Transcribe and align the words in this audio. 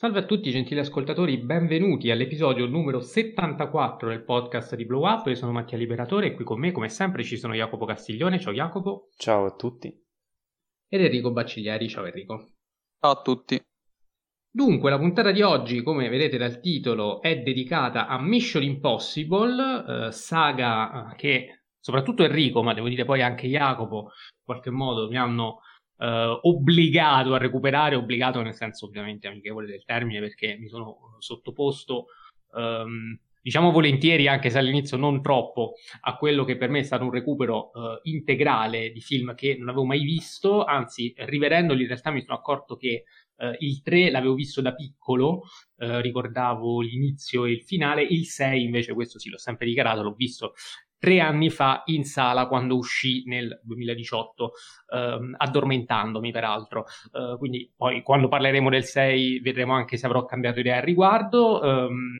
Salve 0.00 0.20
a 0.20 0.24
tutti 0.24 0.50
gentili 0.50 0.80
ascoltatori, 0.80 1.36
benvenuti 1.36 2.10
all'episodio 2.10 2.64
numero 2.64 3.00
74 3.00 4.08
del 4.08 4.24
podcast 4.24 4.74
di 4.74 4.86
Blow 4.86 5.06
Up. 5.06 5.26
Io 5.26 5.34
sono 5.34 5.52
Mattia 5.52 5.76
Liberatore 5.76 6.28
e 6.28 6.34
qui 6.34 6.42
con 6.42 6.58
me 6.58 6.72
come 6.72 6.88
sempre 6.88 7.22
ci 7.22 7.36
sono 7.36 7.52
Jacopo 7.52 7.84
Castiglione, 7.84 8.40
ciao 8.40 8.54
Jacopo. 8.54 9.10
Ciao 9.18 9.44
a 9.44 9.54
tutti. 9.54 9.94
Ed 10.88 11.02
Enrico 11.02 11.32
Bacciglieri, 11.32 11.86
ciao 11.86 12.06
Enrico. 12.06 12.48
Ciao 12.98 13.10
a 13.10 13.20
tutti. 13.20 13.60
Dunque, 14.50 14.88
la 14.88 14.96
puntata 14.96 15.32
di 15.32 15.42
oggi, 15.42 15.82
come 15.82 16.08
vedete 16.08 16.38
dal 16.38 16.60
titolo, 16.60 17.20
è 17.20 17.42
dedicata 17.42 18.06
a 18.06 18.18
Mission 18.22 18.62
Impossible, 18.62 20.06
eh, 20.06 20.12
saga 20.12 21.12
che 21.14 21.64
soprattutto 21.78 22.24
Enrico, 22.24 22.62
ma 22.62 22.72
devo 22.72 22.88
dire 22.88 23.04
poi 23.04 23.20
anche 23.20 23.48
Jacopo, 23.48 24.04
in 24.04 24.44
qualche 24.44 24.70
modo 24.70 25.08
mi 25.08 25.18
hanno 25.18 25.60
eh, 26.00 26.38
obbligato 26.42 27.34
a 27.34 27.38
recuperare, 27.38 27.94
obbligato 27.94 28.40
nel 28.40 28.54
senso 28.54 28.86
ovviamente 28.86 29.28
amichevole 29.28 29.66
del 29.66 29.84
termine 29.84 30.20
perché 30.20 30.56
mi 30.58 30.68
sono 30.68 31.16
sottoposto, 31.18 32.06
ehm, 32.56 33.18
diciamo 33.42 33.70
volentieri, 33.70 34.26
anche 34.26 34.50
se 34.50 34.58
all'inizio 34.58 34.96
non 34.96 35.20
troppo, 35.20 35.74
a 36.00 36.16
quello 36.16 36.44
che 36.44 36.56
per 36.56 36.70
me 36.70 36.80
è 36.80 36.82
stato 36.82 37.04
un 37.04 37.10
recupero 37.10 37.72
eh, 37.72 38.00
integrale 38.04 38.90
di 38.90 39.00
film 39.00 39.34
che 39.34 39.56
non 39.58 39.68
avevo 39.68 39.84
mai 39.84 40.02
visto, 40.02 40.64
anzi 40.64 41.12
rivedendoli 41.16 41.82
in 41.82 41.88
realtà 41.88 42.10
mi 42.10 42.22
sono 42.22 42.36
accorto 42.36 42.76
che 42.76 43.04
Uh, 43.40 43.54
il 43.60 43.80
3 43.80 44.10
l'avevo 44.10 44.34
visto 44.34 44.60
da 44.60 44.74
piccolo, 44.74 45.44
uh, 45.76 46.00
ricordavo 46.00 46.82
l'inizio 46.82 47.46
e 47.46 47.52
il 47.52 47.62
finale, 47.62 48.02
il 48.02 48.26
6 48.26 48.62
invece, 48.62 48.92
questo 48.92 49.18
sì 49.18 49.30
l'ho 49.30 49.38
sempre 49.38 49.64
dichiarato, 49.64 50.02
l'ho 50.02 50.12
visto 50.12 50.52
tre 51.00 51.18
anni 51.18 51.50
fa 51.50 51.82
in 51.86 52.04
sala 52.04 52.46
quando 52.46 52.76
uscì 52.76 53.24
nel 53.26 53.58
2018, 53.64 54.52
ehm, 54.94 55.34
addormentandomi 55.36 56.30
peraltro. 56.30 56.84
Uh, 57.10 57.38
quindi 57.38 57.72
poi 57.74 58.02
quando 58.02 58.28
parleremo 58.28 58.68
del 58.68 58.84
6 58.84 59.40
vedremo 59.40 59.72
anche 59.72 59.96
se 59.96 60.06
avrò 60.06 60.24
cambiato 60.26 60.60
idea 60.60 60.76
al 60.76 60.82
riguardo. 60.82 61.60
Um, 61.62 62.18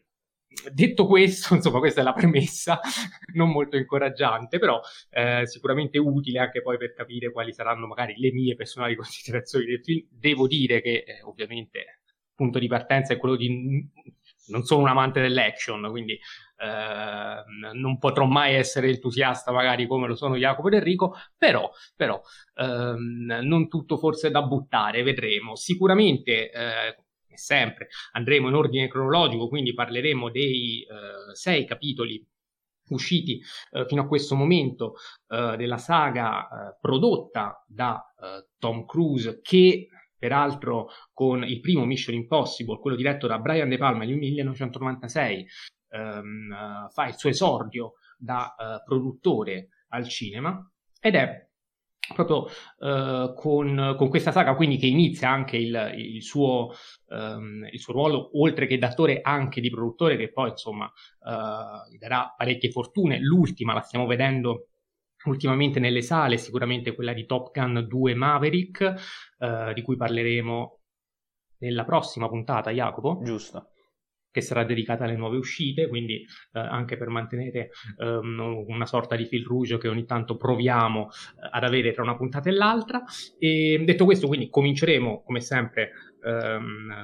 detto 0.73 1.07
questo, 1.07 1.55
insomma, 1.55 1.79
questa 1.79 2.01
è 2.01 2.05
la 2.05 2.15
premessa, 2.15 2.81
non 3.35 3.51
molto 3.51 3.77
incoraggiante, 3.77 4.59
però 4.59 4.81
eh, 5.11 5.47
sicuramente 5.47 5.99
utile 5.99 6.39
anche 6.39 6.63
poi 6.63 6.79
per 6.79 6.95
capire 6.95 7.31
quali 7.31 7.53
saranno 7.53 7.87
magari 7.87 8.15
le 8.17 8.33
mie 8.33 8.57
personali 8.57 8.97
considerazioni 8.97 9.67
del 9.67 9.83
film. 9.85 10.07
Devo 10.11 10.47
dire 10.47 10.81
che 10.81 11.05
eh, 11.07 11.23
ovviamente 11.23 11.79
il 11.79 12.35
punto 12.35 12.59
di 12.59 12.67
partenza 12.67 13.13
è 13.13 13.19
quello 13.19 13.37
di 13.37 13.87
non 14.51 14.65
sono 14.65 14.83
un 14.83 14.89
amante 14.89 15.21
dell'action, 15.21 15.89
quindi 15.91 16.13
eh, 16.13 17.73
non 17.73 17.99
potrò 17.99 18.27
mai 18.27 18.55
essere 18.55 18.89
entusiasta 18.89 19.53
magari 19.53 19.87
come 19.87 20.07
lo 20.07 20.15
sono 20.15 20.37
Jacopo 20.37 20.69
ed 20.69 20.75
Enrico, 20.75 21.15
però, 21.37 21.71
però 21.97 22.21
ehm, 22.55 23.41
non 23.43 23.69
tutto 23.69 23.97
forse 23.97 24.31
da 24.31 24.43
buttare, 24.43 25.03
vedremo. 25.03 25.57
Sicuramente, 25.57 26.51
eh, 26.51 26.97
sempre, 27.35 27.89
andremo 28.13 28.49
in 28.49 28.55
ordine 28.55 28.89
cronologico, 28.89 29.49
quindi 29.49 29.73
parleremo 29.73 30.31
dei 30.31 30.83
eh, 30.83 31.35
sei 31.35 31.65
capitoli 31.65 32.25
usciti 32.91 33.41
eh, 33.73 33.87
fino 33.87 34.03
a 34.03 34.07
questo 34.07 34.35
momento 34.35 34.95
eh, 35.29 35.55
della 35.57 35.79
saga 35.79 36.43
eh, 36.43 36.77
prodotta 36.81 37.65
da 37.67 38.05
eh, 38.21 38.49
Tom 38.59 38.85
Cruise 38.85 39.41
che 39.43 39.89
peraltro 40.21 40.91
con 41.15 41.43
il 41.43 41.61
primo 41.61 41.87
Mission 41.87 42.15
Impossible, 42.15 42.79
quello 42.79 42.95
diretto 42.95 43.27
da 43.27 43.39
Brian 43.39 43.71
De 43.71 43.79
Palma 43.79 44.05
nel 44.05 44.17
1996, 44.17 45.47
ehm, 45.89 46.89
fa 46.91 47.09
il 47.09 47.17
suo 47.17 47.31
esordio 47.31 47.95
da 48.19 48.55
uh, 48.57 48.85
produttore 48.85 49.69
al 49.89 50.07
cinema 50.07 50.63
ed 51.01 51.15
è 51.15 51.49
proprio 52.15 52.49
uh, 52.79 53.33
con, 53.35 53.95
con, 53.97 54.09
questa 54.09 54.33
saga 54.33 54.55
quindi 54.57 54.77
che 54.77 54.87
inizia 54.87 55.31
anche 55.31 55.57
il, 55.57 55.95
il, 55.97 56.23
suo, 56.23 56.73
um, 57.07 57.67
il, 57.71 57.79
suo, 57.79 57.93
ruolo 57.95 58.39
oltre 58.39 58.67
che 58.67 58.79
d'attore 58.79 59.21
anche 59.23 59.61
di 59.61 59.71
produttore 59.71 60.17
che 60.17 60.31
poi 60.31 60.51
insomma 60.51 60.91
gli 61.91 61.99
darà 61.99 62.35
parecchie 62.37 62.71
fortune. 62.71 63.21
L'ultima 63.21 63.75
la 63.75 63.81
stiamo 63.81 64.07
vedendo 64.07 64.70
ultimamente 65.25 65.81
nelle 65.81 66.03
sale, 66.03 66.39
sicuramente 66.39 66.95
quella 66.95 67.13
di 67.13 67.27
Top 67.27 67.51
Gun 67.53 67.87
2 67.89 68.15
Maverick, 68.15 68.95
eh, 69.39 69.73
di 69.75 69.83
cui 69.83 69.97
parleremo 69.97 70.81
nella 71.61 71.85
prossima 71.85 72.29
puntata, 72.29 72.71
Jacopo. 72.71 73.21
Giusto. 73.23 73.71
Che 74.33 74.41
sarà 74.41 74.63
dedicata 74.63 75.05
alle 75.05 75.17
nuove 75.17 75.39
uscite, 75.39 75.89
quindi 75.89 76.15
eh, 76.15 76.61
anche 76.61 76.97
per 76.97 77.09
mantenere 77.09 77.71
um, 77.97 78.65
una 78.69 78.87
sorta 78.87 79.17
di 79.17 79.25
fil 79.25 79.45
rouge 79.45 79.77
che 79.77 79.89
ogni 79.89 80.05
tanto 80.05 80.37
proviamo 80.37 81.09
eh, 81.09 81.49
ad 81.51 81.65
avere 81.65 81.93
tra 81.93 82.05
una 82.05 82.17
puntata 82.17 82.49
e 82.49 82.53
l'altra. 82.53 83.03
E 83.41 83.83
detto 83.85 84.05
questo, 84.05 84.29
quindi 84.29 84.49
cominceremo 84.49 85.23
come 85.25 85.41
sempre 85.41 85.91
um, 86.23 86.95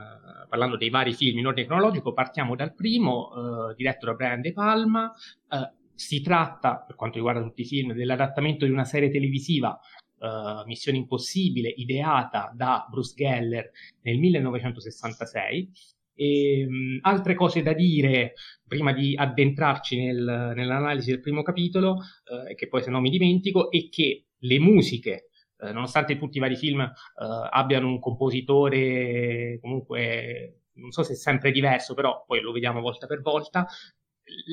parlando 0.49 0.77
dei 0.77 0.89
vari 0.89 1.15
film 1.15 1.39
in 1.39 1.49
ordine 1.49 1.67
cronologico. 1.67 2.13
Partiamo 2.13 2.55
dal 2.55 2.73
primo, 2.75 3.31
uh, 3.33 3.75
diretto 3.75 4.07
da 4.07 4.15
Brian 4.15 4.41
De 4.41 4.53
Palma. 4.53 5.13
Si 5.97 6.21
tratta, 6.21 6.85
per 6.87 6.95
quanto 6.95 7.17
riguarda 7.17 7.43
tutti 7.43 7.63
i 7.63 7.67
film, 7.67 7.93
dell'adattamento 7.93 8.65
di 8.65 8.71
una 8.71 8.85
serie 8.85 9.11
televisiva, 9.11 9.79
uh, 10.19 10.67
Missione 10.67 10.99
Impossibile, 10.99 11.69
ideata 11.69 12.53
da 12.55 12.87
Bruce 12.89 13.15
Geller 13.17 13.71
nel 14.03 14.19
1966. 14.19 15.71
E, 16.15 16.65
um, 16.67 16.99
altre 17.03 17.35
cose 17.35 17.63
da 17.63 17.73
dire 17.73 18.35
prima 18.67 18.93
di 18.93 19.15
addentrarci 19.17 20.05
nel, 20.05 20.53
nell'analisi 20.55 21.11
del 21.11 21.21
primo 21.21 21.43
capitolo, 21.43 21.93
uh, 21.93 22.55
che 22.55 22.69
poi 22.69 22.83
se 22.83 22.91
no 22.91 23.01
mi 23.01 23.11
dimentico, 23.11 23.71
è 23.71 23.89
che 23.89 24.27
le 24.39 24.59
musiche 24.59 25.31
Uh, 25.59 25.73
nonostante 25.73 26.19
tutti 26.19 26.37
i 26.37 26.41
vari 26.41 26.55
film 26.55 26.81
uh, 26.81 27.49
abbiano 27.51 27.89
un 27.89 27.99
compositore 27.99 29.59
comunque 29.63 30.65
non 30.77 30.91
so 30.91 31.03
se 31.03 31.13
è 31.13 31.17
sempre 31.17 31.51
diverso, 31.51 31.95
però 31.95 32.25
poi 32.27 32.41
lo 32.41 32.53
vediamo 32.53 32.81
volta 32.81 33.07
per 33.07 33.21
volta, 33.21 33.67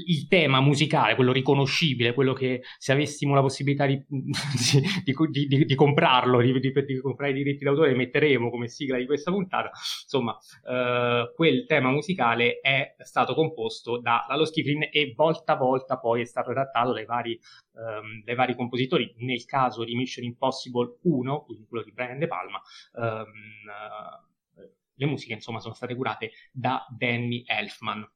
il 0.05 0.27
tema 0.27 0.61
musicale, 0.61 1.15
quello 1.15 1.31
riconoscibile, 1.31 2.13
quello 2.13 2.33
che 2.33 2.61
se 2.77 2.91
avessimo 2.91 3.33
la 3.33 3.41
possibilità 3.41 3.85
di, 3.85 4.03
di, 4.07 5.47
di, 5.47 5.65
di 5.65 5.75
comprarlo, 5.75 6.41
di, 6.41 6.71
comprare 7.01 7.31
i 7.31 7.35
diritti 7.35 7.63
d'autore, 7.63 7.95
metteremo 7.95 8.49
come 8.49 8.67
sigla 8.67 8.97
di 8.97 9.05
questa 9.05 9.31
puntata. 9.31 9.71
Insomma, 10.03 10.37
eh, 10.67 11.31
quel 11.35 11.65
tema 11.65 11.89
musicale 11.89 12.59
è 12.61 12.95
stato 12.99 13.33
composto 13.33 13.99
da 13.99 14.25
Lalo 14.27 14.45
Schifrin 14.45 14.89
e 14.91 15.13
volta 15.15 15.53
a 15.53 15.57
volta 15.57 15.97
poi 15.97 16.21
è 16.21 16.25
stato 16.25 16.51
adattato 16.51 16.93
dai 16.93 17.05
vari, 17.05 17.39
ehm, 17.75 18.23
dai 18.23 18.35
vari 18.35 18.55
compositori. 18.55 19.13
Nel 19.17 19.45
caso 19.45 19.83
di 19.83 19.95
Mission 19.95 20.25
Impossible 20.25 20.97
1, 21.01 21.43
quindi 21.43 21.65
quello 21.67 21.83
di 21.83 21.91
Brian 21.91 22.19
De 22.19 22.27
Palma, 22.27 22.61
ehm, 22.95 23.25
eh, 23.67 24.71
le 24.95 25.05
musiche 25.05 25.33
insomma 25.33 25.59
sono 25.59 25.73
state 25.73 25.95
curate 25.95 26.31
da 26.51 26.85
Danny 26.89 27.43
Elfman. 27.45 28.07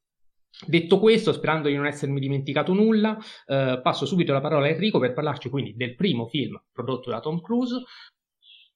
Detto 0.65 0.99
questo, 0.99 1.33
sperando 1.33 1.67
di 1.67 1.75
non 1.75 1.85
essermi 1.85 2.19
dimenticato 2.19 2.73
nulla, 2.73 3.17
eh, 3.45 3.79
passo 3.83 4.05
subito 4.05 4.33
la 4.33 4.41
parola 4.41 4.65
a 4.65 4.69
Enrico 4.69 4.97
per 4.97 5.13
parlarci 5.13 5.49
quindi 5.49 5.75
del 5.75 5.95
primo 5.95 6.25
film 6.25 6.59
prodotto 6.71 7.11
da 7.11 7.19
Tom 7.19 7.41
Cruise, 7.41 7.83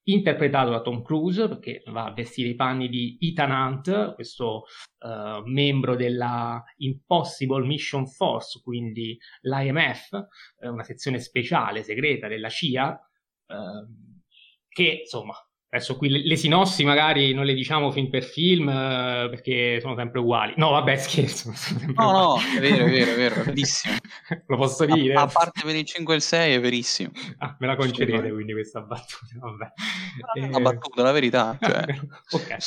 interpretato 0.04 0.70
da 0.70 0.82
Tom 0.82 1.02
Cruise, 1.02 1.48
perché 1.48 1.84
va 1.88 2.06
a 2.06 2.14
vestire 2.14 2.50
i 2.50 2.56
panni 2.56 2.88
di 2.88 3.18
Ethan 3.20 3.52
Hunt, 3.52 4.14
questo 4.14 4.66
uh, 5.00 5.42
membro 5.46 5.96
della 5.96 6.64
Impossible 6.78 7.66
Mission 7.66 8.08
Force, 8.08 8.62
quindi 8.64 9.18
l'IMF, 9.42 10.12
eh, 10.60 10.68
una 10.68 10.84
sezione 10.84 11.20
speciale 11.20 11.84
segreta 11.84 12.28
della 12.28 12.50
CIA, 12.50 13.00
uh, 13.48 14.10
che 14.68 15.00
insomma 15.02 15.34
Adesso 15.74 15.96
qui 15.96 16.10
le, 16.10 16.22
le, 16.26 16.36
sinossi 16.36 16.84
magari 16.84 17.34
non 17.34 17.46
le 17.46 17.54
diciamo 17.54 17.92
film 17.92 18.10
per 18.10 18.24
film 18.24 18.68
eh, 18.68 19.28
perché 19.30 19.80
sono 19.80 19.96
sempre 19.96 20.20
uguali. 20.20 20.54
No, 20.58 20.72
vabbè, 20.72 20.98
scherzo. 21.00 21.54
No, 21.96 22.12
no, 22.12 22.38
è 22.58 22.60
vero, 22.60 22.84
è 22.84 22.90
vero, 22.90 23.12
è 23.12 23.16
vero, 23.16 23.36
è 23.36 23.44
verissimo. 23.46 23.96
Lo 24.48 24.58
posso 24.58 24.84
dire? 24.84 25.14
A, 25.14 25.22
a, 25.22 25.28
parte 25.28 25.62
per 25.64 25.74
il 25.74 25.86
5 25.86 26.14
e 26.14 26.18
il 26.18 26.22
6 26.22 26.54
è 26.56 26.60
verissimo. 26.60 27.12
Ah, 27.38 27.56
me 27.58 27.68
la 27.68 27.78
concedete 27.78 28.22
sì, 28.22 28.34
quindi 28.34 28.52
questa 28.52 28.82
battuta, 28.82 29.40
vabbè. 29.40 29.72
Eh, 30.34 30.50
la 30.50 30.60
battuta, 30.60 31.04
la 31.04 31.12
verità. 31.14 31.58
Cioè. 31.62 31.86
ok. 32.32 32.58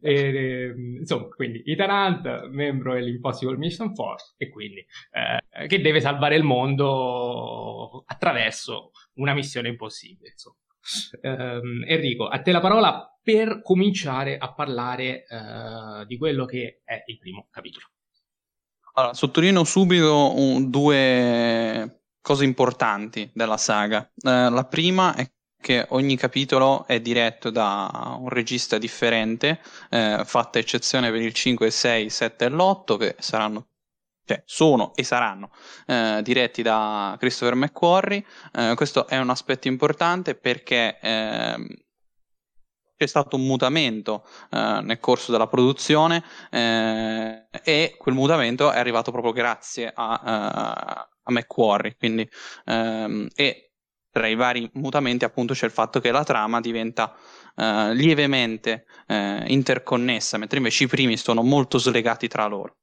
E, 0.00 0.14
eh, 0.14 0.74
insomma, 0.98 1.28
quindi 1.28 1.62
Hunt, 1.66 2.48
membro 2.48 2.94
dell'Impossible 2.94 3.58
Mission 3.58 3.94
Force 3.94 4.32
e 4.38 4.48
quindi 4.48 4.78
eh, 4.78 5.66
che 5.66 5.82
deve 5.82 6.00
salvare 6.00 6.36
il 6.36 6.42
mondo 6.42 8.02
attraverso 8.06 8.92
una 9.16 9.34
missione 9.34 9.68
impossibile, 9.68 10.30
insomma. 10.30 10.56
Um, 11.22 11.84
Enrico, 11.86 12.28
a 12.28 12.40
te 12.40 12.52
la 12.52 12.60
parola 12.60 13.18
per 13.22 13.60
cominciare 13.62 14.38
a 14.38 14.52
parlare 14.52 15.24
uh, 15.28 16.04
di 16.04 16.16
quello 16.16 16.44
che 16.44 16.82
è 16.84 17.02
il 17.06 17.18
primo 17.18 17.48
capitolo. 17.50 17.86
Allora, 18.94 19.12
sottolineo 19.12 19.64
subito 19.64 20.38
un, 20.38 20.70
due 20.70 22.02
cose 22.20 22.44
importanti 22.44 23.28
della 23.34 23.56
saga. 23.56 24.08
Uh, 24.14 24.52
la 24.52 24.66
prima 24.68 25.14
è 25.14 25.28
che 25.60 25.84
ogni 25.88 26.16
capitolo 26.16 26.86
è 26.86 27.00
diretto 27.00 27.50
da 27.50 28.16
un 28.20 28.28
regista 28.28 28.78
differente, 28.78 29.60
eh, 29.90 30.22
fatta 30.24 30.60
eccezione 30.60 31.10
per 31.10 31.20
il 31.20 31.32
5, 31.32 31.70
6, 31.70 32.08
7 32.08 32.44
e 32.44 32.48
l'8, 32.50 32.96
che 32.96 33.16
saranno 33.18 33.70
cioè 34.26 34.42
sono 34.44 34.92
e 34.94 35.04
saranno 35.04 35.50
eh, 35.86 36.20
diretti 36.22 36.60
da 36.62 37.16
Christopher 37.18 37.54
McQuarrie. 37.54 38.24
Eh, 38.52 38.72
questo 38.74 39.06
è 39.06 39.16
un 39.18 39.30
aspetto 39.30 39.68
importante 39.68 40.34
perché 40.34 40.98
eh, 41.00 41.84
c'è 42.96 43.06
stato 43.06 43.36
un 43.36 43.46
mutamento 43.46 44.26
eh, 44.50 44.80
nel 44.82 44.98
corso 44.98 45.30
della 45.30 45.46
produzione 45.46 46.24
eh, 46.50 47.46
e 47.62 47.94
quel 47.96 48.14
mutamento 48.14 48.72
è 48.72 48.78
arrivato 48.78 49.12
proprio 49.12 49.32
grazie 49.32 49.92
a, 49.94 50.20
uh, 50.22 51.08
a 51.22 51.30
McQuarrie. 51.30 51.96
Quindi, 51.96 52.28
um, 52.64 53.28
e 53.34 53.72
tra 54.10 54.26
i 54.26 54.34
vari 54.34 54.68
mutamenti 54.74 55.24
appunto 55.24 55.52
c'è 55.52 55.66
il 55.66 55.72
fatto 55.72 56.00
che 56.00 56.10
la 56.10 56.24
trama 56.24 56.60
diventa 56.60 57.14
uh, 57.56 57.92
lievemente 57.92 58.86
interconnessa, 59.08 60.38
mentre 60.38 60.56
invece 60.56 60.84
i 60.84 60.88
primi 60.88 61.16
sono 61.18 61.42
molto 61.42 61.78
slegati 61.78 62.26
tra 62.28 62.46
loro. 62.46 62.78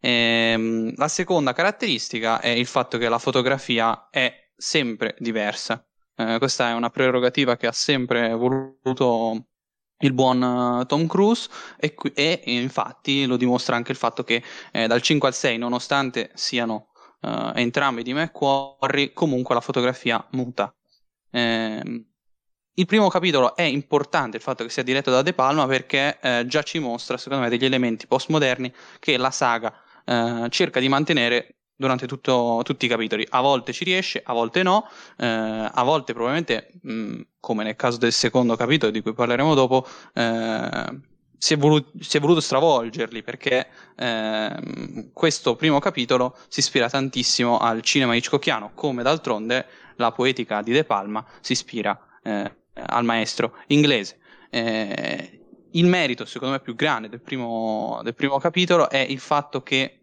Ehm, 0.00 0.92
la 0.96 1.08
seconda 1.08 1.52
caratteristica 1.52 2.40
è 2.40 2.48
il 2.48 2.66
fatto 2.66 2.98
che 2.98 3.08
la 3.08 3.18
fotografia 3.18 4.08
è 4.10 4.50
sempre 4.56 5.14
diversa. 5.18 5.84
Eh, 6.16 6.36
questa 6.38 6.68
è 6.70 6.72
una 6.72 6.90
prerogativa 6.90 7.56
che 7.56 7.66
ha 7.66 7.72
sempre 7.72 8.32
voluto 8.34 9.46
il 10.02 10.12
buon 10.12 10.42
uh, 10.42 10.86
Tom 10.86 11.06
Cruise 11.06 11.48
e, 11.78 11.94
e, 12.14 12.40
infatti 12.44 13.26
lo 13.26 13.36
dimostra 13.36 13.76
anche 13.76 13.92
il 13.92 13.98
fatto 13.98 14.24
che 14.24 14.42
eh, 14.72 14.86
dal 14.86 15.02
5 15.02 15.28
al 15.28 15.34
6 15.34 15.58
nonostante 15.58 16.30
siano 16.34 16.88
uh, 17.20 17.52
entrambi 17.54 18.02
di 18.02 18.14
McQuarrie 18.14 19.12
comunque 19.12 19.54
la 19.54 19.60
fotografia 19.60 20.26
muta 20.30 20.74
eh, 21.30 22.04
il 22.74 22.86
primo 22.86 23.08
capitolo 23.08 23.54
è 23.54 23.62
importante 23.62 24.38
il 24.38 24.42
fatto 24.42 24.64
che 24.64 24.70
sia 24.70 24.82
diretto 24.82 25.10
da 25.10 25.20
De 25.20 25.34
Palma 25.34 25.66
perché 25.66 26.18
eh, 26.20 26.44
già 26.46 26.62
ci 26.62 26.78
mostra 26.78 27.18
secondo 27.18 27.44
me 27.44 27.50
degli 27.50 27.64
elementi 27.64 28.06
postmoderni 28.06 28.72
che 28.98 29.18
la 29.18 29.30
saga 29.30 29.72
eh, 30.04 30.46
cerca 30.50 30.80
di 30.80 30.88
mantenere 30.88 31.56
durante 31.80 32.06
tutto, 32.06 32.60
tutti 32.62 32.84
i 32.84 32.88
capitoli. 32.88 33.26
A 33.30 33.40
volte 33.40 33.72
ci 33.72 33.84
riesce, 33.84 34.20
a 34.22 34.34
volte 34.34 34.62
no, 34.62 34.86
eh, 35.16 35.26
a 35.26 35.82
volte 35.82 36.12
probabilmente, 36.12 36.72
mh, 36.82 36.92
mm, 36.92 37.20
come 37.40 37.64
nel 37.64 37.74
caso 37.74 37.96
del 37.96 38.12
secondo 38.12 38.54
capitolo 38.54 38.92
di 38.92 39.00
cui 39.00 39.14
parleremo 39.14 39.54
dopo, 39.54 39.86
eh, 40.12 41.00
si, 41.38 41.54
è 41.54 41.56
voluto, 41.56 41.90
si, 41.98 42.18
è 42.18 42.20
voluto, 42.20 42.40
stravolgerli 42.40 43.22
perché 43.22 43.66
eh, 43.96 45.10
questo 45.14 45.56
primo 45.56 45.78
capitolo 45.78 46.36
si 46.48 46.60
ispira 46.60 46.90
tantissimo 46.90 47.56
al 47.56 47.80
cinema 47.80 48.14
hitchcockiano, 48.14 48.72
come 48.74 49.02
d'altronde 49.02 49.66
la 49.96 50.12
poetica 50.12 50.60
di 50.60 50.72
De 50.72 50.84
Palma 50.84 51.24
si 51.40 51.52
ispira 51.52 51.98
eh, 52.22 52.56
al 52.74 53.04
maestro 53.04 53.56
inglese. 53.68 54.18
Eh, 54.50 55.39
il 55.72 55.86
merito, 55.86 56.24
secondo 56.24 56.54
me, 56.54 56.60
più 56.60 56.74
grande 56.74 57.08
del 57.08 57.20
primo, 57.20 58.00
del 58.02 58.14
primo 58.14 58.38
capitolo 58.38 58.88
è 58.88 58.98
il 58.98 59.20
fatto 59.20 59.62
che 59.62 60.00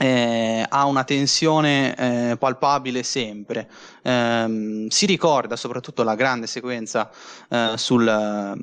eh, 0.00 0.64
ha 0.68 0.86
una 0.86 1.04
tensione 1.04 2.30
eh, 2.30 2.36
palpabile 2.36 3.02
sempre. 3.02 3.68
Eh, 4.02 4.86
si 4.88 5.06
ricorda 5.06 5.56
soprattutto 5.56 6.02
la 6.04 6.14
grande 6.14 6.46
sequenza 6.46 7.10
eh, 7.48 7.72
sul, 7.76 8.56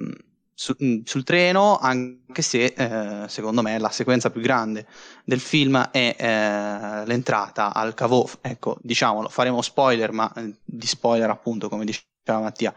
su, 0.54 0.74
mm, 0.82 1.02
sul, 1.04 1.24
treno, 1.24 1.78
anche 1.78 2.42
se 2.42 2.74
eh, 2.76 3.28
secondo 3.28 3.62
me 3.62 3.78
la 3.78 3.90
sequenza 3.90 4.30
più 4.30 4.42
grande 4.42 4.88
del 5.26 5.42
film 5.42 5.78
è 5.92 6.16
eh, 6.18 7.06
l'entrata 7.06 7.74
al 7.74 7.94
cavò. 7.94 8.26
Ecco, 8.42 8.78
diciamolo, 8.82 9.28
faremo 9.28 9.62
spoiler, 9.62 10.12
ma 10.14 10.32
di 10.64 10.88
spoiler 10.88 11.30
appunto, 11.30 11.68
come 11.68 11.84
diceva 12.26 12.40
Mattia, 12.40 12.74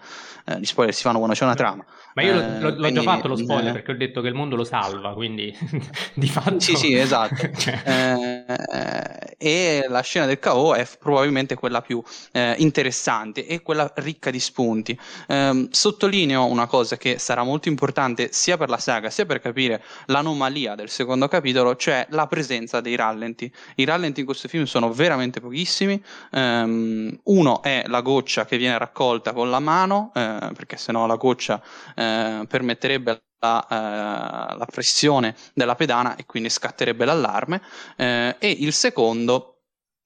di 0.59 0.67
spoiler 0.67 0.95
si 0.95 1.03
fanno 1.03 1.17
quando 1.17 1.35
c'è 1.35 1.45
una 1.45 1.55
trama. 1.55 1.85
Ma 2.15 2.23
io 2.23 2.35
eh, 2.35 2.61
l'ho, 2.61 2.75
l'ho 2.77 2.93
già 2.93 3.03
fatto 3.03 3.29
lo 3.29 3.37
spoiler 3.37 3.69
eh, 3.69 3.73
perché 3.73 3.93
ho 3.93 3.97
detto 3.97 4.21
che 4.21 4.29
il 4.29 4.35
mondo 4.35 4.57
lo 4.57 4.65
salva, 4.65 5.13
quindi 5.13 5.57
di 6.15 6.29
fatto... 6.29 6.59
Sì, 6.59 6.75
sì, 6.75 6.95
esatto. 6.95 7.49
cioè... 7.57 7.83
eh, 7.85 9.37
e 9.39 9.87
la 9.89 10.01
scena 10.01 10.27
del 10.27 10.41
KO 10.41 10.75
è 10.75 10.85
probabilmente 10.99 11.55
quella 11.55 11.81
più 11.81 12.03
eh, 12.33 12.57
interessante 12.59 13.47
e 13.47 13.63
quella 13.63 13.91
ricca 13.97 14.31
di 14.31 14.41
spunti. 14.41 14.99
Ehm, 15.29 15.69
sottolineo 15.71 16.47
una 16.47 16.67
cosa 16.67 16.97
che 16.97 17.19
sarà 17.19 17.45
molto 17.45 17.69
importante 17.69 18.31
sia 18.33 18.57
per 18.57 18.69
la 18.69 18.79
saga 18.79 19.11
sia 19.11 19.25
per 19.25 19.39
capire 19.39 19.83
l'anomalia 20.07 20.75
del 20.75 20.89
secondo 20.89 21.29
capitolo, 21.29 21.77
cioè 21.77 22.05
la 22.11 22.27
presenza 22.27 22.81
dei 22.81 22.97
rallenti. 22.97 23.51
I 23.77 23.85
rallenti 23.85 24.21
in 24.21 24.27
questo 24.27 24.49
film 24.49 24.65
sono 24.65 24.93
veramente 24.93 25.41
pochissimi. 25.41 26.03
Ehm, 26.33 27.17
uno 27.25 27.63
è 27.63 27.85
la 27.87 28.01
goccia 28.01 28.45
che 28.45 28.57
viene 28.57 28.77
raccolta 28.77 29.33
con 29.39 29.51
la 29.51 29.61
mano, 29.61 30.11
eh, 30.17 30.51
perché 30.53 30.77
sennò 30.77 31.07
la 31.07 31.15
goccia 31.15 31.63
eh, 31.95 32.45
permetterebbe 32.49 33.23
la, 33.39 33.67
eh, 33.69 34.57
la, 34.57 34.67
pressione 34.69 35.37
della 35.55 35.77
pedana 35.77 36.17
e 36.17 36.27
quindi 36.27 36.51
scatterebbe 36.51 37.05
l'allarme. 37.05 37.63
Eh, 37.97 38.35
e 38.37 38.51
il 38.51 38.73
secondo 38.73 39.61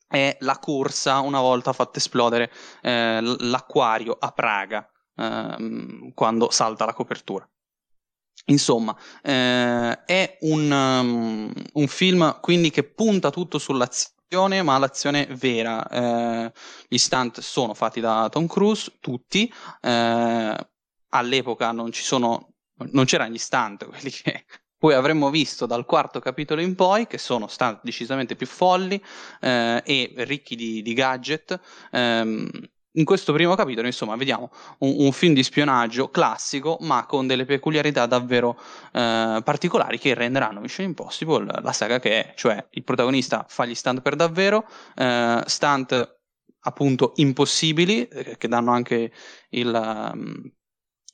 è 0.06 0.36
la 0.40 0.58
corsa 0.58 1.20
una 1.20 1.40
volta 1.40 1.72
fatto 1.72 1.96
esplodere 1.96 2.52
eh, 2.82 3.20
l'acquario 3.22 4.18
a 4.20 4.30
Praga 4.32 4.86
ehm, 5.16 6.12
quando 6.12 6.50
salta 6.50 6.84
la 6.84 6.92
copertura. 6.92 7.48
Insomma, 8.46 8.94
eh, 9.22 10.04
è 10.04 10.36
un, 10.40 10.70
um, 10.70 11.52
un, 11.72 11.86
film 11.86 12.38
quindi 12.40 12.70
che 12.70 12.82
punta 12.82 13.30
tutto 13.30 13.58
sull'azione, 13.58 14.14
ma 14.62 14.78
l'azione 14.78 15.26
vera. 15.30 15.86
Eh, 15.88 16.52
gli 16.88 16.98
stunt 16.98 17.40
sono 17.40 17.74
fatti 17.74 18.00
da 18.00 18.28
Tom 18.30 18.46
Cruise, 18.46 18.92
tutti. 19.00 19.52
Eh, 19.80 20.66
all'epoca 21.10 21.72
non 21.72 21.92
ci 21.92 22.02
sono, 22.02 22.54
non 22.92 23.04
c'erano 23.04 23.32
gli 23.32 23.38
stunt, 23.38 23.84
quelli 23.88 24.10
che 24.10 24.44
poi 24.78 24.94
avremmo 24.94 25.30
visto 25.30 25.66
dal 25.66 25.84
quarto 25.84 26.18
capitolo 26.18 26.60
in 26.60 26.74
poi, 26.74 27.06
che 27.06 27.18
sono 27.18 27.46
stunt 27.46 27.80
decisamente 27.82 28.34
più 28.34 28.46
folli 28.46 29.02
eh, 29.40 29.82
e 29.84 30.12
ricchi 30.16 30.56
di, 30.56 30.82
di 30.82 30.94
gadget. 30.94 31.60
Um, 31.92 32.50
in 32.92 33.04
questo 33.04 33.32
primo 33.32 33.54
capitolo, 33.54 33.86
insomma, 33.86 34.16
vediamo 34.16 34.50
un, 34.78 34.94
un, 34.98 35.12
film 35.12 35.34
di 35.34 35.42
spionaggio 35.42 36.10
classico, 36.10 36.76
ma 36.80 37.06
con 37.06 37.26
delle 37.26 37.44
peculiarità 37.44 38.06
davvero 38.06 38.58
eh, 38.92 39.40
particolari 39.42 39.98
che 39.98 40.14
renderanno 40.14 40.60
Mission 40.60 40.86
Impossible 40.86 41.60
la 41.62 41.72
saga 41.72 41.98
che 41.98 42.24
è, 42.24 42.34
cioè 42.34 42.66
il 42.70 42.84
protagonista 42.84 43.46
fa 43.48 43.64
gli 43.64 43.74
stunt 43.74 44.02
per 44.02 44.16
davvero, 44.16 44.66
eh, 44.94 45.42
stunt 45.46 46.18
appunto 46.60 47.12
impossibili, 47.16 48.06
eh, 48.08 48.36
che 48.36 48.48
danno 48.48 48.72
anche 48.72 49.12
il, 49.50 50.10
um, 50.12 50.52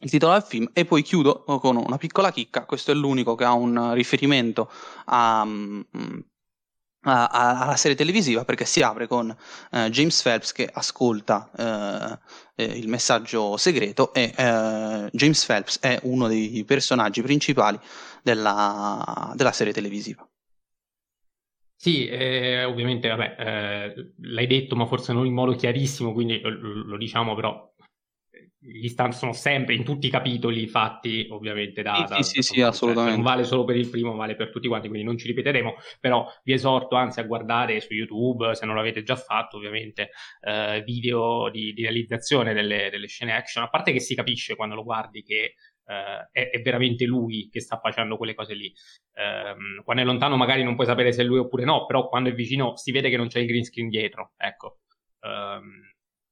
il 0.00 0.10
titolo 0.10 0.32
del 0.32 0.42
film 0.42 0.70
e 0.72 0.84
poi 0.84 1.02
chiudo 1.02 1.44
con 1.44 1.76
una 1.76 1.96
piccola 1.96 2.30
chicca, 2.30 2.64
questo 2.64 2.90
è 2.90 2.94
l'unico 2.94 3.34
che 3.34 3.44
ha 3.44 3.52
un 3.52 3.94
riferimento 3.94 4.70
a, 5.06 5.44
mm, 5.44 5.80
a, 5.92 6.24
alla 7.02 7.76
serie 7.76 7.96
televisiva 7.96 8.44
perché 8.44 8.64
si 8.64 8.82
apre 8.82 9.06
con 9.06 9.34
eh, 9.70 9.90
James 9.90 10.20
Phelps 10.20 10.52
che 10.52 10.68
ascolta 10.70 11.50
eh, 11.56 12.64
eh, 12.64 12.78
il 12.78 12.88
messaggio 12.88 13.56
segreto 13.56 14.12
e 14.12 14.32
eh, 14.36 15.08
James 15.12 15.44
Phelps 15.44 15.78
è 15.80 15.98
uno 16.02 16.26
dei 16.28 16.64
personaggi 16.64 17.22
principali 17.22 17.78
della, 18.22 19.32
della 19.34 19.52
serie 19.52 19.72
televisiva. 19.72 20.28
Sì, 21.80 22.08
eh, 22.08 22.64
ovviamente, 22.64 23.08
vabbè, 23.08 23.36
eh, 23.38 24.12
l'hai 24.22 24.46
detto, 24.48 24.74
ma 24.74 24.84
forse 24.86 25.12
non 25.12 25.26
in 25.26 25.32
modo 25.32 25.54
chiarissimo, 25.54 26.12
quindi 26.12 26.40
lo, 26.40 26.50
lo 26.84 26.96
diciamo 26.96 27.36
però 27.36 27.72
gli 28.60 28.88
stand 28.88 29.12
sono 29.12 29.32
sempre 29.32 29.74
in 29.74 29.84
tutti 29.84 30.08
i 30.08 30.10
capitoli 30.10 30.66
fatti 30.66 31.28
ovviamente 31.30 31.82
da, 31.82 31.94
sì, 31.94 32.14
da, 32.14 32.22
sì, 32.22 32.36
da 32.36 32.42
sì, 32.42 32.60
assolutamente. 32.62 33.14
non 33.14 33.24
vale 33.24 33.44
solo 33.44 33.64
per 33.64 33.76
il 33.76 33.88
primo 33.88 34.16
vale 34.16 34.34
per 34.34 34.50
tutti 34.50 34.66
quanti 34.66 34.88
quindi 34.88 35.06
non 35.06 35.16
ci 35.16 35.28
ripeteremo 35.28 35.74
però 36.00 36.26
vi 36.42 36.54
esorto 36.54 36.96
anzi 36.96 37.20
a 37.20 37.22
guardare 37.22 37.80
su 37.80 37.94
youtube 37.94 38.56
se 38.56 38.66
non 38.66 38.74
l'avete 38.74 39.04
già 39.04 39.14
fatto 39.14 39.56
ovviamente 39.56 40.10
eh, 40.40 40.82
video 40.84 41.48
di, 41.50 41.72
di 41.72 41.82
realizzazione 41.82 42.52
delle, 42.52 42.88
delle, 42.90 43.06
scene 43.06 43.34
action. 43.34 43.64
A 43.64 43.68
parte 43.68 43.92
che 43.92 44.00
si 44.00 44.14
capisce 44.14 44.56
quando 44.56 44.74
lo 44.74 44.84
guardi 44.84 45.22
che 45.22 45.54
eh, 45.84 46.28
è, 46.30 46.50
è, 46.50 46.60
veramente 46.60 47.04
lui 47.04 47.48
che 47.50 47.60
sta 47.60 47.78
facendo 47.78 48.16
quelle 48.16 48.34
cose 48.34 48.54
lì. 48.54 48.72
Eh, 49.12 49.82
quando 49.84 50.02
è 50.02 50.04
lontano 50.04 50.36
magari 50.36 50.62
non 50.62 50.74
puoi 50.74 50.86
sapere 50.86 51.12
se 51.12 51.22
è 51.22 51.24
lui 51.24 51.38
oppure 51.38 51.64
no 51.64 51.86
però 51.86 52.08
quando 52.08 52.30
è 52.30 52.34
vicino 52.34 52.76
si 52.76 52.92
vede 52.92 53.10
che 53.10 53.16
non 53.16 53.28
c'è 53.28 53.40
il 53.40 53.46
green 53.46 53.64
screen 53.64 53.88
dietro 53.88 54.32
ecco. 54.36 54.80
Um, 55.20 55.87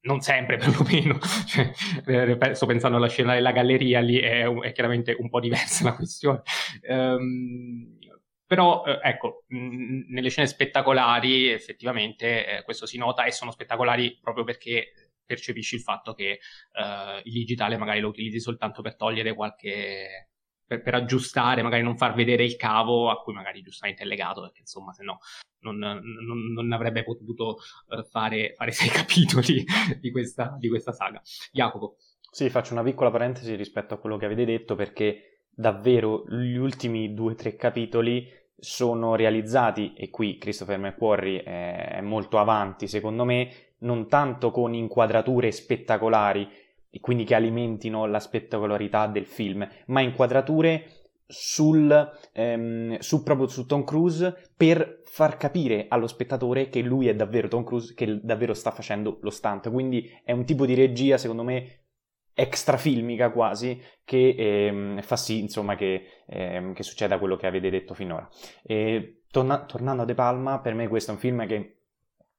non 0.06 0.20
sempre 0.20 0.56
perlomeno, 0.58 1.18
cioè, 1.46 1.70
eh, 2.06 2.54
sto 2.54 2.66
pensando 2.66 2.96
alla 2.96 3.08
scena 3.08 3.34
della 3.34 3.52
galleria, 3.52 4.00
lì 4.00 4.18
è, 4.18 4.48
è 4.48 4.72
chiaramente 4.72 5.14
un 5.18 5.28
po' 5.28 5.40
diversa 5.40 5.84
la 5.90 5.94
questione. 5.94 6.42
Um, 6.88 7.98
però 8.46 8.84
eh, 8.86 9.00
ecco, 9.02 9.44
nelle 9.48 10.30
scene 10.30 10.46
spettacolari 10.46 11.48
effettivamente 11.48 12.58
eh, 12.58 12.62
questo 12.62 12.86
si 12.86 12.96
nota 12.96 13.24
e 13.24 13.32
sono 13.32 13.50
spettacolari 13.50 14.18
proprio 14.22 14.44
perché 14.44 15.10
percepisci 15.26 15.74
il 15.74 15.80
fatto 15.80 16.14
che 16.14 16.38
uh, 16.74 17.20
il 17.24 17.32
digitale 17.32 17.76
magari 17.76 17.98
lo 17.98 18.08
utilizzi 18.08 18.38
soltanto 18.38 18.82
per 18.82 18.94
togliere 18.94 19.34
qualche, 19.34 20.28
per, 20.66 20.82
per, 20.82 20.94
aggiustare, 20.94 21.62
magari 21.62 21.82
non 21.82 21.96
far 21.96 22.14
vedere 22.14 22.44
il 22.44 22.56
cavo 22.56 23.10
a 23.10 23.20
cui 23.22 23.32
magari 23.32 23.62
giustamente 23.62 24.02
è 24.02 24.06
legato, 24.06 24.40
perché 24.42 24.60
insomma 24.60 24.92
se 24.92 25.04
no 25.04 25.18
non, 25.60 25.78
non, 25.78 26.52
non 26.52 26.72
avrebbe 26.72 27.04
potuto 27.04 27.58
eh, 27.88 28.04
fare, 28.04 28.54
fare 28.54 28.72
sei 28.72 28.88
capitoli 28.90 29.64
di 30.00 30.10
questa, 30.10 30.56
di 30.58 30.68
questa 30.68 30.92
saga. 30.92 31.20
Jacopo. 31.52 31.96
Sì, 32.30 32.50
faccio 32.50 32.72
una 32.72 32.82
piccola 32.82 33.10
parentesi 33.10 33.54
rispetto 33.54 33.94
a 33.94 33.98
quello 33.98 34.16
che 34.16 34.26
avete 34.26 34.44
detto 34.44 34.74
perché 34.74 35.44
davvero 35.50 36.24
gli 36.28 36.56
ultimi 36.56 37.14
due 37.14 37.32
o 37.32 37.34
tre 37.34 37.56
capitoli 37.56 38.28
sono 38.58 39.14
realizzati, 39.14 39.94
e 39.94 40.10
qui 40.10 40.38
Christopher 40.38 40.78
McQuarrie 40.78 41.42
è 41.42 42.00
molto 42.00 42.38
avanti 42.38 42.88
secondo 42.88 43.24
me, 43.24 43.74
non 43.78 44.08
tanto 44.08 44.50
con 44.50 44.74
inquadrature 44.74 45.50
spettacolari 45.50 46.48
e 46.96 47.00
quindi 47.00 47.24
che 47.24 47.34
alimentino 47.34 48.06
la 48.06 48.18
spettacolarità 48.18 49.06
del 49.06 49.26
film, 49.26 49.68
ma 49.88 50.00
inquadrature 50.00 50.86
sul, 51.26 52.10
ehm, 52.32 52.96
su, 53.00 53.22
proprio 53.22 53.48
su 53.48 53.66
Tom 53.66 53.84
Cruise 53.84 54.50
per 54.56 55.00
far 55.04 55.36
capire 55.36 55.86
allo 55.88 56.06
spettatore 56.06 56.70
che 56.70 56.80
lui 56.80 57.08
è 57.08 57.14
davvero 57.14 57.48
Tom 57.48 57.64
Cruise, 57.64 57.92
che 57.92 58.18
davvero 58.22 58.54
sta 58.54 58.70
facendo 58.70 59.18
lo 59.20 59.28
stunt. 59.28 59.70
Quindi 59.70 60.10
è 60.24 60.32
un 60.32 60.46
tipo 60.46 60.64
di 60.64 60.72
regia, 60.72 61.18
secondo 61.18 61.42
me, 61.42 61.82
extrafilmica 62.32 63.30
quasi, 63.30 63.78
che 64.02 64.34
ehm, 64.38 65.02
fa 65.02 65.16
sì, 65.16 65.40
insomma, 65.40 65.74
che, 65.74 66.22
ehm, 66.26 66.72
che, 66.72 66.82
succeda 66.82 67.18
quello 67.18 67.36
che 67.36 67.46
avete 67.46 67.68
detto 67.68 67.92
finora. 67.92 68.26
E, 68.62 69.24
torna- 69.30 69.66
tornando 69.66 70.00
a 70.02 70.06
De 70.06 70.14
Palma, 70.14 70.60
per 70.60 70.72
me 70.72 70.88
questo 70.88 71.10
è 71.10 71.14
un 71.14 71.20
film 71.20 71.46
che 71.46 71.72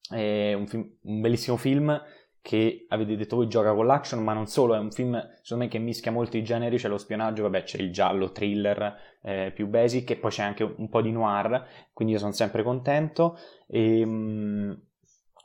è 0.10 0.54
un, 0.54 0.66
film, 0.66 0.90
un 1.04 1.22
bellissimo 1.22 1.58
film 1.58 2.02
che 2.48 2.86
avete 2.88 3.18
detto 3.18 3.36
voi 3.36 3.50
gioca 3.50 3.74
con 3.74 3.86
l'action, 3.86 4.24
ma 4.24 4.32
non 4.32 4.48
solo, 4.48 4.74
è 4.74 4.80
un 4.80 4.90
film 4.90 5.22
secondo 5.42 5.66
me 5.66 5.70
che 5.70 5.80
mischia 5.80 6.14
molti 6.14 6.42
generi, 6.46 6.78
c'è 6.78 6.88
lo 6.88 6.98
spionaggio, 6.98 7.44
vabbè 7.44 7.64
c'è 7.64 7.82
il 7.82 7.92
giallo, 7.92 8.32
thriller 8.32 8.96
eh, 9.22 9.52
più 9.54 9.68
basic 9.68 10.12
e 10.12 10.16
poi 10.16 10.32
c'è 10.32 10.44
anche 10.44 10.64
un 10.64 10.88
po' 10.88 11.02
di 11.02 11.12
noir, 11.12 11.68
quindi 11.92 12.14
io 12.14 12.20
sono 12.20 12.32
sempre 12.32 12.64
contento. 12.64 13.38
E, 13.68 14.02
um, 14.02 14.82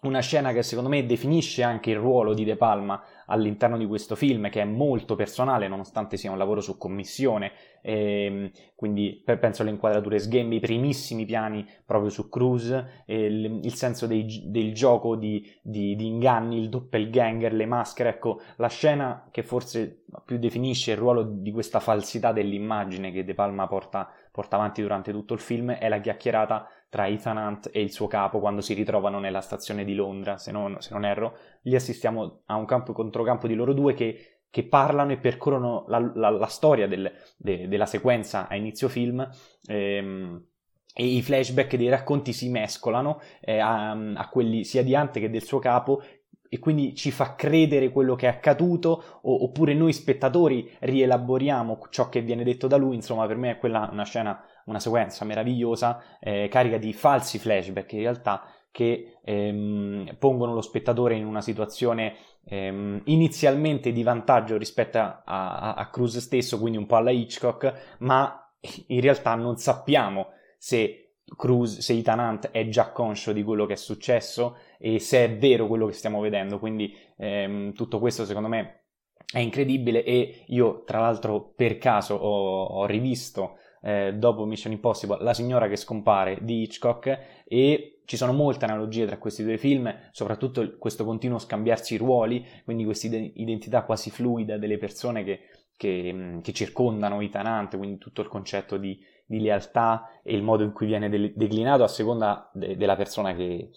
una 0.02 0.20
scena 0.20 0.52
che 0.52 0.62
secondo 0.62 0.88
me 0.88 1.04
definisce 1.04 1.64
anche 1.64 1.90
il 1.90 1.96
ruolo 1.96 2.34
di 2.34 2.44
De 2.44 2.54
Palma 2.54 3.02
all'interno 3.32 3.78
di 3.78 3.86
questo 3.86 4.14
film, 4.14 4.50
che 4.50 4.60
è 4.60 4.64
molto 4.64 5.14
personale 5.14 5.66
nonostante 5.66 6.18
sia 6.18 6.30
un 6.30 6.36
lavoro 6.36 6.60
su 6.60 6.76
commissione, 6.76 7.52
e, 7.80 8.24
ehm, 8.24 8.50
quindi 8.76 9.22
penso 9.24 9.62
alle 9.62 9.70
inquadrature 9.70 10.18
sghembe, 10.18 10.56
i 10.56 10.60
primissimi 10.60 11.24
piani 11.24 11.66
proprio 11.84 12.10
su 12.10 12.28
Cruise, 12.28 13.04
il, 13.06 13.60
il, 13.62 13.74
senso 13.74 14.06
dei, 14.06 14.44
del 14.46 14.74
gioco 14.74 15.16
di, 15.16 15.50
di, 15.62 15.96
di, 15.96 16.06
inganni, 16.06 16.58
il 16.58 16.68
doppelganger, 16.68 17.54
le 17.54 17.66
maschere, 17.66 18.10
ecco, 18.10 18.40
la 18.56 18.68
scena 18.68 19.28
che 19.30 19.42
forse 19.42 20.04
più 20.26 20.38
definisce 20.38 20.92
il 20.92 20.98
ruolo 20.98 21.22
di 21.22 21.50
questa 21.52 21.80
falsità 21.80 22.32
dell'immagine 22.32 23.10
che 23.12 23.24
De 23.24 23.34
Palma 23.34 23.66
porta, 23.66 24.10
porta 24.30 24.56
avanti 24.56 24.82
durante 24.82 25.10
tutto 25.10 25.32
il 25.32 25.40
film 25.40 25.72
è 25.72 25.88
la 25.88 26.00
chiacchierata 26.00 26.68
tra 26.92 27.08
Ethan 27.08 27.38
Hunt 27.38 27.70
e 27.72 27.80
il 27.80 27.90
suo 27.90 28.06
capo 28.06 28.38
quando 28.38 28.60
si 28.60 28.74
ritrovano 28.74 29.18
nella 29.18 29.40
stazione 29.40 29.82
di 29.82 29.94
Londra, 29.94 30.36
se 30.36 30.52
non, 30.52 30.76
se 30.78 30.92
non 30.92 31.06
erro. 31.06 31.38
Lì 31.62 31.74
assistiamo 31.74 32.42
a 32.44 32.56
un 32.56 32.66
campo 32.66 32.92
controcampo 32.92 33.46
di 33.46 33.54
loro 33.54 33.72
due 33.72 33.94
che, 33.94 34.40
che 34.50 34.64
parlano 34.64 35.12
e 35.12 35.16
percorrono 35.16 35.86
la, 35.88 36.12
la, 36.14 36.28
la 36.28 36.46
storia 36.48 36.86
del, 36.86 37.10
de, 37.38 37.66
della 37.66 37.86
sequenza 37.86 38.46
a 38.46 38.56
inizio 38.56 38.90
film. 38.90 39.26
Ehm, 39.68 40.48
e 40.92 41.06
i 41.06 41.22
flashback 41.22 41.76
dei 41.76 41.88
racconti 41.88 42.34
si 42.34 42.50
mescolano 42.50 43.22
eh, 43.40 43.56
a, 43.56 43.92
a, 43.92 44.28
quelli 44.28 44.62
sia 44.62 44.82
di 44.82 44.92
Hunt 44.92 45.12
che 45.12 45.30
del 45.30 45.44
suo 45.44 45.60
capo 45.60 46.02
e 46.46 46.58
quindi 46.58 46.94
ci 46.94 47.10
fa 47.10 47.34
credere 47.34 47.88
quello 47.88 48.14
che 48.16 48.26
è 48.26 48.28
accaduto 48.28 49.02
o, 49.22 49.44
oppure 49.44 49.72
noi 49.72 49.94
spettatori 49.94 50.70
rielaboriamo 50.80 51.86
ciò 51.88 52.10
che 52.10 52.20
viene 52.20 52.44
detto 52.44 52.66
da 52.66 52.76
lui 52.76 52.96
insomma 52.96 53.26
per 53.26 53.38
me 53.38 53.52
è 53.52 53.58
quella 53.58 53.88
una 53.90 54.04
scena 54.04 54.38
una 54.66 54.80
sequenza 54.80 55.24
meravigliosa, 55.24 56.18
eh, 56.20 56.48
carica 56.48 56.78
di 56.78 56.92
falsi 56.92 57.38
flashback 57.38 57.92
in 57.92 58.00
realtà 58.00 58.44
che 58.70 59.18
ehm, 59.22 60.16
pongono 60.18 60.54
lo 60.54 60.62
spettatore 60.62 61.14
in 61.14 61.26
una 61.26 61.42
situazione 61.42 62.16
ehm, 62.46 63.02
inizialmente 63.04 63.92
di 63.92 64.02
vantaggio 64.02 64.56
rispetto 64.56 64.98
a, 64.98 65.22
a, 65.24 65.74
a 65.74 65.90
Cruz 65.90 66.18
stesso, 66.18 66.58
quindi 66.58 66.78
un 66.78 66.86
po' 66.86 66.96
alla 66.96 67.10
Hitchcock, 67.10 67.96
ma 67.98 68.50
in 68.88 69.00
realtà 69.00 69.34
non 69.34 69.58
sappiamo 69.58 70.28
se 70.56 71.14
Cruz, 71.36 71.78
se 71.78 71.92
Ethan 71.94 72.18
Hunt 72.18 72.50
è 72.50 72.68
già 72.68 72.90
conscio 72.90 73.32
di 73.32 73.42
quello 73.42 73.66
che 73.66 73.74
è 73.74 73.76
successo 73.76 74.56
e 74.78 74.98
se 74.98 75.24
è 75.24 75.36
vero 75.36 75.66
quello 75.66 75.86
che 75.86 75.92
stiamo 75.92 76.20
vedendo. 76.20 76.58
Quindi 76.58 76.96
ehm, 77.16 77.72
tutto 77.72 77.98
questo 77.98 78.24
secondo 78.24 78.48
me 78.48 78.84
è 79.32 79.38
incredibile 79.38 80.04
e 80.04 80.44
io 80.48 80.82
tra 80.84 81.00
l'altro 81.00 81.52
per 81.54 81.78
caso 81.78 82.14
ho, 82.14 82.64
ho 82.64 82.86
rivisto 82.86 83.58
eh, 83.82 84.14
dopo 84.14 84.44
Mission 84.44 84.72
Impossible, 84.72 85.22
La 85.22 85.34
signora 85.34 85.68
che 85.68 85.76
scompare 85.76 86.38
di 86.40 86.62
Hitchcock 86.62 87.42
e 87.44 88.00
ci 88.04 88.16
sono 88.16 88.32
molte 88.32 88.64
analogie 88.64 89.06
tra 89.06 89.18
questi 89.18 89.42
due 89.42 89.58
film, 89.58 89.92
soprattutto 90.12 90.76
questo 90.78 91.04
continuo 91.04 91.38
scambiarsi 91.38 91.96
ruoli, 91.96 92.44
quindi 92.64 92.84
questa 92.84 93.08
identità 93.16 93.82
quasi 93.82 94.10
fluida 94.10 94.58
delle 94.58 94.78
persone 94.78 95.24
che, 95.24 95.40
che, 95.76 96.12
mm, 96.12 96.40
che 96.40 96.52
circondano 96.52 97.16
Hunt, 97.16 97.76
quindi 97.76 97.98
tutto 97.98 98.22
il 98.22 98.28
concetto 98.28 98.76
di, 98.76 98.98
di, 99.26 99.40
lealtà 99.40 100.20
e 100.22 100.34
il 100.34 100.42
modo 100.42 100.62
in 100.62 100.72
cui 100.72 100.86
viene 100.86 101.08
de- 101.08 101.32
declinato 101.34 101.82
a 101.82 101.88
seconda 101.88 102.50
de- 102.52 102.76
della 102.76 102.96
persona 102.96 103.34
che, 103.34 103.70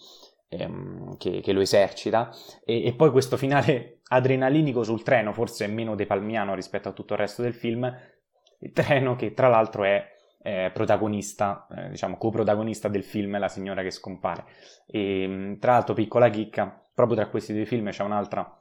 ehm, 0.48 1.16
che, 1.16 1.40
che, 1.40 1.52
lo 1.52 1.60
esercita. 1.60 2.30
E, 2.64 2.84
e, 2.84 2.94
poi 2.94 3.10
questo 3.10 3.36
finale 3.36 4.00
adrenalinico 4.08 4.82
sul 4.82 5.02
treno 5.02 5.32
forse 5.32 5.66
meno 5.66 5.94
depalmiano 5.94 6.54
rispetto 6.54 6.88
a 6.88 6.92
tutto 6.92 7.14
il 7.14 7.20
resto 7.20 7.42
del 7.42 7.54
film 7.54 7.92
il 8.60 8.72
treno 8.72 9.16
che 9.16 9.34
tra 9.34 9.48
l'altro 9.48 9.84
è 9.84 10.14
eh, 10.42 10.70
protagonista, 10.72 11.66
eh, 11.70 11.88
diciamo 11.90 12.16
coprotagonista 12.16 12.88
del 12.88 13.02
film 13.02 13.38
La 13.38 13.48
signora 13.48 13.82
che 13.82 13.90
scompare. 13.90 14.44
E 14.86 15.26
mm, 15.26 15.54
tra 15.58 15.72
l'altro, 15.72 15.94
piccola 15.94 16.28
chicca, 16.30 16.88
proprio 16.94 17.16
tra 17.16 17.28
questi 17.28 17.52
due 17.52 17.66
film 17.66 17.90
c'è 17.90 18.04
un'altra 18.04 18.60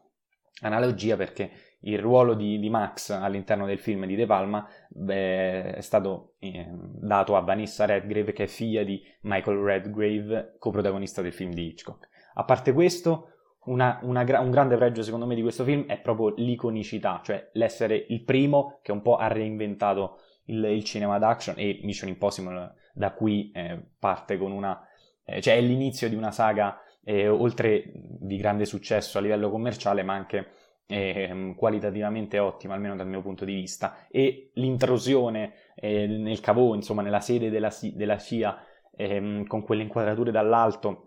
analogia 0.61 1.15
perché 1.17 1.51
il 1.81 1.99
ruolo 1.99 2.33
di, 2.33 2.57
di 2.59 2.69
Max 2.69 3.09
all'interno 3.09 3.65
del 3.65 3.77
film 3.77 4.05
di 4.05 4.15
De 4.15 4.25
Palma 4.25 4.67
beh, 4.89 5.73
è 5.73 5.81
stato 5.81 6.35
eh, 6.39 6.67
dato 6.71 7.35
a 7.35 7.41
Vanessa 7.41 7.85
Redgrave 7.85 8.31
che 8.31 8.43
è 8.43 8.47
figlia 8.47 8.83
di 8.83 9.01
Michael 9.21 9.57
Redgrave, 9.57 10.55
coprotagonista 10.57 11.21
del 11.21 11.33
film 11.33 11.53
di 11.53 11.67
Hitchcock. 11.67 12.09
A 12.35 12.43
parte 12.43 12.73
questo, 12.73 13.34
una, 13.65 13.99
una, 14.03 14.23
un 14.39 14.51
grande 14.51 14.75
pregio 14.77 15.03
secondo 15.03 15.25
me 15.25 15.35
di 15.35 15.41
questo 15.41 15.63
film 15.63 15.85
è 15.85 15.99
proprio 15.99 16.33
l'iconicità, 16.37 17.21
cioè 17.23 17.49
l'essere 17.53 18.05
il 18.09 18.23
primo 18.23 18.79
che 18.81 18.91
un 18.91 19.01
po' 19.01 19.15
ha 19.15 19.27
reinventato 19.27 20.19
il, 20.45 20.63
il 20.63 20.83
cinema 20.83 21.17
d'action 21.17 21.55
e 21.57 21.79
Mission 21.83 22.09
Impossible 22.09 22.73
da 22.93 23.11
qui 23.11 23.51
eh, 23.53 23.79
parte 23.99 24.37
con 24.37 24.51
una... 24.51 24.87
Eh, 25.23 25.41
cioè 25.41 25.55
è 25.55 25.61
l'inizio 25.61 26.07
di 26.07 26.15
una 26.15 26.31
saga 26.31 26.79
eh, 27.03 27.27
oltre 27.27 27.91
di 27.93 28.37
grande 28.37 28.65
successo 28.65 29.17
a 29.17 29.21
livello 29.21 29.49
commerciale 29.49 30.03
ma 30.03 30.13
anche 30.13 30.47
ehm, 30.87 31.55
qualitativamente 31.55 32.39
ottima 32.39 32.73
almeno 32.73 32.95
dal 32.95 33.07
mio 33.07 33.21
punto 33.21 33.45
di 33.45 33.53
vista. 33.53 34.07
E 34.09 34.51
l'intrusione 34.53 35.53
eh, 35.75 36.07
nel 36.07 36.39
cavò, 36.39 36.73
insomma 36.75 37.01
nella 37.01 37.19
sede 37.19 37.49
della, 37.49 37.71
della 37.93 38.17
CIA 38.17 38.63
ehm, 38.95 39.45
con 39.45 39.63
quelle 39.63 39.83
inquadrature 39.83 40.31
dall'alto 40.31 41.04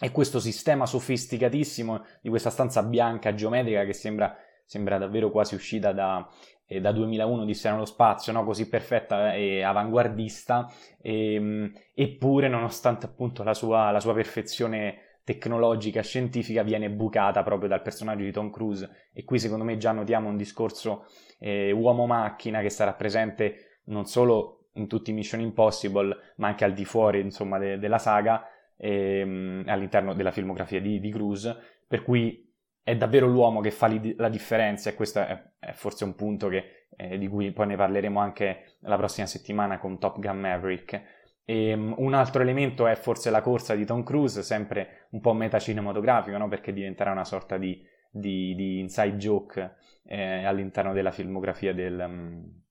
e 0.00 0.10
questo 0.10 0.40
sistema 0.40 0.86
sofisticatissimo 0.86 2.04
di 2.22 2.30
questa 2.30 2.48
stanza 2.48 2.82
bianca 2.82 3.34
geometrica 3.34 3.84
che 3.84 3.92
sembra, 3.92 4.34
sembra 4.64 4.96
davvero 4.96 5.30
quasi 5.30 5.54
uscita 5.54 5.92
da, 5.92 6.26
eh, 6.66 6.80
da 6.80 6.90
2001 6.90 7.44
di 7.44 7.58
nello 7.64 7.84
spazio, 7.84 8.32
no? 8.32 8.44
così 8.44 8.68
perfetta 8.68 9.34
e 9.34 9.62
avanguardista, 9.62 10.72
e, 11.02 11.34
ehm, 11.34 11.72
eppure 11.94 12.48
nonostante 12.48 13.04
appunto 13.04 13.42
la 13.42 13.52
sua, 13.52 13.90
la 13.90 14.00
sua 14.00 14.14
perfezione 14.14 15.18
tecnologica, 15.22 16.00
scientifica, 16.00 16.62
viene 16.62 16.90
bucata 16.90 17.42
proprio 17.42 17.68
dal 17.68 17.82
personaggio 17.82 18.24
di 18.24 18.32
Tom 18.32 18.50
Cruise 18.50 19.10
e 19.12 19.24
qui 19.24 19.38
secondo 19.38 19.64
me 19.64 19.76
già 19.76 19.92
notiamo 19.92 20.28
un 20.28 20.36
discorso 20.36 21.06
eh, 21.38 21.72
uomo-macchina 21.72 22.62
che 22.62 22.70
sarà 22.70 22.94
presente 22.94 23.80
non 23.84 24.06
solo 24.06 24.68
in 24.74 24.86
tutti 24.86 25.10
i 25.10 25.12
Mission 25.12 25.40
Impossible, 25.40 26.16
ma 26.36 26.48
anche 26.48 26.64
al 26.64 26.72
di 26.72 26.84
fuori 26.84 27.20
insomma 27.20 27.58
de- 27.58 27.78
della 27.78 27.98
saga, 27.98 28.44
ehm, 28.80 29.64
all'interno 29.66 30.14
della 30.14 30.30
filmografia 30.30 30.80
di, 30.80 30.98
di 31.00 31.10
Cruise, 31.10 31.56
per 31.86 32.02
cui 32.02 32.48
è 32.82 32.96
davvero 32.96 33.26
l'uomo 33.26 33.60
che 33.60 33.70
fa 33.70 33.86
li, 33.86 34.14
la 34.16 34.28
differenza 34.28 34.90
e 34.90 34.94
questo 34.94 35.20
è, 35.20 35.42
è 35.58 35.72
forse 35.72 36.04
un 36.04 36.14
punto 36.14 36.48
che, 36.48 36.86
eh, 36.96 37.18
di 37.18 37.28
cui 37.28 37.52
poi 37.52 37.66
ne 37.66 37.76
parleremo 37.76 38.18
anche 38.18 38.76
la 38.80 38.96
prossima 38.96 39.26
settimana 39.26 39.78
con 39.78 39.98
Top 39.98 40.18
Gun 40.18 40.38
Maverick. 40.38 41.02
E, 41.44 41.72
um, 41.74 41.94
un 41.98 42.14
altro 42.14 42.42
elemento 42.42 42.86
è 42.86 42.94
forse 42.94 43.30
la 43.30 43.42
corsa 43.42 43.74
di 43.74 43.84
Tom 43.84 44.02
Cruise, 44.02 44.42
sempre 44.42 45.08
un 45.10 45.20
po' 45.20 45.34
metacinematografico, 45.34 46.36
no? 46.38 46.48
perché 46.48 46.72
diventerà 46.72 47.12
una 47.12 47.24
sorta 47.24 47.58
di, 47.58 47.84
di, 48.10 48.54
di 48.54 48.78
inside 48.78 49.16
joke 49.16 49.76
eh, 50.04 50.44
all'interno 50.44 50.92
della 50.92 51.10
filmografia 51.10 51.74
del, 51.74 52.02
um, 52.08 52.62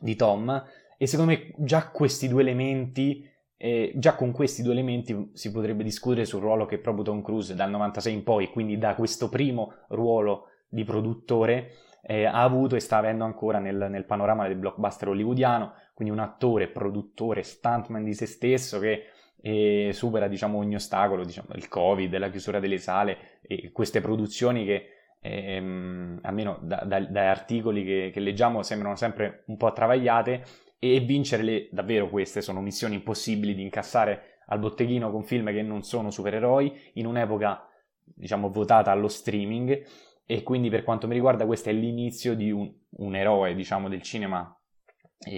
di 0.00 0.16
Tom. 0.16 0.64
E 0.98 1.06
secondo 1.06 1.32
me 1.32 1.52
già 1.58 1.90
questi 1.90 2.26
due 2.26 2.40
elementi 2.40 3.28
e 3.56 3.92
già 3.96 4.14
con 4.14 4.32
questi 4.32 4.62
due 4.62 4.72
elementi 4.72 5.30
si 5.32 5.50
potrebbe 5.50 5.82
discutere 5.82 6.26
sul 6.26 6.40
ruolo 6.40 6.66
che 6.66 6.78
proprio 6.78 7.04
Tom 7.04 7.22
Cruise 7.22 7.54
dal 7.54 7.70
96 7.70 8.12
in 8.12 8.22
poi, 8.22 8.50
quindi 8.50 8.76
da 8.78 8.94
questo 8.94 9.28
primo 9.28 9.72
ruolo 9.88 10.48
di 10.68 10.84
produttore, 10.84 11.72
eh, 12.02 12.24
ha 12.24 12.42
avuto 12.42 12.76
e 12.76 12.80
sta 12.80 12.98
avendo 12.98 13.24
ancora 13.24 13.58
nel, 13.58 13.88
nel, 13.90 14.04
panorama 14.04 14.46
del 14.46 14.56
blockbuster 14.56 15.08
hollywoodiano, 15.08 15.72
quindi 15.94 16.12
un 16.12 16.20
attore, 16.20 16.68
produttore, 16.68 17.42
stuntman 17.42 18.04
di 18.04 18.14
se 18.14 18.26
stesso 18.26 18.78
che 18.78 19.06
eh, 19.40 19.90
supera 19.92 20.28
diciamo, 20.28 20.58
ogni 20.58 20.74
ostacolo, 20.74 21.24
diciamo, 21.24 21.48
il 21.54 21.68
covid, 21.68 22.16
la 22.16 22.30
chiusura 22.30 22.60
delle 22.60 22.78
sale 22.78 23.40
e 23.42 23.72
queste 23.72 24.00
produzioni 24.00 24.64
che 24.64 24.88
ehm, 25.20 26.20
almeno 26.22 26.58
da, 26.62 26.82
da, 26.84 27.00
dai 27.00 27.26
articoli 27.26 27.84
che, 27.84 28.10
che 28.12 28.20
leggiamo 28.20 28.62
sembrano 28.62 28.96
sempre 28.96 29.42
un 29.46 29.56
po' 29.56 29.72
travagliate 29.72 30.44
e 30.78 31.00
vincere 31.00 31.42
le, 31.42 31.68
davvero 31.70 32.08
queste 32.08 32.40
sono 32.40 32.60
missioni 32.60 32.94
impossibili 32.96 33.54
di 33.54 33.62
incassare 33.62 34.40
al 34.46 34.58
botteghino 34.58 35.10
con 35.10 35.24
film 35.24 35.50
che 35.52 35.62
non 35.62 35.82
sono 35.82 36.10
supereroi 36.10 36.90
in 36.94 37.06
un'epoca 37.06 37.68
diciamo 38.02 38.50
votata 38.50 38.90
allo 38.90 39.08
streaming 39.08 39.84
e 40.24 40.42
quindi 40.42 40.70
per 40.70 40.82
quanto 40.82 41.06
mi 41.06 41.14
riguarda 41.14 41.46
questo 41.46 41.70
è 41.70 41.72
l'inizio 41.72 42.34
di 42.34 42.50
un, 42.50 42.70
un 42.96 43.14
eroe, 43.14 43.54
diciamo, 43.54 43.88
del 43.88 44.02
cinema 44.02 44.52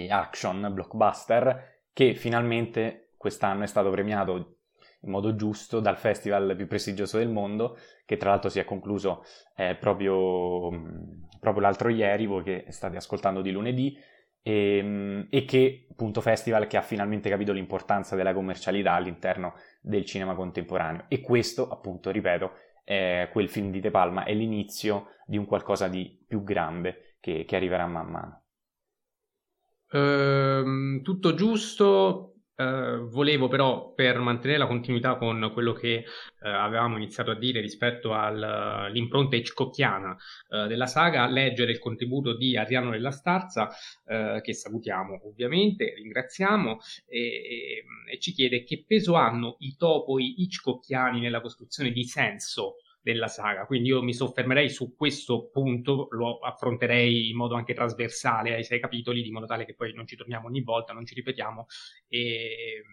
action, 0.09 0.71
blockbuster, 0.73 1.83
che 1.93 2.15
finalmente 2.15 3.11
quest'anno 3.15 3.63
è 3.63 3.67
stato 3.67 3.91
premiato 3.91 4.55
in 5.01 5.11
modo 5.11 5.35
giusto 5.35 5.79
dal 5.79 5.97
festival 5.97 6.55
più 6.55 6.67
prestigioso 6.67 7.19
del 7.19 7.29
mondo, 7.29 7.77
che 8.03 8.17
tra 8.17 8.31
l'altro 8.31 8.49
si 8.49 8.59
è 8.59 8.65
concluso 8.65 9.23
eh, 9.55 9.75
proprio, 9.75 10.69
proprio, 11.39 11.61
l'altro 11.61 11.89
ieri, 11.89 12.25
voi 12.25 12.43
che 12.43 12.65
state 12.69 12.97
ascoltando 12.97 13.41
di 13.41 13.51
lunedì, 13.51 13.95
e, 14.41 14.77
ehm, 14.77 15.27
e, 15.29 15.45
che 15.45 15.87
appunto 15.91 16.21
festival 16.21 16.67
che 16.67 16.77
ha 16.77 16.81
finalmente 16.81 17.29
capito 17.29 17.51
l'importanza 17.51 18.15
della 18.15 18.33
commercialità 18.33 18.93
all'interno 18.93 19.53
del 19.81 20.05
cinema 20.05 20.35
contemporaneo. 20.35 21.05
E 21.07 21.21
questo, 21.21 21.69
appunto, 21.69 22.11
ripeto, 22.11 22.51
è 22.83 23.29
quel 23.31 23.49
film 23.49 23.71
di 23.71 23.79
De 23.79 23.91
Palma, 23.91 24.23
è 24.23 24.33
l'inizio 24.33 25.15
di 25.25 25.37
un 25.37 25.45
qualcosa 25.45 25.87
di 25.87 26.23
più 26.27 26.43
grande 26.43 27.17
che, 27.19 27.45
che 27.45 27.55
arriverà 27.55 27.85
man 27.85 28.07
mano. 28.07 28.43
Ehm, 29.91 31.01
tutto 31.01 31.33
giusto, 31.33 32.38
Uh, 32.59 33.07
volevo 33.07 33.47
però, 33.47 33.93
per 33.93 34.19
mantenere 34.19 34.59
la 34.59 34.67
continuità 34.67 35.15
con 35.15 35.49
quello 35.53 35.71
che 35.71 36.03
uh, 36.05 36.45
avevamo 36.45 36.97
iniziato 36.97 37.31
a 37.31 37.35
dire 37.35 37.61
rispetto 37.61 38.13
all'impronta 38.13 39.37
hitchcockiana 39.37 40.17
uh, 40.49 40.67
della 40.67 40.85
saga, 40.85 41.25
leggere 41.27 41.71
il 41.71 41.79
contributo 41.79 42.35
di 42.35 42.57
Ariano 42.57 42.91
della 42.91 43.11
Starza, 43.11 43.69
che 44.41 44.53
salutiamo 44.53 45.21
ovviamente, 45.27 45.93
ringraziamo, 45.95 46.79
e, 47.07 47.19
e, 47.19 47.83
e, 48.11 48.19
ci 48.19 48.31
chiede 48.33 48.63
che 48.63 48.83
peso 48.85 49.13
hanno 49.13 49.55
i 49.59 49.75
topoi 49.77 50.41
hitchcockiani 50.41 51.19
nella 51.19 51.41
costruzione 51.41 51.91
di 51.91 52.03
senso 52.03 52.77
della 53.01 53.27
saga. 53.27 53.65
Quindi 53.65 53.89
io 53.89 54.01
mi 54.01 54.13
soffermerei 54.13 54.69
su 54.69 54.95
questo 54.95 55.49
punto, 55.49 56.07
lo 56.11 56.39
affronterei 56.39 57.29
in 57.29 57.35
modo 57.35 57.55
anche 57.55 57.73
trasversale 57.73 58.53
ai 58.53 58.63
sei 58.63 58.79
capitoli, 58.79 59.21
di 59.21 59.31
modo 59.31 59.45
tale 59.45 59.65
che 59.65 59.75
poi 59.75 59.93
non 59.93 60.05
ci 60.05 60.15
torniamo 60.15 60.47
ogni 60.47 60.61
volta, 60.61 60.93
non 60.93 61.05
ci 61.05 61.13
ripetiamo 61.13 61.65
e, 62.07 62.83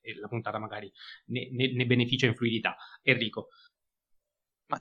e 0.00 0.14
la 0.16 0.28
puntata 0.28 0.58
magari 0.58 0.90
ne, 1.26 1.48
ne, 1.50 1.72
ne, 1.72 1.86
beneficia 1.86 2.26
in 2.26 2.34
fluidità. 2.34 2.76
Enrico. 3.02 3.48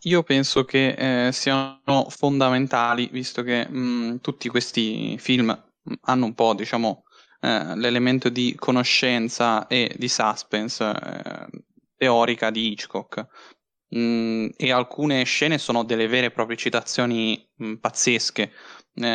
Io 0.04 0.24
penso 0.24 0.64
che 0.64 1.28
eh, 1.28 1.32
siano 1.34 2.06
fondamentali, 2.10 3.10
visto 3.12 3.44
che 3.44 3.68
mh, 3.68 4.22
tutti 4.22 4.48
questi 4.48 5.18
film 5.18 5.50
hanno 6.02 6.26
un 6.26 6.34
po', 6.34 6.54
diciamo, 6.54 7.04
eh, 7.42 7.76
l'elemento 7.76 8.30
di 8.30 8.56
conoscenza 8.56 9.68
e 9.68 9.94
di 9.98 10.08
suspense 10.08 10.86
eh, 10.86 11.64
teorica 11.98 12.52
di 12.52 12.72
Hitchcock 12.72 13.28
Mm, 13.96 14.48
e 14.56 14.72
alcune 14.72 15.24
scene 15.26 15.58
sono 15.58 15.84
delle 15.84 16.08
vere 16.08 16.28
e 16.28 16.32
proprie 16.32 16.56
citazioni 16.56 17.46
mh, 17.58 17.66
mm, 17.66 17.74
pazzesche 17.76 18.52
eh, 18.96 19.08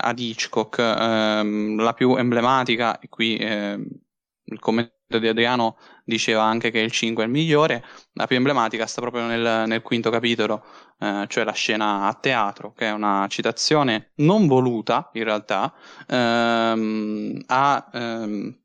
ad 0.00 0.18
Hitchcock. 0.18 0.78
Eh, 0.78 1.74
la 1.76 1.94
più 1.94 2.16
emblematica, 2.16 2.98
e 2.98 3.08
qui 3.08 3.36
eh, 3.36 3.78
il 4.44 4.58
commento 4.58 5.18
di 5.18 5.28
Adriano 5.28 5.78
diceva 6.04 6.42
anche 6.42 6.70
che 6.70 6.80
il 6.80 6.90
5 6.90 7.22
è 7.22 7.26
il 7.26 7.32
migliore, 7.32 7.84
la 8.14 8.26
più 8.26 8.36
emblematica 8.36 8.86
sta 8.86 9.00
proprio 9.00 9.26
nel, 9.26 9.64
nel 9.66 9.82
quinto 9.82 10.10
capitolo, 10.10 10.64
eh, 10.98 11.24
cioè 11.28 11.44
la 11.44 11.52
scena 11.52 12.06
a 12.08 12.14
teatro, 12.14 12.72
che 12.72 12.86
è 12.86 12.92
una 12.92 13.26
citazione 13.28 14.12
non 14.16 14.46
voluta 14.46 15.10
in 15.14 15.24
realtà 15.24 15.72
ehm, 16.08 17.42
a 17.46 17.90
ehm, 17.92 18.58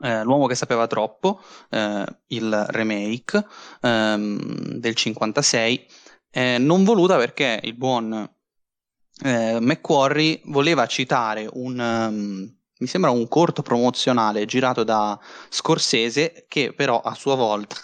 eh, 0.00 0.22
L'uomo 0.22 0.46
che 0.46 0.54
sapeva 0.54 0.86
troppo, 0.86 1.40
eh, 1.70 2.04
il 2.28 2.66
remake 2.68 3.44
ehm, 3.80 4.74
del 4.78 4.94
56, 4.94 5.86
eh, 6.30 6.58
non 6.58 6.84
voluta 6.84 7.16
perché 7.16 7.60
il 7.62 7.74
buon 7.74 8.28
eh, 9.24 9.58
McQuarrie 9.60 10.40
voleva 10.44 10.86
citare 10.86 11.48
un, 11.52 11.78
um, 11.78 12.54
mi 12.78 12.86
sembra 12.86 13.10
un 13.10 13.26
corto 13.28 13.62
promozionale 13.62 14.44
girato 14.44 14.84
da 14.84 15.18
Scorsese 15.48 16.44
che 16.48 16.74
però 16.74 17.00
a 17.00 17.14
sua 17.14 17.34
volta 17.34 17.76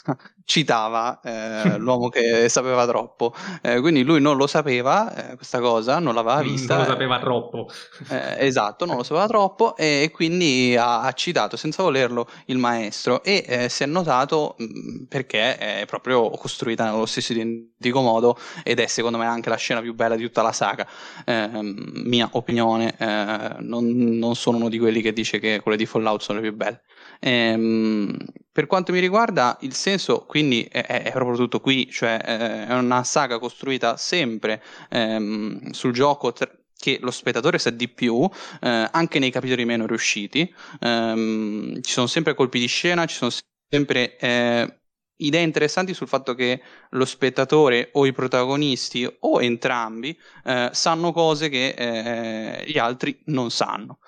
citava 0.44 1.20
eh, 1.22 1.76
l'uomo 1.78 2.08
che 2.08 2.48
sapeva 2.48 2.86
troppo. 2.86 3.34
Eh, 3.60 3.80
quindi 3.80 4.02
lui 4.02 4.20
non 4.20 4.36
lo 4.36 4.46
sapeva 4.46 5.30
eh, 5.30 5.36
questa 5.36 5.60
cosa, 5.60 5.98
non 5.98 6.14
l'aveva 6.14 6.40
vista. 6.40 6.76
Non 6.76 6.84
lo 6.84 6.90
sapeva 6.90 7.18
troppo. 7.18 7.68
Eh, 8.08 8.46
esatto, 8.46 8.84
non 8.84 8.96
lo 8.96 9.02
sapeva 9.02 9.26
troppo 9.26 9.76
e 9.76 10.10
quindi 10.12 10.76
ha, 10.76 11.02
ha 11.02 11.12
citato 11.12 11.56
senza 11.56 11.82
volerlo 11.82 12.28
il 12.46 12.58
maestro 12.58 13.22
e 13.22 13.44
eh, 13.46 13.68
si 13.68 13.82
è 13.82 13.86
notato 13.86 14.54
mh, 14.58 14.64
mm, 14.64 15.04
perché 15.08 15.56
è 15.56 15.84
proprio 15.86 16.30
costruita 16.30 16.84
nello 16.84 17.06
stesso 17.06 17.32
identico 17.32 18.00
modo 18.00 18.38
ed 18.62 18.80
è 18.80 18.86
secondo 18.86 19.18
me 19.18 19.26
anche 19.26 19.48
la 19.48 19.56
scena 19.56 19.80
più 19.80 19.94
bella 19.94 20.16
di 20.16 20.24
tutta 20.24 20.42
la 20.42 20.52
saga. 20.52 20.86
Ehm, 21.24 21.90
mia 22.04 22.28
opinione, 22.32 22.94
eh, 22.98 23.56
non, 23.60 23.86
non 23.86 24.34
sono 24.34 24.56
uno 24.56 24.68
di 24.68 24.78
quelli 24.78 25.00
che 25.00 25.12
dice 25.12 25.38
che 25.38 25.60
quelle 25.60 25.76
di 25.76 25.86
Fallout 25.86 26.20
sono 26.20 26.40
le 26.40 26.48
più 26.48 26.56
belle. 26.56 26.82
Ehm, 27.24 28.16
per 28.50 28.66
quanto 28.66 28.92
mi 28.92 28.98
riguarda, 29.00 29.56
il 29.60 29.74
senso 29.74 30.24
quindi 30.26 30.64
è, 30.64 30.82
è 30.84 31.12
proprio 31.12 31.36
tutto 31.36 31.60
qui, 31.60 31.88
cioè 31.90 32.18
eh, 32.22 32.66
è 32.66 32.74
una 32.74 33.04
saga 33.04 33.38
costruita 33.38 33.96
sempre 33.96 34.62
ehm, 34.90 35.70
sul 35.70 35.92
gioco 35.92 36.32
tra- 36.32 36.50
che 36.76 36.98
lo 37.00 37.12
spettatore 37.12 37.58
sa 37.58 37.70
di 37.70 37.88
più, 37.88 38.28
eh, 38.60 38.88
anche 38.90 39.18
nei 39.20 39.30
capitoli 39.30 39.64
meno 39.64 39.86
riusciti. 39.86 40.52
Ehm, 40.80 41.80
ci 41.80 41.92
sono 41.92 42.06
sempre 42.08 42.34
colpi 42.34 42.58
di 42.58 42.66
scena, 42.66 43.06
ci 43.06 43.14
sono 43.16 43.30
sempre 43.68 44.16
eh, 44.18 44.80
idee 45.16 45.42
interessanti 45.42 45.94
sul 45.94 46.08
fatto 46.08 46.34
che 46.34 46.60
lo 46.90 47.04
spettatore 47.04 47.90
o 47.92 48.04
i 48.06 48.12
protagonisti 48.12 49.08
o 49.20 49.40
entrambi 49.40 50.18
eh, 50.44 50.70
sanno 50.72 51.12
cose 51.12 51.48
che 51.48 51.68
eh, 51.68 52.64
gli 52.66 52.78
altri 52.78 53.20
non 53.26 53.50
sanno. 53.52 53.98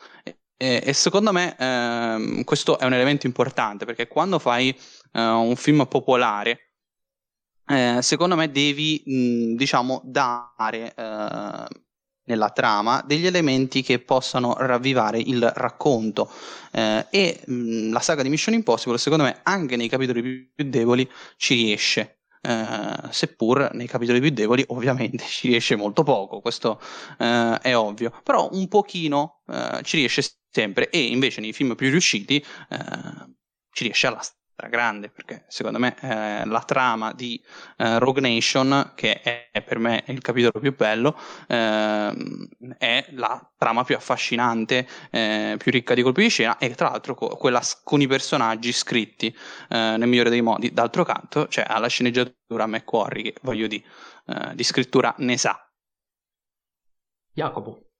E 0.56 0.92
secondo 0.92 1.32
me 1.32 1.56
eh, 1.58 2.44
questo 2.44 2.78
è 2.78 2.84
un 2.84 2.92
elemento 2.92 3.26
importante 3.26 3.84
perché 3.84 4.08
quando 4.08 4.38
fai 4.38 4.74
eh, 5.12 5.20
un 5.20 5.56
film 5.56 5.86
popolare, 5.86 6.74
eh, 7.66 7.98
secondo 8.02 8.36
me 8.36 8.50
devi, 8.50 9.02
mh, 9.04 9.54
diciamo, 9.56 10.02
dare 10.04 10.94
eh, 10.94 11.66
nella 12.26 12.50
trama 12.50 13.02
degli 13.06 13.26
elementi 13.26 13.82
che 13.82 13.98
possano 14.00 14.54
ravvivare 14.58 15.18
il 15.18 15.50
racconto. 15.54 16.30
Eh, 16.72 17.06
e 17.10 17.40
mh, 17.46 17.90
la 17.92 18.00
saga 18.00 18.22
di 18.22 18.28
Mission 18.28 18.54
Impossible, 18.54 18.98
secondo 18.98 19.24
me, 19.24 19.40
anche 19.42 19.76
nei 19.76 19.88
capitoli 19.88 20.22
più, 20.22 20.50
più 20.54 20.68
deboli 20.68 21.08
ci 21.36 21.54
riesce. 21.54 22.18
Uh, 22.46 23.08
seppur 23.08 23.70
nei 23.72 23.86
capitoli 23.86 24.20
più 24.20 24.28
deboli 24.28 24.62
ovviamente 24.68 25.24
ci 25.24 25.48
riesce 25.48 25.76
molto 25.76 26.02
poco, 26.02 26.40
questo 26.40 26.78
uh, 27.18 27.54
è 27.54 27.74
ovvio, 27.74 28.12
però 28.22 28.50
un 28.52 28.68
pochino 28.68 29.40
uh, 29.46 29.80
ci 29.80 29.96
riesce 29.96 30.20
sempre. 30.54 30.88
E 30.90 31.06
invece 31.06 31.40
nei 31.40 31.52
film 31.52 31.74
più 31.74 31.90
riusciti 31.90 32.42
ci 33.74 33.82
riesce 33.82 34.06
alla 34.06 34.22
grande 34.68 35.10
perché 35.10 35.44
secondo 35.48 35.78
me 35.78 35.96
eh, 36.00 36.46
la 36.46 36.60
trama 36.60 37.12
di 37.12 37.42
eh, 37.76 37.98
Rogue 37.98 38.20
Nation 38.20 38.92
che 38.94 39.20
è, 39.20 39.50
è, 39.50 39.62
per 39.62 39.78
me 39.78 40.04
il 40.06 40.20
capitolo 40.20 40.60
più 40.60 40.74
bello 40.74 41.18
eh, 41.48 42.12
è 42.78 43.06
la 43.10 43.52
trama 43.56 43.82
più 43.82 43.96
affascinante 43.96 44.86
eh, 45.10 45.56
più 45.58 45.72
ricca 45.72 45.94
di 45.94 46.02
colpi 46.02 46.22
di 46.22 46.28
scena 46.28 46.56
e 46.58 46.70
tra 46.74 46.90
l'altro 46.90 47.14
co- 47.14 47.36
quella 47.36 47.60
con 47.82 48.00
i 48.00 48.06
personaggi 48.06 48.72
scritti 48.72 49.26
eh, 49.26 49.76
nel 49.96 50.08
migliore 50.08 50.30
dei 50.30 50.40
modi. 50.40 50.72
D'altro 50.72 51.04
canto 51.04 51.46
c'è 51.46 51.62
cioè 51.62 51.66
alla 51.68 51.88
sceneggiatura 51.88 52.66
McQuarrie 52.66 53.32
che 53.32 53.40
voglio 53.42 53.66
dire 53.66 53.84
eh, 54.26 54.54
di 54.54 54.62
scrittura 54.62 55.14
ne 55.18 55.36
sa. 55.36 55.58
Jacopo 57.32 57.93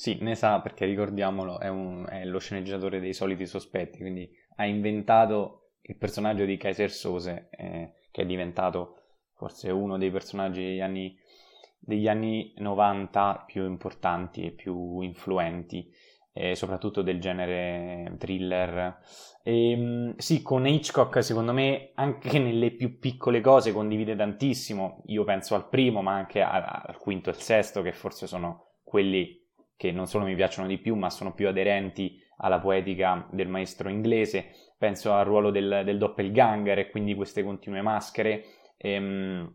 sì, 0.00 0.16
ne 0.22 0.34
sa 0.34 0.62
perché 0.62 0.86
ricordiamolo, 0.86 1.60
è, 1.60 1.68
un, 1.68 2.06
è 2.08 2.24
lo 2.24 2.38
sceneggiatore 2.38 3.00
dei 3.00 3.12
soliti 3.12 3.44
sospetti, 3.44 3.98
quindi 3.98 4.26
ha 4.56 4.64
inventato 4.64 5.72
il 5.82 5.98
personaggio 5.98 6.46
di 6.46 6.56
Kaiser 6.56 6.90
Sose, 6.90 7.50
eh, 7.50 7.92
che 8.10 8.22
è 8.22 8.24
diventato 8.24 8.94
forse 9.34 9.70
uno 9.70 9.98
dei 9.98 10.10
personaggi 10.10 10.62
degli 10.62 10.80
anni, 10.80 11.18
degli 11.78 12.08
anni 12.08 12.54
90 12.56 13.44
più 13.46 13.66
importanti 13.66 14.46
e 14.46 14.52
più 14.52 15.02
influenti, 15.02 15.92
eh, 16.32 16.54
soprattutto 16.54 17.02
del 17.02 17.20
genere 17.20 18.16
thriller. 18.16 19.00
E, 19.42 19.70
ehm, 19.72 20.16
sì, 20.16 20.40
con 20.40 20.66
Hitchcock 20.66 21.22
secondo 21.22 21.52
me 21.52 21.90
anche 21.92 22.38
nelle 22.38 22.70
più 22.70 22.98
piccole 22.98 23.42
cose 23.42 23.74
condivide 23.74 24.16
tantissimo, 24.16 25.02
io 25.08 25.24
penso 25.24 25.54
al 25.54 25.68
primo 25.68 26.00
ma 26.00 26.14
anche 26.14 26.40
al, 26.40 26.64
al 26.64 26.96
quinto 26.96 27.28
e 27.28 27.34
al 27.34 27.38
sesto 27.38 27.82
che 27.82 27.92
forse 27.92 28.26
sono 28.26 28.76
quelli 28.82 29.39
che 29.80 29.92
non 29.92 30.06
solo 30.06 30.26
mi 30.26 30.34
piacciono 30.34 30.68
di 30.68 30.76
più 30.76 30.94
ma 30.94 31.08
sono 31.08 31.32
più 31.32 31.48
aderenti 31.48 32.22
alla 32.36 32.60
poetica 32.60 33.26
del 33.30 33.48
maestro 33.48 33.88
inglese. 33.88 34.50
Penso 34.76 35.14
al 35.14 35.24
ruolo 35.24 35.50
del, 35.50 35.80
del 35.86 35.96
doppelganger 35.96 36.80
e 36.80 36.90
quindi 36.90 37.14
queste 37.14 37.42
continue 37.42 37.80
maschere, 37.80 38.44
ehm, 38.76 39.50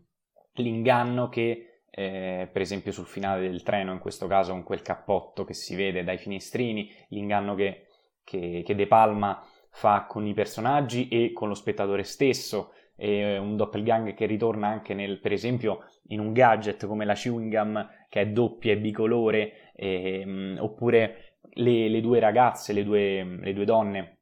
l'inganno 0.54 1.28
che 1.28 1.82
eh, 1.88 2.48
per 2.52 2.60
esempio 2.60 2.90
sul 2.90 3.06
finale 3.06 3.48
del 3.48 3.62
treno, 3.62 3.92
in 3.92 4.00
questo 4.00 4.26
caso 4.26 4.50
con 4.50 4.64
quel 4.64 4.82
cappotto 4.82 5.44
che 5.44 5.54
si 5.54 5.76
vede 5.76 6.02
dai 6.02 6.18
finestrini, 6.18 6.90
l'inganno 7.10 7.54
che, 7.54 7.86
che, 8.24 8.64
che 8.66 8.74
De 8.74 8.88
Palma 8.88 9.40
fa 9.70 10.06
con 10.08 10.26
i 10.26 10.34
personaggi 10.34 11.06
e 11.06 11.32
con 11.32 11.46
lo 11.46 11.54
spettatore 11.54 12.02
stesso, 12.02 12.72
e 12.96 13.36
un 13.36 13.56
doppelganger 13.56 14.14
che 14.14 14.26
ritorna 14.26 14.68
anche 14.68 14.94
nel, 14.94 15.20
per 15.20 15.32
esempio 15.32 15.84
in 16.08 16.18
un 16.18 16.32
gadget 16.32 16.86
come 16.86 17.04
la 17.04 17.14
chewing 17.14 17.52
gum 17.52 17.88
che 18.08 18.22
è 18.22 18.26
doppia 18.28 18.72
e 18.72 18.78
bicolore, 18.78 19.65
e, 19.76 20.22
um, 20.24 20.56
oppure 20.58 21.36
le, 21.54 21.88
le, 21.88 22.00
due 22.00 22.18
ragazze, 22.18 22.72
le 22.72 22.82
due, 22.82 23.38
le 23.40 23.52
due 23.52 23.64
donne 23.64 24.18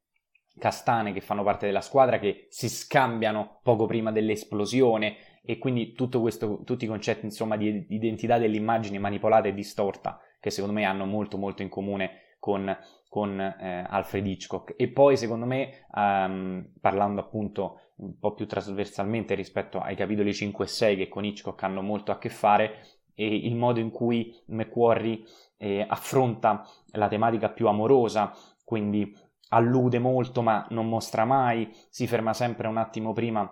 castane 0.58 1.12
che 1.12 1.20
fanno 1.20 1.42
parte 1.42 1.66
della 1.66 1.80
squadra 1.80 2.18
che 2.18 2.46
si 2.48 2.68
scambiano 2.68 3.60
poco 3.62 3.86
prima 3.86 4.12
dell'esplosione 4.12 5.16
e 5.44 5.58
quindi 5.58 5.94
questo, 5.94 6.62
tutti 6.64 6.84
i 6.84 6.88
concetti 6.88 7.24
insomma, 7.24 7.56
di 7.56 7.86
identità 7.90 8.38
dell'immagine 8.38 8.98
manipolata 8.98 9.48
e 9.48 9.54
distorta 9.54 10.20
che 10.40 10.50
secondo 10.50 10.74
me 10.74 10.84
hanno 10.84 11.06
molto 11.06 11.38
molto 11.38 11.62
in 11.62 11.68
comune 11.68 12.36
con, 12.38 12.76
con 13.08 13.40
eh, 13.40 13.86
Alfred 13.88 14.26
Hitchcock. 14.26 14.74
E 14.76 14.88
poi 14.88 15.16
secondo 15.16 15.46
me 15.46 15.86
um, 15.94 16.70
parlando 16.80 17.20
appunto 17.20 17.80
un 17.96 18.18
po' 18.18 18.34
più 18.34 18.46
trasversalmente 18.46 19.34
rispetto 19.34 19.78
ai 19.78 19.94
capitoli 19.94 20.34
5 20.34 20.64
e 20.64 20.68
6 20.68 20.96
che 20.96 21.08
con 21.08 21.24
Hitchcock 21.24 21.62
hanno 21.62 21.80
molto 21.80 22.10
a 22.10 22.18
che 22.18 22.28
fare 22.28 22.80
e 23.14 23.27
il 23.27 23.55
modo 23.55 23.81
in 23.81 23.90
cui 23.90 24.35
McQuarrie 24.46 25.22
eh, 25.57 25.85
affronta 25.88 26.66
la 26.92 27.09
tematica 27.09 27.48
più 27.48 27.68
amorosa 27.68 28.33
quindi 28.64 29.16
allude 29.50 29.98
molto 29.98 30.42
ma 30.42 30.66
non 30.70 30.88
mostra 30.88 31.24
mai 31.24 31.70
si 31.88 32.07
ferma 32.07 32.33
sempre 32.33 32.66
un 32.66 32.77
attimo 32.77 33.12
prima 33.12 33.48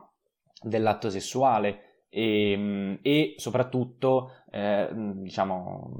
dell'atto 0.60 1.10
sessuale 1.10 2.06
e, 2.08 2.54
mm, 2.56 2.94
e 3.02 3.34
soprattutto 3.36 4.32
eh, 4.50 4.88
diciamo 4.92 5.90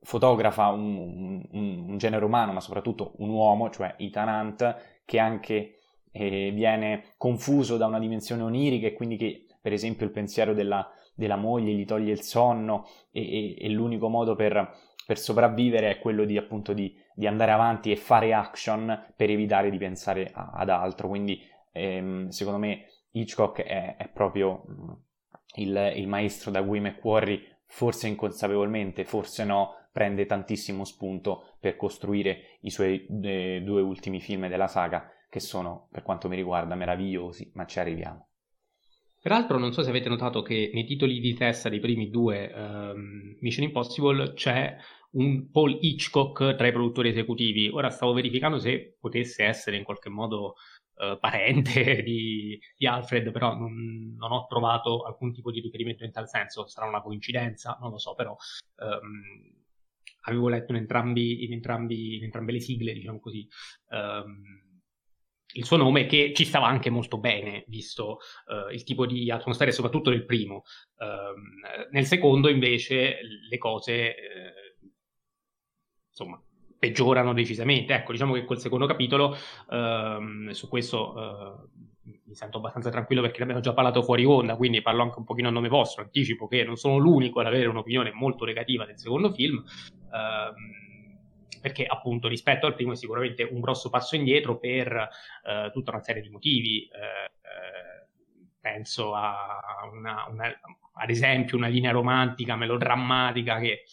fotografa 0.00 0.68
un, 0.68 1.46
un, 1.50 1.84
un, 1.88 1.98
genere 1.98 2.24
umano 2.24 2.52
ma 2.52 2.60
soprattutto 2.60 3.14
un 3.18 3.30
uomo 3.30 3.70
cioè 3.70 3.94
Ethan 3.98 4.28
Hunt 4.28 5.02
che 5.04 5.18
anche 5.18 5.78
eh, 6.12 6.50
viene 6.52 7.14
confuso 7.16 7.76
da 7.76 7.86
una 7.86 7.98
dimensione 7.98 8.42
onirica 8.42 8.86
e 8.86 8.92
quindi 8.92 9.16
che 9.16 9.46
per 9.60 9.72
esempio 9.72 10.06
il 10.06 10.12
pensiero 10.12 10.54
della, 10.54 10.88
della 11.14 11.36
moglie 11.36 11.72
gli 11.72 11.84
toglie 11.84 12.12
il 12.12 12.22
sonno 12.22 12.86
e, 13.10 13.56
e, 13.56 13.56
e 13.58 13.68
l'unico 13.70 14.08
modo 14.08 14.34
per, 14.34 14.76
per, 15.06 15.18
sopravvivere 15.18 15.90
è 15.90 15.98
quello 15.98 16.24
di 16.24 16.36
appunto 16.36 16.72
di, 16.72 16.94
di, 17.14 17.26
andare 17.26 17.52
avanti 17.52 17.90
e 17.90 17.96
fare 17.96 18.32
action 18.32 19.12
per 19.16 19.30
evitare 19.30 19.70
di 19.70 19.78
pensare 19.78 20.30
a, 20.32 20.50
ad 20.54 20.68
altro 20.68 21.08
quindi 21.08 21.40
ehm, 21.72 22.28
secondo 22.28 22.58
me 22.58 22.86
Hitchcock 23.16 23.62
è, 23.62 23.96
è 23.96 24.08
proprio 24.08 24.64
mm, 24.68 24.92
il, 25.56 25.92
il, 25.96 26.08
maestro 26.08 26.50
da 26.50 26.64
cui 26.64 26.80
McQuarrie, 26.80 27.60
forse 27.66 28.08
inconsapevolmente, 28.08 29.04
forse 29.04 29.44
no, 29.44 29.88
prende 29.92 30.26
tantissimo 30.26 30.84
spunto 30.84 31.56
per 31.60 31.76
costruire 31.76 32.58
i 32.60 32.70
suoi 32.70 33.06
eh, 33.22 33.62
due 33.64 33.82
ultimi 33.82 34.20
film 34.20 34.48
della 34.48 34.66
saga, 34.66 35.08
che 35.28 35.40
sono, 35.40 35.88
per 35.90 36.02
quanto 36.02 36.28
mi 36.28 36.36
riguarda, 36.36 36.74
meravigliosi, 36.74 37.52
ma 37.54 37.66
ci 37.66 37.78
arriviamo. 37.78 38.28
Peraltro, 39.24 39.56
non 39.56 39.72
so 39.72 39.82
se 39.82 39.88
avete 39.88 40.10
notato 40.10 40.42
che 40.42 40.70
nei 40.74 40.84
titoli 40.84 41.18
di 41.18 41.32
testa 41.32 41.70
dei 41.70 41.80
primi 41.80 42.10
due 42.10 42.52
um, 42.54 43.34
Mission 43.40 43.64
Impossible 43.64 44.34
c'è 44.34 44.76
un 45.12 45.50
Paul 45.50 45.78
Hitchcock 45.80 46.54
tra 46.54 46.66
i 46.66 46.72
produttori 46.72 47.08
esecutivi. 47.08 47.70
Ora 47.70 47.88
stavo 47.88 48.12
verificando 48.12 48.58
se 48.58 48.98
potesse 49.00 49.44
essere 49.44 49.78
in 49.78 49.82
qualche 49.82 50.10
modo 50.10 50.56
uh, 50.96 51.18
parente 51.18 52.02
di, 52.04 52.60
di, 52.76 52.86
Alfred, 52.86 53.30
però 53.30 53.54
non, 53.54 54.14
non, 54.14 54.30
ho 54.30 54.44
trovato 54.46 55.04
alcun 55.04 55.32
tipo 55.32 55.50
di 55.50 55.60
riferimento 55.60 56.04
in 56.04 56.12
tal 56.12 56.28
senso. 56.28 56.66
Sarà 56.66 56.86
una 56.86 57.00
coincidenza, 57.00 57.78
non 57.80 57.92
lo 57.92 57.98
so, 57.98 58.12
però 58.12 58.36
um, 58.76 59.22
avevo 60.24 60.50
letto 60.50 60.72
in, 60.72 60.80
entrambi, 60.80 61.44
in, 61.44 61.52
entrambi, 61.54 62.16
in, 62.16 62.24
entrambe 62.24 62.52
le 62.52 62.60
sigle, 62.60 62.92
diciamo 62.92 63.20
così. 63.20 63.48
Um, 63.88 64.73
il 65.56 65.64
suo 65.64 65.76
nome 65.76 66.06
che 66.06 66.32
ci 66.34 66.44
stava 66.44 66.66
anche 66.66 66.90
molto 66.90 67.18
bene, 67.18 67.64
visto 67.68 68.18
uh, 68.46 68.72
il 68.72 68.82
tipo 68.84 69.06
di 69.06 69.30
atmosfera, 69.30 69.70
soprattutto 69.70 70.10
nel 70.10 70.24
primo. 70.24 70.62
Uh, 70.96 71.88
nel 71.90 72.06
secondo, 72.06 72.48
invece, 72.48 73.18
le 73.48 73.58
cose, 73.58 74.14
uh, 74.82 74.86
insomma, 76.08 76.42
peggiorano 76.78 77.32
decisamente. 77.32 77.94
Ecco, 77.94 78.12
diciamo 78.12 78.34
che 78.34 78.44
col 78.44 78.58
secondo 78.58 78.86
capitolo, 78.86 79.36
uh, 79.68 80.50
su 80.50 80.68
questo 80.68 81.14
uh, 81.14 81.82
mi 82.26 82.34
sento 82.34 82.58
abbastanza 82.58 82.90
tranquillo 82.90 83.22
perché 83.22 83.38
ne 83.38 83.44
abbiamo 83.44 83.62
già 83.62 83.72
parlato 83.72 84.02
fuori 84.02 84.24
onda, 84.24 84.56
quindi 84.56 84.82
parlo 84.82 85.02
anche 85.02 85.18
un 85.18 85.24
pochino 85.24 85.48
a 85.48 85.52
nome 85.52 85.68
vostro, 85.68 86.02
anticipo 86.02 86.48
che 86.48 86.64
non 86.64 86.76
sono 86.76 86.96
l'unico 86.96 87.40
ad 87.40 87.46
avere 87.46 87.66
un'opinione 87.68 88.10
molto 88.12 88.44
negativa 88.44 88.84
del 88.84 88.98
secondo 88.98 89.30
film. 89.30 89.62
Uh, 90.10 90.82
perché 91.64 91.86
appunto 91.86 92.28
rispetto 92.28 92.66
al 92.66 92.74
primo 92.74 92.92
è 92.92 92.94
sicuramente 92.94 93.42
un 93.42 93.58
grosso 93.58 93.88
passo 93.88 94.16
indietro 94.16 94.58
per 94.58 94.92
eh, 94.92 95.70
tutta 95.72 95.92
una 95.92 96.02
serie 96.02 96.20
di 96.20 96.28
motivi. 96.28 96.82
Eh, 96.82 97.32
penso 98.60 99.14
a 99.14 99.88
una, 99.90 100.26
una, 100.28 100.44
ad 100.92 101.08
esempio 101.08 101.56
una 101.56 101.68
linea 101.68 101.90
romantica 101.90 102.54
melodrammatica 102.54 103.58
che 103.60 103.84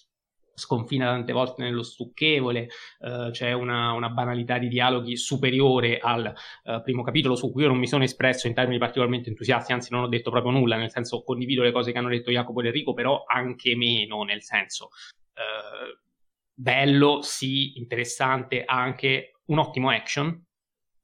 sconfina 0.53 1.05
tante 1.05 1.31
volte 1.31 1.63
nello 1.63 1.81
stucchevole, 1.81 2.67
eh, 2.99 3.29
c'è 3.31 3.53
una, 3.53 3.93
una, 3.93 4.09
banalità 4.09 4.57
di 4.57 4.67
dialoghi 4.67 5.15
superiore 5.15 5.97
al 5.99 6.25
eh, 6.25 6.81
primo 6.83 7.03
capitolo 7.03 7.37
su 7.37 7.53
cui 7.53 7.61
io 7.61 7.69
non 7.69 7.77
mi 7.77 7.87
sono 7.87 8.03
espresso 8.03 8.47
in 8.47 8.53
termini 8.53 8.79
particolarmente 8.79 9.29
entusiasti, 9.29 9.71
anzi 9.71 9.93
non 9.93 10.03
ho 10.03 10.07
detto 10.09 10.29
proprio 10.29 10.51
nulla, 10.51 10.75
nel 10.75 10.91
senso 10.91 11.23
condivido 11.23 11.63
le 11.63 11.71
cose 11.71 11.93
che 11.93 11.97
hanno 11.97 12.09
detto 12.09 12.31
Jacopo 12.31 12.61
e 12.61 12.65
Enrico, 12.65 12.93
però 12.93 13.23
anche 13.25 13.77
meno, 13.77 14.23
nel 14.23 14.43
senso 14.43 14.89
eh, 15.35 16.09
bello, 16.61 17.21
sì, 17.21 17.77
interessante, 17.77 18.63
anche 18.63 19.39
un 19.45 19.57
ottimo 19.57 19.89
action, 19.89 20.45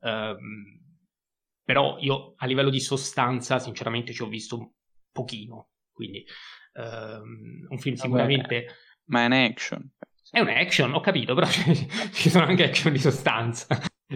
ehm, 0.02 0.82
però 1.64 1.98
io 2.00 2.36
a 2.38 2.46
livello 2.46 2.70
di 2.70 2.80
sostanza 2.80 3.58
sinceramente 3.60 4.14
ci 4.14 4.22
ho 4.22 4.28
visto 4.28 4.58
un 4.58 4.70
pochino, 5.12 5.72
quindi 5.92 6.24
ehm, 6.74 7.68
un 7.70 7.78
film 7.80 7.96
sicuramente... 7.96 8.62
Vabbè 8.62 8.86
ma 9.10 9.22
è 9.22 9.26
un 9.26 9.34
action. 9.34 9.90
È 10.30 10.40
un 10.42 10.50
action, 10.50 10.94
ho 10.94 11.00
capito, 11.00 11.34
però 11.34 11.48
ci 12.12 12.30
sono 12.30 12.46
anche 12.46 12.66
action 12.66 12.92
di 12.92 13.00
sostanza. 13.00 13.68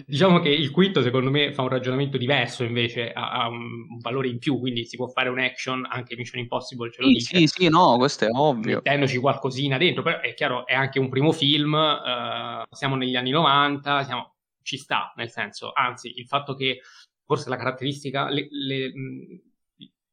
Diciamo 0.06 0.40
che 0.40 0.48
il 0.48 0.72
quinto 0.72 1.02
secondo 1.02 1.30
me 1.30 1.52
fa 1.52 1.64
un 1.64 1.68
ragionamento 1.68 2.18
diverso 2.18 2.64
invece, 2.64 3.12
ha, 3.12 3.32
ha 3.32 3.50
un, 3.50 3.98
valore 4.00 4.30
in 4.30 4.38
più, 4.38 4.58
quindi 4.58 4.86
si 4.86 4.96
può 4.96 5.08
fare 5.08 5.28
un 5.28 5.38
action, 5.38 5.86
anche 5.90 6.16
Mission 6.16 6.40
Impossible 6.40 6.90
ce 6.90 7.02
lo 7.02 7.08
sì, 7.08 7.14
dice. 7.14 7.38
Sì, 7.38 7.48
sì, 7.48 7.68
no, 7.68 7.98
questo 7.98 8.26
è 8.26 8.30
ovvio. 8.32 8.76
Mettendoci 8.78 9.18
qualcosina 9.18 9.78
dentro, 9.78 10.02
però 10.02 10.22
è 10.22 10.34
chiaro, 10.34 10.66
è 10.66 10.74
anche 10.74 10.98
un 10.98 11.10
primo 11.10 11.34
film, 11.34 11.74
uh, 11.74 12.74
siamo 12.74 12.96
negli 12.96 13.18
anni 13.18 13.32
90, 13.32 14.04
siamo, 14.06 14.36
ci 14.62 14.78
sta, 14.78 15.12
nel 15.18 15.30
senso, 15.30 15.74
anzi, 15.74 16.14
il 16.16 16.26
fatto 16.26 16.56
che 16.56 16.80
forse 17.26 17.50
la 17.50 17.58
caratteristica, 17.58 18.30
le, 18.30 18.48
le, 18.50 18.94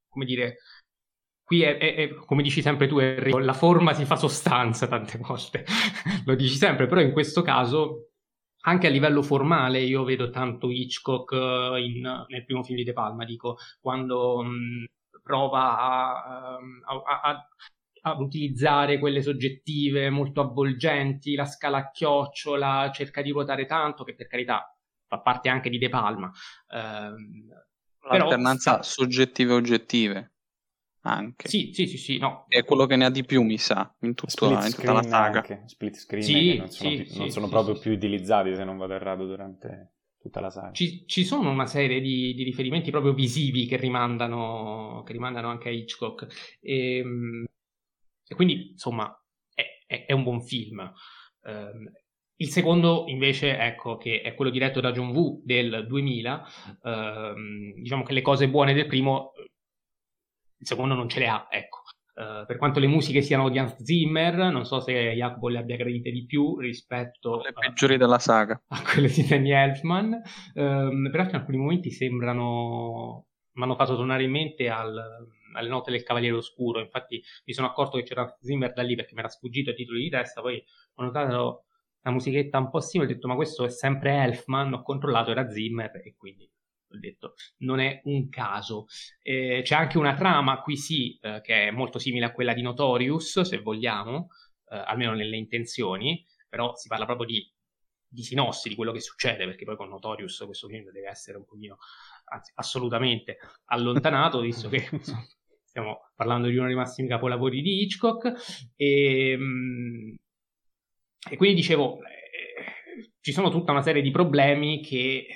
come 0.08 0.24
dire, 0.24 0.56
qui 1.44 1.62
è, 1.62 1.78
è, 1.78 1.94
è, 1.94 2.14
come 2.14 2.42
dici 2.42 2.62
sempre 2.62 2.88
tu 2.88 2.98
Enrico, 2.98 3.38
la 3.38 3.52
forma 3.52 3.94
si 3.94 4.04
fa 4.04 4.16
sostanza 4.16 4.88
tante 4.88 5.18
volte, 5.18 5.64
lo 6.26 6.34
dici 6.34 6.56
sempre, 6.56 6.88
però 6.88 7.00
in 7.00 7.12
questo 7.12 7.42
caso 7.42 8.07
anche 8.68 8.86
a 8.86 8.90
livello 8.90 9.22
formale 9.22 9.80
io 9.80 10.04
vedo 10.04 10.30
tanto 10.30 10.70
Hitchcock 10.70 11.32
eh, 11.32 11.82
in, 11.82 12.24
nel 12.28 12.44
primo 12.44 12.62
film 12.62 12.76
di 12.76 12.84
De 12.84 12.92
Palma, 12.92 13.24
dico, 13.24 13.56
quando 13.80 14.42
mh, 14.42 14.84
prova 15.22 15.78
a, 15.78 16.58
ehm, 16.58 16.82
a, 16.84 17.20
a, 17.20 17.48
ad 18.02 18.20
utilizzare 18.20 18.98
quelle 18.98 19.22
soggettive 19.22 20.10
molto 20.10 20.40
avvolgenti, 20.40 21.34
la 21.34 21.46
scala 21.46 21.78
a 21.78 21.90
chiocciola, 21.90 22.90
cerca 22.92 23.22
di 23.22 23.30
ruotare 23.30 23.66
tanto, 23.66 24.04
che 24.04 24.14
per 24.14 24.26
carità 24.26 24.74
fa 25.06 25.20
parte 25.20 25.48
anche 25.48 25.70
di 25.70 25.78
De 25.78 25.88
Palma. 25.88 26.30
Ehm, 26.72 27.48
L'alternanza 28.10 28.72
però, 28.72 28.82
soggettive 28.82 29.52
e 29.52 29.56
oggettive 29.56 30.32
anche. 31.14 31.48
Sì, 31.48 31.70
sì, 31.72 31.86
sì, 31.86 31.96
sì, 31.96 32.18
no. 32.18 32.46
È 32.48 32.64
quello 32.64 32.86
che 32.86 32.96
ne 32.96 33.04
ha 33.04 33.10
di 33.10 33.24
più, 33.24 33.42
mi 33.42 33.58
sa, 33.58 33.94
in, 34.00 34.14
tutto, 34.14 34.50
in 34.50 34.72
tutta 34.74 34.92
la 34.92 35.02
saga. 35.02 35.38
Anche. 35.38 35.62
Split 35.66 35.96
screen 35.96 36.22
sì, 36.22 36.56
non 36.56 36.68
sono, 36.68 36.90
sì, 36.90 36.96
più, 36.96 37.04
sì, 37.06 37.18
non 37.18 37.30
sono 37.30 37.48
proprio 37.48 37.78
più 37.78 37.92
utilizzati, 37.92 38.54
se 38.54 38.64
non 38.64 38.76
vado 38.76 38.94
errato, 38.94 39.26
durante 39.26 39.92
tutta 40.20 40.40
la 40.40 40.50
saga. 40.50 40.72
Ci, 40.72 41.06
ci 41.06 41.24
sono 41.24 41.50
una 41.50 41.66
serie 41.66 42.00
di, 42.00 42.34
di, 42.34 42.42
riferimenti 42.42 42.90
proprio 42.90 43.12
visivi 43.12 43.66
che 43.66 43.76
rimandano, 43.76 45.02
che 45.04 45.12
rimandano 45.12 45.48
anche 45.48 45.68
a 45.68 45.72
Hitchcock. 45.72 46.58
E, 46.60 46.98
ehm, 46.98 47.44
e 48.26 48.34
quindi, 48.34 48.70
insomma, 48.72 49.10
è, 49.54 49.64
è, 49.86 50.06
è, 50.06 50.12
un 50.12 50.22
buon 50.22 50.42
film. 50.42 50.92
Um, 51.42 51.90
il 52.40 52.50
secondo 52.50 53.04
invece, 53.08 53.58
ecco, 53.58 53.96
che 53.96 54.20
è 54.20 54.34
quello 54.34 54.50
diretto 54.50 54.80
da 54.80 54.92
John 54.92 55.10
Woo 55.10 55.40
del 55.42 55.86
2000, 55.88 56.46
ehm, 56.84 57.74
diciamo 57.80 58.04
che 58.04 58.12
le 58.12 58.22
cose 58.22 58.48
buone 58.48 58.74
del 58.74 58.86
primo 58.86 59.32
il 60.58 60.66
secondo 60.66 60.94
non 60.94 61.08
ce 61.08 61.20
le 61.20 61.28
ha, 61.28 61.46
ecco. 61.50 61.82
Uh, 62.14 62.44
per 62.46 62.56
quanto 62.56 62.80
le 62.80 62.88
musiche 62.88 63.22
siano 63.22 63.48
di 63.48 63.58
Hans 63.58 63.80
Zimmer, 63.80 64.50
non 64.50 64.64
so 64.64 64.80
se 64.80 65.12
Jacopo 65.12 65.48
le 65.48 65.58
abbia 65.58 65.76
gradite 65.76 66.10
di 66.10 66.26
più 66.26 66.58
rispetto 66.58 67.40
le 67.40 67.52
peggiori 67.52 67.94
uh, 67.94 67.96
della 67.96 68.18
saga 68.18 68.60
a 68.66 68.82
quelle 68.82 69.06
di 69.06 69.24
Danny 69.24 69.52
Elfman, 69.52 70.14
uh, 70.14 71.10
peraltro 71.10 71.36
in 71.36 71.40
alcuni 71.40 71.58
momenti 71.58 71.92
sembrano 71.92 73.28
mi 73.58 73.64
hanno 73.64 73.76
fatto 73.76 73.96
tornare 73.96 74.22
in 74.22 74.30
mente 74.30 74.68
al, 74.68 74.96
alle 75.54 75.68
note 75.68 75.90
del 75.90 76.02
Cavaliere 76.02 76.36
Oscuro. 76.36 76.80
Infatti, 76.80 77.22
mi 77.44 77.52
sono 77.52 77.66
accorto 77.66 77.96
che 77.98 78.04
c'era 78.04 78.22
Hans 78.22 78.38
Zimmer 78.40 78.72
da 78.72 78.82
lì 78.82 78.94
perché 78.94 79.14
mi 79.14 79.20
era 79.20 79.28
sfuggito 79.28 79.70
ai 79.70 79.76
titoli 79.76 80.02
di 80.02 80.08
testa. 80.08 80.40
Poi 80.40 80.62
ho 80.94 81.02
notato 81.02 81.64
una 82.02 82.14
musichetta 82.14 82.58
un 82.58 82.70
po' 82.70 82.80
simile. 82.80 83.10
Ho 83.10 83.14
detto, 83.14 83.28
ma 83.28 83.34
questo 83.34 83.64
è 83.64 83.70
sempre 83.70 84.22
Elfman. 84.22 84.72
Ho 84.74 84.82
controllato, 84.82 85.30
era 85.30 85.48
Zimmer 85.50 85.90
e 86.04 86.14
quindi 86.16 86.48
ho 86.90 86.98
detto, 86.98 87.34
non 87.58 87.80
è 87.80 88.00
un 88.04 88.28
caso. 88.28 88.86
Eh, 89.22 89.60
c'è 89.64 89.74
anche 89.74 89.98
una 89.98 90.14
trama, 90.14 90.60
qui 90.60 90.76
sì, 90.76 91.18
eh, 91.20 91.40
che 91.42 91.68
è 91.68 91.70
molto 91.70 91.98
simile 91.98 92.26
a 92.26 92.32
quella 92.32 92.54
di 92.54 92.62
Notorious, 92.62 93.40
se 93.42 93.58
vogliamo, 93.58 94.28
eh, 94.70 94.76
almeno 94.76 95.14
nelle 95.14 95.36
intenzioni, 95.36 96.24
però 96.48 96.74
si 96.76 96.88
parla 96.88 97.04
proprio 97.04 97.26
di, 97.26 97.52
di, 98.06 98.22
sinossi, 98.22 98.68
di 98.68 98.74
quello 98.74 98.92
che 98.92 99.00
succede, 99.00 99.44
perché 99.44 99.64
poi 99.64 99.76
con 99.76 99.88
Notorious 99.88 100.42
questo 100.46 100.68
film 100.68 100.90
deve 100.90 101.08
essere 101.08 101.36
un 101.36 101.44
pochino, 101.44 101.78
anzi 102.24 102.52
assolutamente 102.54 103.38
allontanato, 103.66 104.40
visto 104.40 104.68
che 104.68 104.88
stiamo 105.64 106.10
parlando 106.14 106.48
di 106.48 106.56
uno 106.56 106.66
dei 106.66 106.76
massimi 106.76 107.08
capolavori 107.08 107.60
di 107.60 107.82
Hitchcock, 107.82 108.72
e, 108.76 109.30
ehm, 109.32 110.14
e 111.30 111.36
quindi 111.36 111.56
dicevo, 111.56 111.98
eh, 112.04 113.12
ci 113.20 113.32
sono 113.32 113.50
tutta 113.50 113.72
una 113.72 113.82
serie 113.82 114.00
di 114.00 114.10
problemi 114.10 114.80
che 114.80 115.26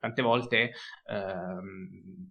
tante 0.00 0.22
volte 0.22 0.72
ehm, 1.06 2.28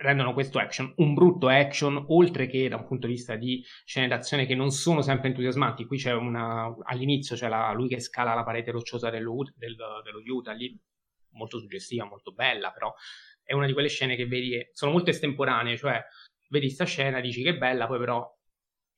rendono 0.00 0.32
questo 0.32 0.58
action 0.58 0.92
un 0.96 1.14
brutto 1.14 1.48
action, 1.48 2.04
oltre 2.08 2.46
che 2.46 2.68
da 2.68 2.76
un 2.76 2.86
punto 2.86 3.06
di 3.06 3.14
vista 3.14 3.36
di 3.36 3.64
scene 3.84 4.08
d'azione 4.08 4.46
che 4.46 4.54
non 4.54 4.70
sono 4.70 5.00
sempre 5.02 5.28
entusiasmanti. 5.28 5.86
Qui 5.86 5.98
c'è 5.98 6.12
una, 6.12 6.74
all'inizio 6.82 7.36
c'è 7.36 7.48
la, 7.48 7.72
lui 7.72 7.88
che 7.88 8.00
scala 8.00 8.34
la 8.34 8.44
parete 8.44 8.70
rocciosa 8.70 9.10
dello, 9.10 9.34
del, 9.56 9.76
dello 10.04 10.22
Utah, 10.24 10.52
lì 10.52 10.78
molto 11.30 11.58
suggestiva, 11.58 12.04
molto 12.04 12.32
bella, 12.32 12.70
però 12.70 12.92
è 13.42 13.54
una 13.54 13.66
di 13.66 13.72
quelle 13.72 13.88
scene 13.88 14.14
che 14.14 14.26
vedi 14.26 14.50
che 14.50 14.70
sono 14.72 14.92
molto 14.92 15.10
estemporanee, 15.10 15.76
cioè 15.76 16.04
vedi 16.48 16.66
questa 16.66 16.84
scena, 16.84 17.20
dici 17.20 17.42
che 17.42 17.50
è 17.50 17.56
bella, 17.56 17.86
poi 17.86 17.98
però 17.98 18.37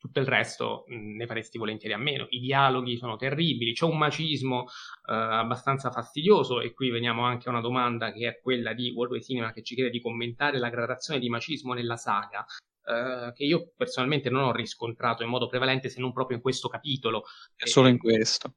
tutto 0.00 0.18
il 0.18 0.26
resto 0.26 0.84
mh, 0.86 1.16
ne 1.16 1.26
faresti 1.26 1.58
volentieri 1.58 1.94
a 1.94 1.98
meno. 1.98 2.26
I 2.30 2.40
dialoghi 2.40 2.96
sono 2.96 3.16
terribili, 3.16 3.74
c'è 3.74 3.84
un 3.84 3.98
macismo 3.98 4.64
eh, 4.64 5.12
abbastanza 5.12 5.90
fastidioso 5.90 6.60
e 6.62 6.72
qui 6.72 6.88
veniamo 6.88 7.22
anche 7.22 7.48
a 7.48 7.52
una 7.52 7.60
domanda 7.60 8.10
che 8.10 8.26
è 8.26 8.40
quella 8.40 8.72
di 8.72 8.90
Worldway 8.90 9.22
Cinema 9.22 9.52
che 9.52 9.62
ci 9.62 9.74
chiede 9.74 9.90
di 9.90 10.00
commentare 10.00 10.58
la 10.58 10.70
gradazione 10.70 11.20
di 11.20 11.28
macismo 11.28 11.74
nella 11.74 11.96
saga. 11.96 12.44
Eh, 12.82 13.32
che 13.34 13.44
io 13.44 13.72
personalmente 13.76 14.30
non 14.30 14.44
ho 14.44 14.52
riscontrato 14.52 15.22
in 15.22 15.28
modo 15.28 15.46
prevalente 15.48 15.90
se 15.90 16.00
non 16.00 16.14
proprio 16.14 16.38
in 16.38 16.42
questo 16.42 16.68
capitolo. 16.68 17.24
È 17.54 17.66
solo 17.66 17.88
in 17.88 17.98
questo. 17.98 18.54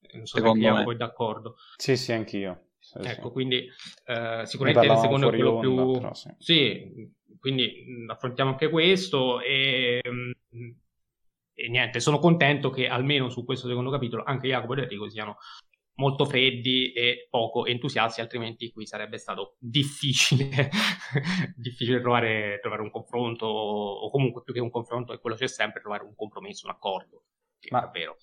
Eh, 0.00 0.16
non 0.16 0.26
so 0.26 0.38
Secondo 0.38 0.64
se 0.64 0.72
me. 0.72 0.84
poi 0.84 0.96
d'accordo. 0.96 1.56
Sì, 1.76 1.96
sì, 1.96 2.12
anch'io. 2.12 2.62
Sì, 2.78 2.96
ecco, 3.02 3.26
sì. 3.26 3.32
quindi 3.32 3.68
eh, 4.06 4.42
sicuramente 4.46 4.86
il 4.86 4.98
secondo 4.98 5.26
è 5.26 5.30
quello 5.30 5.50
onda, 5.50 5.60
più... 5.60 5.92
Però, 5.92 6.14
sì. 6.14 6.34
sì. 6.38 7.16
Quindi 7.38 7.84
affrontiamo 8.06 8.50
anche 8.50 8.70
questo 8.70 9.40
e, 9.40 10.00
e, 11.52 11.68
niente, 11.68 12.00
sono 12.00 12.18
contento 12.18 12.70
che 12.70 12.88
almeno 12.88 13.28
su 13.28 13.44
questo 13.44 13.68
secondo 13.68 13.90
capitolo 13.90 14.22
anche 14.24 14.48
Jacopo 14.48 14.74
e 14.74 14.82
Enrico 14.82 15.08
siano 15.08 15.36
molto 15.94 16.24
freddi 16.24 16.92
e 16.92 17.26
poco 17.28 17.66
entusiasti, 17.66 18.20
altrimenti 18.20 18.70
qui 18.70 18.86
sarebbe 18.86 19.18
stato 19.18 19.56
difficile, 19.58 20.70
difficile 21.56 22.00
trovare, 22.00 22.58
trovare, 22.60 22.82
un 22.82 22.90
confronto 22.90 23.46
o 23.46 24.10
comunque 24.10 24.42
più 24.42 24.54
che 24.54 24.60
un 24.60 24.70
confronto 24.70 25.12
è 25.12 25.18
quello 25.18 25.34
c'è 25.34 25.48
sempre, 25.48 25.80
trovare 25.80 26.04
un 26.04 26.14
compromesso, 26.14 26.66
un 26.66 26.72
accordo. 26.72 27.24
Ma 27.70 27.80
davvero 27.80 28.16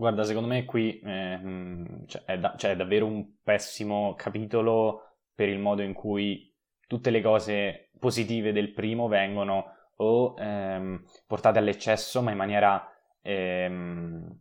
Guarda, 0.00 0.22
secondo 0.22 0.46
me 0.46 0.64
qui 0.64 1.00
eh, 1.00 2.04
cioè, 2.06 2.22
è, 2.24 2.38
da- 2.38 2.54
cioè, 2.56 2.70
è 2.70 2.76
davvero 2.76 3.04
un 3.04 3.38
pessimo 3.42 4.14
capitolo 4.14 5.16
per 5.34 5.48
il 5.48 5.58
modo 5.58 5.82
in 5.82 5.92
cui 5.92 6.54
tutte 6.88 7.10
le 7.10 7.20
cose 7.20 7.90
positive 8.00 8.50
del 8.50 8.72
primo 8.72 9.06
vengono 9.06 9.76
o 9.96 10.34
ehm, 10.38 11.04
portate 11.26 11.58
all'eccesso, 11.58 12.22
ma 12.22 12.32
in 12.32 12.36
maniera 12.36 12.90
ehm, 13.22 14.40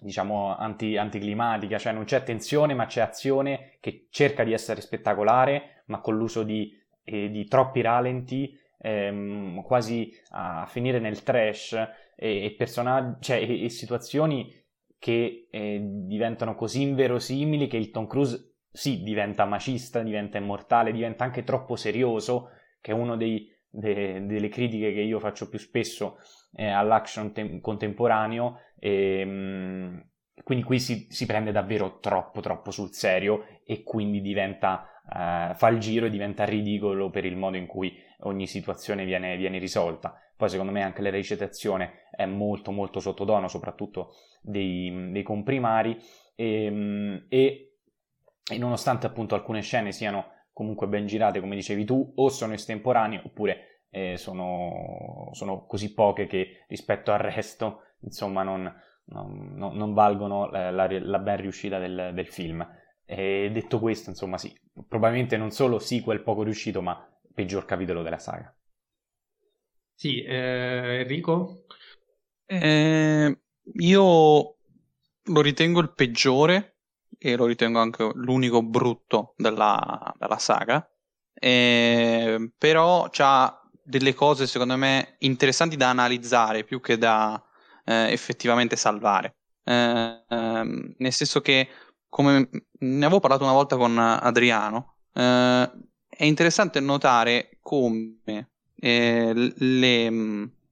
diciamo 0.00 0.56
anti, 0.56 0.96
anticlimatica, 0.96 1.78
cioè 1.78 1.92
non 1.92 2.04
c'è 2.04 2.22
tensione, 2.22 2.74
ma 2.74 2.86
c'è 2.86 3.00
azione 3.00 3.76
che 3.80 4.06
cerca 4.10 4.44
di 4.44 4.52
essere 4.52 4.80
spettacolare, 4.80 5.82
ma 5.86 6.00
con 6.00 6.16
l'uso 6.16 6.44
di, 6.44 6.72
eh, 7.02 7.28
di 7.30 7.44
troppi 7.46 7.80
ralenti, 7.80 8.56
ehm, 8.78 9.62
quasi 9.62 10.12
a 10.30 10.66
finire 10.68 11.00
nel 11.00 11.22
trash 11.22 11.72
e, 12.16 12.44
e 12.44 12.54
personaggi, 12.56 13.16
cioè, 13.20 13.36
e, 13.36 13.64
e 13.64 13.68
situazioni 13.68 14.54
che 14.98 15.48
eh, 15.50 15.80
diventano 15.82 16.54
così 16.54 16.82
inverosimili 16.82 17.66
che 17.66 17.76
il 17.76 17.90
Tom 17.90 18.06
Cruise 18.06 18.54
sì 18.78 19.02
diventa 19.02 19.44
macista, 19.44 20.04
diventa 20.04 20.38
immortale, 20.38 20.92
diventa 20.92 21.24
anche 21.24 21.42
troppo 21.42 21.74
serioso, 21.74 22.50
che 22.80 22.92
è 22.92 22.94
una 22.94 23.16
de, 23.16 23.56
delle 23.68 24.48
critiche 24.48 24.92
che 24.92 25.00
io 25.00 25.18
faccio 25.18 25.48
più 25.48 25.58
spesso 25.58 26.18
eh, 26.54 26.68
all'action 26.68 27.32
tem- 27.32 27.60
contemporaneo. 27.60 28.60
E, 28.78 29.24
mh, 29.24 30.06
quindi 30.44 30.64
qui 30.64 30.78
si, 30.78 31.08
si, 31.10 31.26
prende 31.26 31.50
davvero 31.50 31.98
troppo 31.98 32.40
troppo 32.40 32.70
sul 32.70 32.92
serio 32.92 33.46
e 33.64 33.82
quindi 33.82 34.20
diventa, 34.20 34.86
eh, 35.12 35.54
fa 35.56 35.68
il 35.68 35.80
giro 35.80 36.06
e 36.06 36.10
diventa 36.10 36.44
ridicolo 36.44 37.10
per 37.10 37.24
il 37.24 37.36
modo 37.36 37.56
in 37.56 37.66
cui 37.66 37.92
ogni 38.20 38.46
situazione 38.46 39.04
viene, 39.04 39.36
viene 39.36 39.58
risolta. 39.58 40.16
Poi 40.36 40.48
secondo 40.48 40.70
me 40.70 40.82
anche 40.82 41.02
la 41.02 41.10
recitazione 41.10 42.08
è 42.12 42.26
molto 42.26 42.70
molto 42.70 43.00
sottotono, 43.00 43.48
soprattutto 43.48 44.12
dei, 44.40 45.10
dei 45.10 45.24
comprimari 45.24 45.98
e, 46.36 46.64
ehm, 46.64 47.26
e, 47.28 47.67
e 48.50 48.58
nonostante 48.58 49.06
appunto 49.06 49.34
alcune 49.34 49.62
scene 49.62 49.92
siano 49.92 50.32
comunque 50.52 50.88
ben 50.88 51.06
girate 51.06 51.40
come 51.40 51.54
dicevi 51.54 51.84
tu 51.84 52.12
o 52.16 52.28
sono 52.28 52.54
estemporanee 52.54 53.22
oppure 53.24 53.84
eh, 53.90 54.16
sono, 54.16 55.30
sono, 55.32 55.66
così 55.66 55.94
poche 55.94 56.26
che 56.26 56.64
rispetto 56.68 57.12
al 57.12 57.20
resto 57.20 57.82
insomma 58.00 58.42
non, 58.42 58.72
non, 59.10 59.74
non 59.74 59.94
valgono 59.94 60.50
la, 60.50 60.70
la, 60.70 60.88
la, 60.90 61.18
ben 61.18 61.40
riuscita 61.40 61.78
del, 61.78 62.12
del 62.14 62.26
film. 62.26 62.66
E 63.04 63.50
detto 63.52 63.78
questo, 63.78 64.10
insomma, 64.10 64.36
sì, 64.36 64.52
probabilmente 64.86 65.36
non 65.36 65.50
solo 65.50 65.78
sequel 65.78 66.22
poco 66.22 66.42
riuscito, 66.42 66.82
ma 66.82 67.08
peggior 67.32 67.64
capitolo 67.64 68.02
della 68.02 68.18
saga. 68.18 68.54
Sì, 69.94 70.22
eh, 70.22 71.00
Enrico? 71.00 71.64
Eh, 72.44 73.38
io 73.72 74.56
lo 75.22 75.40
ritengo 75.40 75.80
il 75.80 75.92
peggiore 75.92 76.77
e 77.18 77.36
lo 77.36 77.46
ritengo 77.46 77.80
anche 77.80 78.10
l'unico 78.14 78.62
brutto 78.62 79.34
della, 79.36 80.14
della 80.18 80.38
saga. 80.38 80.88
Eh, 81.34 82.52
però 82.56 83.08
ha 83.18 83.62
delle 83.82 84.12
cose 84.12 84.46
secondo 84.46 84.76
me 84.76 85.16
interessanti 85.20 85.76
da 85.76 85.88
analizzare 85.88 86.64
più 86.64 86.80
che 86.80 86.98
da 86.98 87.42
eh, 87.84 88.12
effettivamente 88.12 88.76
salvare. 88.76 89.36
Eh, 89.64 90.24
ehm, 90.28 90.94
nel 90.98 91.12
senso 91.12 91.40
che, 91.40 91.68
come 92.08 92.48
ne 92.80 93.04
avevo 93.04 93.20
parlato 93.20 93.44
una 93.44 93.52
volta 93.52 93.76
con 93.76 93.98
Adriano, 93.98 94.96
eh, 95.12 95.70
è 96.08 96.24
interessante 96.24 96.80
notare 96.80 97.58
come 97.60 98.50
eh, 98.76 99.32
le, 99.56 100.08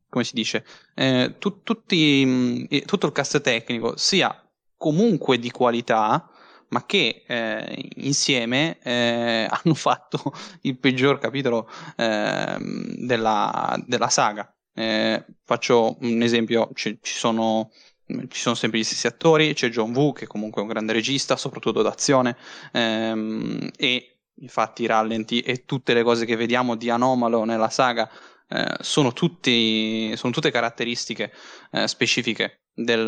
come 0.09 0.25
si 0.25 0.35
dice, 0.35 0.65
eh, 0.95 1.37
tu, 1.39 1.63
tutti, 1.63 2.23
mm, 2.25 2.65
tutto 2.85 3.07
il 3.07 3.13
cast 3.13 3.41
tecnico 3.41 3.97
sia 3.97 4.41
comunque 4.77 5.39
di 5.39 5.51
qualità, 5.51 6.29
ma 6.69 6.85
che 6.85 7.25
eh, 7.27 7.91
insieme 7.97 8.79
eh, 8.83 9.47
hanno 9.51 9.75
fatto 9.75 10.33
il 10.63 10.79
peggior 10.79 11.19
capitolo 11.19 11.69
eh, 11.97 12.57
della, 12.99 13.83
della, 13.87 14.09
saga. 14.09 14.53
Eh, 14.75 15.25
faccio 15.45 15.97
un 16.01 16.23
esempio, 16.23 16.71
ci, 16.75 16.99
ci, 17.01 17.15
sono, 17.15 17.71
ci, 18.07 18.41
sono, 18.41 18.55
sempre 18.55 18.79
gli 18.79 18.85
stessi 18.85 19.07
attori, 19.07 19.55
c'è 19.55 19.69
John 19.69 19.95
Woo 19.95 20.13
che 20.13 20.27
comunque 20.27 20.61
è 20.61 20.65
un 20.65 20.71
grande 20.71 20.93
regista, 20.93 21.37
soprattutto 21.37 21.83
d'azione, 21.83 22.37
ehm, 22.73 23.71
e 23.77 24.19
infatti 24.41 24.83
i 24.83 24.87
rallenti 24.87 25.41
e 25.41 25.65
tutte 25.65 25.95
le 25.95 26.03
cose 26.03 26.27
che 26.27 26.37
vediamo 26.37 26.75
di 26.75 26.91
anomalo 26.91 27.45
nella 27.45 27.71
saga 27.71 28.11
eh, 28.49 28.77
sono, 28.81 29.13
tutti, 29.13 30.17
sono, 30.17 30.33
tutte 30.33 30.51
caratteristiche 30.51 31.33
eh, 31.73 31.89
specifiche 31.89 32.67
del, 32.73 33.05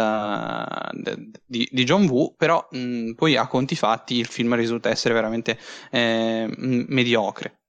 de, 0.92 1.30
di, 1.46 1.68
di, 1.70 1.84
John 1.84 2.08
Woo, 2.08 2.34
però 2.34 2.66
mh, 2.70 3.12
poi 3.12 3.36
a 3.36 3.46
conti 3.46 3.76
fatti 3.76 4.16
il 4.16 4.26
film 4.26 4.54
risulta 4.56 4.88
essere 4.88 5.14
veramente 5.14 5.58
eh, 5.90 6.48
mediocre. 6.56 7.60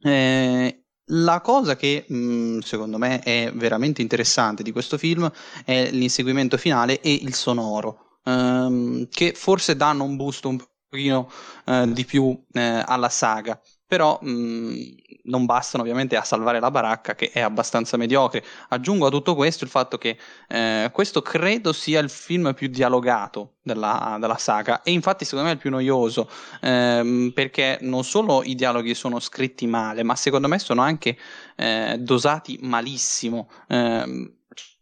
Eh, 0.00 0.84
la 1.08 1.40
cosa 1.40 1.76
che 1.76 2.04
mh, 2.06 2.58
secondo 2.60 2.98
me 2.98 3.20
è 3.20 3.50
veramente 3.54 4.00
interessante 4.00 4.62
di 4.62 4.70
questo 4.70 4.96
film 4.96 5.30
è 5.64 5.90
l'inseguimento 5.90 6.56
finale 6.56 7.00
e 7.00 7.12
il 7.12 7.34
sonoro, 7.34 8.20
ehm, 8.24 9.08
che 9.08 9.32
forse 9.34 9.76
danno 9.76 10.04
un 10.04 10.16
boost 10.16 10.44
un 10.44 10.58
pochino 10.88 11.30
eh, 11.66 11.90
di 11.92 12.04
più 12.04 12.40
alla 12.52 13.08
saga 13.08 13.60
però 13.94 14.18
mh, 14.20 14.94
non 15.26 15.46
bastano 15.46 15.84
ovviamente 15.84 16.16
a 16.16 16.24
salvare 16.24 16.58
la 16.58 16.72
baracca 16.72 17.14
che 17.14 17.30
è 17.32 17.38
abbastanza 17.38 17.96
mediocre. 17.96 18.44
Aggiungo 18.70 19.06
a 19.06 19.10
tutto 19.10 19.36
questo 19.36 19.62
il 19.62 19.70
fatto 19.70 19.98
che 19.98 20.18
eh, 20.48 20.90
questo 20.92 21.22
credo 21.22 21.72
sia 21.72 22.00
il 22.00 22.10
film 22.10 22.54
più 22.54 22.66
dialogato 22.66 23.52
della, 23.62 24.16
della, 24.18 24.36
saga 24.36 24.82
e 24.82 24.90
infatti 24.90 25.24
secondo 25.24 25.44
me 25.44 25.50
è 25.52 25.54
il 25.54 25.60
più 25.60 25.70
noioso 25.70 26.28
ehm, 26.60 27.30
perché 27.32 27.78
non 27.82 28.02
solo 28.02 28.42
i 28.42 28.56
dialoghi 28.56 28.94
sono 28.94 29.20
scritti 29.20 29.68
male 29.68 30.02
ma 30.02 30.16
secondo 30.16 30.48
me 30.48 30.58
sono 30.58 30.82
anche 30.82 31.16
eh, 31.54 31.96
dosati 32.00 32.58
malissimo. 32.62 33.48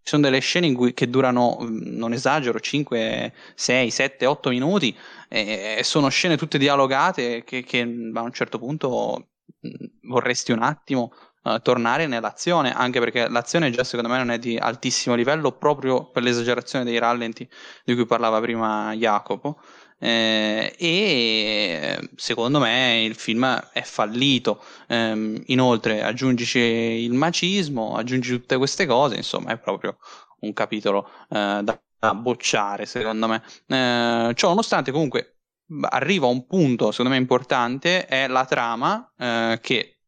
Eh, 0.03 0.09
sono 0.09 0.23
delle 0.23 0.41
scene 0.41 0.67
in 0.67 0.75
cui, 0.75 0.95
che 0.95 1.09
durano, 1.09 1.59
mm, 1.63 1.97
non 1.97 2.13
esagero, 2.13 2.61
5, 2.61 3.33
6, 3.55 3.91
7, 3.91 4.27
8 4.27 4.51
minuti 4.51 4.97
e 5.29 5.81
sono 5.83 6.09
scene 6.11 6.37
tutte 6.37 6.59
dialogate 6.59 7.43
che, 7.45 7.63
che 7.63 7.81
a 7.81 8.21
un 8.21 8.33
certo 8.33 8.59
punto 8.59 9.29
mm, 9.67 10.09
vorresti 10.09 10.53
un 10.53 10.63
attimo 10.63 11.13
uh, 11.45 11.61
tornare 11.61 12.07
nell'azione, 12.07 12.73
anche 12.73 12.99
perché 12.99 13.29
l'azione 13.29 13.71
già 13.71 13.85
secondo 13.85 14.11
me 14.13 14.19
non 14.19 14.31
è 14.31 14.39
di 14.39 14.57
altissimo 14.57 15.15
livello 15.15 15.53
proprio 15.53 16.11
per 16.11 16.23
l'esagerazione 16.23 16.85
dei 16.85 16.99
rallenti 16.99 17.49
di 17.85 17.95
cui 17.95 18.07
parlava 18.07 18.41
prima 18.41 18.93
Jacopo. 18.95 19.61
Eh, 20.03 20.75
e 20.79 22.09
secondo 22.17 22.59
me 22.59 23.05
il 23.05 23.15
film 23.15 23.69
è 23.73 23.83
fallito. 23.83 24.61
Eh, 24.89 25.43
inoltre, 25.47 26.03
aggiungici 26.03 26.59
il 26.59 27.13
macismo, 27.13 27.95
aggiungi 27.97 28.33
tutte 28.33 28.57
queste 28.57 28.85
cose, 28.87 29.15
insomma, 29.15 29.53
è 29.53 29.59
proprio 29.59 29.99
un 30.41 30.53
capitolo 30.55 31.09
eh, 31.31 31.61
da, 31.63 32.15
bocciare, 32.15 32.85
secondo 32.85 33.29
me. 33.29 33.45
Eh, 33.69 34.33
ciò 34.35 34.49
nonostante, 34.49 34.91
comunque, 34.91 35.37
arriva 35.83 36.27
a 36.27 36.31
un 36.31 36.47
punto, 36.49 36.91
secondo 36.91 37.13
me, 37.13 37.17
importante, 37.19 38.07
è 38.07 38.27
la 38.27 38.45
trama 38.45 39.09
eh, 39.17 39.61
che 39.63 39.99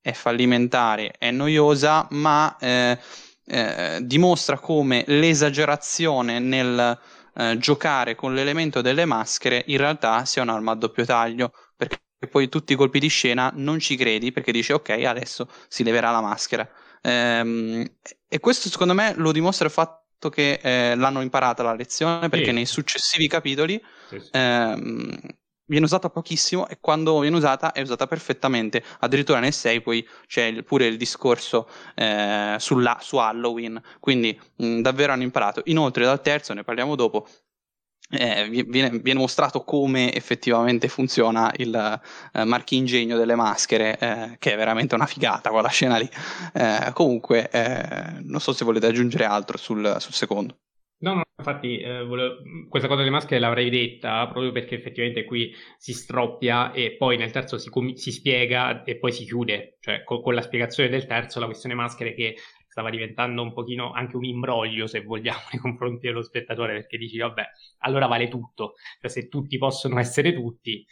è 0.00 0.12
fallimentare, 0.12 1.10
è 1.18 1.30
noiosa, 1.30 2.06
ma 2.12 2.56
eh, 2.58 2.98
dimostra 4.00 4.58
come 4.58 5.04
l'esagerazione 5.06 6.38
nel 6.38 6.98
eh, 7.34 7.58
giocare 7.58 8.14
con 8.14 8.34
l'elemento 8.34 8.80
delle 8.80 9.04
maschere 9.04 9.64
in 9.66 9.78
realtà 9.78 10.24
sia 10.24 10.42
un'arma 10.42 10.72
a 10.72 10.74
doppio 10.74 11.04
taglio, 11.04 11.52
perché 11.76 11.98
poi 12.30 12.48
tutti 12.48 12.72
i 12.72 12.76
colpi 12.76 12.98
di 12.98 13.08
scena 13.08 13.50
non 13.54 13.78
ci 13.78 13.96
credi 13.96 14.32
perché 14.32 14.52
dici 14.52 14.72
ok, 14.72 14.90
adesso 14.90 15.48
si 15.68 15.82
leverà 15.84 16.10
la 16.10 16.20
maschera. 16.20 16.68
Ehm, 17.02 17.84
e 18.28 18.40
questo 18.40 18.68
secondo 18.68 18.94
me 18.94 19.14
lo 19.16 19.32
dimostra 19.32 19.66
il 19.66 19.72
fatto 19.72 20.28
che 20.30 20.58
eh, 20.62 20.96
l'hanno 20.96 21.20
imparata 21.20 21.62
la 21.62 21.74
lezione 21.74 22.28
perché 22.28 22.46
sì. 22.46 22.52
nei 22.52 22.66
successivi 22.66 23.28
capitoli 23.28 23.80
sì, 24.08 24.18
sì. 24.18 24.28
Ehm, 24.32 25.16
viene 25.68 25.84
usata 25.84 26.10
pochissimo 26.10 26.66
e 26.68 26.78
quando 26.80 27.18
viene 27.20 27.36
usata 27.36 27.72
è 27.72 27.80
usata 27.80 28.06
perfettamente. 28.06 28.82
Addirittura 29.00 29.38
nel 29.38 29.52
6 29.52 29.80
poi 29.80 30.06
c'è 30.26 30.44
il, 30.44 30.64
pure 30.64 30.86
il 30.86 30.96
discorso 30.96 31.68
eh, 31.94 32.56
sulla, 32.58 32.98
su 33.00 33.16
Halloween, 33.16 33.80
quindi 34.00 34.38
mh, 34.56 34.80
davvero 34.80 35.12
hanno 35.12 35.22
imparato. 35.22 35.62
Inoltre 35.66 36.04
dal 36.04 36.20
terzo, 36.20 36.52
ne 36.54 36.64
parliamo 36.64 36.94
dopo, 36.96 37.26
eh, 38.10 38.48
viene, 38.48 38.90
viene, 39.00 39.20
mostrato 39.20 39.64
come 39.64 40.12
effettivamente 40.14 40.88
funziona 40.88 41.52
il 41.56 42.00
eh, 42.32 42.44
marchingegno 42.44 43.16
delle 43.16 43.34
maschere, 43.34 43.98
eh, 43.98 44.36
che 44.38 44.52
è 44.54 44.56
veramente 44.56 44.94
una 44.94 45.06
figata 45.06 45.50
quella 45.50 45.68
scena 45.68 45.98
lì. 45.98 46.08
Eh, 46.54 46.90
comunque, 46.94 47.50
eh, 47.50 48.20
non 48.22 48.40
so 48.40 48.52
se 48.52 48.64
volete 48.64 48.86
aggiungere 48.86 49.24
altro 49.24 49.58
sul, 49.58 49.96
sul 49.98 50.14
secondo. 50.14 50.56
No, 51.00 51.14
no, 51.14 51.22
infatti 51.36 51.78
eh, 51.78 52.02
volevo... 52.04 52.38
questa 52.68 52.88
cosa 52.88 53.00
delle 53.00 53.12
maschere 53.12 53.38
l'avrei 53.38 53.70
detta 53.70 54.26
proprio 54.26 54.50
perché 54.50 54.74
effettivamente 54.74 55.24
qui 55.24 55.52
si 55.76 55.92
stroppia 55.92 56.72
e 56.72 56.96
poi 56.96 57.16
nel 57.16 57.30
terzo 57.30 57.56
si, 57.56 57.70
com- 57.70 57.92
si 57.94 58.10
spiega 58.10 58.82
e 58.82 58.96
poi 58.98 59.12
si 59.12 59.24
chiude, 59.24 59.76
cioè 59.80 60.02
co- 60.02 60.20
con 60.20 60.34
la 60.34 60.42
spiegazione 60.42 60.88
del 60.88 61.06
terzo 61.06 61.38
la 61.38 61.46
questione 61.46 61.76
maschere 61.76 62.14
che 62.14 62.36
stava 62.66 62.90
diventando 62.90 63.42
un 63.42 63.52
pochino 63.52 63.92
anche 63.92 64.16
un 64.16 64.24
imbroglio 64.24 64.86
se 64.88 65.02
vogliamo 65.04 65.38
nei 65.52 65.60
confronti 65.60 66.06
dello 66.08 66.22
spettatore 66.22 66.72
perché 66.74 66.98
dici 66.98 67.16
vabbè 67.18 67.44
allora 67.78 68.06
vale 68.06 68.26
tutto, 68.28 68.74
cioè 69.00 69.08
se 69.10 69.28
tutti 69.28 69.56
possono 69.56 70.00
essere 70.00 70.34
tutti 70.34 70.84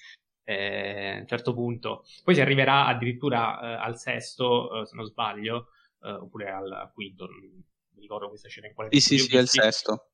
eh, 0.45 1.11
a 1.17 1.21
un 1.21 1.27
certo 1.27 1.53
punto. 1.53 2.05
Poi 2.23 2.35
si 2.35 2.41
arriverà 2.41 2.87
addirittura 2.87 3.61
eh, 3.61 3.87
al 3.87 3.99
sesto 3.99 4.83
eh, 4.83 4.87
se 4.87 4.95
non 4.95 5.05
sbaglio 5.05 5.69
eh, 6.03 6.11
oppure 6.13 6.49
al 6.51 6.91
quinto 6.95 7.27
mi 7.97 8.03
ricordo 8.03 8.29
questa 8.29 8.49
scena 8.49 8.69
in 8.69 8.75
quale 8.75 8.91
sì, 8.93 9.01
sì, 9.01 9.19
sì, 9.19 9.37
è 9.37 9.41
il 9.41 9.49
sesto 9.49 10.11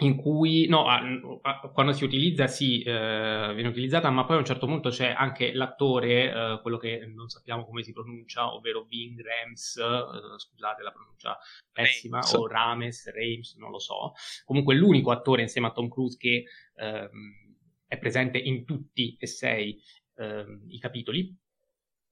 in 0.00 0.16
cui 0.16 0.66
no, 0.66 0.86
a, 0.86 1.00
a, 1.40 1.60
quando 1.70 1.92
si 1.92 2.04
utilizza 2.04 2.46
sì, 2.46 2.82
eh, 2.82 3.52
viene 3.54 3.68
utilizzata, 3.68 4.10
ma 4.10 4.26
poi 4.26 4.36
a 4.36 4.38
un 4.40 4.44
certo 4.44 4.66
punto 4.66 4.90
c'è 4.90 5.14
anche 5.16 5.54
l'attore, 5.54 6.30
eh, 6.30 6.60
quello 6.60 6.76
che 6.76 7.06
non 7.06 7.28
sappiamo 7.28 7.64
come 7.64 7.82
si 7.82 7.92
pronuncia, 7.92 8.52
ovvero 8.52 8.84
Ving 8.84 9.18
Rams, 9.18 9.76
eh, 9.76 10.38
scusate 10.38 10.82
la 10.82 10.90
pronuncia 10.90 11.38
pessima, 11.72 12.18
Reims. 12.18 12.34
o 12.34 12.46
Rames, 12.46 13.10
Reims, 13.10 13.54
non 13.56 13.70
lo 13.70 13.78
so. 13.78 14.12
Comunque 14.44 14.74
l'unico 14.74 15.10
attore 15.10 15.42
insieme 15.42 15.68
a 15.68 15.72
Tom 15.72 15.88
Cruise 15.88 16.18
che 16.18 16.44
ehm, 16.74 17.56
è 17.86 17.96
presente 17.96 18.36
in 18.36 18.66
tutti 18.66 19.16
e 19.18 19.26
sei 19.26 19.80
ehm, 20.16 20.66
i 20.68 20.78
capitoli 20.78 21.34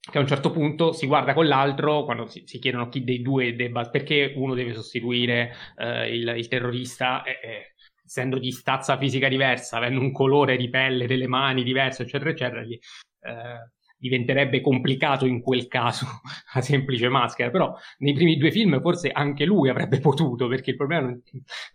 che 0.09 0.17
a 0.17 0.21
un 0.21 0.27
certo 0.27 0.51
punto 0.51 0.91
si 0.91 1.07
guarda 1.07 1.33
con 1.33 1.47
l'altro 1.47 2.03
quando 2.03 2.27
si, 2.27 2.43
si 2.45 2.59
chiedono 2.59 2.89
chi 2.89 3.03
dei 3.03 3.21
due 3.21 3.55
debba, 3.55 3.89
perché 3.89 4.33
uno 4.35 4.53
deve 4.53 4.73
sostituire 4.73 5.53
eh, 5.77 6.15
il, 6.15 6.27
il, 6.37 6.47
terrorista, 6.47 7.23
eh, 7.23 7.39
eh, 7.41 7.73
essendo 8.03 8.37
di 8.37 8.51
stazza 8.51 8.97
fisica 8.97 9.27
diversa, 9.27 9.77
avendo 9.77 9.99
un 9.99 10.11
colore 10.11 10.57
di 10.57 10.69
pelle 10.69 11.07
delle 11.07 11.27
mani 11.27 11.63
diverso, 11.63 12.03
eccetera, 12.03 12.29
eccetera, 12.29 12.61
gli, 12.61 12.77
eh, 13.21 13.71
diventerebbe 14.05 14.61
complicato 14.61 15.25
in 15.25 15.41
quel 15.41 15.67
caso 15.67 16.05
la 16.53 16.61
semplice 16.61 17.09
maschera, 17.09 17.49
però 17.49 17.75
nei 17.99 18.13
primi 18.13 18.37
due 18.37 18.51
film 18.51 18.79
forse 18.81 19.09
anche 19.09 19.45
lui 19.45 19.69
avrebbe 19.69 19.99
potuto, 19.99 20.47
perché 20.47 20.71
il 20.71 20.75
problema 20.75 21.07
non, 21.07 21.21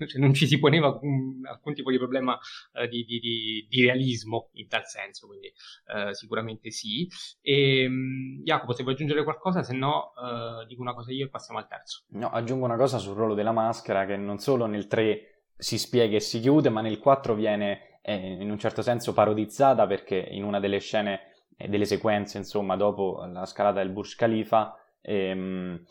cioè 0.06 0.20
non 0.20 0.32
ci 0.32 0.46
si 0.46 0.58
poneva 0.58 0.96
un, 1.02 1.44
alcun 1.44 1.74
tipo 1.74 1.90
di 1.90 1.98
problema 1.98 2.38
uh, 2.74 2.86
di, 2.86 3.04
di, 3.04 3.18
di, 3.18 3.66
di, 3.68 3.82
realismo 3.82 4.50
in 4.54 4.68
tal 4.68 4.86
senso, 4.86 5.26
quindi 5.26 5.52
uh, 5.92 6.12
sicuramente 6.12 6.70
sì. 6.70 7.08
E, 7.40 7.86
um, 7.86 8.40
Jacopo, 8.42 8.72
se 8.72 8.82
vuoi 8.82 8.94
aggiungere 8.94 9.24
qualcosa, 9.24 9.62
se 9.62 9.74
no 9.74 10.12
uh, 10.14 10.64
dico 10.66 10.82
una 10.82 10.94
cosa 10.94 11.12
io 11.12 11.26
e 11.26 11.28
passiamo 11.28 11.58
al 11.58 11.66
terzo. 11.66 12.04
No, 12.10 12.30
aggiungo 12.30 12.64
una 12.64 12.76
cosa 12.76 12.98
sul 12.98 13.16
ruolo 13.16 13.34
della 13.34 13.52
maschera 13.52 14.06
che 14.06 14.16
non 14.16 14.38
solo 14.38 14.66
nel 14.66 14.86
3 14.86 15.54
si 15.56 15.78
spiega 15.78 16.16
e 16.16 16.20
si 16.20 16.40
chiude, 16.40 16.68
ma 16.70 16.80
nel 16.80 16.98
4 16.98 17.34
viene 17.34 17.98
eh, 18.02 18.14
in 18.14 18.50
un 18.50 18.58
certo 18.58 18.82
senso 18.82 19.12
parodizzata 19.12 19.86
perché 19.86 20.16
in 20.16 20.44
una 20.44 20.60
delle 20.60 20.78
scene 20.78 21.29
delle 21.68 21.84
sequenze, 21.84 22.38
insomma, 22.38 22.76
dopo 22.76 23.24
la 23.30 23.46
scalata 23.46 23.80
del 23.80 23.90
Burj 23.90 24.14
Khalifa, 24.16 24.78
ehm, 25.00 25.82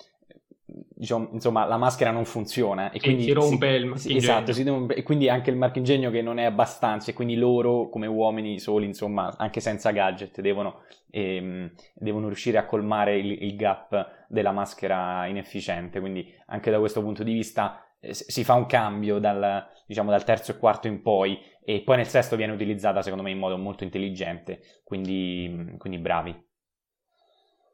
diciamo, 0.66 1.30
insomma, 1.34 1.66
la 1.66 1.78
maschera 1.78 2.12
non 2.12 2.26
funziona. 2.26 2.92
E 2.92 3.00
quindi 3.00 3.24
si 3.24 3.32
rompe 3.32 3.70
si, 3.70 3.76
il 3.76 3.86
marchingegno. 3.86 4.18
Esatto, 4.18 4.54
si 4.54 4.64
rompe, 4.64 4.96
e 4.96 5.04
quindi 5.04 5.30
anche 5.30 5.50
il 5.50 5.58
marchingegno 5.58 6.12
che 6.12 6.22
non 6.22 6.40
è 6.40 6.44
abbastanza, 6.44 7.12
e 7.12 7.14
quindi 7.14 7.36
loro, 7.36 7.90
come 7.90 8.08
uomini 8.08 8.60
soli, 8.60 8.86
insomma, 8.86 9.36
anche 9.38 9.60
senza 9.60 9.92
gadget, 9.92 10.42
devono, 10.42 10.82
ehm, 11.10 11.72
devono 11.94 12.28
riuscire 12.28 12.58
a 12.58 12.66
colmare 12.66 13.18
il, 13.18 13.44
il, 13.44 13.56
gap 13.56 14.26
della 14.28 14.52
maschera 14.52 15.26
inefficiente. 15.28 16.00
Quindi 16.00 16.34
anche 16.48 16.72
da 16.72 16.80
questo 16.80 17.02
punto 17.02 17.24
di 17.24 17.34
vista 17.34 17.84
eh, 18.00 18.14
si 18.14 18.44
fa 18.44 18.54
un 18.54 18.66
cambio 18.66 19.20
dal, 19.20 19.68
diciamo, 19.90 20.12
dal 20.12 20.24
terzo 20.24 20.52
e 20.52 20.58
quarto 20.60 20.86
in 20.86 21.02
poi 21.02 21.40
e 21.66 21.82
poi 21.82 21.98
nel 21.98 22.06
sesto 22.06 22.36
viene 22.36 22.54
utilizzata 22.54 23.02
secondo 23.02 23.24
me 23.24 23.32
in 23.32 23.40
modo 23.40 23.58
molto 23.58 23.84
intelligente, 23.84 24.62
quindi, 24.84 25.74
quindi 25.80 25.98
bravi. 25.98 26.48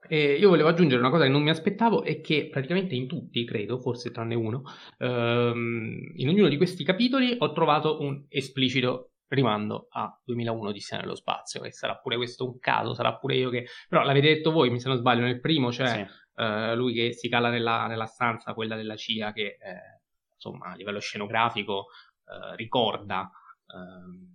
E 0.08 0.36
io 0.36 0.47
volevo 0.47 0.69
aggiungere 0.69 1.01
una 1.01 1.10
cosa 1.10 1.25
che 1.25 1.30
non 1.30 1.41
mi 1.41 1.49
aspettavo 1.49 2.04
e 2.04 2.21
che 2.21 2.47
praticamente 2.49 2.95
in 2.95 3.08
tutti, 3.08 3.43
credo, 3.43 3.80
forse 3.80 4.12
tranne 4.12 4.36
uno, 4.36 4.63
ehm, 4.97 6.13
in 6.15 6.30
ognuno 6.30 6.47
di 6.47 6.56
questi 6.56 6.86
capitoli 6.86 7.36
ho 7.38 7.51
trovato 7.51 7.99
un 7.99 8.23
esplicito 8.30 9.15
rimando 9.28 9.88
a 9.89 10.17
2001 10.23 10.71
di 10.71 10.80
Sia 10.80 10.99
nello 10.99 11.15
spazio, 11.15 11.60
che 11.60 11.73
sarà 11.73 11.97
pure 11.97 12.15
questo 12.15 12.45
un 12.45 12.60
caso, 12.60 12.93
sarà 12.93 13.17
pure 13.17 13.36
io 13.36 13.49
che... 13.49 13.65
però 13.89 14.04
l'avete 14.04 14.28
detto 14.28 14.51
voi, 14.51 14.80
se 14.80 14.88
non 14.88 14.97
sbaglio, 14.97 15.23
nel 15.23 15.41
primo 15.41 15.69
c'è 15.69 16.08
sì. 16.08 16.41
eh, 16.41 16.75
lui 16.75 16.93
che 16.93 17.12
si 17.12 17.28
cala 17.28 17.49
nella, 17.49 17.88
nella, 17.88 18.06
stanza, 18.06 18.54
quella 18.54 18.78
della 18.78 18.95
CIA, 18.95 19.34
che 19.34 19.58
eh, 19.60 19.95
insomma 20.45 20.67
a 20.67 20.75
livello 20.75 20.99
scenografico 20.99 21.88
eh, 22.25 22.55
ricorda 22.55 23.31
Ehm, 23.73 24.33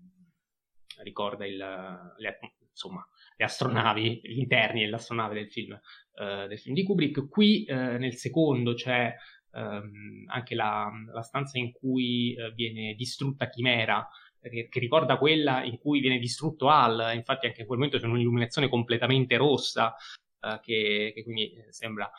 ricorda 1.02 1.46
il, 1.46 1.56
le, 1.56 2.38
insomma, 2.70 3.06
le 3.36 3.44
astronavi, 3.44 4.20
gli 4.22 4.38
interni 4.38 4.80
dell'astronave 4.80 5.34
del 5.34 5.50
film, 5.50 5.72
uh, 5.72 6.46
del 6.46 6.58
film 6.58 6.74
di 6.74 6.82
Kubrick. 6.82 7.28
Qui 7.28 7.64
uh, 7.68 7.74
nel 7.74 8.16
secondo 8.16 8.74
c'è 8.74 9.14
um, 9.52 10.24
anche 10.26 10.54
la, 10.54 10.90
la, 11.12 11.22
stanza 11.22 11.58
in 11.58 11.72
cui 11.72 12.36
viene 12.54 12.94
distrutta 12.94 13.48
Chimera, 13.48 14.06
che, 14.40 14.68
ricorda 14.72 15.16
quella 15.16 15.64
in 15.64 15.78
cui 15.78 16.00
viene 16.00 16.18
distrutto 16.18 16.68
Al, 16.68 17.12
infatti 17.14 17.46
anche 17.46 17.60
in 17.62 17.66
quel 17.66 17.78
momento 17.78 17.98
c'è 17.98 18.06
un'illuminazione 18.06 18.68
completamente 18.68 19.36
rossa, 19.36 19.94
che, 20.62 21.12
che, 21.14 21.22
quindi 21.22 21.54
sembra 21.68 22.10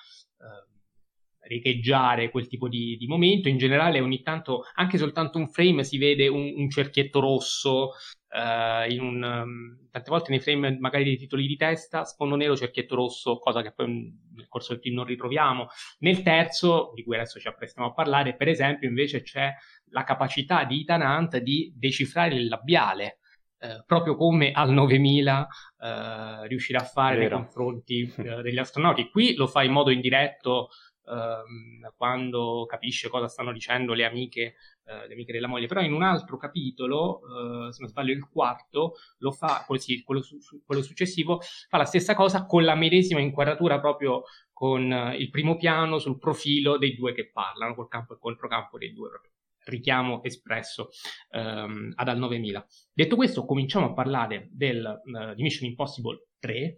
riecheggiare 1.42 2.30
quel 2.30 2.48
tipo 2.48 2.68
di, 2.68 2.98
di, 2.98 3.08
momento. 3.08 3.50
In 3.50 3.58
generale, 3.58 4.00
ogni 4.00 4.22
tanto, 4.22 4.64
anche 4.76 4.98
soltanto 4.98 5.38
un 5.38 5.50
frame, 5.50 5.84
si 5.84 5.98
vede 5.98 6.28
un, 6.28 6.54
un 6.56 6.70
cerchietto 6.70 7.20
rosso. 7.20 7.92
In 8.34 9.02
un, 9.02 9.22
um, 9.22 9.90
tante 9.92 10.10
volte 10.10 10.32
nei 10.32 10.40
frame, 10.40 10.78
magari 10.80 11.04
dei 11.04 11.18
titoli 11.18 11.46
di 11.46 11.58
testa, 11.58 12.06
sfondo 12.06 12.38
nero, 12.38 12.56
cerchietto 12.56 12.96
rosso, 12.96 13.38
cosa 13.40 13.62
che 13.62 13.74
poi 13.74 13.88
nel 14.36 14.48
corso 14.48 14.72
del 14.72 14.82
film 14.82 14.96
non 14.96 15.06
ritroviamo. 15.06 15.68
Nel 16.00 16.22
terzo, 16.22 16.92
di 16.96 17.04
cui 17.04 17.16
adesso 17.16 17.42
ci 17.42 17.50
apprestiamo 17.50 17.90
a 17.90 17.94
parlare, 17.94 18.38
per 18.38 18.48
esempio, 18.48 18.88
invece 18.88 19.22
c'è 19.22 19.54
la 19.90 20.06
capacità 20.06 20.64
di 20.64 20.82
Ethan 20.82 21.02
Hunt 21.02 21.38
di 21.40 21.74
decifrare 21.76 22.36
il 22.36 22.48
labiale. 22.48 23.18
Uh, 23.62 23.84
proprio 23.86 24.16
come 24.16 24.52
al 24.54 24.72
9000 24.72 25.48
uh, 25.78 25.86
eh, 25.86 26.48
riuscirà 26.48 26.80
a 26.80 26.84
fare 26.84 27.18
nei 27.18 27.30
confronti 27.30 28.12
degli 28.16 28.58
astronauti. 28.58 29.10
Qui 29.10 29.36
lo 29.36 29.46
fa 29.46 29.62
in 29.62 29.72
modo 29.72 29.92
indiretto 29.92 30.70
ehm, 31.12 31.94
quando 31.96 32.66
capisce 32.68 33.10
cosa 33.10 33.28
stanno 33.28 33.52
dicendo 33.52 33.94
le 33.94 34.06
amiche, 34.06 34.56
eh, 34.86 35.08
le 35.08 35.14
amiche 35.14 35.34
della 35.34 35.48
moglie, 35.48 35.68
però 35.68 35.82
in 35.82 35.94
un 35.94 36.04
altro 36.04 36.38
capitolo, 36.38 37.68
eh, 37.68 37.74
se 37.74 37.82
non 37.82 37.90
sbaglio 37.90 38.14
il 38.14 38.28
quarto, 38.30 38.94
lo 39.18 39.32
fa, 39.32 39.64
così, 39.68 40.04
quello, 40.04 40.22
su, 40.22 40.38
quello 40.66 40.82
successivo, 40.82 41.42
fa 41.70 41.78
la 41.78 41.86
stessa 41.86 42.16
cosa 42.16 42.46
con 42.46 42.64
la 42.64 42.76
medesima 42.76 43.20
inquadratura 43.20 43.80
proprio 43.80 44.24
con 44.54 44.92
eh, 44.92 45.18
il 45.18 45.30
primo 45.30 45.58
piano 45.58 46.00
sul 46.00 46.18
profilo 46.18 46.78
dei 46.78 46.96
due 46.96 47.14
che 47.14 47.30
parlano, 47.32 47.76
col 47.76 47.88
campo 47.88 48.14
e 48.14 48.20
controcampo 48.20 48.78
dei 48.78 48.94
due 48.94 49.10
proprio 49.10 49.32
richiamo 49.64 50.24
espresso 50.24 50.90
um, 51.32 51.92
ad 51.96 52.08
Al 52.08 52.18
9000. 52.18 52.66
Detto 52.94 53.16
questo, 53.16 53.46
cominciamo 53.46 53.88
a 53.88 53.94
parlare 53.94 54.50
del, 54.52 55.02
uh, 55.04 55.36
di 55.36 55.44
Mission 55.44 55.70
Impossible 55.70 56.30
3, 56.40 56.76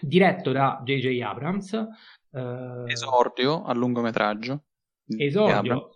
diretto 0.00 0.52
da 0.52 0.80
J.J. 0.84 1.20
Abrams. 1.20 1.86
Uh, 2.32 2.86
esordio 2.86 3.62
a 3.62 3.72
lungometraggio. 3.74 4.64
Esordio 5.06 5.90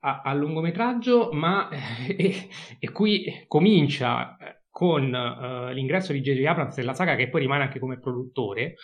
a, 0.00 0.22
a, 0.22 0.34
lungometraggio, 0.34 1.30
ma 1.32 1.68
e, 2.08 2.48
e 2.78 2.90
qui 2.90 3.44
comincia 3.46 4.36
eh, 4.36 4.62
con 4.70 5.04
uh, 5.12 5.72
l'ingresso 5.72 6.12
di 6.12 6.20
J.J. 6.20 6.44
Abrams 6.46 6.76
nella 6.76 6.94
saga 6.94 7.14
che 7.14 7.28
poi 7.28 7.42
rimane 7.42 7.64
anche 7.64 7.78
come 7.78 7.98
produttore, 7.98 8.74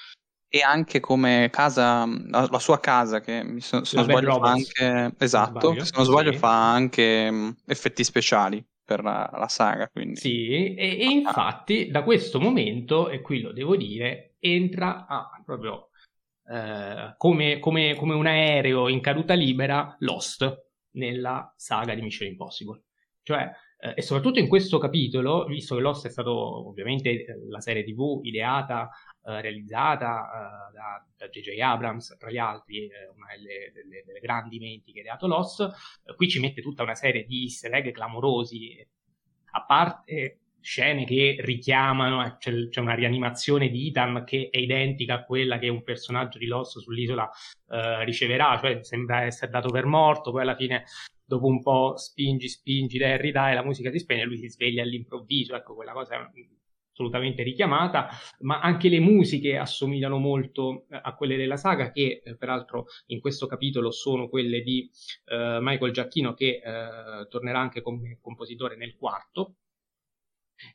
e 0.50 0.62
anche 0.62 0.98
come 0.98 1.50
casa, 1.52 2.06
la, 2.06 2.48
la 2.50 2.58
sua 2.58 2.80
casa 2.80 3.20
che 3.20 3.56
se, 3.58 3.84
se 3.84 3.96
non 3.96 4.04
sbaglio 4.04 4.38
fa 4.38 4.50
anche, 4.50 5.14
esatto, 5.18 5.84
se 5.84 5.92
non 5.94 6.04
sbaglio 6.06 6.32
sì. 6.32 6.38
fa 6.38 6.72
anche 6.72 7.30
mh, 7.30 7.56
effetti 7.66 8.02
speciali 8.02 8.66
per 8.82 9.02
la, 9.02 9.28
la 9.30 9.48
saga. 9.48 9.88
Quindi. 9.88 10.16
Sì, 10.16 10.74
e, 10.74 10.98
e 11.00 11.04
infatti 11.04 11.90
da 11.90 12.02
questo 12.02 12.40
momento, 12.40 13.10
e 13.10 13.20
qui 13.20 13.42
lo 13.42 13.52
devo 13.52 13.76
dire, 13.76 14.36
entra 14.38 15.06
a, 15.06 15.28
proprio 15.44 15.90
eh, 16.50 17.14
come, 17.16 17.58
come, 17.58 17.94
come 17.94 18.14
un 18.14 18.26
aereo 18.26 18.88
in 18.88 19.00
caduta 19.00 19.34
libera 19.34 19.96
Lost 20.00 20.66
nella 20.92 21.52
saga 21.56 21.94
di 21.94 22.02
Mission 22.02 22.28
Impossible. 22.28 22.82
Cioè, 23.22 23.50
eh, 23.80 23.94
e 23.96 24.02
soprattutto 24.02 24.38
in 24.38 24.48
questo 24.48 24.78
capitolo, 24.78 25.44
visto 25.44 25.74
che 25.74 25.82
Lost 25.82 26.06
è 26.06 26.10
stato 26.10 26.68
ovviamente 26.68 27.24
la 27.48 27.60
serie 27.60 27.84
TV 27.84 28.20
ideata 28.22 28.90
eh, 29.22 29.40
realizzata 29.42 30.70
uh, 30.70 30.72
da 31.18 31.28
J.J. 31.28 31.60
Abrams, 31.60 32.16
tra 32.18 32.30
gli 32.30 32.38
altri, 32.38 32.86
eh, 32.86 33.08
una 33.14 33.26
delle, 33.36 33.70
delle, 33.74 34.02
delle, 34.06 34.20
grandi 34.20 34.58
menti 34.58 34.92
che 34.92 35.00
ha 35.00 35.02
ideato 35.02 35.26
Lost. 35.26 35.60
Eh, 35.60 36.14
qui 36.14 36.28
ci 36.28 36.40
mette 36.40 36.62
tutta 36.62 36.82
una 36.82 36.94
serie 36.94 37.24
di 37.24 37.42
easter 37.42 37.74
egg 37.74 37.92
clamorosi, 37.92 38.84
a 39.50 39.64
parte 39.64 40.40
scene 40.68 41.06
che 41.06 41.36
richiamano, 41.40 42.36
c'è, 42.38 42.68
c'è, 42.68 42.80
una 42.80 42.94
rianimazione 42.94 43.70
di 43.70 43.88
Ethan 43.88 44.24
che 44.26 44.48
è 44.50 44.58
identica 44.58 45.14
a 45.14 45.24
quella 45.24 45.58
che 45.58 45.68
un 45.68 45.82
personaggio 45.82 46.36
di 46.36 46.44
Lost 46.44 46.78
sull'isola 46.78 47.30
riceverà, 48.04 48.58
cioè 48.58 48.82
sembra 48.82 49.22
essere 49.22 49.50
dato 49.50 49.68
per 49.68 49.84
morto, 49.84 50.30
poi 50.30 50.42
alla 50.42 50.56
fine 50.56 50.84
dopo 51.24 51.46
un 51.46 51.62
po' 51.62 51.96
spingi, 51.96 52.48
spingi, 52.48 52.98
dai, 52.98 53.54
la 53.54 53.64
musica 53.64 53.90
si 53.90 53.98
spegne 53.98 54.22
e 54.22 54.24
lui 54.24 54.38
si 54.38 54.48
sveglia 54.48 54.82
all'improvviso, 54.82 55.54
ecco 55.54 55.74
quella 55.74 55.92
cosa 55.92 56.14
è 56.14 56.28
assolutamente 56.98 57.42
richiamata, 57.42 58.08
ma 58.40 58.60
anche 58.60 58.88
le 58.88 58.98
musiche 58.98 59.56
assomigliano 59.56 60.18
molto 60.18 60.86
eh, 60.90 61.00
a 61.00 61.14
quelle 61.14 61.36
della 61.36 61.56
saga, 61.56 61.92
che 61.92 62.20
eh, 62.24 62.36
peraltro 62.36 62.86
in 63.06 63.20
questo 63.20 63.46
capitolo 63.46 63.90
sono 63.90 64.28
quelle 64.28 64.60
di 64.62 64.90
eh, 65.26 65.58
Michael 65.60 65.92
Giacchino, 65.92 66.34
che 66.34 66.60
eh, 66.62 67.28
tornerà 67.28 67.60
anche 67.60 67.80
come 67.80 68.18
compositore 68.20 68.76
nel 68.76 68.96
quarto. 68.96 69.54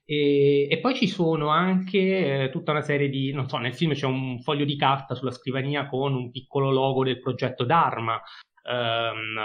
E, 0.06 0.68
e 0.70 0.80
poi 0.80 0.96
ci 0.96 1.08
sono 1.08 1.50
anche 1.50 2.44
eh, 2.44 2.50
tutta 2.50 2.72
una 2.72 2.82
serie 2.82 3.10
di, 3.10 3.32
non 3.32 3.48
so, 3.48 3.58
nel 3.58 3.74
film 3.74 3.94
c'è 3.94 4.06
un 4.06 4.40
foglio 4.42 4.66
di 4.66 4.76
carta 4.76 5.16
sulla 5.16 5.32
scrivania 5.32 5.88
con 5.88 6.14
un 6.14 6.32
piccolo 6.32 6.72
logo 6.72 7.04
del 7.04 7.20
progetto 7.20 7.64
Dharma, 7.64 8.22
ehm, 8.64 9.36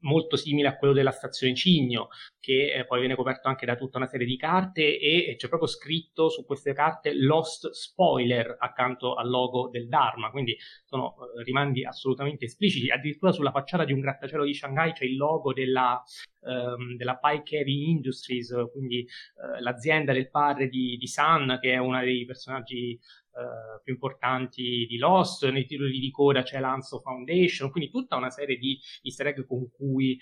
molto 0.00 0.36
simile 0.36 0.68
a 0.68 0.76
quello 0.76 0.92
della 0.92 1.10
stazione 1.10 1.54
Cigno, 1.54 2.08
che 2.38 2.72
eh, 2.72 2.84
poi 2.84 3.00
viene 3.00 3.14
coperto 3.14 3.48
anche 3.48 3.66
da 3.66 3.76
tutta 3.76 3.98
una 3.98 4.06
serie 4.06 4.26
di 4.26 4.36
carte 4.36 4.98
e 4.98 5.34
c'è 5.36 5.48
proprio 5.48 5.68
scritto 5.68 6.28
su 6.28 6.44
queste 6.44 6.72
carte 6.72 7.14
Lost 7.14 7.70
Spoiler 7.70 8.56
accanto 8.58 9.14
al 9.14 9.28
logo 9.28 9.68
del 9.70 9.88
Dharma, 9.88 10.30
quindi 10.30 10.56
sono 10.84 11.14
eh, 11.14 11.42
rimandi 11.42 11.84
assolutamente 11.84 12.44
espliciti, 12.44 12.90
addirittura 12.90 13.32
sulla 13.32 13.50
facciata 13.50 13.84
di 13.84 13.92
un 13.92 14.00
grattacielo 14.00 14.44
di 14.44 14.54
Shanghai 14.54 14.92
c'è 14.92 15.04
il 15.04 15.16
logo 15.16 15.52
della, 15.52 16.02
ehm, 16.42 16.96
della 16.96 17.16
Pike 17.16 17.58
Heavy 17.58 17.90
Industries, 17.90 18.52
quindi 18.72 19.00
eh, 19.00 19.60
l'azienda 19.60 20.12
del 20.12 20.30
padre 20.30 20.68
di, 20.68 20.96
di 20.96 21.06
Sun, 21.06 21.58
che 21.60 21.72
è 21.72 21.78
uno 21.78 22.00
dei 22.00 22.24
personaggi 22.24 22.98
Uh, 23.34 23.82
più 23.82 23.92
importanti 23.92 24.86
di 24.88 24.96
Lost, 24.96 25.48
nei 25.50 25.66
titoli 25.66 25.98
di 25.98 26.12
coda 26.12 26.42
c'è 26.42 26.60
l'Anso 26.60 27.00
Foundation, 27.00 27.70
quindi 27.70 27.90
tutta 27.90 28.14
una 28.14 28.30
serie 28.30 28.56
di 28.56 28.78
easter 29.02 29.26
egg 29.26 29.44
con 29.44 29.68
cui 29.72 30.16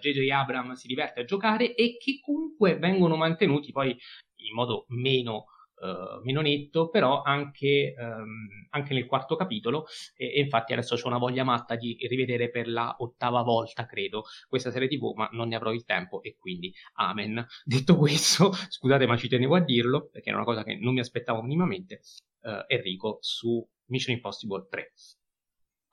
J.J. 0.00 0.18
Uh, 0.26 0.32
Abrams 0.32 0.80
si 0.80 0.86
diverte 0.86 1.20
a 1.20 1.24
giocare 1.24 1.74
e 1.74 1.98
che 1.98 2.20
comunque 2.24 2.78
vengono 2.78 3.16
mantenuti 3.16 3.70
poi 3.70 3.90
in 3.90 4.54
modo 4.54 4.86
meno 4.88 5.44
Uh, 5.82 6.22
meno 6.22 6.40
netto, 6.42 6.90
però 6.90 7.22
anche, 7.22 7.92
um, 7.98 8.68
anche, 8.70 8.94
nel 8.94 9.06
quarto 9.06 9.34
capitolo. 9.34 9.86
E, 10.14 10.32
e 10.34 10.40
infatti 10.40 10.72
adesso 10.72 10.94
ho 10.94 11.08
una 11.08 11.18
voglia 11.18 11.42
matta 11.42 11.74
di 11.74 11.96
rivedere 12.08 12.50
per 12.50 12.68
la 12.68 12.94
ottava 12.98 13.42
volta, 13.42 13.84
credo, 13.84 14.24
questa 14.48 14.70
serie 14.70 14.86
TV, 14.86 15.12
ma 15.16 15.28
non 15.32 15.48
ne 15.48 15.56
avrò 15.56 15.72
il 15.72 15.84
tempo 15.84 16.22
e 16.22 16.36
quindi 16.38 16.72
amen. 16.94 17.44
Detto 17.64 17.96
questo, 17.96 18.52
scusate, 18.68 19.06
ma 19.06 19.16
ci 19.16 19.26
tenevo 19.26 19.56
a 19.56 19.60
dirlo 19.60 20.08
perché 20.08 20.30
è 20.30 20.34
una 20.34 20.44
cosa 20.44 20.62
che 20.62 20.76
non 20.76 20.94
mi 20.94 21.00
aspettavo 21.00 21.42
minimamente. 21.42 22.02
Uh, 22.42 22.62
Enrico 22.68 23.18
su 23.20 23.64
Mission 23.86 24.14
Impossible 24.14 24.66
3. 24.70 24.92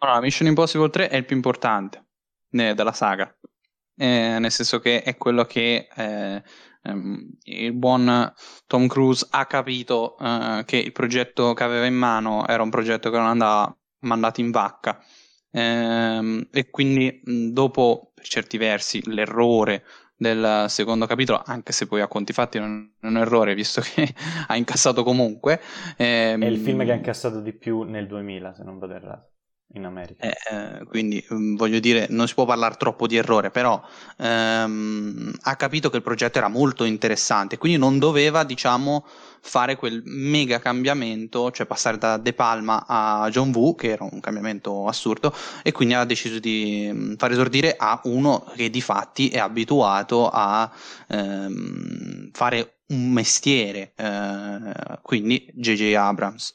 Allora, 0.01 0.21
Mission 0.21 0.47
Impossible 0.47 0.89
3 0.89 1.09
è 1.09 1.15
il 1.15 1.25
più 1.25 1.35
importante 1.35 2.05
eh, 2.51 2.73
della 2.73 2.93
saga. 2.93 3.35
Eh, 4.01 4.37
nel 4.39 4.49
senso 4.49 4.79
che 4.79 5.03
è 5.03 5.17
quello 5.17 5.43
che 5.43 5.89
eh, 5.93 6.41
ehm, 6.83 7.29
il 7.43 7.73
buon 7.73 8.33
Tom 8.65 8.87
Cruise 8.87 9.27
ha 9.29 9.45
capito 9.45 10.17
eh, 10.17 10.63
che 10.65 10.77
il 10.77 10.93
progetto 10.93 11.53
che 11.53 11.63
aveva 11.65 11.85
in 11.85 11.95
mano 11.95 12.47
era 12.47 12.63
un 12.63 12.69
progetto 12.69 13.09
che 13.09 13.17
non 13.17 13.25
andava 13.27 13.77
mandato 14.03 14.39
in 14.39 14.51
vacca 14.51 15.03
ehm, 15.51 16.47
e 16.49 16.69
quindi 16.69 17.21
dopo 17.51 18.13
per 18.15 18.25
certi 18.25 18.57
versi 18.57 19.01
l'errore 19.11 19.83
del 20.15 20.65
secondo 20.69 21.05
capitolo, 21.05 21.41
anche 21.45 21.73
se 21.73 21.85
poi 21.85 21.99
a 21.99 22.07
conti 22.07 22.31
fatti 22.31 22.57
non 22.57 22.93
è 23.01 23.05
un 23.05 23.17
errore, 23.17 23.53
visto 23.53 23.81
che 23.81 24.13
ha 24.47 24.55
incassato 24.55 25.03
comunque. 25.03 25.59
Ehm... 25.97 26.41
È 26.41 26.47
il 26.47 26.57
film 26.57 26.85
che 26.85 26.91
ha 26.91 26.95
incassato 26.95 27.41
di 27.41 27.53
più 27.53 27.83
nel 27.83 28.07
2000, 28.07 28.53
se 28.53 28.63
non 28.63 28.79
vado 28.79 28.93
errato. 28.93 29.38
Eh, 30.21 30.35
eh, 30.51 30.83
quindi 30.85 31.25
mm, 31.33 31.55
voglio 31.55 31.79
dire, 31.79 32.07
non 32.09 32.27
si 32.27 32.33
può 32.33 32.43
parlare 32.45 32.75
troppo 32.77 33.07
di 33.07 33.15
errore, 33.15 33.51
però 33.51 33.81
ehm, 34.17 35.31
ha 35.43 35.55
capito 35.55 35.89
che 35.89 35.95
il 35.97 36.01
progetto 36.03 36.37
era 36.39 36.49
molto 36.49 36.83
interessante, 36.83 37.57
quindi 37.57 37.77
non 37.77 37.99
doveva, 37.99 38.43
diciamo, 38.43 39.05
fare 39.41 39.77
quel 39.77 40.01
mega 40.05 40.59
cambiamento, 40.59 41.51
cioè 41.51 41.65
passare 41.65 41.97
da 41.97 42.17
De 42.17 42.33
Palma 42.33 42.83
a 42.85 43.29
John 43.29 43.51
Woo, 43.55 43.75
che 43.75 43.91
era 43.91 44.03
un 44.03 44.19
cambiamento 44.19 44.87
assurdo, 44.87 45.33
e 45.63 45.71
quindi 45.71 45.93
ha 45.93 46.03
deciso 46.03 46.37
di 46.39 46.89
mm, 46.91 47.13
far 47.15 47.31
esordire 47.31 47.75
a 47.77 48.01
uno 48.03 48.43
che 48.57 48.69
di 48.69 48.81
fatti 48.81 49.29
è 49.29 49.37
abituato 49.39 50.27
a 50.29 50.69
ehm, 51.07 52.29
fare 52.33 52.79
un 52.87 53.09
mestiere, 53.11 53.93
eh, 53.95 54.99
quindi 55.01 55.47
J.J. 55.53 55.93
Abrams 55.95 56.53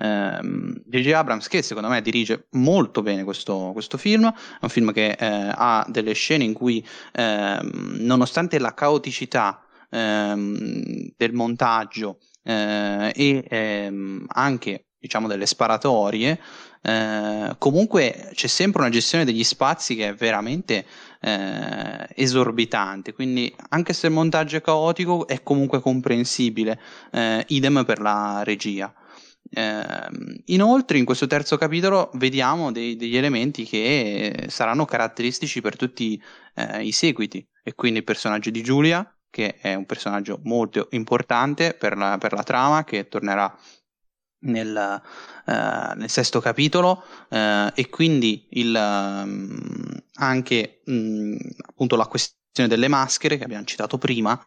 J.J. 0.00 1.06
Ehm, 1.08 1.14
Abrams 1.14 1.48
che 1.48 1.60
secondo 1.62 1.88
me 1.88 2.00
dirige 2.00 2.46
molto 2.52 3.02
bene 3.02 3.22
questo, 3.24 3.70
questo 3.72 3.98
film, 3.98 4.26
è 4.28 4.58
un 4.62 4.68
film 4.68 4.92
che 4.92 5.10
eh, 5.10 5.52
ha 5.54 5.84
delle 5.88 6.14
scene 6.14 6.44
in 6.44 6.54
cui 6.54 6.84
eh, 7.12 7.58
nonostante 7.98 8.58
la 8.58 8.72
caoticità 8.72 9.62
ehm, 9.90 11.12
del 11.16 11.32
montaggio 11.34 12.18
eh, 12.42 13.12
e 13.14 13.44
ehm, 13.46 14.24
anche 14.28 14.86
diciamo 14.98 15.28
delle 15.28 15.46
sparatorie 15.46 16.40
eh, 16.82 17.54
comunque 17.58 18.30
c'è 18.34 18.46
sempre 18.46 18.82
una 18.82 18.90
gestione 18.90 19.24
degli 19.24 19.44
spazi 19.44 19.94
che 19.94 20.08
è 20.08 20.14
veramente 20.14 20.84
eh, 21.20 22.08
esorbitante 22.14 23.12
quindi 23.14 23.54
anche 23.70 23.92
se 23.94 24.06
il 24.06 24.12
montaggio 24.12 24.56
è 24.56 24.60
caotico 24.62 25.26
è 25.26 25.42
comunque 25.42 25.80
comprensibile 25.80 26.78
eh, 27.12 27.44
idem 27.48 27.84
per 27.84 28.00
la 28.00 28.42
regia 28.44 28.92
inoltre, 30.44 30.98
in 30.98 31.04
questo 31.04 31.26
terzo 31.26 31.56
capitolo 31.56 32.10
vediamo 32.14 32.70
dei, 32.70 32.96
degli 32.96 33.16
elementi 33.16 33.64
che 33.64 34.46
saranno 34.48 34.84
caratteristici 34.84 35.60
per 35.60 35.76
tutti 35.76 36.22
eh, 36.54 36.84
i 36.84 36.92
seguiti, 36.92 37.44
e 37.62 37.74
quindi 37.74 37.98
il 37.98 38.04
personaggio 38.04 38.50
di 38.50 38.62
Giulia, 38.62 39.04
che 39.28 39.56
è 39.56 39.74
un 39.74 39.86
personaggio 39.86 40.40
molto 40.44 40.88
importante 40.90 41.74
per 41.74 41.96
la, 41.96 42.18
per 42.18 42.32
la 42.32 42.42
trama, 42.42 42.84
che 42.84 43.08
tornerà 43.08 43.56
nel, 44.42 45.02
uh, 45.46 45.52
nel 45.98 46.08
sesto 46.08 46.40
capitolo 46.40 47.04
uh, 47.28 47.70
e 47.74 47.88
quindi 47.90 48.46
il, 48.50 48.74
um, 48.74 50.02
anche 50.14 50.80
um, 50.86 51.36
appunto 51.66 51.96
la 51.96 52.06
questione 52.06 52.68
delle 52.68 52.88
maschere 52.88 53.36
che 53.36 53.44
abbiamo 53.44 53.64
citato 53.64 53.98
prima 53.98 54.38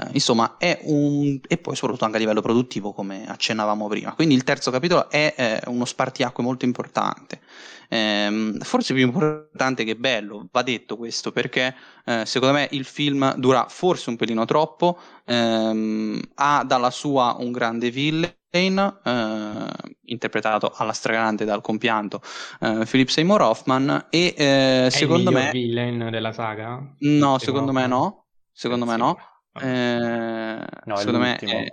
Eh, 0.00 0.10
insomma, 0.12 0.56
è 0.58 0.80
un... 0.84 1.38
e 1.46 1.58
poi 1.58 1.74
soprattutto 1.74 2.04
anche 2.04 2.16
a 2.16 2.20
livello 2.20 2.40
produttivo, 2.40 2.92
come 2.92 3.28
accennavamo 3.28 3.88
prima. 3.88 4.14
Quindi 4.14 4.34
il 4.34 4.44
terzo 4.44 4.70
capitolo 4.70 5.10
è 5.10 5.34
eh, 5.36 5.60
uno 5.66 5.84
spartiacque 5.84 6.42
molto 6.42 6.64
importante. 6.64 7.40
Eh, 7.88 8.56
forse 8.60 8.94
più 8.94 9.04
importante 9.04 9.84
che 9.84 9.96
bello, 9.96 10.48
va 10.50 10.62
detto 10.62 10.96
questo, 10.96 11.32
perché 11.32 11.74
eh, 12.04 12.24
secondo 12.24 12.54
me 12.54 12.68
il 12.70 12.84
film 12.84 13.34
dura 13.36 13.66
forse 13.68 14.10
un 14.10 14.16
pelino 14.16 14.44
troppo, 14.44 14.98
ehm, 15.24 16.20
ha 16.34 16.64
dalla 16.64 16.90
sua 16.90 17.36
un 17.38 17.50
grande 17.50 17.90
villain, 17.90 18.34
eh, 18.52 19.66
interpretato 20.04 20.72
alla 20.74 20.92
stragrande 20.92 21.44
dal 21.44 21.60
compianto 21.60 22.20
eh, 22.60 22.84
Philip 22.88 23.08
Seymour 23.08 23.42
Hoffman 23.42 24.06
e 24.10 24.34
eh, 24.36 24.88
secondo 24.90 25.30
me 25.30 25.50
villain 25.52 26.08
della 26.10 26.32
saga? 26.32 26.82
no 26.98 27.38
secondo 27.38 27.70
me 27.70 27.86
no 27.86 28.26
secondo 28.50 28.86
me 28.86 28.96
no 28.96 29.16
eh, 29.54 30.66
no, 30.84 30.96
secondo 30.96 31.18
me 31.18 31.36
è, 31.36 31.66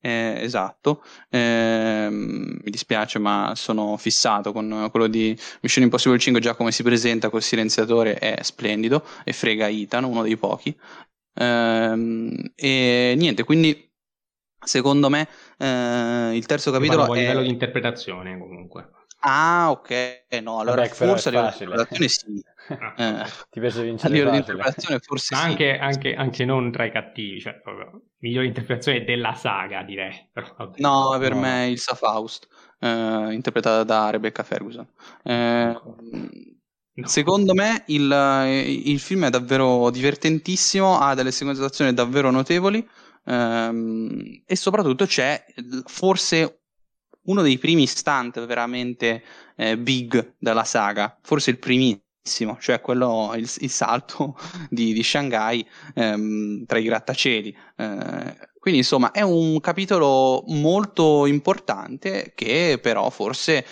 è, 0.00 0.38
esatto. 0.42 1.02
Eh, 1.30 2.08
mi 2.10 2.70
dispiace, 2.70 3.18
ma 3.18 3.52
sono 3.56 3.96
fissato 3.96 4.52
con 4.52 4.88
quello 4.90 5.06
di 5.06 5.38
Mission 5.62 5.84
Impossible 5.84 6.18
5. 6.18 6.40
Già 6.40 6.54
come 6.54 6.72
si 6.72 6.82
presenta 6.82 7.30
col 7.30 7.42
silenziatore 7.42 8.14
è 8.18 8.42
splendido 8.42 9.04
e 9.24 9.32
frega 9.32 9.68
Ethan, 9.68 10.04
uno 10.04 10.22
dei 10.22 10.36
pochi. 10.36 10.76
Eh, 11.34 12.52
e 12.54 13.14
niente, 13.16 13.44
quindi 13.44 13.90
secondo 14.64 15.08
me 15.08 15.28
eh, 15.58 16.36
il 16.36 16.46
terzo 16.46 16.70
capitolo. 16.70 17.04
A 17.04 17.14
livello 17.14 17.42
di 17.42 17.48
interpretazione, 17.48 18.38
comunque. 18.38 18.90
Ah, 19.26 19.70
ok, 19.70 20.26
no, 20.42 20.58
allora 20.58 20.82
Vabbè, 20.82 20.94
forse 20.94 21.30
a 21.30 21.50
livello 21.50 21.86
sì. 21.90 22.44
Ah, 22.68 22.94
eh, 23.24 23.30
Ti 23.48 23.60
piace 23.60 23.82
vincere 23.82 24.20
a 24.20 24.32
livello 24.32 24.62
forse 25.00 25.34
anche, 25.34 25.74
sì. 25.74 25.80
Anche, 25.80 26.14
anche, 26.14 26.44
non 26.44 26.70
tra 26.70 26.84
i 26.84 26.92
cattivi, 26.92 27.40
cioè 27.40 27.54
proprio 27.54 28.02
migliore 28.18 28.46
interpretazione 28.46 29.02
della 29.02 29.32
saga, 29.32 29.82
direi. 29.82 30.28
Però, 30.30 30.72
no, 30.76 31.16
per 31.18 31.32
no. 31.32 31.40
me 31.40 31.68
il 31.68 31.78
Faust, 31.78 32.48
eh, 32.80 33.28
interpretata 33.32 33.82
da 33.82 34.10
Rebecca 34.10 34.42
Ferguson. 34.42 34.86
Eh, 35.22 35.72
no. 35.72 35.96
Secondo 37.04 37.54
me 37.54 37.82
il, 37.86 38.84
il, 38.84 39.00
film 39.00 39.24
è 39.24 39.30
davvero 39.30 39.90
divertentissimo, 39.90 40.98
ha 40.98 41.14
delle 41.14 41.32
sequenze 41.32 41.62
d'azione 41.62 41.92
davvero 41.92 42.30
notevoli 42.30 42.86
ehm, 43.24 44.42
e 44.46 44.54
soprattutto 44.54 45.04
c'è 45.06 45.44
forse 45.86 46.63
uno 47.24 47.42
dei 47.42 47.58
primi 47.58 47.86
stunt 47.86 48.44
veramente 48.46 49.22
eh, 49.56 49.78
big 49.78 50.34
della 50.38 50.64
saga, 50.64 51.18
forse 51.22 51.50
il 51.50 51.58
primissimo, 51.58 52.58
cioè 52.60 52.80
quello, 52.80 53.32
il, 53.36 53.50
il 53.58 53.70
salto 53.70 54.36
di, 54.68 54.92
di 54.92 55.02
Shanghai 55.02 55.66
ehm, 55.94 56.64
tra 56.66 56.78
i 56.78 56.84
grattacieli. 56.84 57.56
Eh, 57.76 58.52
quindi 58.58 58.80
insomma 58.80 59.10
è 59.10 59.20
un 59.20 59.60
capitolo 59.60 60.42
molto 60.46 61.26
importante 61.26 62.32
che 62.34 62.78
però 62.80 63.10
forse 63.10 63.66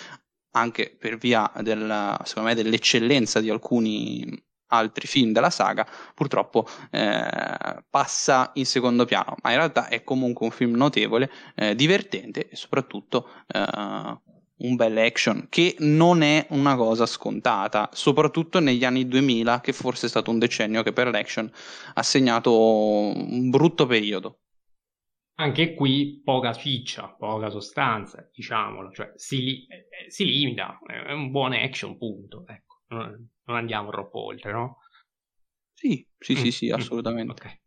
anche 0.51 0.95
per 0.99 1.17
via 1.17 1.51
del, 1.61 2.15
me, 2.35 2.53
dell'eccellenza 2.53 3.39
di 3.39 3.49
alcuni 3.49 4.51
altri 4.73 5.07
film 5.07 5.31
della 5.31 5.49
saga, 5.49 5.87
purtroppo 6.13 6.67
eh, 6.91 7.83
passa 7.89 8.51
in 8.55 8.65
secondo 8.65 9.05
piano, 9.05 9.35
ma 9.41 9.51
in 9.51 9.57
realtà 9.57 9.87
è 9.87 10.03
comunque 10.03 10.45
un 10.45 10.51
film 10.51 10.75
notevole, 10.75 11.31
eh, 11.55 11.75
divertente 11.75 12.49
e 12.49 12.55
soprattutto 12.55 13.29
eh, 13.47 14.21
un 14.55 14.75
bel 14.75 14.97
action 14.97 15.47
che 15.49 15.75
non 15.79 16.21
è 16.21 16.45
una 16.49 16.75
cosa 16.75 17.05
scontata, 17.05 17.89
soprattutto 17.93 18.59
negli 18.59 18.83
anni 18.85 19.07
2000 19.07 19.61
che 19.61 19.73
forse 19.73 20.07
è 20.07 20.09
stato 20.09 20.31
un 20.31 20.39
decennio 20.39 20.83
che 20.83 20.93
per 20.93 21.09
l'action 21.09 21.49
ha 21.93 22.03
segnato 22.03 22.51
un 22.55 23.49
brutto 23.49 23.85
periodo. 23.85 24.39
Anche 25.35 25.73
qui 25.73 26.21
poca 26.23 26.53
ciccia, 26.53 27.15
poca 27.17 27.49
sostanza, 27.49 28.29
diciamolo, 28.31 28.91
cioè 28.91 29.11
si, 29.15 29.65
eh, 29.65 29.87
si 30.07 30.25
limita, 30.25 30.79
è 30.85 31.11
un 31.11 31.31
buon 31.31 31.53
action, 31.53 31.97
punto. 31.97 32.45
Ecco 32.47 32.72
non 32.93 33.57
andiamo 33.57 33.89
troppo 33.91 34.25
oltre, 34.25 34.51
no? 34.51 34.79
Sì, 35.73 36.07
sì, 36.17 36.35
sì, 36.35 36.51
sì, 36.51 36.67
mm, 36.67 36.69
mm, 36.69 36.73
assolutamente. 36.73 37.31
Ok. 37.31 37.61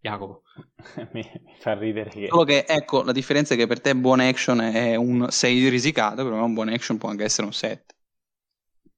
Jacopo. 0.00 0.42
mi, 1.12 1.22
fa 1.60 1.74
ridere 1.74 2.10
che... 2.10 2.26
Solo 2.28 2.44
che, 2.44 2.64
ecco, 2.66 3.02
la 3.02 3.12
differenza 3.12 3.54
è 3.54 3.56
che 3.56 3.66
per 3.66 3.80
te 3.80 3.94
buon 3.94 4.20
action 4.20 4.60
è 4.60 4.96
un 4.96 5.30
6 5.30 5.68
risicato, 5.68 6.24
per 6.24 6.32
me 6.32 6.40
un 6.40 6.54
buon 6.54 6.68
action 6.68 6.98
può 6.98 7.08
anche 7.08 7.24
essere 7.24 7.46
un 7.46 7.52
7. 7.52 7.94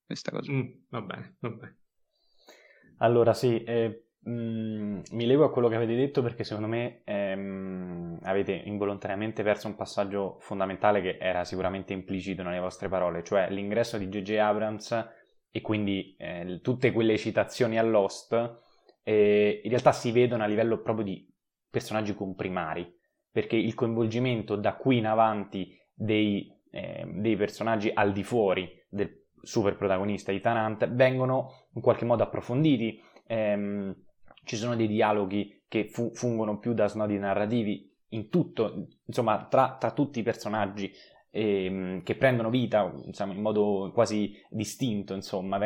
Questa 0.06 0.30
cosa. 0.30 0.50
Mm, 0.50 0.70
va 0.88 1.00
bene, 1.02 1.36
va 1.40 1.48
bene. 1.50 1.78
Allora, 2.98 3.34
sì, 3.34 3.62
eh, 3.64 4.06
mh, 4.20 5.00
mi 5.10 5.26
leggo 5.26 5.44
a 5.44 5.50
quello 5.50 5.68
che 5.68 5.76
avete 5.76 5.94
detto 5.94 6.22
perché 6.22 6.42
secondo 6.42 6.68
me 6.68 7.02
ehm, 7.04 8.20
avete 8.22 8.52
involontariamente 8.52 9.42
perso 9.42 9.68
un 9.68 9.76
passaggio 9.76 10.38
fondamentale 10.40 11.00
che 11.02 11.18
era 11.20 11.44
sicuramente 11.44 11.92
implicito 11.92 12.42
nelle 12.42 12.60
vostre 12.60 12.88
parole, 12.88 13.22
cioè 13.22 13.50
l'ingresso 13.50 13.98
di 13.98 14.08
J.J. 14.08 14.36
Abrams 14.38 15.08
e 15.56 15.60
quindi 15.60 16.16
eh, 16.18 16.58
tutte 16.64 16.90
quelle 16.90 17.16
citazioni 17.16 17.78
all'host 17.78 18.62
eh, 19.04 19.60
in 19.62 19.70
realtà 19.70 19.92
si 19.92 20.10
vedono 20.10 20.42
a 20.42 20.46
livello 20.46 20.82
proprio 20.82 21.04
di 21.04 21.32
personaggi 21.70 22.12
comprimari, 22.12 22.92
perché 23.30 23.54
il 23.54 23.74
coinvolgimento 23.74 24.56
da 24.56 24.74
qui 24.74 24.96
in 24.96 25.06
avanti 25.06 25.78
dei, 25.94 26.52
eh, 26.72 27.04
dei 27.06 27.36
personaggi 27.36 27.88
al 27.94 28.12
di 28.12 28.24
fuori 28.24 28.68
del 28.88 29.26
super 29.42 29.76
protagonista 29.76 30.32
di 30.32 30.40
Tanant 30.40 30.88
vengono 30.88 31.68
in 31.74 31.80
qualche 31.80 32.04
modo 32.04 32.24
approfonditi, 32.24 33.00
ehm, 33.28 33.94
ci 34.42 34.56
sono 34.56 34.74
dei 34.74 34.88
dialoghi 34.88 35.66
che 35.68 35.86
fu- 35.88 36.12
fungono 36.14 36.58
più 36.58 36.74
da 36.74 36.88
snodi 36.88 37.16
narrativi 37.16 37.96
in 38.08 38.28
tutto, 38.28 38.88
insomma, 39.06 39.46
tra, 39.46 39.76
tra 39.78 39.92
tutti 39.92 40.18
i 40.18 40.24
personaggi 40.24 40.92
eh, 41.36 42.00
che 42.04 42.14
prendono 42.14 42.48
vita 42.48 42.94
insomma, 43.06 43.32
in 43.32 43.40
modo 43.40 43.90
quasi 43.92 44.40
distinto, 44.48 45.14
insomma, 45.14 45.58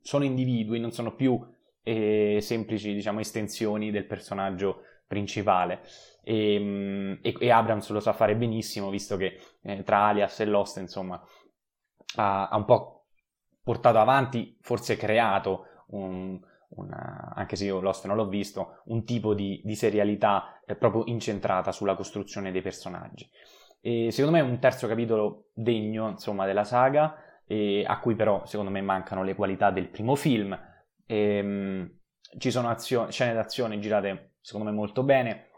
sono 0.00 0.24
individui, 0.24 0.80
non 0.80 0.92
sono 0.92 1.14
più 1.14 1.38
eh, 1.82 2.38
semplici 2.40 2.94
diciamo, 2.94 3.20
estensioni 3.20 3.90
del 3.90 4.06
personaggio 4.06 4.84
principale. 5.06 5.82
E, 6.22 6.54
ehm, 6.54 7.18
e, 7.20 7.36
e, 7.38 7.50
Abrams 7.50 7.90
lo 7.90 8.00
sa 8.00 8.14
fare 8.14 8.34
benissimo, 8.34 8.88
visto 8.88 9.18
che 9.18 9.38
eh, 9.60 9.82
tra 9.82 10.06
Alias 10.06 10.40
e 10.40 10.46
Lost, 10.46 10.78
insomma, 10.78 11.22
ha, 12.16 12.48
ha, 12.48 12.56
un 12.56 12.64
po' 12.64 13.08
portato 13.62 13.98
avanti, 13.98 14.56
forse 14.62 14.96
creato 14.96 15.66
un, 15.88 16.40
una, 16.68 17.32
anche 17.34 17.56
se 17.56 17.66
io 17.66 17.80
Lost 17.80 18.06
non 18.06 18.16
l'ho 18.16 18.28
visto, 18.28 18.80
un 18.86 19.04
tipo 19.04 19.34
di, 19.34 19.60
di 19.62 19.74
serialità 19.74 20.62
eh, 20.64 20.76
proprio 20.76 21.02
incentrata 21.06 21.72
sulla 21.72 21.94
costruzione 21.94 22.52
dei 22.52 22.62
personaggi. 22.62 23.28
E 23.80 24.10
secondo 24.10 24.36
me 24.36 24.42
è 24.42 24.48
un 24.48 24.58
terzo 24.58 24.86
capitolo 24.86 25.50
degno, 25.54 26.10
insomma, 26.10 26.46
della 26.46 26.64
saga, 26.64 27.16
a 27.84 27.98
cui 28.00 28.14
però, 28.14 28.44
secondo 28.46 28.70
me, 28.70 28.80
mancano 28.80 29.22
le 29.22 29.34
qualità 29.34 29.70
del 29.70 29.88
primo 29.88 30.14
film. 30.14 30.58
E, 31.06 31.16
ehm, 31.16 31.98
ci 32.38 32.50
sono 32.50 32.68
azio- 32.68 33.10
scene 33.10 33.32
d'azione 33.32 33.78
girate, 33.78 34.34
secondo 34.40 34.70
me, 34.70 34.76
molto 34.76 35.02
bene, 35.02 35.48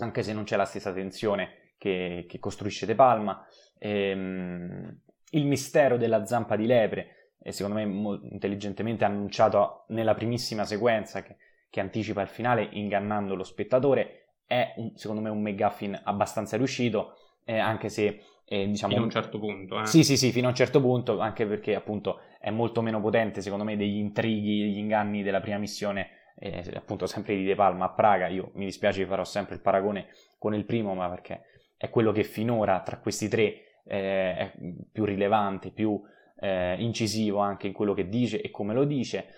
anche 0.00 0.22
se 0.22 0.32
non 0.32 0.44
c'è 0.44 0.56
la 0.56 0.64
stessa 0.64 0.92
tensione 0.92 1.72
che, 1.78 2.26
che 2.28 2.38
costruisce 2.38 2.86
De 2.86 2.94
Palma. 2.94 3.46
E, 3.78 4.10
ehm, 4.10 5.00
il 5.32 5.46
mistero 5.46 5.96
della 5.96 6.24
zampa 6.24 6.56
di 6.56 6.66
lepre, 6.66 7.34
secondo 7.50 7.78
me 7.78 7.86
mo- 7.86 8.20
intelligentemente 8.30 9.04
annunciato 9.04 9.84
nella 9.88 10.14
primissima 10.14 10.64
sequenza 10.64 11.22
che, 11.22 11.36
che 11.70 11.80
anticipa 11.80 12.22
il 12.22 12.28
finale, 12.28 12.68
ingannando 12.72 13.34
lo 13.34 13.44
spettatore, 13.44 14.36
è 14.46 14.72
un, 14.76 14.92
secondo 14.96 15.20
me 15.20 15.28
un 15.28 15.42
McGuffin 15.42 16.00
abbastanza 16.04 16.56
riuscito 16.56 17.14
eh, 17.48 17.58
anche 17.58 17.88
se 17.88 18.20
eh, 18.44 18.66
diciamo... 18.66 18.92
Fino 18.92 19.04
a 19.04 19.06
un 19.06 19.10
certo 19.10 19.38
punto. 19.38 19.80
Eh. 19.80 19.86
Sì, 19.86 20.04
sì, 20.04 20.18
sì, 20.18 20.30
fino 20.32 20.48
a 20.48 20.50
un 20.50 20.54
certo 20.54 20.82
punto, 20.82 21.18
anche 21.18 21.46
perché 21.46 21.74
appunto 21.74 22.20
è 22.38 22.50
molto 22.50 22.82
meno 22.82 23.00
potente 23.00 23.40
secondo 23.40 23.64
me 23.64 23.74
degli 23.78 23.96
intrighi, 23.96 24.60
degli 24.60 24.76
inganni 24.76 25.22
della 25.22 25.40
prima 25.40 25.56
missione, 25.56 26.08
eh, 26.38 26.62
appunto 26.74 27.06
sempre 27.06 27.36
di 27.36 27.44
De 27.44 27.54
Palma 27.54 27.86
a 27.86 27.92
Praga. 27.94 28.26
Io 28.26 28.50
mi 28.54 28.66
dispiace, 28.66 29.06
farò 29.06 29.24
sempre 29.24 29.54
il 29.54 29.62
paragone 29.62 30.08
con 30.36 30.54
il 30.54 30.66
primo, 30.66 30.94
ma 30.94 31.08
perché 31.08 31.40
è 31.78 31.88
quello 31.88 32.12
che 32.12 32.22
finora 32.22 32.82
tra 32.82 32.98
questi 32.98 33.28
tre 33.28 33.80
eh, 33.86 34.36
è 34.36 34.52
più 34.92 35.06
rilevante, 35.06 35.70
più 35.70 35.98
eh, 36.38 36.76
incisivo 36.78 37.38
anche 37.38 37.66
in 37.66 37.72
quello 37.72 37.94
che 37.94 38.10
dice 38.10 38.42
e 38.42 38.50
come 38.50 38.74
lo 38.74 38.84
dice. 38.84 39.28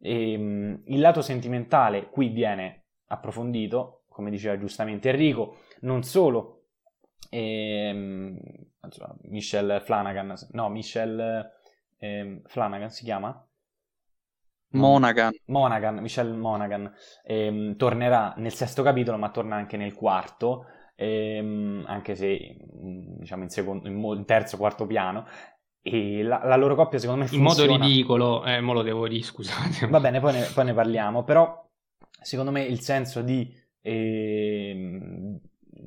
E, 0.00 0.32
ehm, 0.32 0.42
mh, 0.42 0.82
il 0.86 0.98
lato 0.98 1.22
sentimentale 1.22 2.08
qui 2.08 2.30
viene 2.30 2.86
approfondito, 3.06 4.06
come 4.08 4.30
diceva 4.30 4.58
giustamente 4.58 5.08
Enrico, 5.08 5.58
non 5.82 6.02
solo 6.02 6.59
e, 7.28 7.88
ehm, 7.88 8.38
insomma, 8.84 9.16
Michelle 9.22 9.80
Flanagan, 9.80 10.34
no, 10.52 10.68
Michelle 10.68 11.52
eh, 11.98 12.42
Flanagan 12.46 12.90
si 12.90 13.04
chiama? 13.04 13.44
Monaghan. 14.72 15.32
Monaghan, 15.46 15.98
Michelle 15.98 16.36
Monaghan, 16.36 16.92
ehm, 17.24 17.76
tornerà 17.76 18.34
nel 18.36 18.52
sesto 18.52 18.82
capitolo, 18.82 19.16
ma 19.16 19.30
torna 19.30 19.56
anche 19.56 19.76
nel 19.76 19.94
quarto, 19.94 20.66
ehm, 20.94 21.84
anche 21.86 22.14
se 22.14 22.56
mm, 22.72 23.18
diciamo 23.18 23.42
in, 23.42 23.48
secondo, 23.48 23.88
in, 23.88 24.24
terzo, 24.24 24.56
quarto 24.56 24.86
piano. 24.86 25.26
E 25.82 26.22
la, 26.22 26.42
la, 26.44 26.56
loro 26.56 26.74
coppia, 26.74 26.98
secondo 26.98 27.22
me, 27.22 27.28
funziona. 27.28 27.72
In 27.72 27.78
modo 27.78 27.84
ridicolo, 27.84 28.44
eh, 28.44 28.60
me 28.60 28.72
lo 28.72 28.82
devo 28.82 29.08
dire, 29.08 29.22
scusate. 29.22 29.86
Va 29.88 29.98
bene, 29.98 30.20
poi 30.20 30.34
ne, 30.34 30.50
poi 30.54 30.64
ne 30.66 30.74
parliamo, 30.74 31.24
però 31.24 31.68
secondo 32.22 32.50
me 32.50 32.62
il 32.62 32.80
senso 32.80 33.22
di 33.22 33.58
e 33.82 34.72
mm, 34.74 35.36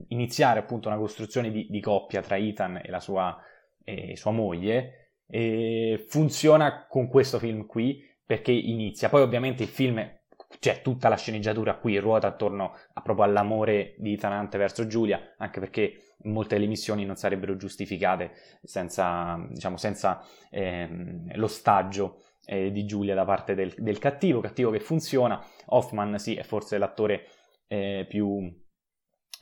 iniziare 0.09 0.59
appunto 0.59 0.87
una 0.87 0.97
costruzione 0.97 1.51
di, 1.51 1.67
di 1.69 1.79
coppia 1.79 2.21
tra 2.21 2.37
Ethan 2.37 2.81
e 2.83 2.99
sua, 2.99 3.37
e 3.83 4.15
sua 4.15 4.31
moglie 4.31 5.11
e 5.27 6.05
funziona 6.07 6.85
con 6.87 7.07
questo 7.07 7.39
film 7.39 7.65
qui 7.65 8.03
perché 8.25 8.51
inizia. 8.51 9.09
Poi 9.09 9.21
ovviamente 9.21 9.63
il 9.63 9.69
film, 9.69 10.21
c'è 10.59 10.81
tutta 10.81 11.09
la 11.09 11.15
sceneggiatura 11.15 11.75
qui 11.75 11.97
ruota 11.97 12.27
attorno 12.27 12.75
a, 12.93 13.01
proprio 13.01 13.25
all'amore 13.25 13.95
di 13.97 14.13
Ethan 14.13 14.33
Hunt 14.33 14.55
verso 14.57 14.87
Giulia, 14.87 15.33
anche 15.37 15.59
perché 15.59 16.15
molte 16.23 16.55
delle 16.55 16.67
missioni 16.67 17.05
non 17.05 17.15
sarebbero 17.15 17.55
giustificate 17.57 18.31
senza, 18.61 19.43
diciamo, 19.49 19.77
senza 19.77 20.23
ehm, 20.49 21.35
l'ostaggio 21.35 22.21
eh, 22.45 22.71
di 22.71 22.85
Giulia 22.85 23.15
da 23.15 23.25
parte 23.25 23.55
del, 23.55 23.73
del, 23.77 23.99
cattivo, 23.99 24.39
cattivo 24.39 24.71
che 24.71 24.79
funziona. 24.79 25.43
Hoffman 25.67 26.17
sì, 26.19 26.35
è 26.35 26.43
forse 26.43 26.77
l'attore 26.77 27.27
eh, 27.67 28.05
più, 28.07 28.51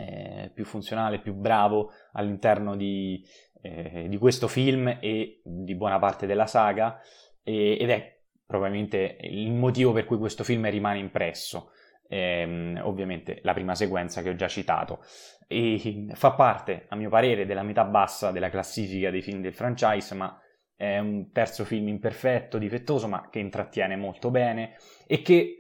eh, 0.02 0.52
più 0.54 0.66
funzionale, 0.66 1.20
più 1.20 1.34
bravo 1.34 1.92
all'interno 2.14 2.76
di, 2.76 3.24
eh, 3.62 4.08
di, 4.10 4.18
questo 4.18 4.48
film 4.48 4.98
e 5.00 5.42
di 5.44 5.76
buona 5.76 6.00
parte 6.00 6.26
della 6.26 6.48
saga 6.48 7.00
e, 7.44 7.78
ed 7.80 7.90
è 7.90 8.20
probabilmente 8.46 9.18
il 9.22 9.52
motivo 9.52 9.92
per 9.92 10.06
cui 10.06 10.18
questo 10.18 10.44
film 10.44 10.70
rimane 10.70 11.00
impresso. 11.00 11.72
Ehm, 12.08 12.82
ovviamente 12.84 13.40
la 13.44 13.54
prima 13.54 13.74
sequenza 13.74 14.22
che 14.22 14.30
ho 14.30 14.36
già 14.36 14.50
citato 14.50 15.02
e 15.48 16.08
fa 16.14 16.32
parte 16.34 16.86
a 16.90 16.98
mio 16.98 17.10
parere 17.10 17.46
della 17.46 17.64
metà 17.64 17.86
bassa 17.86 18.32
della 18.32 18.50
classifica 18.50 19.10
dei 19.10 19.22
film 19.22 19.40
del 19.40 19.54
franchise 19.54 20.14
ma 20.16 20.38
è 20.76 20.98
un 20.98 21.32
terzo 21.32 21.64
film 21.64 21.88
imperfetto, 21.88 22.58
difettoso 22.58 23.08
ma 23.08 23.30
che 23.30 23.40
intrattiene 23.40 23.96
molto 23.96 24.30
bene 24.30 24.76
e 25.08 25.22
che 25.22 25.58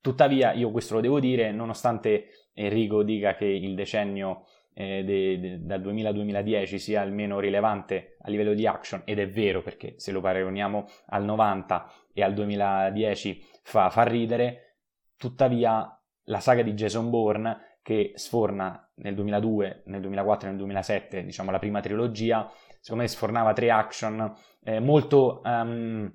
tuttavia 0.00 0.52
io 0.52 0.70
questo 0.70 0.94
lo 0.94 1.00
devo 1.00 1.20
dire 1.20 1.52
nonostante 1.52 2.41
Enrico 2.54 3.02
dica 3.02 3.34
che 3.34 3.46
il 3.46 3.74
decennio 3.74 4.44
eh, 4.74 5.04
de, 5.04 5.40
de, 5.40 5.64
dal 5.64 5.80
2000 5.80 6.08
al 6.08 6.14
2010 6.14 6.78
sia 6.78 7.00
almeno 7.00 7.38
rilevante 7.40 8.16
a 8.20 8.30
livello 8.30 8.54
di 8.54 8.66
action, 8.66 9.02
ed 9.04 9.18
è 9.18 9.28
vero 9.28 9.62
perché 9.62 9.94
se 9.98 10.12
lo 10.12 10.20
paragoniamo 10.20 10.86
al 11.06 11.24
90 11.24 11.92
e 12.12 12.22
al 12.22 12.34
2010 12.34 13.44
fa, 13.62 13.90
fa 13.90 14.02
ridere, 14.02 14.78
tuttavia 15.16 15.96
la 16.26 16.40
saga 16.40 16.62
di 16.62 16.72
Jason 16.72 17.10
Bourne 17.10 17.78
che 17.82 18.12
sforna 18.14 18.88
nel 18.96 19.14
2002, 19.14 19.82
nel 19.86 20.00
2004 20.00 20.46
e 20.46 20.50
nel 20.50 20.58
2007, 20.58 21.24
diciamo 21.24 21.50
la 21.50 21.58
prima 21.58 21.80
trilogia, 21.80 22.50
secondo 22.80 23.02
me 23.02 23.08
sfornava 23.08 23.52
tre 23.52 23.70
action 23.70 24.34
eh, 24.62 24.78
molto 24.78 25.40
um, 25.44 26.12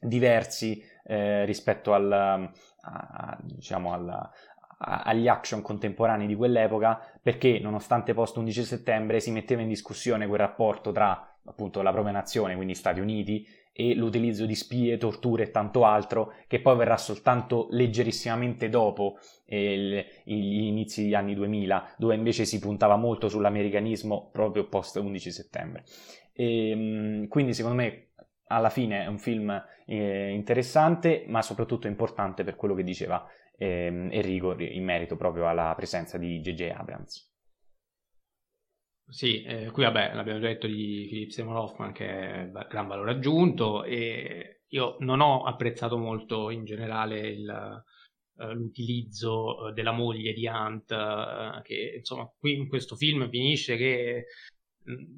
diversi 0.00 0.80
eh, 1.04 1.44
rispetto 1.44 1.92
al, 1.92 2.12
a, 2.12 3.38
diciamo 3.42 3.92
al, 3.92 4.30
agli 4.78 5.26
action 5.26 5.60
contemporanei 5.60 6.26
di 6.26 6.36
quell'epoca 6.36 7.00
perché 7.20 7.58
nonostante 7.58 8.14
post 8.14 8.36
11 8.36 8.64
settembre 8.64 9.20
si 9.20 9.32
metteva 9.32 9.60
in 9.62 9.68
discussione 9.68 10.26
quel 10.26 10.38
rapporto 10.38 10.92
tra 10.92 11.36
appunto 11.44 11.82
la 11.82 11.92
propria 11.92 12.12
nazione, 12.12 12.54
quindi 12.54 12.74
Stati 12.74 13.00
Uniti, 13.00 13.46
e 13.72 13.94
l'utilizzo 13.94 14.44
di 14.44 14.54
spie, 14.54 14.98
torture 14.98 15.44
e 15.44 15.50
tanto 15.50 15.84
altro, 15.84 16.34
che 16.46 16.60
poi 16.60 16.76
verrà 16.76 16.96
soltanto 16.96 17.68
leggerissimamente 17.70 18.68
dopo 18.68 19.18
eh, 19.46 20.04
gli 20.24 20.64
inizi 20.64 21.04
degli 21.04 21.14
anni 21.14 21.34
2000, 21.34 21.94
dove 21.96 22.16
invece 22.16 22.44
si 22.44 22.58
puntava 22.58 22.96
molto 22.96 23.28
sull'americanismo 23.28 24.30
proprio 24.32 24.66
post 24.66 24.96
11 24.96 25.30
settembre. 25.30 25.84
E, 26.32 26.70
ehm, 26.70 27.28
quindi 27.28 27.54
secondo 27.54 27.76
me 27.76 28.08
alla 28.48 28.70
fine 28.70 29.04
è 29.04 29.06
un 29.06 29.18
film 29.18 29.64
eh, 29.86 30.30
interessante, 30.30 31.24
ma 31.28 31.40
soprattutto 31.40 31.86
importante 31.86 32.44
per 32.44 32.56
quello 32.56 32.74
che 32.74 32.82
diceva 32.82 33.24
ehm, 33.58 34.08
Enrico 34.12 34.58
in 34.58 34.84
merito 34.84 35.16
proprio 35.16 35.48
alla 35.48 35.74
presenza 35.74 36.16
di 36.16 36.40
J.J. 36.40 36.72
Abrams. 36.74 37.26
Sì, 39.10 39.42
eh, 39.42 39.70
qui 39.70 39.84
vabbè, 39.84 40.14
l'abbiamo 40.14 40.38
detto 40.38 40.66
di 40.66 41.06
Philip 41.08 41.30
Seymour 41.30 41.56
Hoffman 41.56 41.92
che 41.92 42.06
è 42.06 42.50
gran 42.68 42.86
valore 42.86 43.12
aggiunto 43.12 43.82
e 43.84 44.64
io 44.68 44.96
non 45.00 45.20
ho 45.20 45.44
apprezzato 45.44 45.96
molto 45.96 46.50
in 46.50 46.64
generale 46.64 47.20
il, 47.20 47.82
uh, 48.34 48.52
l'utilizzo 48.52 49.62
uh, 49.62 49.72
della 49.72 49.92
moglie 49.92 50.34
di 50.34 50.46
Hunt, 50.46 50.90
uh, 50.90 51.62
che 51.62 51.94
insomma 51.96 52.30
qui 52.38 52.54
in 52.54 52.68
questo 52.68 52.96
film 52.96 53.30
finisce 53.30 53.76
che 53.76 54.26
mm, 54.90 55.16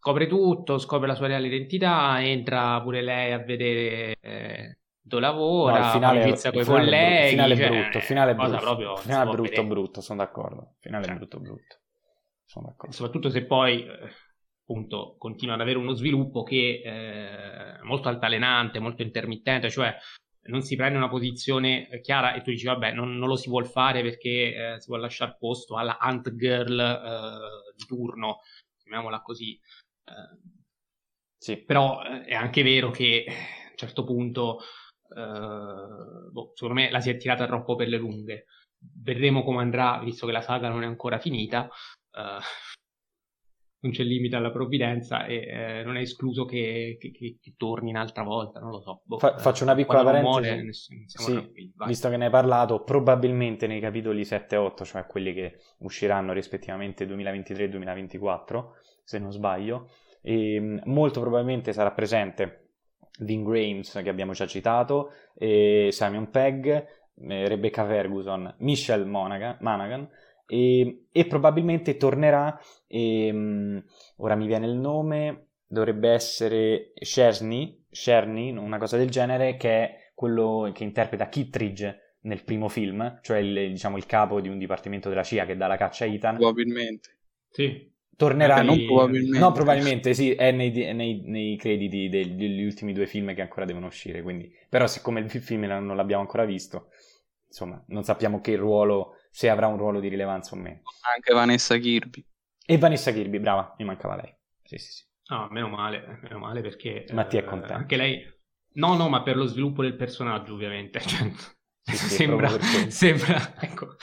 scopre 0.00 0.26
tutto, 0.26 0.78
scopre 0.78 1.06
la 1.06 1.14
sua 1.14 1.28
reale 1.28 1.46
identità, 1.46 2.20
entra 2.24 2.80
pure 2.82 3.02
lei 3.02 3.32
a 3.32 3.38
vedere 3.38 4.16
eh, 4.20 4.59
lavora, 5.18 5.78
no, 5.78 5.84
il 5.84 5.90
finale, 5.90 6.22
amicizia 6.22 6.52
con 6.52 6.62
i 6.62 6.64
colleghi. 6.64 7.28
Finale 7.30 7.56
cioè, 7.56 7.68
brutto, 7.68 8.00
finale 8.00 8.34
brutto, 8.34 8.58
proprio, 8.58 8.96
finale 8.96 9.30
brutto, 9.30 9.64
brutto, 9.64 10.00
sono 10.00 10.18
d'accordo. 10.18 10.74
Finale 10.78 11.04
cioè, 11.04 11.14
brutto, 11.14 11.40
brutto. 11.40 11.78
Sono 12.44 12.66
d'accordo. 12.68 12.94
Soprattutto 12.94 13.30
se 13.30 13.44
poi 13.44 13.84
eh, 13.84 14.10
appunto 14.62 15.16
continua 15.18 15.54
ad 15.54 15.60
avere 15.60 15.78
uno 15.78 15.94
sviluppo 15.94 16.42
che 16.42 16.80
è 16.84 16.88
eh, 16.88 17.82
molto 17.82 18.08
altalenante, 18.08 18.78
molto 18.78 19.02
intermittente, 19.02 19.70
cioè 19.70 19.96
non 20.42 20.62
si 20.62 20.74
prende 20.76 20.96
una 20.96 21.08
posizione 21.08 21.88
chiara 22.02 22.34
e 22.34 22.42
tu 22.42 22.50
dici 22.50 22.64
vabbè 22.64 22.92
non, 22.92 23.16
non 23.16 23.28
lo 23.28 23.36
si 23.36 23.48
vuole 23.48 23.66
fare 23.66 24.02
perché 24.02 24.74
eh, 24.74 24.80
si 24.80 24.86
vuole 24.88 25.02
lasciare 25.02 25.36
posto 25.38 25.76
alla 25.76 25.98
Ant 25.98 26.34
Girl 26.34 26.78
eh, 26.78 27.74
di 27.76 27.84
turno, 27.84 28.40
chiamiamola 28.78 29.20
così. 29.20 29.58
Eh, 30.04 30.58
sì. 31.36 31.56
Però 31.56 32.02
eh, 32.02 32.24
è 32.24 32.34
anche 32.34 32.62
vero 32.62 32.90
che 32.90 33.24
a 33.26 33.70
un 33.70 33.76
certo 33.76 34.04
punto 34.04 34.60
Uh, 35.14 36.30
boh, 36.30 36.52
secondo 36.54 36.80
me 36.80 36.90
la 36.90 37.00
si 37.00 37.10
è 37.10 37.16
tirata 37.16 37.46
troppo 37.46 37.74
per 37.74 37.88
le 37.88 37.98
lunghe. 37.98 38.46
Vedremo 38.78 39.42
come 39.42 39.60
andrà, 39.60 40.00
visto 40.02 40.26
che 40.26 40.32
la 40.32 40.40
saga 40.40 40.68
non 40.68 40.82
è 40.82 40.86
ancora 40.86 41.18
finita. 41.18 41.68
Uh, 42.12 42.40
non 43.82 43.92
c'è 43.92 44.02
limite 44.02 44.36
alla 44.36 44.50
provvidenza 44.50 45.24
e 45.24 45.36
eh, 45.36 45.82
non 45.84 45.96
è 45.96 46.00
escluso 46.00 46.44
che, 46.44 46.96
che, 47.00 47.10
che, 47.10 47.38
che, 47.40 47.54
torni 47.56 47.90
un'altra 47.90 48.22
volta, 48.22 48.60
non 48.60 48.70
lo 48.70 48.80
so. 48.80 49.00
Boh, 49.04 49.18
Fa, 49.18 49.38
faccio 49.38 49.64
una 49.64 49.74
piccola 49.74 50.02
parentesi. 50.04 50.94
Muore, 50.94 51.06
sì, 51.06 51.72
visto 51.86 52.08
che 52.10 52.16
ne 52.16 52.26
hai 52.26 52.30
parlato, 52.30 52.82
probabilmente 52.82 53.66
nei 53.66 53.80
capitoli 53.80 54.24
7 54.24 54.54
e 54.54 54.58
8, 54.58 54.84
cioè 54.84 55.06
quelli 55.06 55.32
che 55.32 55.56
usciranno 55.78 56.32
rispettivamente 56.32 57.06
2023 57.06 57.64
e 57.64 57.68
2024, 57.70 58.74
se 59.02 59.18
non 59.18 59.32
sbaglio, 59.32 59.88
e, 60.20 60.54
ehm, 60.54 60.82
molto 60.84 61.20
probabilmente 61.20 61.72
sarà 61.72 61.92
presente 61.92 62.59
Vin 63.20 63.44
Grames 63.44 64.00
che 64.02 64.08
abbiamo 64.08 64.32
già 64.32 64.46
citato, 64.46 65.12
Simon 65.36 66.30
Pegg, 66.30 66.66
eh, 66.66 67.48
Rebecca 67.48 67.86
Ferguson, 67.86 68.54
Michelle 68.58 69.04
Monaghan, 69.04 69.56
Monaghan 69.60 70.08
e, 70.46 71.06
e, 71.12 71.26
probabilmente 71.26 71.96
tornerà, 71.96 72.58
e, 72.86 73.30
um, 73.30 73.82
ora 74.16 74.34
mi 74.34 74.46
viene 74.46 74.66
il 74.66 74.74
nome, 74.74 75.48
dovrebbe 75.66 76.10
essere 76.10 76.92
Cherny, 76.94 77.84
Cherny, 77.90 78.56
una 78.56 78.78
cosa 78.78 78.96
del 78.96 79.10
genere, 79.10 79.56
che 79.56 79.70
è 79.70 80.10
quello 80.14 80.70
che 80.74 80.84
interpreta 80.84 81.28
Kittridge 81.28 82.16
nel 82.22 82.42
primo 82.42 82.68
film, 82.68 83.20
cioè 83.22 83.38
il, 83.38 83.70
diciamo, 83.70 83.96
il 83.96 84.06
capo 84.06 84.40
di 84.40 84.48
un 84.48 84.58
dipartimento 84.58 85.08
della 85.08 85.22
CIA 85.22 85.46
che 85.46 85.56
dà 85.56 85.66
la 85.66 85.76
caccia 85.76 86.04
a 86.04 86.08
Ethan. 86.08 86.36
Probabilmente. 86.36 87.16
Sì 87.48 87.90
tornerà 88.20 88.60
nei... 88.60 88.84
probabilmente. 88.84 89.38
No, 89.38 89.52
probabilmente 89.52 90.12
sì, 90.12 90.32
è 90.32 90.52
nei, 90.52 90.70
nei, 90.92 91.22
nei 91.24 91.56
crediti 91.56 92.10
degli, 92.10 92.34
degli, 92.34 92.62
ultimi 92.62 92.92
due 92.92 93.06
film 93.06 93.34
che 93.34 93.40
ancora 93.40 93.64
devono 93.64 93.86
uscire, 93.86 94.20
quindi... 94.20 94.54
Però 94.68 94.86
siccome 94.86 95.20
il 95.20 95.30
film 95.30 95.64
non 95.64 95.96
l'abbiamo 95.96 96.20
ancora 96.20 96.44
visto, 96.44 96.90
insomma, 97.46 97.82
non 97.86 98.04
sappiamo 98.04 98.42
che 98.42 98.56
ruolo, 98.56 99.14
se 99.30 99.48
avrà 99.48 99.68
un 99.68 99.78
ruolo 99.78 100.00
di 100.00 100.08
rilevanza 100.08 100.54
o 100.54 100.58
meno. 100.58 100.82
Anche 101.16 101.32
Vanessa 101.32 101.78
Kirby. 101.78 102.22
E 102.66 102.76
Vanessa 102.76 103.10
Kirby, 103.10 103.38
brava, 103.38 103.74
mi 103.78 103.86
mancava 103.86 104.16
lei. 104.16 104.36
Sì, 104.64 104.76
sì, 104.76 104.92
sì. 104.92 105.04
No, 105.30 105.48
meno 105.50 105.68
male, 105.68 106.18
meno 106.20 106.38
male 106.38 106.60
perché... 106.60 107.06
Mattia 107.12 107.40
è 107.40 107.44
contento. 107.44 107.72
Anche 107.72 107.96
lei... 107.96 108.22
No, 108.72 108.96
no, 108.96 109.08
ma 109.08 109.22
per 109.22 109.36
lo 109.36 109.46
sviluppo 109.46 109.80
del 109.80 109.96
personaggio, 109.96 110.52
ovviamente. 110.52 111.00
Cioè, 111.82 111.96
sì, 111.96 112.08
sì, 112.08 112.14
sembra, 112.14 112.50
sembra, 112.88 113.54
ecco, 113.58 113.96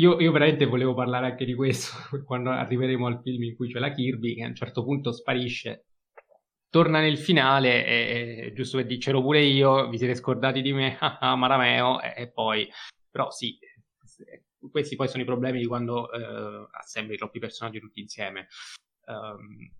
io, 0.00 0.18
io, 0.18 0.32
veramente 0.32 0.64
volevo 0.64 0.94
parlare 0.94 1.26
anche 1.26 1.44
di 1.44 1.54
questo 1.54 1.92
quando 2.24 2.50
arriveremo 2.50 3.06
al 3.06 3.20
film 3.22 3.42
in 3.44 3.54
cui 3.54 3.70
c'è 3.70 3.78
la 3.78 3.92
Kirby 3.92 4.34
che 4.34 4.42
a 4.42 4.48
un 4.48 4.54
certo 4.54 4.82
punto 4.82 5.12
sparisce, 5.12 5.84
torna 6.70 7.00
nel 7.00 7.18
finale 7.18 7.84
e, 7.84 8.52
giusto 8.54 8.78
per 8.78 8.86
dire 8.86 8.98
c'ero 8.98 9.20
pure 9.20 9.42
io, 9.42 9.88
vi 9.88 9.98
siete 9.98 10.14
scordati 10.14 10.62
di 10.62 10.72
me, 10.72 10.96
ah, 11.00 11.18
ah 11.20 11.36
Marameo 11.36 12.00
e, 12.00 12.14
e, 12.16 12.30
poi, 12.30 12.68
però 13.10 13.30
sì, 13.30 13.58
questi 14.70 14.96
poi 14.96 15.08
sono 15.08 15.22
i 15.22 15.26
problemi 15.26 15.58
di 15.58 15.66
quando 15.66 16.10
eh, 16.12 16.68
assembli 16.72 17.16
troppi 17.16 17.38
personaggi 17.38 17.80
tutti 17.80 18.00
insieme. 18.00 18.48
Um, 19.06 19.70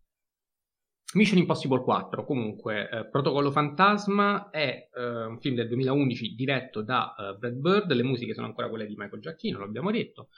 Mission 1.14 1.38
Impossible 1.38 1.82
4, 1.82 2.24
comunque, 2.24 2.88
eh, 2.88 3.08
Protocollo 3.08 3.50
Fantasma 3.50 4.50
è 4.50 4.88
eh, 4.94 5.24
un 5.24 5.40
film 5.40 5.56
del 5.56 5.68
2011 5.68 6.34
diretto 6.34 6.82
da 6.82 7.14
eh, 7.14 7.36
Brad 7.36 7.54
Bird, 7.54 7.92
le 7.92 8.04
musiche 8.04 8.34
sono 8.34 8.46
ancora 8.46 8.68
quelle 8.68 8.86
di 8.86 8.94
Michael 8.96 9.20
Giacchino, 9.20 9.58
l'abbiamo 9.58 9.90
detto. 9.90 10.28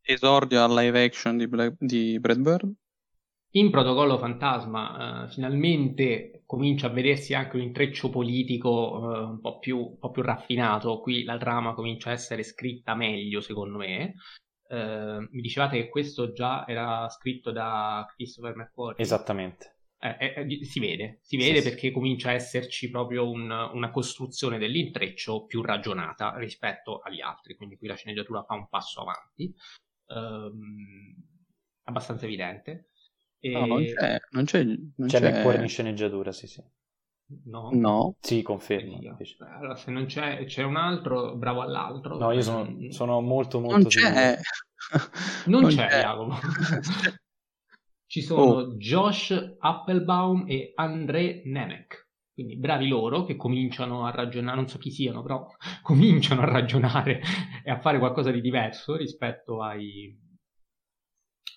Esordio 0.00 0.62
a 0.62 0.80
live 0.80 1.04
action 1.04 1.36
di, 1.36 1.46
Black, 1.46 1.74
di 1.78 2.18
Brad 2.18 2.38
Bird? 2.38 2.74
in 3.56 3.70
Protocollo 3.70 4.18
Fantasma 4.18 5.24
uh, 5.24 5.28
finalmente 5.28 6.42
comincia 6.44 6.88
a 6.88 6.90
vedersi 6.90 7.34
anche 7.34 7.56
un 7.56 7.62
intreccio 7.62 8.10
politico 8.10 8.68
uh, 8.70 9.30
un, 9.30 9.40
po 9.40 9.58
più, 9.58 9.78
un, 9.78 9.98
po 9.98 10.10
più, 10.10 10.22
raffinato. 10.22 11.00
Qui 11.00 11.24
la 11.24 11.38
trama 11.38 11.74
comincia 11.74 12.10
a 12.10 12.12
essere 12.12 12.42
scritta 12.42 12.94
meglio, 12.94 13.40
secondo 13.40 13.78
me. 13.78 14.14
Uh, 14.68 15.26
mi 15.30 15.40
dicevate 15.40 15.80
che 15.80 15.88
questo 15.88 16.32
già 16.32 16.66
era 16.66 17.08
scritto 17.08 17.50
da 17.50 18.04
Christopher 18.14 18.56
McQuarrie. 18.56 19.02
Esattamente. 19.02 19.75
Eh, 19.98 20.34
eh, 20.36 20.64
si 20.64 20.78
vede, 20.78 21.20
si 21.22 21.36
vede 21.38 21.60
sì, 21.60 21.68
perché 21.68 21.88
sì. 21.88 21.92
comincia 21.92 22.28
a 22.28 22.34
esserci 22.34 22.90
proprio 22.90 23.30
un, 23.30 23.50
una 23.50 23.90
costruzione 23.90 24.58
dell'intreccio 24.58 25.46
più 25.46 25.62
ragionata 25.62 26.36
rispetto 26.36 27.00
agli 27.00 27.20
altri. 27.20 27.56
Quindi 27.56 27.76
qui 27.76 27.88
la 27.88 27.94
sceneggiatura 27.94 28.42
fa 28.42 28.54
un 28.54 28.68
passo 28.68 29.00
avanti, 29.00 29.54
ehm, 30.08 31.14
abbastanza 31.84 32.26
evidente. 32.26 32.90
E... 33.38 33.50
No, 33.50 33.66
non 33.66 33.84
c'è, 33.84 34.20
non 34.30 34.44
c'è, 34.44 34.64
non 34.64 35.08
c'è, 35.08 35.20
c'è 35.20 35.38
McQuarrie 35.38 35.62
in 35.62 35.68
sceneggiatura, 35.68 36.32
sì, 36.32 36.46
sì. 36.46 36.62
No. 37.44 37.70
no. 37.72 38.16
Sì, 38.20 38.42
confermo. 38.42 39.00
Allora, 39.56 39.74
se 39.74 39.90
non 39.90 40.04
c'è, 40.04 40.44
c'è 40.44 40.62
un 40.62 40.76
altro, 40.76 41.34
bravo 41.36 41.62
all'altro. 41.62 42.18
No, 42.18 42.30
io 42.30 42.42
sono, 42.42 42.90
sono 42.90 43.20
molto, 43.20 43.60
molto... 43.60 43.78
Non 43.78 43.86
c'è. 43.86 44.38
non, 45.46 45.62
non 45.62 45.70
c'è, 45.70 45.88
c'è. 45.88 46.00
Jacopo. 46.02 46.34
Ci 48.06 48.22
sono 48.22 48.42
oh. 48.42 48.74
Josh 48.74 49.56
Applebaum 49.58 50.44
e 50.46 50.72
André 50.74 51.42
Nemec. 51.44 52.04
Quindi 52.32 52.56
bravi 52.56 52.86
loro 52.88 53.24
che 53.24 53.34
cominciano 53.34 54.04
a 54.06 54.10
ragionare, 54.10 54.56
non 54.56 54.68
so 54.68 54.78
chi 54.78 54.90
siano, 54.90 55.22
però 55.22 55.46
cominciano 55.82 56.42
a 56.42 56.44
ragionare 56.44 57.20
e 57.64 57.70
a 57.70 57.80
fare 57.80 57.98
qualcosa 57.98 58.30
di 58.30 58.40
diverso 58.40 58.94
rispetto 58.94 59.62
ai, 59.62 60.14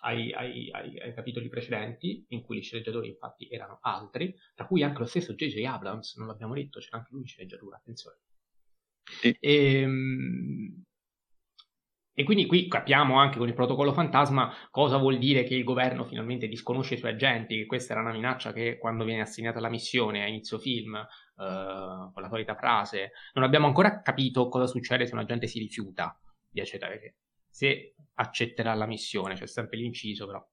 ai, 0.01 0.31
ai, 0.31 0.71
ai, 0.71 0.99
ai, 0.99 1.13
capitoli 1.13 1.49
precedenti, 1.49 2.25
in 2.29 2.41
cui 2.43 2.59
i 2.59 2.61
sceneggiatori 2.61 3.09
infatti 3.09 3.47
erano 3.49 3.79
altri, 3.81 4.33
tra 4.55 4.65
cui 4.65 4.81
anche 4.81 4.99
lo 4.99 5.05
stesso 5.05 5.33
J.J. 5.33 5.63
Abrams, 5.65 6.15
non 6.15 6.27
l'abbiamo 6.27 6.53
detto, 6.53 6.79
c'era 6.79 6.97
anche 6.97 7.09
lui 7.11 7.21
in 7.21 7.27
sceneggiatura, 7.27 7.77
attenzione. 7.77 8.17
Sì. 9.03 9.35
E, 9.39 9.81
ehm, 9.81 10.83
e 12.19 12.25
quindi 12.25 12.47
qui 12.47 12.67
capiamo 12.67 13.17
anche 13.17 13.37
con 13.37 13.47
il 13.47 13.53
protocollo 13.53 13.93
fantasma 13.93 14.53
cosa 14.71 14.97
vuol 14.97 15.17
dire 15.17 15.43
che 15.45 15.55
il 15.55 15.63
governo 15.63 16.03
finalmente 16.03 16.49
disconosce 16.49 16.95
i 16.95 16.97
suoi 16.97 17.11
agenti, 17.11 17.55
che 17.59 17.65
questa 17.65 17.93
era 17.93 18.01
una 18.01 18.11
minaccia 18.11 18.51
che 18.51 18.77
quando 18.77 19.05
viene 19.05 19.21
assegnata 19.21 19.61
la 19.61 19.69
missione 19.69 20.21
a 20.21 20.27
inizio 20.27 20.59
film, 20.59 20.95
eh, 20.95 21.05
con 22.13 22.21
la 22.21 22.27
solita 22.27 22.55
frase, 22.55 23.13
non 23.35 23.45
abbiamo 23.45 23.67
ancora 23.67 24.01
capito 24.01 24.49
cosa 24.49 24.67
succede 24.67 25.05
se 25.05 25.13
un 25.13 25.21
agente 25.21 25.47
si 25.47 25.59
rifiuta 25.59 26.19
di 26.49 26.59
accettare 26.59 27.15
se 27.47 27.95
accetterà 28.15 28.73
la 28.73 28.85
missione, 28.85 29.35
c'è 29.35 29.47
sempre 29.47 29.77
l'inciso, 29.77 30.25
però 30.25 30.45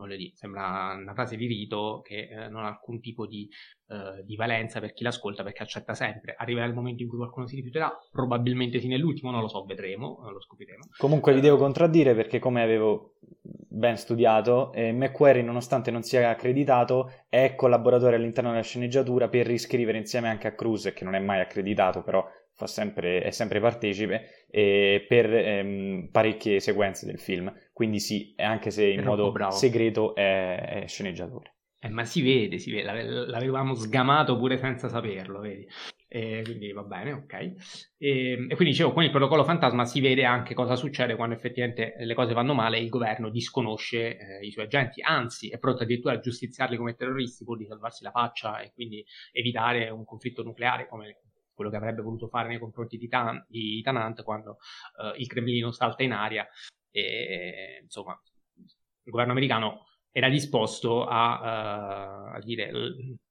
voglio 0.00 0.16
dire, 0.16 0.32
sembra 0.34 0.96
una 1.00 1.14
frase 1.14 1.36
di 1.36 1.46
rito 1.46 2.00
che 2.04 2.28
eh, 2.28 2.48
non 2.48 2.64
ha 2.64 2.68
alcun 2.68 3.00
tipo 3.00 3.26
di, 3.26 3.48
eh, 3.88 4.22
di, 4.24 4.36
valenza 4.36 4.80
per 4.80 4.92
chi 4.92 5.02
l'ascolta 5.02 5.42
perché 5.42 5.62
accetta 5.62 5.94
sempre. 5.94 6.34
Arriverà 6.36 6.66
il 6.66 6.74
momento 6.74 7.02
in 7.02 7.08
cui 7.08 7.18
qualcuno 7.18 7.46
si 7.46 7.56
rifiuterà, 7.56 7.92
probabilmente 8.10 8.80
sì 8.80 8.88
nell'ultimo, 8.88 9.30
non 9.30 9.40
lo 9.40 9.48
so, 9.48 9.64
vedremo, 9.64 10.28
lo 10.30 10.40
scopriremo. 10.40 10.84
Comunque 10.98 11.34
vi 11.34 11.40
devo 11.40 11.56
contraddire 11.56 12.14
perché 12.14 12.38
come 12.38 12.62
avevo 12.62 13.14
ben 13.20 13.96
studiato, 13.96 14.72
eh, 14.72 14.92
McQuarrie 14.92 15.42
nonostante 15.42 15.90
non 15.90 16.02
sia 16.02 16.30
accreditato 16.30 17.12
è 17.28 17.54
collaboratore 17.54 18.16
all'interno 18.16 18.50
della 18.50 18.62
sceneggiatura 18.62 19.28
per 19.28 19.46
riscrivere 19.46 19.98
insieme 19.98 20.28
anche 20.28 20.46
a 20.46 20.54
Cruz, 20.54 20.92
che 20.94 21.04
non 21.04 21.14
è 21.14 21.20
mai 21.20 21.40
accreditato 21.40 22.02
però 22.02 22.26
sempre, 22.64 23.20
è 23.20 23.30
sempre 23.30 23.60
partecipe 23.60 24.46
eh, 24.50 25.04
per 25.06 25.32
ehm, 25.32 26.08
parecchie 26.10 26.60
sequenze 26.60 27.04
del 27.04 27.18
film. 27.18 27.52
Quindi 27.76 28.00
sì, 28.00 28.32
anche 28.38 28.70
se 28.70 28.86
in 28.86 29.04
modo 29.04 29.30
bravo. 29.32 29.54
segreto 29.54 30.14
è, 30.14 30.80
è 30.80 30.86
sceneggiatore. 30.86 31.56
Eh, 31.78 31.90
ma 31.90 32.06
si 32.06 32.22
vede, 32.22 32.56
si 32.56 32.70
vede, 32.70 33.02
l'avevamo 33.26 33.74
sgamato 33.74 34.38
pure 34.38 34.56
senza 34.56 34.88
saperlo, 34.88 35.40
vedi? 35.40 35.68
E 36.08 36.40
quindi 36.42 36.72
va 36.72 36.84
bene, 36.84 37.12
ok. 37.12 37.32
E, 37.34 37.52
e, 37.98 38.36
quindi 38.54 38.70
dicevo, 38.70 38.94
con 38.94 39.02
il 39.02 39.10
protocollo 39.10 39.44
fantasma 39.44 39.84
si 39.84 40.00
vede 40.00 40.24
anche 40.24 40.54
cosa 40.54 40.74
succede 40.74 41.16
quando 41.16 41.34
effettivamente 41.34 41.96
le 41.98 42.14
cose 42.14 42.32
vanno 42.32 42.54
male 42.54 42.78
e 42.78 42.82
il 42.82 42.88
governo 42.88 43.28
disconosce 43.28 44.16
eh, 44.16 44.46
i 44.46 44.50
suoi 44.52 44.64
agenti, 44.64 45.02
anzi 45.02 45.50
è 45.50 45.58
pronto 45.58 45.82
addirittura 45.82 46.14
a 46.14 46.18
giustiziarli 46.18 46.78
come 46.78 46.94
terroristi 46.94 47.44
pur 47.44 47.58
di 47.58 47.66
salvarsi 47.66 48.02
la 48.04 48.10
faccia 48.10 48.58
e 48.60 48.72
quindi 48.72 49.04
evitare 49.32 49.90
un 49.90 50.06
conflitto 50.06 50.42
nucleare 50.42 50.88
come 50.88 51.18
quello 51.52 51.70
che 51.70 51.76
avrebbe 51.76 52.00
voluto 52.00 52.28
fare 52.28 52.48
nei 52.48 52.58
confronti 52.58 52.96
di, 52.96 53.06
Tan- 53.06 53.44
di 53.46 53.82
Tanant 53.82 54.22
quando 54.22 54.52
uh, 54.96 55.20
il 55.20 55.26
Cremlino 55.26 55.72
salta 55.72 56.02
in 56.02 56.12
aria 56.12 56.48
e 56.96 57.80
insomma 57.82 58.18
il 58.54 59.10
governo 59.10 59.32
americano 59.32 59.86
era 60.10 60.30
disposto 60.30 61.04
a, 61.04 62.30
uh, 62.32 62.36
a, 62.36 62.40
dire 62.40 62.70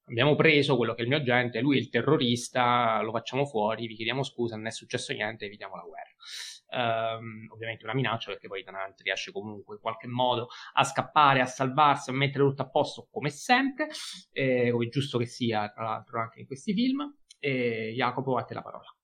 abbiamo 0.04 0.36
preso 0.36 0.78
quello 0.78 0.94
che 0.94 1.00
è 1.00 1.04
il 1.04 1.10
mio 1.10 1.18
agente, 1.18 1.60
lui 1.60 1.78
è 1.78 1.80
il 1.80 1.90
terrorista, 1.90 3.02
lo 3.02 3.12
facciamo 3.12 3.46
fuori, 3.46 3.88
vi 3.88 3.96
chiediamo 3.96 4.22
scusa, 4.22 4.56
non 4.56 4.68
è 4.68 4.72
successo 4.72 5.12
niente, 5.14 5.46
evitiamo 5.46 5.76
la 5.76 5.82
guerra. 5.82 6.14
Um, 6.68 7.48
ovviamente 7.54 7.86
una 7.86 7.94
minaccia 7.94 8.32
perché 8.32 8.48
poi 8.48 8.64
Tanant 8.64 9.00
riesce 9.02 9.32
comunque 9.32 9.76
in 9.76 9.82
qualche 9.82 10.08
modo 10.08 10.48
a 10.74 10.84
scappare, 10.84 11.42
a 11.42 11.46
salvarsi, 11.46 12.12
a 12.12 12.14
mettere 12.14 12.44
tutto 12.44 12.62
a 12.62 12.70
posto 12.70 13.08
come 13.10 13.30
sempre, 13.30 13.88
eh, 14.32 14.70
come 14.72 14.88
giusto 14.90 15.18
che 15.18 15.26
sia 15.26 15.70
tra 15.70 15.84
l'altro 15.84 16.20
anche 16.20 16.42
in 16.42 16.46
questi 16.46 16.74
film. 16.74 17.18
E 17.40 17.94
Jacopo, 17.96 18.38
a 18.38 18.44
te 18.44 18.54
la 18.54 18.62
parola. 18.62 18.95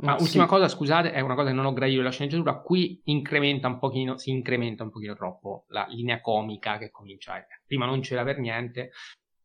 Ma 0.00 0.16
sì. 0.16 0.24
ultima 0.24 0.46
cosa, 0.46 0.68
scusate, 0.68 1.10
è 1.12 1.20
una 1.20 1.34
cosa 1.34 1.48
che 1.48 1.54
non 1.54 1.64
ho 1.64 1.72
gradito 1.72 1.98
della 1.98 2.12
sceneggiatura, 2.12 2.60
qui 2.60 3.00
incrementa 3.04 3.66
un 3.66 3.78
pochino, 3.78 4.16
si 4.16 4.30
incrementa 4.30 4.84
un 4.84 4.90
pochino 4.90 5.14
troppo 5.14 5.64
la 5.68 5.86
linea 5.90 6.20
comica 6.20 6.78
che 6.78 6.90
comincia 6.90 7.34
a... 7.34 7.44
Prima 7.66 7.84
non 7.84 8.00
c'era 8.00 8.22
per 8.22 8.38
niente, 8.38 8.90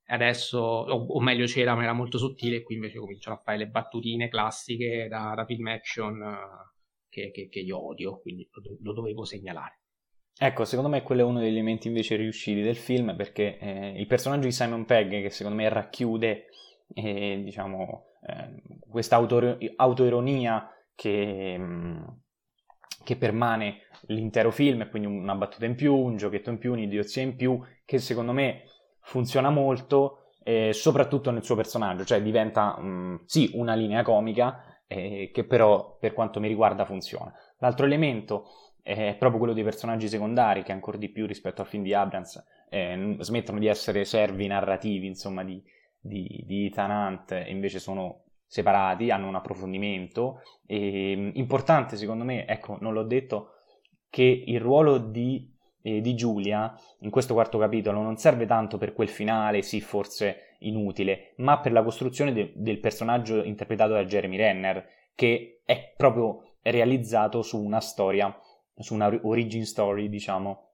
adesso, 0.07 0.59
o, 0.59 1.05
o, 1.05 1.19
meglio 1.21 1.45
c'era, 1.45 1.75
ma 1.75 1.83
era 1.83 1.93
molto 1.93 2.19
sottile, 2.19 2.57
e 2.57 2.63
qui 2.63 2.75
invece 2.75 2.99
cominciano 2.99 3.37
a 3.37 3.41
fare 3.43 3.57
le 3.57 3.67
battutine 3.67 4.29
classiche 4.29 5.07
da, 5.09 5.33
da 5.35 5.45
film 5.45 5.67
action 5.67 6.21
uh, 6.21 6.71
che, 7.09 7.31
che, 7.31 7.49
che, 7.49 7.59
io 7.59 7.87
odio, 7.87 8.19
quindi 8.19 8.47
lo, 8.51 8.77
lo, 8.79 8.93
dovevo 8.93 9.23
segnalare. 9.25 9.79
Ecco, 10.37 10.65
secondo 10.65 10.89
me 10.89 11.01
quello 11.01 11.21
è 11.21 11.25
uno 11.25 11.39
degli 11.39 11.53
elementi 11.53 11.87
invece 11.87 12.15
riusciti 12.15 12.61
del 12.61 12.75
film, 12.75 13.15
perché 13.15 13.57
eh, 13.57 13.99
il 13.99 14.07
personaggio 14.07 14.45
di 14.45 14.51
Simon 14.51 14.85
Pegg, 14.85 15.09
che 15.09 15.29
secondo 15.29 15.57
me 15.57 15.69
racchiude 15.69 16.45
e 16.93 17.41
diciamo 17.43 18.05
eh, 18.25 18.79
questa 18.89 19.15
auto- 19.15 19.57
autoironia 19.75 20.69
che, 20.95 21.55
mm, 21.57 22.03
che 23.03 23.15
permane 23.17 23.81
l'intero 24.07 24.51
film, 24.51 24.89
quindi 24.89 25.07
una 25.07 25.35
battuta 25.35 25.65
in 25.65 25.75
più, 25.75 25.95
un 25.95 26.17
giochetto 26.17 26.49
in 26.49 26.57
più, 26.57 26.71
un'idiozia 26.73 27.21
in 27.21 27.35
più, 27.35 27.59
che 27.85 27.97
secondo 27.99 28.31
me 28.31 28.63
funziona 29.01 29.49
molto, 29.49 30.31
eh, 30.43 30.73
soprattutto 30.73 31.31
nel 31.31 31.43
suo 31.43 31.55
personaggio, 31.55 32.05
cioè 32.05 32.21
diventa 32.21 32.77
mh, 32.79 32.85
mm, 32.85 33.15
sì 33.25 33.51
una 33.53 33.73
linea 33.73 34.03
comica, 34.03 34.81
eh, 34.87 35.31
che 35.33 35.45
però 35.45 35.97
per 35.99 36.13
quanto 36.13 36.39
mi 36.39 36.47
riguarda 36.47 36.85
funziona. 36.85 37.33
L'altro 37.59 37.85
elemento 37.85 38.45
è 38.81 39.15
proprio 39.17 39.39
quello 39.39 39.53
dei 39.53 39.63
personaggi 39.63 40.09
secondari, 40.09 40.63
che 40.63 40.73
ancora 40.73 40.97
di 40.97 41.09
più 41.09 41.25
rispetto 41.25 41.61
al 41.61 41.67
film 41.67 41.83
di 41.83 41.93
Abrams 41.93 42.43
eh, 42.69 43.15
smettono 43.19 43.59
di 43.59 43.67
essere 43.67 44.03
servi 44.03 44.45
narrativi, 44.47 45.07
insomma, 45.07 45.43
di, 45.43 45.63
di, 46.03 46.43
di 46.45 46.65
Ethan 46.65 46.91
Hunt 46.91 47.45
invece 47.47 47.79
sono 47.79 48.23
separati, 48.45 49.09
hanno 49.09 49.29
un 49.29 49.35
approfondimento 49.35 50.41
e 50.67 51.31
importante 51.33 51.95
secondo 51.95 52.23
me, 52.23 52.45
ecco, 52.45 52.77
non 52.81 52.93
l'ho 52.93 53.03
detto, 53.03 53.53
che 54.09 54.43
il 54.45 54.59
ruolo 54.59 54.97
di, 54.97 55.51
eh, 55.81 56.01
di 56.01 56.13
Giulia 56.13 56.75
in 56.99 57.09
questo 57.09 57.33
quarto 57.33 57.57
capitolo 57.57 58.01
non 58.01 58.17
serve 58.17 58.45
tanto 58.45 58.77
per 58.77 58.93
quel 58.93 59.09
finale, 59.09 59.63
sì, 59.63 59.81
forse 59.81 60.57
inutile, 60.59 61.33
ma 61.37 61.59
per 61.59 61.71
la 61.71 61.83
costruzione 61.83 62.33
de- 62.33 62.51
del 62.55 62.79
personaggio 62.79 63.43
interpretato 63.43 63.93
da 63.93 64.05
Jeremy 64.05 64.37
Renner, 64.37 64.87
che 65.15 65.61
è 65.65 65.93
proprio 65.95 66.57
realizzato 66.61 67.41
su 67.41 67.59
una 67.59 67.79
storia, 67.79 68.37
su 68.77 68.93
una 68.93 69.11
origin 69.23 69.65
story, 69.65 70.09
diciamo, 70.09 70.72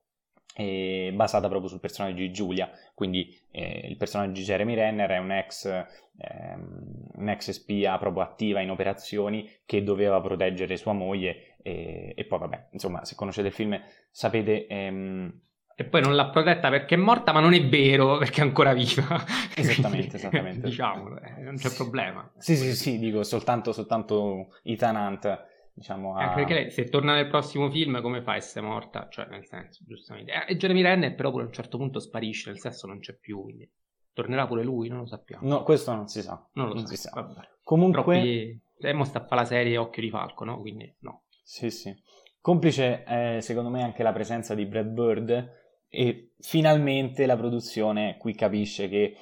eh, 0.56 1.12
basata 1.14 1.48
proprio 1.48 1.70
sul 1.70 1.80
personaggio 1.80 2.18
di 2.18 2.32
Giulia, 2.32 2.70
quindi 2.94 3.38
eh, 3.52 3.88
il 3.88 3.98
personaggio 3.98 4.34
di 4.34 4.44
Jeremy 4.44 4.76
Renner 4.76 5.10
è 5.10 5.18
un 5.18 5.32
ex, 5.32 5.66
ehm, 5.66 7.12
un 7.14 7.30
ex, 7.30 7.52
spia 7.52 7.98
proprio 7.98 8.24
attiva 8.24 8.60
in 8.60 8.70
operazioni 8.70 9.50
che 9.66 9.84
doveva 9.84 10.20
proteggere 10.22 10.78
sua 10.78 10.94
moglie 10.94 11.56
e, 11.62 12.14
e 12.16 12.26
poi 12.26 12.40
vabbè, 12.40 12.68
insomma, 12.72 13.06
se 13.06 13.16
conoscete 13.16 13.48
il 13.48 13.54
film 13.54 13.82
sapete... 14.12 14.68
Ehm, 14.68 15.42
e 15.80 15.86
poi 15.86 16.02
non 16.02 16.14
l'ha 16.14 16.28
protetta 16.28 16.70
perché 16.70 16.96
è 16.96 16.98
morta, 16.98 17.32
ma 17.32 17.40
non 17.40 17.54
è 17.54 17.66
vero 17.66 18.18
perché 18.20 18.42
è 18.42 18.44
ancora 18.44 18.74
viva. 18.74 19.24
Esattamente, 19.56 20.18
esattamente. 20.18 20.68
diciamo, 20.68 21.18
eh, 21.22 21.42
non 21.42 21.56
c'è 21.56 21.74
problema. 21.74 22.30
Sì, 22.38 22.58
sì, 22.58 22.76
sì, 22.76 23.00
dico 23.00 23.24
soltanto, 23.24 23.72
soltanto 23.72 24.58
Ethan 24.64 24.98
Hunt 24.98 25.48
diciamo 25.80 26.16
a... 26.16 26.28
Anche 26.28 26.44
perché 26.44 26.70
se 26.70 26.86
torna 26.86 27.16
nel 27.16 27.28
prossimo 27.28 27.72
film 27.72 28.02
come 28.02 28.22
fa 28.22 28.34
a 28.34 28.36
essere 28.36 28.66
morta? 28.66 29.08
Cioè, 29.10 29.28
nel 29.30 29.46
senso, 29.46 29.84
giustamente. 29.88 30.32
Eh, 30.32 30.54
e 30.54 30.58
Jeremy 30.58 30.82
Renner 30.82 31.16
però 31.16 31.32
pure 31.32 31.44
a 31.44 31.48
un 31.48 31.54
certo 31.54 31.78
punto 31.78 32.00
sparisce, 32.00 32.50
nel 32.50 32.60
senso 32.60 32.86
non 32.86 33.00
c'è 33.00 33.18
più, 33.18 33.42
quindi 33.42 33.70
tornerà 34.14 34.46
pure 34.46 34.64
lui, 34.64 34.90
non 34.90 35.00
lo 35.00 35.06
sappiamo. 35.08 35.48
No, 35.48 35.64
questo 35.64 35.94
non 35.94 36.08
si 36.08 36.22
sa. 36.22 36.48
Non 36.54 36.68
lo 36.68 36.74
non 36.76 36.86
sa. 36.86 36.94
si 36.94 36.98
sa. 36.98 37.12
Vabbè. 37.14 37.50
Comunque... 37.64 38.04
Troppi... 38.04 38.62
Emo 38.82 39.04
sta 39.04 39.20
a 39.20 39.26
fare 39.26 39.42
la 39.42 39.48
serie 39.48 39.78
Occhio 39.78 40.02
di 40.02 40.10
Falco, 40.10 40.46
no? 40.46 40.60
Quindi 40.62 40.94
no. 41.00 41.24
Sì, 41.44 41.70
sì. 41.70 41.94
Complice, 42.40 43.04
eh, 43.06 43.42
secondo 43.42 43.70
me, 43.70 43.84
anche 43.84 44.04
la 44.04 44.14
presenza 44.14 44.56
di 44.56 44.66
Brad 44.66 44.88
Bird, 44.88 45.58
e 45.90 46.32
finalmente 46.40 47.26
la 47.26 47.36
produzione 47.36 48.16
qui 48.18 48.34
capisce 48.36 48.88
che 48.88 49.18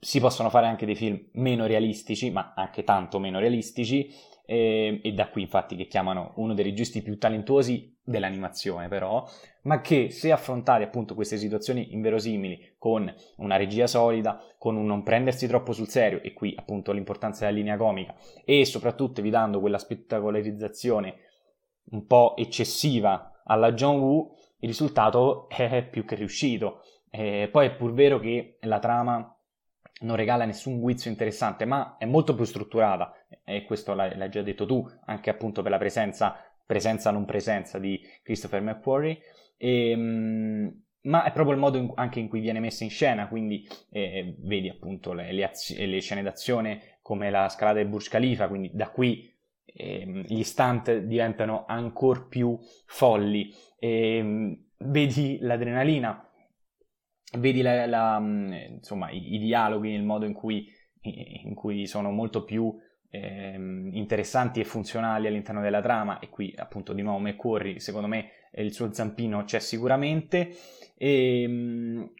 si 0.00 0.20
possono 0.20 0.50
fare 0.50 0.66
anche 0.66 0.84
dei 0.84 0.94
film 0.94 1.28
meno 1.32 1.64
realistici, 1.64 2.30
ma 2.30 2.52
anche 2.54 2.84
tanto 2.84 3.18
meno 3.18 3.38
realistici, 3.38 4.10
e, 4.50 5.00
e, 5.02 5.12
da 5.12 5.28
qui 5.28 5.42
infatti 5.42 5.76
che 5.76 5.86
chiamano 5.86 6.32
uno 6.36 6.54
dei 6.54 6.64
registi 6.64 7.02
più 7.02 7.18
talentuosi 7.18 7.94
dell'animazione 8.02 8.88
però, 8.88 9.28
ma 9.64 9.82
che 9.82 10.08
se 10.10 10.32
affrontare 10.32 10.84
appunto 10.84 11.14
queste 11.14 11.36
situazioni 11.36 11.92
inverosimili 11.92 12.76
con 12.78 13.14
una 13.36 13.56
regia 13.56 13.86
solida, 13.86 14.40
con 14.56 14.76
un 14.76 14.86
non 14.86 15.02
prendersi 15.02 15.46
troppo 15.46 15.72
sul 15.72 15.88
serio, 15.88 16.22
e 16.22 16.32
qui 16.32 16.54
appunto 16.56 16.92
l'importanza 16.92 17.44
della 17.44 17.58
linea 17.58 17.76
comica, 17.76 18.14
e 18.42 18.64
soprattutto 18.64 19.20
evitando 19.20 19.60
quella 19.60 19.76
spettacolarizzazione 19.76 21.16
un 21.90 22.06
po' 22.06 22.34
eccessiva 22.38 23.42
alla 23.44 23.74
John 23.74 23.98
Woo, 23.98 24.34
il 24.60 24.68
risultato 24.68 25.46
è 25.50 25.86
più 25.86 26.06
che 26.06 26.14
riuscito. 26.14 26.80
E 27.10 27.50
poi 27.52 27.66
è 27.66 27.76
pur 27.76 27.92
vero 27.92 28.18
che 28.18 28.56
la 28.62 28.78
trama 28.78 29.30
non 30.00 30.16
regala 30.16 30.46
nessun 30.46 30.80
guizzo 30.80 31.08
interessante, 31.08 31.66
ma 31.66 31.96
è 31.98 32.06
molto 32.06 32.34
più 32.34 32.44
strutturata, 32.44 33.12
e 33.48 33.64
questo 33.64 33.94
l'hai, 33.94 34.16
l'hai 34.16 34.28
già 34.28 34.42
detto 34.42 34.66
tu, 34.66 34.86
anche 35.06 35.30
appunto 35.30 35.62
per 35.62 35.70
la 35.70 35.78
presenza, 35.78 36.36
presenza 36.64 37.10
non 37.10 37.24
presenza 37.24 37.78
di 37.78 38.00
Christopher 38.22 38.60
McQuarrie, 38.60 39.18
e, 39.56 39.90
ehm, 39.90 40.82
ma 41.02 41.24
è 41.24 41.32
proprio 41.32 41.54
il 41.54 41.60
modo 41.60 41.78
in, 41.78 41.90
anche 41.94 42.20
in 42.20 42.28
cui 42.28 42.40
viene 42.40 42.60
messa 42.60 42.84
in 42.84 42.90
scena, 42.90 43.28
quindi 43.28 43.66
eh, 43.90 44.36
vedi 44.40 44.68
appunto 44.68 45.12
le, 45.12 45.32
le, 45.32 45.44
azi- 45.44 45.86
le, 45.86 46.00
scene 46.00 46.22
d'azione 46.22 46.98
come 47.02 47.30
la 47.30 47.48
scalata 47.48 47.78
del 47.78 47.88
Burj 47.88 48.08
Khalifa, 48.08 48.48
quindi 48.48 48.70
da 48.72 48.90
qui 48.90 49.34
eh, 49.64 50.24
gli 50.26 50.42
stunt 50.42 50.94
diventano 50.98 51.64
ancora 51.66 52.20
più 52.20 52.58
folli, 52.86 53.52
e, 53.78 54.16
ehm, 54.16 54.64
vedi 54.78 55.38
l'adrenalina, 55.40 56.28
vedi 57.38 57.62
la, 57.62 57.86
la, 57.86 58.18
mm, 58.20 58.52
insomma, 58.52 59.10
i, 59.10 59.34
i, 59.34 59.38
dialoghi, 59.38 59.90
il 59.90 60.04
modo 60.04 60.24
in 60.26 60.34
cui, 60.34 60.68
in 61.02 61.54
cui 61.54 61.86
sono 61.86 62.10
molto 62.10 62.44
più 62.44 62.76
eh, 63.10 63.54
interessanti 63.92 64.60
e 64.60 64.64
funzionali 64.64 65.26
all'interno 65.26 65.60
della 65.60 65.80
trama 65.80 66.18
e 66.18 66.28
qui 66.28 66.52
appunto 66.56 66.92
di 66.92 67.02
nuovo 67.02 67.18
McQuarrie 67.18 67.80
secondo 67.80 68.06
me 68.06 68.30
il 68.52 68.72
suo 68.72 68.92
zampino 68.92 69.44
c'è 69.44 69.60
sicuramente 69.60 70.54
e 70.96 71.42
ehm, 71.42 72.12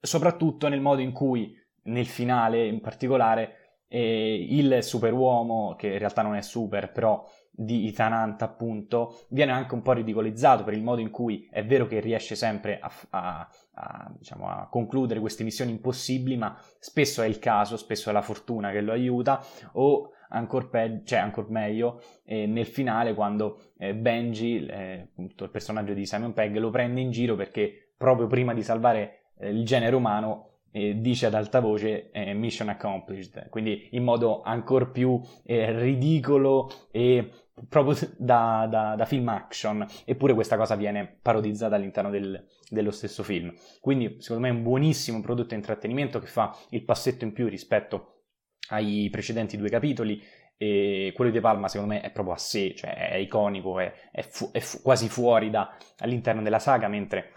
soprattutto 0.00 0.68
nel 0.68 0.80
modo 0.80 1.00
in 1.00 1.12
cui 1.12 1.54
nel 1.84 2.06
finale 2.06 2.66
in 2.66 2.80
particolare 2.80 3.57
eh, 3.88 4.46
il 4.50 4.82
superuomo 4.82 5.74
che 5.76 5.88
in 5.88 5.98
realtà 5.98 6.22
non 6.22 6.36
è 6.36 6.42
super 6.42 6.92
però 6.92 7.26
di 7.50 7.86
Itanant 7.86 8.40
appunto 8.42 9.24
viene 9.30 9.50
anche 9.50 9.74
un 9.74 9.82
po' 9.82 9.92
ridicolizzato 9.92 10.62
per 10.62 10.74
il 10.74 10.82
modo 10.82 11.00
in 11.00 11.10
cui 11.10 11.48
è 11.50 11.64
vero 11.64 11.86
che 11.86 11.98
riesce 11.98 12.36
sempre 12.36 12.78
a, 12.78 12.92
a, 13.10 13.48
a, 13.72 14.14
diciamo, 14.16 14.48
a, 14.48 14.68
concludere 14.70 15.18
queste 15.18 15.42
missioni 15.42 15.72
impossibili 15.72 16.36
ma 16.36 16.56
spesso 16.78 17.20
è 17.20 17.26
il 17.26 17.40
caso, 17.40 17.76
spesso 17.76 18.10
è 18.10 18.12
la 18.12 18.22
fortuna 18.22 18.70
che 18.70 18.80
lo 18.80 18.92
aiuta 18.92 19.44
o 19.72 20.12
ancora 20.28 20.66
pe- 20.66 21.02
cioè 21.04 21.18
ancor 21.18 21.50
meglio 21.50 22.00
eh, 22.24 22.46
nel 22.46 22.66
finale 22.66 23.14
quando 23.14 23.72
eh, 23.78 23.94
Benji, 23.94 24.64
eh, 24.66 25.08
appunto, 25.10 25.44
il 25.44 25.50
personaggio 25.50 25.94
di 25.94 26.06
Simon 26.06 26.32
Pegg, 26.32 26.56
lo 26.56 26.70
prende 26.70 27.00
in 27.00 27.10
giro 27.10 27.34
perché 27.34 27.92
proprio 27.96 28.26
prima 28.26 28.54
di 28.54 28.62
salvare 28.62 29.32
eh, 29.38 29.50
il 29.50 29.64
genere 29.64 29.96
umano 29.96 30.47
dice 30.70 31.26
ad 31.26 31.34
alta 31.34 31.60
voce 31.60 32.10
eh, 32.10 32.34
mission 32.34 32.68
accomplished, 32.68 33.48
quindi 33.48 33.88
in 33.92 34.04
modo 34.04 34.42
ancora 34.42 34.86
più 34.86 35.20
eh, 35.44 35.78
ridicolo 35.78 36.70
e 36.90 37.30
proprio 37.68 37.96
da, 38.16 38.66
da, 38.70 38.94
da, 38.96 39.04
film 39.04 39.28
action, 39.28 39.84
eppure 40.04 40.34
questa 40.34 40.56
cosa 40.56 40.76
viene 40.76 41.18
parodizzata 41.20 41.74
all'interno 41.74 42.10
del, 42.10 42.44
dello 42.68 42.90
stesso 42.90 43.22
film. 43.22 43.52
Quindi, 43.80 44.16
secondo 44.20 44.46
me, 44.46 44.48
è 44.48 44.56
un 44.56 44.62
buonissimo 44.62 45.20
prodotto 45.20 45.48
di 45.48 45.54
intrattenimento 45.56 46.18
che 46.20 46.26
fa 46.26 46.56
il 46.70 46.84
passetto 46.84 47.24
in 47.24 47.32
più 47.32 47.48
rispetto 47.48 48.24
ai 48.70 49.08
precedenti 49.10 49.56
due 49.56 49.70
capitoli. 49.70 50.22
E 50.60 51.12
quello 51.14 51.30
di 51.30 51.40
Palma, 51.40 51.68
secondo 51.68 51.94
me, 51.94 52.00
è 52.00 52.10
proprio 52.10 52.34
a 52.34 52.38
sé, 52.38 52.74
cioè 52.74 53.10
è 53.10 53.16
iconico, 53.16 53.78
è, 53.78 53.92
è, 54.10 54.22
fu- 54.22 54.50
è 54.50 54.58
fu- 54.58 54.82
quasi 54.82 55.08
fuori 55.08 55.50
da, 55.50 55.76
all'interno 55.98 56.42
della 56.42 56.58
saga, 56.58 56.88
mentre 56.88 57.32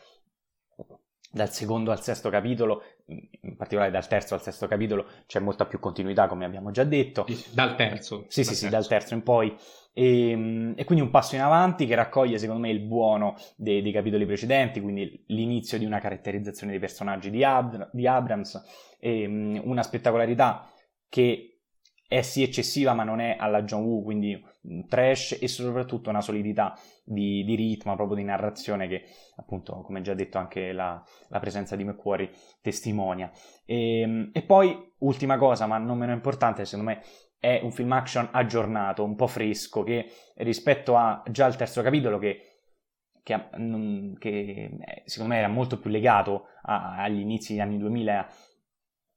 dal 1.32 1.51
secondo 1.51 1.91
al 1.91 2.01
sesto 2.01 2.29
capitolo, 2.29 2.84
in 3.41 3.55
particolare 3.55 3.91
dal 3.91 4.07
terzo 4.07 4.34
al 4.34 4.41
sesto 4.41 4.68
capitolo, 4.68 5.05
c'è 5.26 5.39
molta 5.39 5.66
più 5.66 5.80
continuità, 5.80 6.28
come 6.28 6.45
abbiamo 6.45 6.72
già 6.72 6.84
detto. 6.84 7.26
Dal 7.53 7.76
terzo. 7.76 8.26
Sì, 8.28 8.43
dal 8.43 8.53
sì, 8.53 8.62
terzo. 8.62 8.66
sì, 8.66 8.70
dal 8.70 8.88
terzo 8.88 9.14
in 9.14 9.24
poi. 9.24 9.55
E, 9.93 10.30
ehm, 10.30 10.74
e, 10.76 10.84
quindi 10.86 11.03
un 11.03 11.12
passo 11.12 11.36
in 11.36 11.41
avanti 11.41 11.86
che 11.86 11.95
raccoglie, 11.95 12.38
secondo 12.38 12.62
me, 12.62 12.70
il 12.70 12.80
buono 12.80 13.36
dei, 13.55 13.82
dei 13.82 13.91
capitoli 13.91 14.26
precedenti, 14.26 14.80
quindi 14.80 15.24
l'inizio 15.28 15.78
di 15.78 15.86
una 15.86 15.99
caratterizzazione 15.99 16.72
dei 16.72 16.82
personaggi 16.82 17.30
di, 17.30 17.43
Ab- 17.43 17.89
di 17.91 18.07
Abrams, 18.07 18.95
e, 18.99 19.26
um, 19.26 19.62
una 19.64 19.84
spettacolarità 19.84 20.70
che 21.09 21.51
è 22.12 22.24
sì 22.24 22.43
eccessiva 22.43 22.93
ma 22.93 23.05
non 23.05 23.22
è 23.22 23.38
alla 23.39 23.64
John 23.64 23.86
Woo, 23.86 24.01
quindi 24.03 24.38
trash 24.89 25.38
e 25.39 25.47
soprattutto 25.47 26.09
una 26.09 26.20
solidità 26.20 26.78
di, 27.05 27.45
di, 27.45 27.55
ritmo, 27.55 27.95
proprio 27.95 28.18
di 28.18 28.26
narrazione 28.26 28.89
che 28.89 29.05
appunto, 29.38 29.80
come 29.80 30.01
già 30.01 30.14
detto, 30.14 30.38
anche 30.38 30.74
la, 30.74 31.01
la 31.30 31.39
presenza 31.39 31.78
di 31.78 31.86
McQuarrie 31.86 32.32
testimonia. 32.59 33.32
E, 33.64 34.01
ehm, 34.01 34.30
e, 34.34 34.41
poi, 34.41 34.93
ultima 34.97 35.38
cosa, 35.38 35.68
ma 35.68 35.78
non 35.78 35.97
meno 35.97 36.12
importante, 36.12 36.66
secondo 36.66 36.91
me, 36.91 37.01
è 37.39 37.62
un 37.64 37.72
film 37.72 37.93
action 37.93 38.28
aggiornato, 38.30 39.05
un 39.05 39.16
po' 39.16 39.28
fresco, 39.28 39.84
che 39.84 40.12
rispetto 40.36 40.97
a 40.97 41.24
già 41.32 41.47
il 41.47 41.55
terzo 41.55 41.82
capitolo 41.82 42.20
che 42.20 42.47
che, 43.24 43.39
che, 44.18 44.80
secondo 45.05 45.34
me 45.34 45.39
era 45.39 45.47
molto 45.47 45.80
più 45.80 45.91
legato 45.91 46.47
a, 46.64 46.95
agli 46.97 47.20
inizi 47.20 47.53
degli 47.53 47.62
anni 47.62 47.78
2000 47.78 48.28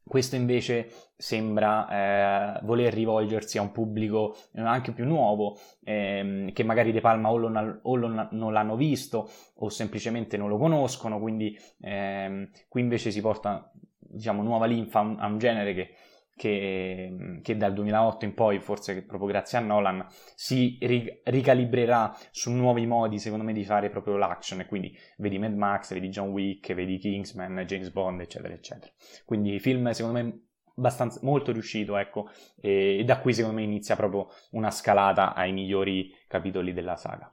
questo 0.06 0.36
invece 0.36 0.90
sembra 1.16 2.58
eh, 2.58 2.60
voler 2.64 2.92
rivolgersi 2.92 3.58
a 3.58 3.62
un 3.62 3.72
pubblico 3.72 4.36
eh, 4.52 4.60
anche 4.60 4.92
più 4.92 5.06
nuovo, 5.06 5.58
ehm, 5.82 6.52
che 6.52 6.62
magari 6.62 6.92
De 6.92 7.00
Palma 7.00 7.30
o, 7.30 7.36
lo, 7.36 7.80
o 7.82 7.96
lo, 7.96 8.28
non 8.30 8.52
l'hanno 8.52 8.76
visto 8.76 9.30
o 9.56 9.68
semplicemente 9.68 10.36
non 10.36 10.48
lo 10.48 10.58
conoscono, 10.58 11.18
quindi 11.18 11.58
ehm, 11.80 12.50
qui 12.68 12.80
invece 12.80 13.10
si 13.10 13.20
porta 13.20 13.70
diciamo, 13.98 14.42
nuova 14.42 14.66
linfa 14.66 14.98
a 14.98 15.02
un, 15.02 15.16
a 15.18 15.26
un 15.26 15.38
genere 15.38 15.74
che 15.74 15.94
che, 16.36 17.38
che, 17.42 17.56
dal 17.56 17.72
2008 17.72 18.24
in 18.24 18.34
poi, 18.34 18.60
forse 18.60 19.02
proprio 19.04 19.28
grazie 19.28 19.58
a 19.58 19.60
Nolan, 19.60 20.06
si 20.34 20.78
ri- 20.80 21.20
ricalibrerà 21.24 22.16
su 22.30 22.50
nuovi 22.50 22.86
modi, 22.86 23.18
secondo 23.18 23.44
me, 23.44 23.52
di 23.52 23.64
fare 23.64 23.90
proprio 23.90 24.16
l'action. 24.16 24.60
E 24.60 24.66
quindi 24.66 24.96
vedi 25.18 25.38
Mad 25.38 25.54
Max, 25.54 25.92
vedi 25.92 26.08
John 26.08 26.30
Wick, 26.30 26.74
vedi 26.74 26.98
Kingsman, 26.98 27.64
James 27.66 27.90
Bond, 27.90 28.20
eccetera, 28.20 28.52
eccetera. 28.52 28.92
Quindi 29.24 29.58
film, 29.60 29.90
secondo 29.90 30.20
me, 30.20 30.46
abbastanza 30.76 31.20
molto 31.22 31.52
riuscito, 31.52 31.96
ecco, 31.96 32.28
e, 32.60 32.98
e 32.98 33.04
da 33.04 33.20
qui, 33.20 33.32
secondo 33.32 33.56
me, 33.56 33.62
inizia 33.62 33.94
proprio 33.94 34.28
una 34.50 34.70
scalata 34.70 35.34
ai 35.34 35.52
migliori 35.52 36.10
capitoli 36.26 36.72
della 36.72 36.96
saga. 36.96 37.32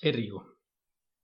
Enrico. 0.00 0.56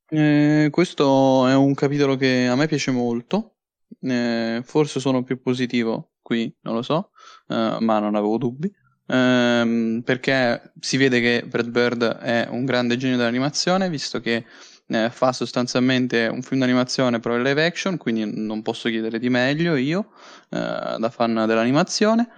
Eh, 0.08 0.68
questo 0.70 1.46
è 1.46 1.54
un 1.54 1.74
capitolo 1.74 2.16
che 2.16 2.46
a 2.46 2.54
me 2.54 2.66
piace 2.66 2.90
molto. 2.90 3.56
Eh, 4.00 4.60
forse 4.64 5.00
sono 5.00 5.22
più 5.22 5.40
positivo 5.40 6.11
qui, 6.22 6.54
non 6.62 6.74
lo 6.74 6.82
so, 6.82 7.10
uh, 7.48 7.78
ma 7.80 7.98
non 7.98 8.14
avevo 8.14 8.38
dubbi. 8.38 8.72
Um, 9.06 10.00
perché 10.04 10.72
si 10.80 10.96
vede 10.96 11.20
che 11.20 11.44
Brad 11.46 11.68
Bird 11.68 12.02
è 12.02 12.46
un 12.50 12.64
grande 12.64 12.96
genio 12.96 13.16
dell'animazione, 13.16 13.90
visto 13.90 14.20
che 14.20 14.46
eh, 14.86 15.10
fa 15.10 15.32
sostanzialmente 15.32 16.26
un 16.26 16.42
film 16.42 16.60
d'animazione 16.60 17.18
però 17.20 17.36
in 17.36 17.42
live 17.42 17.64
action, 17.64 17.96
quindi 17.96 18.24
non 18.24 18.62
posso 18.62 18.88
chiedere 18.88 19.18
di 19.18 19.28
meglio 19.28 19.74
io, 19.76 20.12
eh, 20.50 20.96
da 20.98 21.10
fan 21.10 21.34
dell'animazione. 21.34 22.28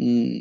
Mm, 0.00 0.36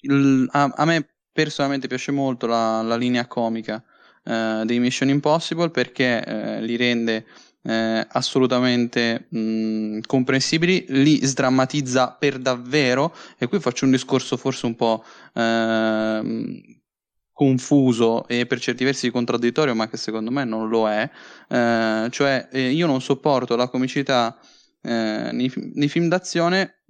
il, 0.00 0.48
a, 0.50 0.72
a, 0.74 0.84
me 0.84 1.08
personalmente 1.32 1.88
piace 1.88 2.12
molto 2.12 2.46
la, 2.46 2.82
la 2.82 2.96
linea 2.96 3.26
comica 3.26 3.82
eh, 4.24 4.62
dei 4.64 4.78
Mission 4.78 5.08
Impossible 5.08 5.70
perché 5.70 6.24
eh, 6.24 6.62
li 6.62 6.76
rende 6.76 7.26
eh, 7.66 8.06
assolutamente 8.08 9.26
mh, 9.28 10.00
comprensibili, 10.06 10.84
li 10.88 11.24
sdrammatizza 11.24 12.16
per 12.18 12.38
davvero 12.38 13.14
e 13.38 13.48
qui 13.48 13.58
faccio 13.58 13.84
un 13.84 13.90
discorso 13.90 14.36
forse 14.36 14.66
un 14.66 14.76
po' 14.76 15.04
eh, 15.34 16.80
confuso 17.32 18.26
e 18.28 18.46
per 18.46 18.60
certi 18.60 18.84
versi 18.84 19.10
contraddittorio, 19.10 19.74
ma 19.74 19.88
che 19.88 19.96
secondo 19.96 20.30
me 20.30 20.44
non 20.44 20.68
lo 20.68 20.88
è, 20.88 21.10
eh, 21.48 22.08
cioè 22.10 22.48
eh, 22.52 22.70
io 22.70 22.86
non 22.86 23.02
sopporto 23.02 23.56
la 23.56 23.68
comicità 23.68 24.38
eh, 24.82 25.30
nei, 25.32 25.52
nei 25.74 25.88
film 25.88 26.08
d'azione 26.08 26.84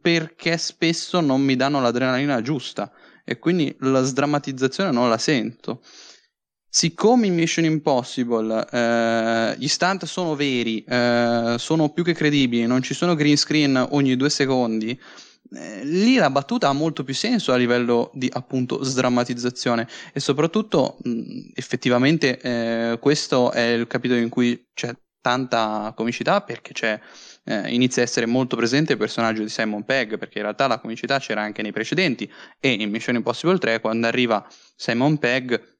perché 0.00 0.56
spesso 0.56 1.20
non 1.20 1.42
mi 1.42 1.54
danno 1.54 1.80
l'adrenalina 1.80 2.40
giusta 2.40 2.90
e 3.22 3.38
quindi 3.38 3.76
la 3.80 4.02
sdrammatizzazione 4.02 4.90
non 4.90 5.10
la 5.10 5.18
sento 5.18 5.82
siccome 6.76 7.26
in 7.26 7.34
Mission 7.34 7.64
Impossible 7.64 8.68
eh, 8.70 9.54
gli 9.56 9.66
stunt 9.66 10.04
sono 10.04 10.34
veri, 10.34 10.84
eh, 10.84 11.54
sono 11.56 11.88
più 11.88 12.04
che 12.04 12.12
credibili, 12.12 12.66
non 12.66 12.82
ci 12.82 12.92
sono 12.92 13.14
green 13.14 13.38
screen 13.38 13.82
ogni 13.92 14.14
due 14.14 14.28
secondi, 14.28 14.90
eh, 15.54 15.84
lì 15.84 16.16
la 16.16 16.28
battuta 16.28 16.68
ha 16.68 16.74
molto 16.74 17.02
più 17.02 17.14
senso 17.14 17.54
a 17.54 17.56
livello 17.56 18.10
di 18.12 18.28
appunto 18.30 18.84
sdrammatizzazione. 18.84 19.88
E 20.12 20.20
soprattutto 20.20 20.98
mh, 21.02 21.52
effettivamente 21.54 22.38
eh, 22.40 22.98
questo 23.00 23.52
è 23.52 23.68
il 23.68 23.86
capitolo 23.86 24.20
in 24.20 24.28
cui 24.28 24.66
c'è 24.74 24.94
tanta 25.22 25.94
comicità 25.96 26.42
perché 26.42 26.74
c'è, 26.74 27.00
eh, 27.44 27.72
inizia 27.72 28.02
a 28.02 28.04
essere 28.04 28.26
molto 28.26 28.54
presente 28.54 28.92
il 28.92 28.98
personaggio 28.98 29.40
di 29.40 29.48
Simon 29.48 29.82
Pegg, 29.86 30.18
perché 30.18 30.38
in 30.38 30.44
realtà 30.44 30.66
la 30.66 30.78
comicità 30.78 31.18
c'era 31.20 31.40
anche 31.40 31.62
nei 31.62 31.72
precedenti. 31.72 32.30
E 32.60 32.68
in 32.68 32.90
Mission 32.90 33.14
Impossible 33.14 33.56
3 33.56 33.80
quando 33.80 34.06
arriva 34.06 34.46
Simon 34.76 35.16
Pegg 35.16 35.74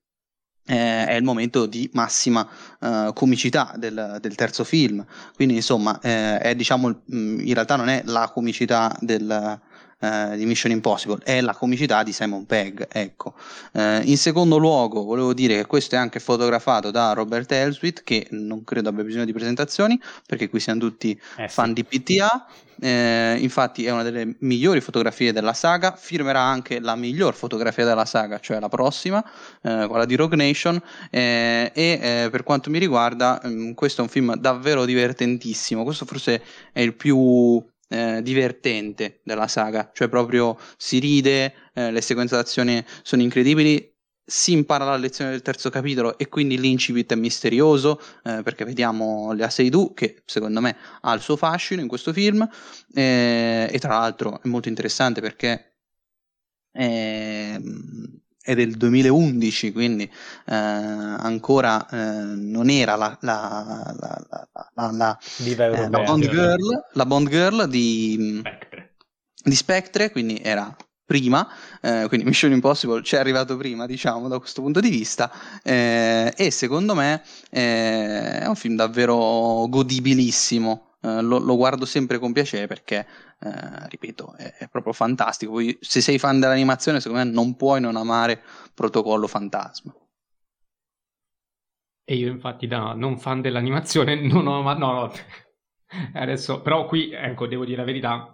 eh, 0.67 1.07
è 1.07 1.15
il 1.15 1.23
momento 1.23 1.67
di 1.67 1.89
massima 1.93 2.47
eh, 2.81 3.11
comicità 3.15 3.75
del, 3.77 4.19
del, 4.21 4.35
terzo 4.35 4.65
film. 4.65 5.05
Quindi, 5.35 5.55
insomma, 5.55 5.99
eh, 6.01 6.39
è, 6.39 6.55
diciamo, 6.55 7.03
in 7.07 7.55
realtà 7.55 7.77
non 7.77 7.89
è 7.89 8.03
la 8.05 8.31
comicità 8.33 8.95
del, 9.01 9.61
eh, 9.99 10.37
di 10.37 10.45
Mission 10.45 10.73
Impossible, 10.73 11.23
è 11.25 11.41
la 11.41 11.55
comicità 11.55 12.03
di 12.03 12.13
Simon 12.13 12.45
Pegg. 12.45 12.87
Ecco. 12.91 13.35
Eh, 13.73 14.03
in 14.05 14.19
secondo 14.19 14.59
luogo, 14.59 15.05
volevo 15.05 15.33
dire 15.33 15.57
che 15.57 15.67
questo 15.67 15.95
è 15.95 15.99
anche 15.99 16.21
fotografato 16.21 16.91
da 16.91 17.13
Robert 17.15 17.51
Elswit, 17.51 18.03
che 18.05 18.27
non 18.31 18.63
credo 18.63 18.91
abbia 18.91 19.05
bisogno 19.05 19.25
di 19.25 19.33
presentazioni, 19.33 19.99
perché 20.27 20.51
qui 20.51 20.61
siamo 20.61 20.81
tutti 20.81 21.19
eh, 21.39 21.49
fan 21.49 21.69
sì. 21.69 21.73
di 21.73 21.85
PTA. 21.85 22.47
Eh, 22.79 23.37
infatti, 23.41 23.87
è 23.87 23.91
una 23.91 24.03
delle 24.03 24.37
migliori 24.41 24.83
fotografie 24.83 25.33
della 25.33 25.55
saga. 25.55 25.97
Firmerà 25.97 26.41
anche 26.41 26.79
la 26.79 26.95
miglior 26.95 27.35
fotografia 27.35 27.87
della 27.87 28.05
saga, 28.05 28.39
cioè 28.39 28.61
la 28.61 28.69
prossima, 28.69 29.25
eh, 29.63 29.87
quella 29.89 30.05
di 30.05 30.15
Rogue 30.15 30.37
Nation. 30.37 30.79
E 31.09 32.29
per 32.31 32.43
quanto 32.43 32.69
mi 32.69 32.79
riguarda, 32.79 33.41
mm, 33.47 33.73
questo 33.73 34.03
è 34.03 34.05
un 34.05 34.11
film 34.11 34.37
davvero 34.37 34.85
divertentissimo. 34.85 35.85
Questo 35.85 36.05
forse 36.05 36.43
è 36.71 36.81
il 36.81 36.95
più 36.95 37.65
eh, 37.89 38.21
divertente 38.23 39.21
della 39.23 39.49
saga, 39.49 39.91
cioè 39.93 40.09
proprio 40.09 40.59
si 40.77 40.99
ride, 40.99 41.55
eh, 41.75 41.91
le 41.91 42.01
sequenze 42.01 42.37
d'azione 42.37 42.85
sono 43.03 43.23
incredibili, 43.23 43.95
si 44.29 44.53
impara 44.53 44.85
la 44.85 44.97
lezione 44.97 45.31
del 45.31 45.43
terzo 45.43 45.71
capitolo 45.71 46.19
e 46.19 46.29
quindi 46.29 46.59
l'incipit 46.59 47.13
è 47.13 47.15
misterioso 47.15 48.01
eh, 48.25 48.43
perché 48.43 48.65
vediamo 48.65 49.33
la 49.35 49.49
Seydu 49.49 49.95
che 49.95 50.23
secondo 50.25 50.61
me 50.61 50.77
ha 51.03 51.13
il 51.13 51.21
suo 51.21 51.37
fascino 51.37 51.81
in 51.81 51.87
questo 51.87 52.13
film 52.13 52.47
eh, 52.93 53.69
e 53.71 53.79
tra 53.79 53.99
l'altro 53.99 54.43
è 54.43 54.49
molto 54.49 54.69
interessante 54.69 55.21
perché 55.21 55.77
eh, 56.73 57.61
è 58.47 58.55
del 58.55 58.77
2011, 58.77 59.73
quindi 59.73 60.05
eh, 60.05 60.55
ancora 60.55 61.85
eh, 61.89 61.97
non 62.37 62.71
era 62.71 62.95
la, 62.95 63.19
la, 63.23 63.93
la, 64.75 64.91
la 64.93 65.19
eh, 65.45 65.89
Bond 65.89 66.29
Girl, 66.29 66.85
la 66.93 67.07
Bond 67.07 67.29
Girl 67.29 67.69
di 67.69 68.39
Spectre. 68.39 68.95
di 69.43 69.55
Spectre, 69.57 70.13
quindi 70.13 70.41
era 70.41 70.75
prima, 71.05 71.49
eh, 71.83 72.05
quindi 72.07 72.25
Mission 72.25 72.53
Impossible 72.53 73.03
ci 73.03 73.17
è 73.17 73.19
arrivato 73.19 73.57
prima, 73.57 73.85
diciamo, 73.85 74.29
da 74.29 74.39
questo 74.39 74.63
punto 74.63 74.79
di 74.79 74.91
vista, 74.91 75.29
eh, 75.65 76.33
e 76.37 76.51
secondo 76.53 76.95
me 76.95 77.25
eh, 77.51 78.39
è 78.39 78.47
un 78.47 78.55
film 78.55 78.77
davvero 78.77 79.67
godibilissimo. 79.69 80.96
Eh, 81.01 81.23
lo, 81.23 81.39
lo, 81.39 81.57
guardo 81.57 81.85
sempre 81.85 82.19
con 82.19 82.33
piacere 82.33 82.67
perché, 82.67 83.07
eh, 83.41 83.89
ripeto, 83.89 84.35
è, 84.37 84.55
è, 84.59 84.69
proprio 84.69 84.93
fantastico. 84.93 85.53
Poi, 85.53 85.77
se 85.81 86.01
sei 86.01 86.19
fan 86.19 86.41
dell'animazione, 86.41 87.01
secondo 87.01 87.25
me 87.25 87.31
non 87.31 87.57
puoi 87.57 87.81
non 87.81 87.97
amare 87.97 88.43
Protocollo 88.75 89.27
Fantasma. 89.27 89.95
E 92.09 92.15
io, 92.15 92.29
infatti, 92.31 92.67
da 92.67 92.93
non 92.95 93.19
fan 93.19 93.41
dell'animazione, 93.41 94.15
non 94.27 94.47
ho 94.47 94.61
amato. 94.61 94.79
No, 94.79 94.93
no. 94.93 95.13
Adesso, 96.15 96.63
però, 96.63 96.87
qui, 96.87 97.13
ecco, 97.13 97.47
devo 97.47 97.65
dire 97.65 97.79
la 97.79 97.85
verità. 97.85 98.31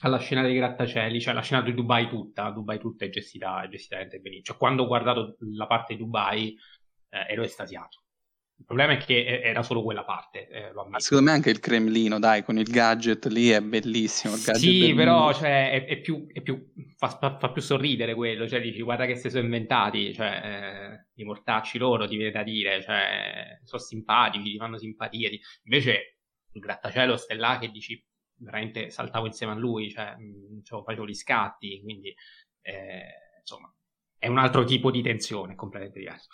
Alla 0.00 0.18
scena 0.18 0.42
dei 0.42 0.56
grattacieli, 0.56 1.20
cioè 1.20 1.34
la 1.34 1.42
scena 1.42 1.62
di 1.62 1.74
Dubai 1.74 2.08
tutta, 2.08 2.50
Dubai 2.50 2.78
tutta 2.80 3.04
è 3.04 3.08
gestita, 3.10 3.62
è 3.62 3.68
gestita 3.68 3.98
benissimo. 4.04 4.42
Cioè, 4.42 4.56
quando 4.56 4.82
ho 4.82 4.86
guardato 4.86 5.36
la 5.54 5.66
parte 5.66 5.94
di 5.94 6.00
Dubai, 6.00 6.56
eh, 7.10 7.26
ero 7.32 7.42
estasiato 7.42 8.01
il 8.62 8.64
problema 8.64 8.92
è 8.92 8.96
che 8.96 9.40
era 9.42 9.62
solo 9.62 9.82
quella 9.82 10.04
parte. 10.04 10.46
Eh, 10.48 10.72
secondo 10.98 11.30
me 11.30 11.32
anche 11.32 11.50
il 11.50 11.58
Cremlino, 11.58 12.18
dai, 12.20 12.44
con 12.44 12.58
il 12.58 12.70
gadget 12.70 13.26
lì 13.26 13.50
è 13.50 13.60
bellissimo. 13.60 14.36
sì, 14.36 14.92
però 14.94 15.32
cioè, 15.34 15.72
è, 15.72 15.84
è, 15.86 16.00
più, 16.00 16.26
è 16.28 16.40
più 16.42 16.72
fa, 16.96 17.08
fa, 17.08 17.50
più 17.50 17.60
sorridere 17.60 18.14
quello. 18.14 18.46
Cioè, 18.46 18.60
dici, 18.60 18.80
guarda 18.82 19.04
che 19.04 19.16
si 19.16 19.30
sono 19.30 19.42
inventati. 19.42 20.14
Cioè, 20.14 20.28
eh, 20.28 21.06
i 21.20 21.24
mortacci 21.24 21.76
loro, 21.78 22.06
ti 22.06 22.16
viene 22.16 22.30
da 22.30 22.44
dire. 22.44 22.80
Cioè, 22.82 23.58
sono 23.64 23.82
simpatici, 23.82 24.52
ti 24.52 24.58
fanno 24.58 24.78
simpatia. 24.78 25.28
Ti... 25.28 25.40
Invece, 25.64 26.18
il 26.52 26.60
grattacielo 26.60 27.16
stai 27.16 27.38
là 27.38 27.58
che 27.58 27.68
dici, 27.68 28.00
veramente 28.36 28.90
saltavo 28.90 29.26
insieme 29.26 29.54
a 29.54 29.56
lui. 29.56 29.90
Cioè, 29.90 30.14
mh, 30.16 30.62
cioè 30.62 30.82
facevo 30.84 31.06
gli 31.06 31.14
scatti. 31.14 31.80
Quindi, 31.82 32.14
eh, 32.60 33.04
insomma, 33.40 33.74
è 34.16 34.28
un 34.28 34.38
altro 34.38 34.62
tipo 34.62 34.92
di 34.92 35.02
tensione, 35.02 35.56
completamente 35.56 35.98
diverso. 35.98 36.28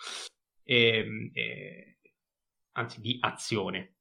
E, 0.63 0.97
ehm, 0.99 1.31
e 1.33 1.98
anzi 2.73 3.01
di 3.01 3.17
azione. 3.19 3.95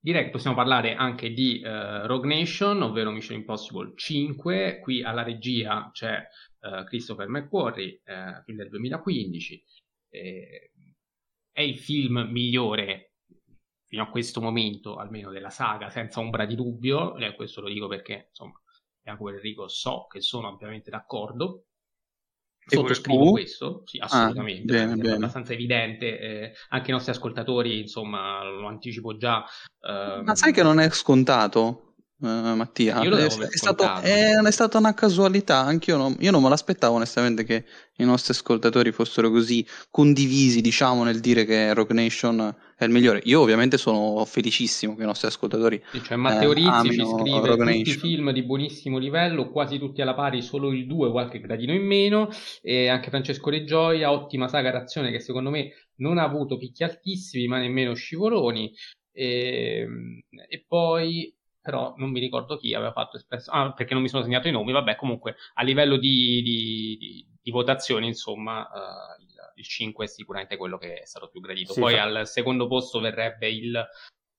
Direi 0.00 0.24
che 0.24 0.30
possiamo 0.30 0.56
parlare 0.56 0.94
anche 0.94 1.32
di 1.32 1.60
uh, 1.62 2.06
Rogue 2.06 2.28
Nation, 2.28 2.80
ovvero 2.82 3.10
Mission 3.10 3.36
Impossible 3.36 3.92
5. 3.96 4.78
Qui 4.80 5.02
alla 5.02 5.22
regia 5.22 5.90
c'è 5.92 6.24
uh, 6.60 6.84
Christopher 6.84 7.28
McQuarrie, 7.28 8.00
uh, 8.04 8.42
film 8.44 8.58
del 8.58 8.68
2015. 8.68 9.64
Eh, 10.10 10.72
è 11.50 11.60
il 11.60 11.78
film 11.78 12.28
migliore 12.30 13.14
fino 13.86 14.02
a 14.04 14.08
questo 14.08 14.40
momento, 14.40 14.96
almeno 14.96 15.30
della 15.30 15.50
saga, 15.50 15.90
senza 15.90 16.20
ombra 16.20 16.46
di 16.46 16.54
dubbio. 16.54 17.16
E 17.16 17.34
questo 17.34 17.60
lo 17.60 17.68
dico 17.68 17.88
perché, 17.88 18.26
insomma, 18.28 18.58
Jacopo 19.02 19.30
e 19.30 19.34
Enrico 19.34 19.66
so 19.66 20.06
che 20.06 20.20
sono 20.20 20.48
ampiamente 20.48 20.90
d'accordo 20.90 21.67
sottoscrivo 22.76 23.30
questo, 23.30 23.82
sì, 23.84 23.98
ah, 23.98 24.04
assolutamente, 24.04 24.76
ah, 24.76 24.84
bene, 24.86 24.96
bene. 24.96 25.14
abbastanza 25.14 25.52
evidente, 25.52 26.18
eh, 26.18 26.52
anche 26.68 26.90
i 26.90 26.92
nostri 26.92 27.12
ascoltatori, 27.12 27.80
insomma, 27.80 28.42
lo 28.44 28.66
anticipo 28.66 29.16
già. 29.16 29.44
Eh, 29.80 30.22
Ma 30.22 30.34
sai 30.34 30.52
che 30.52 30.62
non 30.62 30.78
è 30.78 30.88
scontato? 30.90 31.87
Uh, 32.20 32.56
Mattia, 32.56 33.00
è, 33.00 33.08
è, 33.08 33.28
stato, 33.28 34.00
è, 34.00 34.34
è, 34.34 34.50
stata 34.50 34.76
una 34.78 34.92
casualità. 34.92 35.58
Anch'io 35.58 35.96
non, 35.96 36.16
io 36.18 36.32
non 36.32 36.42
me 36.42 36.48
l'aspettavo, 36.48 36.96
onestamente, 36.96 37.44
che 37.44 37.64
i 37.98 38.04
nostri 38.04 38.32
ascoltatori 38.32 38.90
fossero 38.90 39.30
così 39.30 39.64
condivisi, 39.88 40.60
diciamo, 40.60 41.04
nel 41.04 41.20
dire 41.20 41.44
che 41.44 41.72
Rock 41.74 41.92
Nation 41.92 42.56
è 42.76 42.82
il 42.82 42.90
migliore. 42.90 43.20
Io, 43.26 43.40
ovviamente, 43.40 43.78
sono 43.78 44.24
felicissimo 44.24 44.96
che 44.96 45.04
i 45.04 45.06
nostri 45.06 45.28
ascoltatori. 45.28 45.80
Sì, 45.92 46.02
cioè, 46.02 46.16
Matteo 46.16 46.50
eh, 46.50 46.54
Rizzi 46.54 46.90
ci 46.90 47.06
scrive 47.06 47.46
Rock 47.46 47.58
tutti 47.58 47.78
Nation. 47.78 47.98
film 47.98 48.32
di 48.32 48.42
buonissimo 48.42 48.98
livello, 48.98 49.50
quasi 49.50 49.78
tutti 49.78 50.02
alla 50.02 50.14
pari, 50.14 50.42
solo 50.42 50.72
il 50.72 50.88
2, 50.88 51.12
qualche 51.12 51.38
gradino 51.38 51.72
in 51.72 51.86
meno. 51.86 52.30
E 52.60 52.88
anche 52.88 53.10
Francesco 53.10 53.48
De 53.48 53.62
Gioia, 53.62 54.10
ottima 54.10 54.48
saga 54.48 54.72
d'azione 54.72 55.12
che 55.12 55.20
secondo 55.20 55.50
me 55.50 55.70
non 55.98 56.18
ha 56.18 56.24
avuto 56.24 56.56
picchi 56.56 56.82
altissimi, 56.82 57.46
ma 57.46 57.58
nemmeno 57.58 57.94
scivoloni. 57.94 58.74
E, 59.12 59.80
ehm, 59.82 60.20
e 60.48 60.64
poi 60.66 61.32
però 61.60 61.94
non 61.96 62.10
mi 62.10 62.20
ricordo 62.20 62.56
chi 62.56 62.74
aveva 62.74 62.92
fatto 62.92 63.16
espresso, 63.16 63.50
ah, 63.50 63.72
perché 63.72 63.94
non 63.94 64.02
mi 64.02 64.08
sono 64.08 64.22
segnato 64.22 64.48
i 64.48 64.52
nomi, 64.52 64.72
vabbè, 64.72 64.96
comunque 64.96 65.36
a 65.54 65.62
livello 65.62 65.96
di, 65.96 66.42
di, 66.42 66.96
di, 66.98 67.28
di 67.42 67.50
votazione, 67.50 68.06
insomma, 68.06 68.60
uh, 68.62 69.22
il, 69.22 69.34
il, 69.56 69.64
5 69.64 70.04
è 70.04 70.08
sicuramente 70.08 70.56
quello 70.56 70.78
che 70.78 71.00
è 71.00 71.04
stato 71.04 71.28
più 71.28 71.40
gradito. 71.40 71.72
Sì, 71.72 71.80
Poi 71.80 71.94
fa... 71.94 72.02
al 72.02 72.26
secondo 72.26 72.68
posto 72.68 73.00
verrebbe 73.00 73.50
il, 73.50 73.74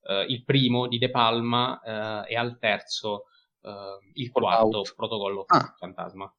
uh, 0.02 0.22
il 0.28 0.44
primo 0.44 0.88
di 0.88 0.98
De 0.98 1.10
Palma 1.10 1.80
uh, 1.84 2.26
e 2.28 2.36
al 2.36 2.58
terzo 2.58 3.26
il 4.14 4.32
quarto, 4.32 4.78
Out. 4.78 4.96
Protocollo 4.96 5.44
ah. 5.48 5.76
Fantasma. 5.78 6.34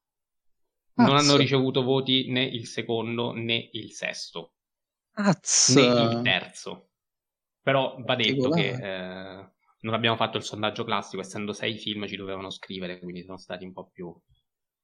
Non 0.95 1.15
hanno 1.15 1.37
ricevuto 1.37 1.83
voti 1.83 2.29
né 2.29 2.43
il 2.43 2.65
secondo 2.65 3.31
né 3.31 3.69
il 3.73 3.91
sesto, 3.91 4.55
Azz. 5.13 5.75
né 5.75 5.83
il 5.83 6.21
terzo. 6.23 6.89
Però 7.61 7.95
va 7.99 8.15
detto 8.15 8.49
che 8.49 9.51
non 9.81 9.93
abbiamo 9.93 10.15
fatto 10.15 10.37
il 10.37 10.43
sondaggio 10.43 10.83
classico, 10.83 11.21
essendo 11.21 11.53
sei 11.53 11.77
film 11.77 12.07
ci 12.07 12.15
dovevano 12.15 12.49
scrivere, 12.49 12.99
quindi 12.99 13.23
sono 13.23 13.37
stati 13.37 13.65
un 13.65 13.73
po' 13.73 13.89
più... 13.91 14.13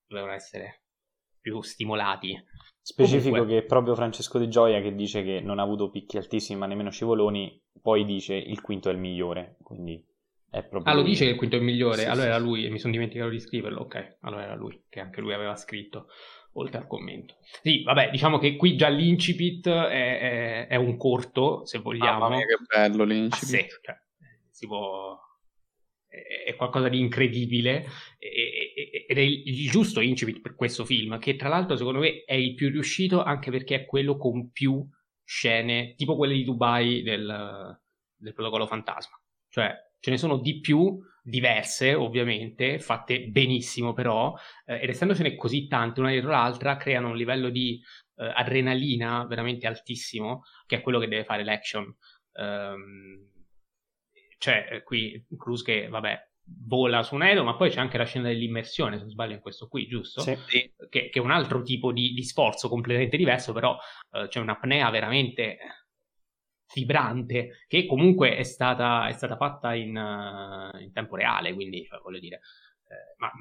dovevano 0.08 0.34
essere 0.34 0.84
più 1.40 1.62
stimolati. 1.62 2.36
Specifico 2.82 3.36
Comunque... 3.36 3.62
che 3.62 3.66
proprio 3.66 3.96
Francesco 3.96 4.38
De 4.40 4.48
Gioia 4.48 4.82
che 4.82 4.96
dice 4.96 5.24
che 5.24 5.40
non 5.40 5.60
ha 5.60 5.64
avuto 5.64 5.90
picchi 5.90 6.18
altissimi 6.18 6.60
ma 6.60 6.66
nemmeno 6.66 6.90
scivoloni, 6.90 7.62
poi 7.82 8.06
dice 8.06 8.36
il 8.36 8.62
quinto 8.62 8.90
è 8.90 8.94
il 8.94 8.98
migliore, 8.98 9.58
quindi 9.62 10.04
è 10.50 10.64
proprio... 10.64 10.94
Ah, 10.94 10.96
lo 10.96 11.04
dice 11.04 11.26
che 11.26 11.32
il 11.32 11.38
quinto 11.38 11.56
è 11.56 11.60
il 11.60 11.66
migliore? 11.66 12.02
Sì, 12.02 12.06
allora 12.06 12.22
sì, 12.22 12.28
era 12.28 12.38
lui 12.38 12.66
e 12.66 12.70
mi 12.70 12.80
sono 12.80 12.94
dimenticato 12.94 13.30
di 13.30 13.40
scriverlo, 13.40 13.82
ok, 13.82 14.18
allora 14.22 14.44
era 14.44 14.56
lui, 14.56 14.86
che 14.90 15.00
anche 15.00 15.22
lui 15.22 15.34
aveva 15.34 15.56
scritto 15.56 16.08
oltre 16.54 16.80
al 16.80 16.88
commento. 16.88 17.36
Sì, 17.62 17.84
vabbè, 17.84 18.10
diciamo 18.10 18.40
che 18.40 18.56
qui 18.56 18.76
già 18.76 18.88
l'incipit 18.88 19.68
è, 19.68 20.20
è, 20.20 20.68
è 20.68 20.76
un 20.76 20.98
corto, 20.98 21.66
se 21.66 21.80
vogliamo. 21.80 22.20
Mamma 22.20 22.36
mia, 22.38 22.46
che 22.46 22.58
bello 22.66 23.04
l'incipit. 23.04 23.48
Sì, 23.48 23.66
cioè, 23.82 23.96
si 24.58 24.66
può 24.66 25.16
è 26.08 26.56
qualcosa 26.56 26.88
di 26.90 27.00
incredibile 27.00 27.86
ed 28.18 29.18
è 29.18 29.22
il 29.22 29.70
giusto 29.70 30.00
incipit 30.00 30.42
per 30.42 30.56
questo 30.56 30.86
film 30.86 31.20
che 31.20 31.36
tra 31.36 31.50
l'altro 31.50 31.76
secondo 31.76 32.00
me 32.00 32.24
è 32.24 32.34
il 32.34 32.56
più 32.56 32.70
riuscito 32.70 33.22
anche 33.22 33.52
perché 33.52 33.76
è 33.76 33.86
quello 33.86 34.18
con 34.18 34.52
più 34.52 34.84
scene 35.24 35.94
tipo 35.96 36.16
quelle 36.16 36.34
di 36.34 36.44
Dubai 36.44 37.04
del, 37.04 37.80
del 38.16 38.34
protocollo 38.34 38.66
fantasma. 38.66 39.20
Cioè 39.50 39.76
ce 40.00 40.10
ne 40.10 40.18
sono 40.18 40.38
di 40.38 40.60
più 40.60 40.98
diverse 41.22 41.94
ovviamente 41.94 42.80
fatte 42.80 43.28
benissimo 43.28 43.94
però 43.94 44.34
eh, 44.66 44.80
ed 44.82 44.90
essendocene 44.90 45.36
così 45.36 45.68
tante 45.68 46.00
una 46.00 46.12
dietro 46.12 46.30
l'altra 46.32 46.78
creano 46.78 47.10
un 47.10 47.18
livello 47.18 47.50
di 47.50 47.82
eh, 48.16 48.32
adrenalina 48.34 49.26
veramente 49.26 49.68
altissimo 49.68 50.44
che 50.66 50.78
è 50.78 50.82
quello 50.82 51.00
che 51.00 51.08
deve 51.08 51.26
fare 51.26 51.44
l'action. 51.44 51.94
Um, 52.34 53.36
c'è 54.38 54.84
qui 54.84 55.26
Cruz 55.38 55.62
che, 55.62 55.88
vabbè, 55.88 56.28
vola 56.66 57.04
su 57.04 57.16
un 57.16 57.24
aereo, 57.24 57.44
ma 57.44 57.56
poi 57.56 57.70
c'è 57.70 57.80
anche 57.80 57.98
la 57.98 58.06
scena 58.06 58.28
dell'immersione, 58.28 58.96
se 58.96 59.02
non 59.02 59.12
sbaglio, 59.12 59.34
in 59.34 59.42
questo 59.42 59.68
qui, 59.68 59.88
giusto? 59.88 60.22
Sì. 60.22 60.38
Che, 60.48 60.74
che, 60.90 61.10
è 61.12 61.20
un 61.20 61.32
altro 61.32 61.62
tipo 61.62 61.92
di, 61.92 62.14
di 62.14 62.24
sforzo 62.24 62.70
completamente 62.70 63.18
diverso, 63.18 63.54
però 63.54 63.78
eh, 64.12 64.28
c'è 64.28 64.40
un'apnea 64.40 64.90
veramente 64.90 65.58
vibrante 66.74 67.66
che 67.68 67.86
comunque 67.86 68.36
è 68.36 68.44
stata, 68.44 69.08
è 69.08 69.14
stata 69.14 69.38
fatta 69.38 69.74
in, 69.74 69.96
uh, 69.96 70.78
in, 70.82 70.92
tempo 70.92 71.16
reale, 71.16 71.54
quindi 71.54 71.86
cioè, 71.86 72.00
voglio 72.00 72.20
dire, 72.20 72.42
eh, 72.88 73.16
ma 73.18 73.32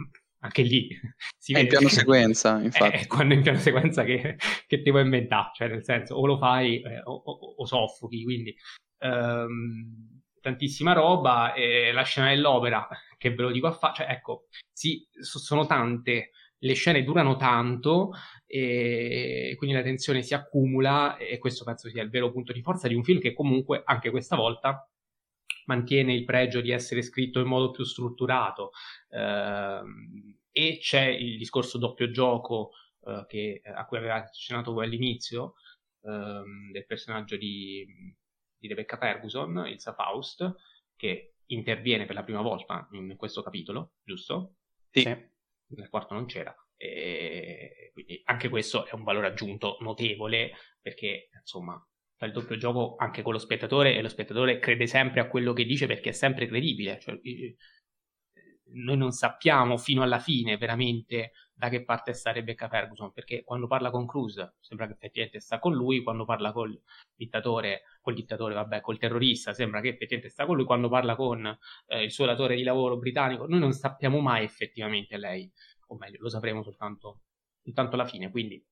anche 0.40 0.62
lì 0.62 0.88
si 1.36 1.52
è 1.52 1.56
vede, 1.56 1.64
in 1.64 1.70
piano 1.70 1.88
sequenza, 1.88 2.60
infatti. 2.62 2.96
È 2.98 3.06
quando 3.06 3.34
è 3.34 3.36
in 3.36 3.42
piano 3.42 3.58
sequenza 3.58 4.04
che, 4.04 4.36
che 4.66 4.82
ti 4.82 4.90
vuoi 4.90 5.02
inventare, 5.02 5.50
cioè 5.54 5.68
nel 5.68 5.84
senso 5.84 6.14
o 6.14 6.26
lo 6.26 6.38
fai 6.38 6.80
eh, 6.82 7.00
o, 7.04 7.12
o, 7.12 7.54
o, 7.56 7.64
soffochi, 7.66 8.22
quindi 8.22 8.54
um, 9.00 10.22
tantissima 10.46 10.92
roba 10.92 11.54
e 11.54 11.90
la 11.90 12.02
scena 12.02 12.28
dell'opera 12.28 12.86
che 13.18 13.34
ve 13.34 13.42
lo 13.42 13.50
dico 13.50 13.66
a 13.66 13.72
fa, 13.72 13.92
cioè 13.92 14.06
ecco, 14.08 14.46
sì, 14.72 15.04
sono 15.10 15.66
tante 15.66 16.30
le 16.58 16.72
scene 16.74 17.02
durano 17.02 17.36
tanto 17.36 18.12
e 18.46 19.54
quindi 19.58 19.76
la 19.76 19.82
tensione 19.82 20.22
si 20.22 20.34
accumula 20.34 21.16
e 21.16 21.38
questo 21.38 21.64
penso 21.64 21.88
sia 21.90 22.02
il 22.02 22.10
vero 22.10 22.30
punto 22.30 22.52
di 22.52 22.62
forza 22.62 22.86
di 22.88 22.94
un 22.94 23.02
film 23.02 23.20
che 23.20 23.34
comunque 23.34 23.82
anche 23.84 24.10
questa 24.10 24.36
volta 24.36 24.88
mantiene 25.66 26.14
il 26.14 26.24
pregio 26.24 26.60
di 26.60 26.70
essere 26.70 27.02
scritto 27.02 27.40
in 27.40 27.48
modo 27.48 27.72
più 27.72 27.84
strutturato. 27.84 28.70
Eh, 29.10 29.80
e 30.52 30.78
c'è 30.80 31.06
il 31.06 31.36
discorso 31.36 31.76
doppio 31.76 32.10
gioco 32.10 32.70
eh, 33.04 33.24
che, 33.28 33.60
a 33.62 33.84
cui 33.84 33.98
aveva 33.98 34.14
accennato 34.14 34.72
voi 34.72 34.84
all'inizio 34.84 35.54
eh, 36.02 36.42
del 36.72 36.86
personaggio 36.86 37.36
di, 37.36 37.84
di 38.66 38.74
Rebecca 38.74 38.96
Ferguson, 38.96 39.64
Ilsa 39.66 39.94
Faust, 39.94 40.54
che 40.96 41.34
interviene 41.46 42.06
per 42.06 42.14
la 42.14 42.24
prima 42.24 42.40
volta 42.40 42.88
in 42.92 43.14
questo 43.16 43.42
capitolo, 43.42 43.92
giusto? 44.02 44.56
Sì. 44.90 45.00
sì 45.00 45.34
nel 45.68 45.88
quarto 45.88 46.14
non 46.14 46.26
c'era. 46.26 46.54
E 46.76 47.90
quindi 47.92 48.20
anche 48.24 48.48
questo 48.48 48.86
è 48.86 48.94
un 48.94 49.02
valore 49.02 49.28
aggiunto 49.28 49.78
notevole 49.80 50.52
perché 50.80 51.30
insomma 51.38 51.82
fa 52.16 52.26
il 52.26 52.32
doppio 52.32 52.56
gioco 52.56 52.96
anche 52.96 53.22
con 53.22 53.32
lo 53.32 53.38
spettatore 53.38 53.94
e 53.94 54.02
lo 54.02 54.08
spettatore 54.08 54.58
crede 54.58 54.86
sempre 54.86 55.20
a 55.20 55.28
quello 55.28 55.52
che 55.52 55.64
dice 55.64 55.86
perché 55.86 56.10
è 56.10 56.12
sempre 56.12 56.46
credibile. 56.46 56.98
Cioè, 57.00 57.18
noi 58.72 58.96
non 58.96 59.12
sappiamo 59.12 59.76
fino 59.76 60.02
alla 60.02 60.18
fine 60.18 60.56
veramente 60.56 61.32
da 61.54 61.68
che 61.68 61.84
parte 61.84 62.12
sta 62.12 62.32
Rebecca 62.32 62.68
Ferguson, 62.68 63.12
perché 63.12 63.42
quando 63.42 63.66
parla 63.66 63.90
con 63.90 64.06
Cruz 64.06 64.56
sembra 64.60 64.86
che 64.86 64.92
effettivamente 64.92 65.40
sta 65.40 65.58
con 65.58 65.74
lui, 65.74 66.02
quando 66.02 66.24
parla 66.24 66.52
col 66.52 66.78
dittatore, 67.14 67.82
col 68.00 68.14
dittatore, 68.14 68.54
vabbè, 68.54 68.80
col 68.80 68.98
terrorista 68.98 69.54
sembra 69.54 69.80
che 69.80 69.88
effettivamente 69.88 70.28
sta 70.28 70.44
con 70.44 70.56
lui, 70.56 70.64
quando 70.64 70.88
parla 70.88 71.16
con 71.16 71.46
eh, 71.86 72.02
il 72.02 72.10
suo 72.10 72.26
datore 72.26 72.56
di 72.56 72.62
lavoro 72.62 72.98
britannico, 72.98 73.46
noi 73.46 73.60
non 73.60 73.72
sappiamo 73.72 74.20
mai 74.20 74.44
effettivamente 74.44 75.16
lei, 75.16 75.50
o 75.88 75.96
meglio, 75.96 76.18
lo 76.20 76.28
sapremo 76.28 76.62
soltanto, 76.62 77.22
soltanto 77.62 77.94
alla 77.94 78.06
fine, 78.06 78.30
quindi 78.30 78.62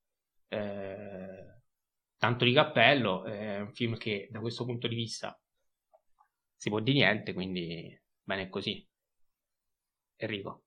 eh, 0.49 1.55
tanto 2.19 2.45
di 2.45 2.53
cappello, 2.53 3.25
è 3.25 3.61
un 3.61 3.73
film 3.73 3.97
che 3.97 4.29
da 4.31 4.41
questo 4.41 4.65
punto 4.65 4.89
di 4.89 4.95
vista 4.95 5.39
si 6.55 6.69
può 6.69 6.81
di 6.81 6.93
niente, 6.93 7.33
quindi 7.33 7.99
bene 8.23 8.49
così. 8.49 8.87
Enrico. 10.17 10.63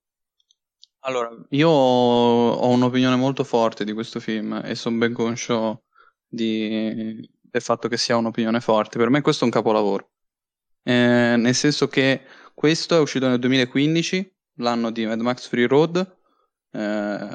Allora, 1.00 1.30
io 1.50 1.68
ho 1.68 2.68
un'opinione 2.68 3.16
molto 3.16 3.44
forte 3.44 3.84
di 3.84 3.92
questo 3.92 4.20
film 4.20 4.60
e 4.64 4.74
sono 4.74 4.98
ben 4.98 5.12
conscio 5.12 5.84
di... 6.26 7.28
del 7.40 7.62
fatto 7.62 7.88
che 7.88 7.96
sia 7.96 8.16
un'opinione 8.16 8.60
forte. 8.60 8.98
Per 8.98 9.08
me 9.08 9.20
questo 9.20 9.42
è 9.42 9.46
un 9.46 9.52
capolavoro. 9.52 10.10
Eh, 10.82 11.36
nel 11.36 11.54
senso 11.54 11.88
che 11.88 12.22
questo 12.54 12.96
è 12.96 13.00
uscito 13.00 13.28
nel 13.28 13.38
2015, 13.38 14.36
l'anno 14.56 14.90
di 14.90 15.06
Mad 15.06 15.20
Max 15.20 15.46
Free 15.48 15.66
Road. 15.66 16.16
Eh, 16.70 16.78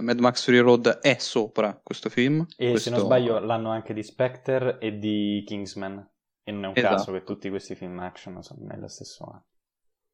Mad 0.01 0.19
Max 0.19 0.43
Free 0.43 0.59
Road 0.59 0.99
è 0.99 1.17
sopra 1.19 1.79
questo 1.81 2.09
film. 2.09 2.45
E 2.57 2.71
questo... 2.71 2.89
se 2.89 2.95
non 2.95 3.05
sbaglio 3.05 3.39
l'anno 3.39 3.69
anche 3.69 3.93
di 3.93 4.03
Spectre 4.03 4.77
e 4.79 4.97
di 4.97 5.43
Kingsman. 5.45 6.11
E 6.43 6.51
non 6.51 6.65
è 6.65 6.67
un 6.67 6.73
esatto. 6.75 6.95
caso 6.95 7.11
che 7.13 7.23
tutti 7.23 7.49
questi 7.49 7.73
film 7.75 7.97
action 7.99 8.43
sono 8.43 8.65
nello 8.65 8.87
stesso 8.89 9.23
anno. 9.23 9.45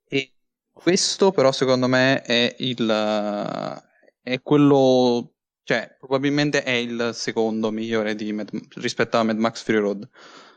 E 0.07 0.33
questo 0.79 1.31
però 1.31 1.51
secondo 1.51 1.87
me 1.87 2.21
è 2.21 2.55
il 2.59 3.83
è 4.23 4.41
quello 4.41 5.33
cioè 5.63 5.97
probabilmente 5.99 6.63
è 6.63 6.71
il 6.71 7.11
secondo 7.13 7.69
migliore 7.69 8.15
Mad, 8.31 8.49
rispetto 8.75 9.17
a 9.17 9.23
Mad 9.23 9.37
Max 9.37 9.61
Fury 9.61 9.77
Road. 9.77 10.09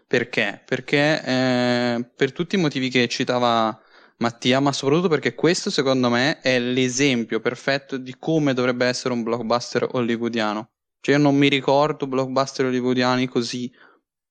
Perché? 0.07 0.63
Perché 0.65 1.23
eh, 1.25 2.11
per 2.15 2.33
tutti 2.33 2.55
i 2.55 2.59
motivi 2.59 2.89
che 2.89 3.09
citava 3.09 3.79
Mattia, 4.19 4.61
ma 4.61 4.73
soprattutto 4.73 5.09
perché 5.09 5.35
questo 5.35 5.69
secondo 5.71 6.09
me 6.09 6.41
è 6.41 6.59
l'esempio 6.59 7.41
perfetto 7.41 7.97
di 7.97 8.17
come 8.19 8.55
dovrebbe 8.55 8.87
essere 8.87 9.13
un 9.13 9.23
blockbuster 9.23 9.89
hollywoodiano. 9.91 10.71
Cioè 11.01 11.17
io 11.17 11.21
non 11.21 11.37
mi 11.37 11.49
ricordo 11.49 12.07
blockbuster 12.07 12.67
hollywoodiani 12.67 13.27
così 13.27 13.71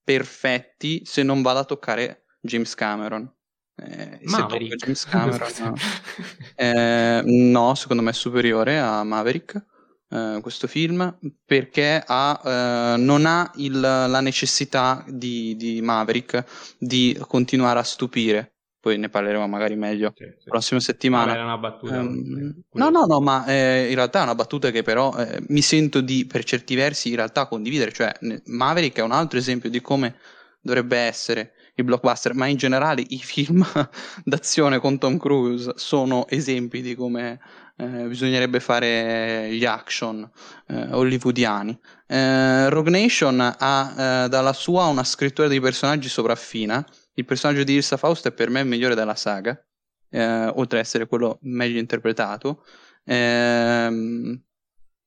perfetti 0.04 1.02
se 1.06 1.24
non 1.24 1.42
vado 1.42 1.60
a 1.60 1.66
toccare 1.66 2.26
James 2.40 2.74
Cameron. 2.74 3.32
Eh, 3.76 4.20
Maverick. 4.24 4.76
James 4.76 5.06
Cameron, 5.06 5.52
no. 5.60 5.74
eh, 6.56 7.22
no, 7.26 7.76
secondo 7.76 8.04
me 8.04 8.12
è 8.12 8.14
superiore 8.14 8.80
a 8.80 9.04
Maverick. 9.04 9.66
Eh, 10.10 10.40
questo 10.42 10.68
film 10.68 11.18
perché 11.46 12.04
ha, 12.06 12.42
eh, 12.44 12.98
non 12.98 13.26
ha 13.26 13.50
il, 13.56 13.80
la 13.80 14.20
necessità 14.20 15.04
di, 15.08 15.56
di, 15.56 15.82
Maverick 15.82 16.76
di 16.78 17.18
continuare 17.28 17.80
a 17.80 17.84
stupire. 17.84 18.56
Poi 18.82 18.98
ne 18.98 19.10
parleremo 19.10 19.48
magari 19.48 19.76
meglio 19.76 20.12
sì, 20.16 20.24
sì. 20.24 20.46
la 20.46 20.52
prossima 20.52 20.80
settimana. 20.80 21.34
Era 21.34 21.44
una 21.44 21.58
battuta. 21.58 22.00
Um, 22.00 22.64
no, 22.72 22.90
no, 22.90 23.06
no, 23.06 23.22
ma 23.22 23.46
eh, 23.46 23.88
in 23.90 23.96
realtà 23.96 24.22
è 24.22 24.24
una 24.24 24.36
battuta 24.36 24.72
che 24.72 24.82
però 24.82 25.16
mi 25.50 25.62
sento 25.62 26.02
di, 26.02 26.26
per 26.26 26.44
certi 26.44 26.76
versi, 26.76 27.10
in 27.10 27.16
realtà 27.16 27.48
condividere. 27.48 27.92
Cioè, 27.92 28.12
Maverick 28.46 28.98
è 28.98 29.04
un 29.04 29.12
altro 29.12 29.38
esempio 29.38 29.70
di 29.70 29.82
come 29.82 30.16
dovrebbe 30.60 30.98
essere 30.98 31.54
i 31.76 31.84
blockbuster, 31.84 32.34
ma 32.34 32.48
in 32.48 32.58
generale 32.58 33.04
i 33.08 33.18
film 33.18 33.66
d'azione 34.24 34.80
con 34.80 34.98
Tom 34.98 35.18
Cruise 35.18 35.74
sono 35.76 36.28
esempi 36.28 36.82
di 36.82 36.96
come 36.96 37.40
eh, 37.78 38.08
bisognerebbe 38.08 38.60
fare 38.60 39.50
gli 39.52 39.66
action 39.66 40.30
eh, 40.68 40.88
hollywoodiani. 40.92 41.80
Eh, 42.08 42.70
Rogue 42.70 42.92
Nation 42.92 43.40
ha 43.40 43.94
eh, 44.26 44.30
dalla 44.30 44.54
sua 44.54 44.86
una 44.86 45.04
scrittura 45.04 45.48
di 45.48 45.60
personaggi 45.60 46.10
sopraffina. 46.10 46.86
Il 47.14 47.26
personaggio 47.26 47.64
di 47.64 47.76
Ilsa 47.76 47.98
Faust 47.98 48.28
è 48.28 48.32
per 48.32 48.50
me 48.50 48.62
il 48.62 48.68
migliore 48.68 48.96
della 48.96 49.16
saga, 49.16 49.60
eh, 50.10 50.46
oltre 50.48 50.80
ad 50.80 50.86
essere 50.86 51.08
quello 51.08 51.40
meglio 51.42 51.80
interpretato. 51.80 52.64
Ehm, 53.06 54.42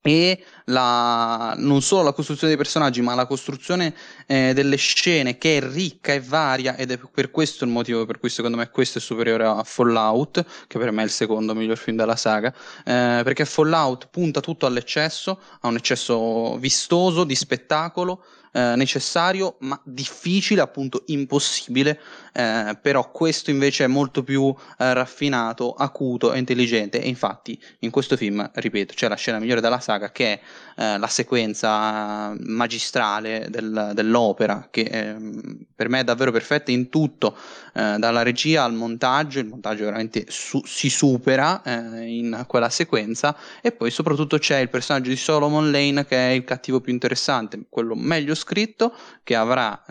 e 0.07 0.43
la, 0.65 1.55
non 1.57 1.81
solo 1.81 2.03
la 2.03 2.13
costruzione 2.13 2.53
dei 2.53 2.61
personaggi, 2.61 3.01
ma 3.01 3.15
la 3.15 3.25
costruzione 3.25 3.95
eh, 4.27 4.53
delle 4.53 4.75
scene 4.75 5.39
che 5.39 5.57
è 5.57 5.61
ricca 5.67 6.13
e 6.13 6.21
varia 6.21 6.75
ed 6.75 6.91
è 6.91 6.99
per 7.11 7.31
questo 7.31 7.63
il 7.63 7.71
motivo 7.71 8.05
per 8.05 8.19
cui 8.19 8.29
secondo 8.29 8.55
me 8.55 8.69
questo 8.69 8.99
è 8.99 9.01
superiore 9.01 9.45
a 9.45 9.63
Fallout, 9.63 10.45
che 10.67 10.77
per 10.77 10.91
me 10.91 11.01
è 11.01 11.05
il 11.05 11.11
secondo 11.11 11.55
miglior 11.55 11.77
film 11.77 11.97
della 11.97 12.15
saga, 12.15 12.53
eh, 12.85 13.21
perché 13.23 13.45
Fallout 13.45 14.09
punta 14.11 14.41
tutto 14.41 14.67
all'eccesso, 14.67 15.39
a 15.61 15.67
un 15.69 15.75
eccesso 15.75 16.55
vistoso, 16.59 17.23
di 17.23 17.33
spettacolo, 17.33 18.23
eh, 18.55 18.75
necessario, 18.77 19.57
ma 19.61 19.77
difficile, 19.83 20.61
appunto 20.61 21.03
impossibile, 21.07 21.99
eh, 22.35 22.77
però 22.81 23.11
questo 23.11 23.49
invece 23.49 23.85
è 23.85 23.87
molto 23.87 24.21
più 24.21 24.53
eh, 24.77 24.93
raffinato, 24.93 25.73
acuto 25.73 26.33
e 26.33 26.37
intelligente. 26.37 27.01
E 27.01 27.07
infatti 27.07 27.57
in 27.79 27.91
questo 27.91 28.17
film, 28.17 28.49
ripeto, 28.53 28.93
c'è 28.93 29.07
la 29.07 29.15
scena 29.15 29.39
migliore 29.39 29.61
della 29.61 29.79
saga 29.79 30.11
che 30.11 30.33
è 30.33 30.39
eh, 30.75 30.97
la 30.97 31.07
sequenza 31.07 32.35
magistrale 32.37 33.47
del, 33.49 33.91
dell'opera 33.93 34.67
che 34.69 34.81
ehm, 34.81 35.65
per 35.73 35.87
me 35.87 36.01
è 36.01 36.03
davvero 36.03 36.31
perfetta 36.33 36.71
in 36.71 36.89
tutto, 36.89 37.37
eh, 37.73 37.95
dalla 37.97 38.21
regia 38.21 38.65
al 38.65 38.73
montaggio, 38.73 39.39
il 39.39 39.47
montaggio 39.47 39.85
veramente 39.85 40.25
su- 40.27 40.63
si 40.65 40.89
supera 40.89 41.61
eh, 41.63 42.05
in 42.05 42.43
quella 42.47 42.69
sequenza. 42.69 43.37
E 43.61 43.71
poi 43.71 43.91
soprattutto 43.91 44.37
c'è 44.37 44.57
il 44.59 44.69
personaggio 44.69 45.09
di 45.09 45.15
Solomon 45.15 45.71
Lane 45.71 46.05
che 46.05 46.17
è 46.17 46.31
il 46.31 46.43
cattivo 46.43 46.81
più 46.81 46.91
interessante, 46.91 47.61
quello 47.69 47.95
meglio 47.95 48.35
scritto, 48.35 48.93
che 49.23 49.35
avrà 49.35 49.83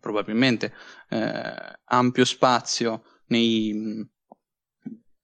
probabilmente 0.00 0.72
eh, 1.08 1.78
ampio 1.84 2.24
spazio 2.24 3.02
nei, 3.26 4.06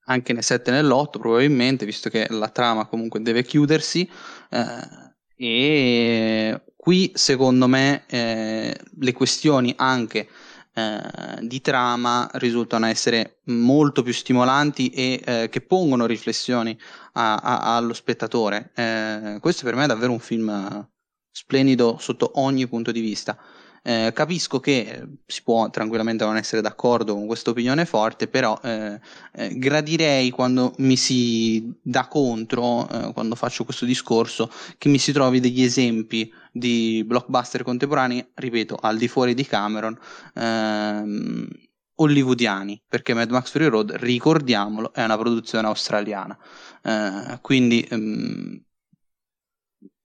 anche 0.06 0.32
nel 0.32 0.42
7 0.42 0.70
e 0.70 0.72
nell'8 0.74 1.18
probabilmente, 1.18 1.84
visto 1.84 2.08
che 2.10 2.26
la 2.30 2.48
trama 2.48 2.86
comunque 2.86 3.20
deve 3.20 3.42
chiudersi. 3.42 4.08
Eh, 4.50 5.10
e 5.36 6.62
qui 6.76 7.10
secondo 7.14 7.66
me 7.66 8.04
eh, 8.06 8.78
le 8.98 9.12
questioni 9.12 9.72
anche 9.76 10.28
eh, 10.74 11.38
di 11.40 11.60
trama 11.60 12.30
risultano 12.34 12.86
essere 12.86 13.40
molto 13.46 14.02
più 14.02 14.12
stimolanti 14.12 14.88
e 14.90 15.20
eh, 15.24 15.48
che 15.50 15.60
pongono 15.60 16.06
riflessioni 16.06 16.78
a, 17.14 17.36
a, 17.36 17.76
allo 17.76 17.92
spettatore. 17.92 18.70
Eh, 18.74 19.38
questo 19.40 19.64
per 19.64 19.74
me 19.74 19.84
è 19.84 19.86
davvero 19.86 20.12
un 20.12 20.20
film 20.20 20.88
splendido 21.30 21.96
sotto 21.98 22.32
ogni 22.36 22.66
punto 22.68 22.92
di 22.92 23.00
vista. 23.00 23.36
Eh, 23.84 24.12
capisco 24.14 24.60
che 24.60 25.02
si 25.26 25.42
può 25.42 25.68
tranquillamente 25.68 26.24
non 26.24 26.36
essere 26.36 26.62
d'accordo 26.62 27.14
con 27.14 27.26
questa 27.26 27.50
opinione 27.50 27.84
forte, 27.84 28.28
però 28.28 28.56
eh, 28.62 29.00
eh, 29.32 29.58
gradirei 29.58 30.30
quando 30.30 30.72
mi 30.78 30.96
si 30.96 31.74
dà 31.82 32.06
contro, 32.06 32.88
eh, 32.88 33.12
quando 33.12 33.34
faccio 33.34 33.64
questo 33.64 33.84
discorso, 33.84 34.48
che 34.78 34.88
mi 34.88 34.98
si 34.98 35.10
trovi 35.12 35.40
degli 35.40 35.62
esempi 35.62 36.32
di 36.52 37.02
blockbuster 37.04 37.64
contemporanei, 37.64 38.24
ripeto, 38.34 38.76
al 38.80 38.96
di 38.98 39.08
fuori 39.08 39.34
di 39.34 39.44
Cameron, 39.44 39.98
ehm, 40.34 41.48
hollywoodiani, 41.96 42.82
perché 42.88 43.14
Mad 43.14 43.30
Max 43.30 43.50
Fury 43.50 43.66
Road, 43.66 43.90
ricordiamolo, 43.96 44.92
è 44.92 45.02
una 45.02 45.18
produzione 45.18 45.66
australiana. 45.66 46.38
Eh, 46.84 47.38
quindi 47.40 47.84
ehm, 47.90 48.62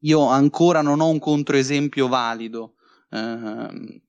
io 0.01 0.25
ancora 0.27 0.81
non 0.81 0.99
ho 0.99 1.09
un 1.09 1.19
controesempio 1.19 2.07
valido 2.07 2.73
ehm, 3.09 4.01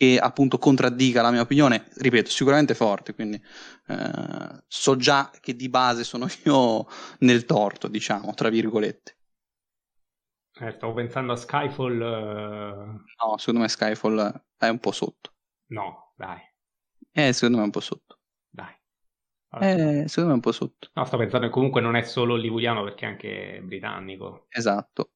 che 0.00 0.18
appunto 0.18 0.56
contraddica 0.56 1.20
la 1.20 1.30
mia 1.30 1.42
opinione, 1.42 1.88
ripeto, 1.96 2.30
sicuramente 2.30 2.74
forte, 2.74 3.14
quindi 3.14 3.42
eh, 3.88 4.62
so 4.66 4.96
già 4.96 5.30
che 5.40 5.54
di 5.54 5.68
base 5.68 6.04
sono 6.04 6.26
io 6.44 6.86
nel 7.18 7.44
torto, 7.44 7.86
diciamo, 7.86 8.32
tra 8.32 8.48
virgolette. 8.48 9.18
Eh, 10.58 10.72
stavo 10.72 10.94
pensando 10.94 11.32
a 11.32 11.36
Skyfall. 11.36 12.00
Uh... 12.00 13.24
No, 13.24 13.36
secondo 13.36 13.60
me 13.60 13.68
Skyfall 13.68 14.42
è 14.56 14.68
un 14.68 14.78
po' 14.78 14.92
sotto. 14.92 15.34
No, 15.66 16.12
dai. 16.16 16.38
Eh, 17.12 17.32
secondo 17.32 17.56
me 17.56 17.62
è 17.62 17.66
un 17.66 17.72
po' 17.72 17.80
sotto. 17.80 18.18
Dai. 18.48 18.74
Allora, 19.50 19.70
eh, 19.70 20.08
secondo 20.08 20.28
me 20.28 20.32
è 20.32 20.34
un 20.34 20.40
po' 20.40 20.52
sotto. 20.52 20.88
No, 20.94 21.04
sto 21.04 21.16
pensando 21.16 21.46
che 21.46 21.52
comunque 21.52 21.80
non 21.80 21.96
è 21.96 22.02
solo 22.02 22.34
hollywoodiano 22.34 22.84
perché 22.84 23.04
è 23.04 23.08
anche 23.08 23.60
britannico. 23.62 24.46
Esatto, 24.48 25.12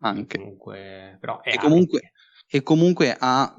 anche. 0.00 0.38
Comunque, 0.38 1.16
però 1.20 1.40
e, 1.42 1.56
comunque, 1.58 2.12
e 2.48 2.62
comunque 2.62 3.16
ha 3.18 3.54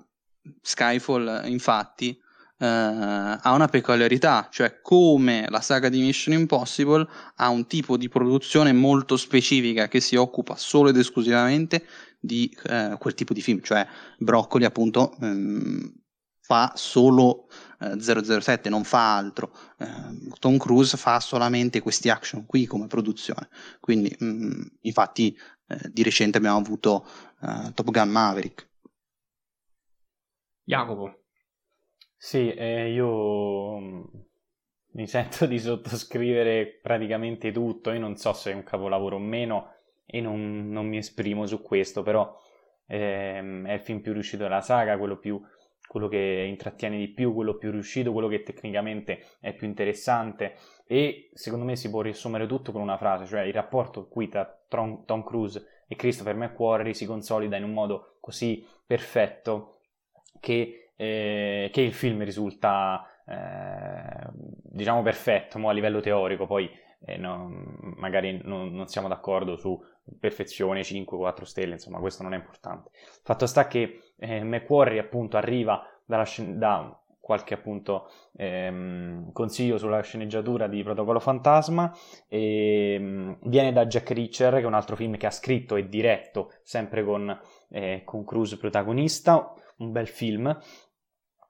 Skyfall, 0.61 1.44
infatti, 1.45 2.20
eh, 2.57 2.66
ha 2.66 3.53
una 3.53 3.68
peculiarità, 3.68 4.49
cioè 4.52 4.82
come 4.82 5.45
la 5.49 5.61
saga 5.61 5.90
di 5.90 6.02
Mission 6.02 6.38
Impossible 6.38 7.07
ha 7.36 7.49
un 7.49 7.68
tipo 7.68 7.98
di 7.98 8.10
produzione 8.10 8.74
molto 8.74 9.16
specifica 9.16 9.88
che 9.88 9.99
si 9.99 10.16
occupa 10.16 10.56
solo 10.56 10.90
ed 10.90 10.98
esclusivamente 10.98 11.86
di 12.20 12.53
eh, 12.64 12.95
quel 12.99 13.14
tipo 13.14 13.34
di 13.34 13.41
film, 13.41 13.61
cioè 13.61 13.88
Broccoli 14.18 14.66
appunto 14.66 15.16
ehm, 15.22 15.94
fa 16.41 16.74
solo 16.76 17.48
eh, 17.80 17.99
007, 17.99 18.70
non 18.70 18.84
fa 18.84 19.16
altro. 19.16 19.56
Eh, 19.78 19.86
Tom 20.40 20.57
Cruise 20.57 20.98
fa 20.98 21.20
solamente 21.20 21.80
questi 21.80 22.10
action 22.10 22.45
qui 22.45 22.66
come 22.66 22.88
produzione. 22.88 23.49
Quindi, 23.80 24.14
mh, 24.18 24.26
mm, 24.26 24.61
infatti, 24.82 25.38
eh, 25.68 25.90
di 25.91 26.03
recente 26.03 26.38
abbiamo 26.40 26.57
avuto 26.57 27.06
eh, 27.41 27.72
Top 27.74 27.91
Gun 27.91 28.10
Maverick. 28.10 28.69
Jacopo. 30.70 31.24
Sì, 32.16 32.54
eh, 32.54 32.91
io 32.91 33.80
mm, 33.80 34.04
mi 34.91 35.08
sento 35.08 35.48
di 35.48 35.58
sottoscrivere 35.58 36.80
praticamente 36.80 37.52
tutto. 37.52 37.91
Io 37.91 38.00
non 38.00 38.18
so 38.18 38.34
se 38.34 38.52
è 38.52 38.54
un 38.54 38.62
capolavoro 38.62 39.16
o 39.16 39.20
meno 39.20 39.74
e 40.06 40.22
non, 40.22 40.70
non 40.70 40.86
mi 40.88 40.98
esprimo 40.98 41.48
su 41.48 41.64
questo, 41.64 42.04
però 42.04 42.40
ehm, 42.86 43.66
è 43.66 43.74
il 43.74 43.80
film 43.80 44.02
più 44.02 44.14
riuscito 44.14 44.44
della 44.44 44.62
saga, 44.62 45.00
quello 45.00 45.18
più 45.18 45.41
quello 45.88 46.08
che 46.08 46.46
intrattiene 46.48 47.00
di 47.00 47.08
più, 47.08 47.34
quello 47.34 47.56
più 47.58 47.72
riuscito, 47.72 48.12
quello 48.12 48.28
che 48.28 48.44
tecnicamente 48.44 49.26
è 49.40 49.56
più 49.56 49.66
interessante 49.66 50.56
e 50.86 51.32
secondo 51.34 51.66
me 51.66 51.76
si 51.76 51.90
può 51.90 52.02
riassumere 52.02 52.46
tutto 52.46 52.72
con 52.72 52.82
una 52.82 52.98
frase, 52.98 53.26
cioè 53.26 53.41
il 53.41 53.54
rapporto 53.54 54.08
qui 54.08 54.30
tra 54.30 54.46
Tom, 54.68 55.04
Tom 55.06 55.24
Cruise 55.24 55.86
e 55.88 55.96
Christopher 55.96 56.36
McQuarrie 56.36 56.94
si 56.94 57.08
consolida 57.08 57.58
in 57.58 57.64
un 57.64 57.74
modo 57.74 58.18
così 58.20 58.64
perfetto 58.86 59.78
che, 60.39 60.91
eh, 60.95 61.69
che 61.72 61.81
il 61.81 61.93
film 61.93 62.23
risulta 62.23 63.06
eh, 63.26 64.30
diciamo 64.34 65.01
perfetto 65.01 65.65
a 65.68 65.72
livello 65.72 65.99
teorico, 65.99 66.47
poi 66.47 66.69
eh, 67.06 67.18
no, 67.18 67.47
magari 67.97 68.41
non, 68.43 68.73
non, 68.73 68.88
siamo 68.88 69.07
d'accordo 69.07 69.56
su 69.56 69.81
perfezione 70.19 70.84
5, 70.84 71.18
4 71.18 71.45
stelle, 71.45 71.73
insomma 71.73 71.99
questo 71.99 72.23
non 72.23 72.34
è 72.34 72.38
importante. 72.38 72.89
Fatto 73.23 73.45
sta 73.45 73.68
che 73.68 74.14
eh, 74.18 74.43
McQuarrie 74.43 74.99
appunto 74.99 75.38
arriva 75.38 75.88
dalla, 76.06 76.26
da 76.56 76.99
qualche 77.30 77.53
appunto 77.53 78.10
ehm, 78.38 79.31
consiglio 79.31 79.77
sulla 79.77 80.01
sceneggiatura 80.01 80.65
di 80.65 80.81
Protocollo 80.81 81.19
Fantasma 81.19 81.95
e 82.27 82.95
ehm, 82.95 83.38
viene 83.43 83.72
da 83.72 83.85
Jack 83.85 84.10
Reacher 84.10 84.56
che 84.56 84.61
è 84.61 84.65
un 84.65 84.73
altro 84.73 84.95
film 84.95 85.15
che 85.15 85.27
ha 85.27 85.31
scritto 85.31 85.76
e 85.76 85.88
diretto 85.88 86.51
sempre 86.64 87.03
con, 87.03 87.39
eh, 87.69 88.01
con 88.03 88.26
Cruise 88.26 88.57
protagonista 88.57 89.53
un 89.80 89.91
bel 89.91 90.07
film. 90.07 90.57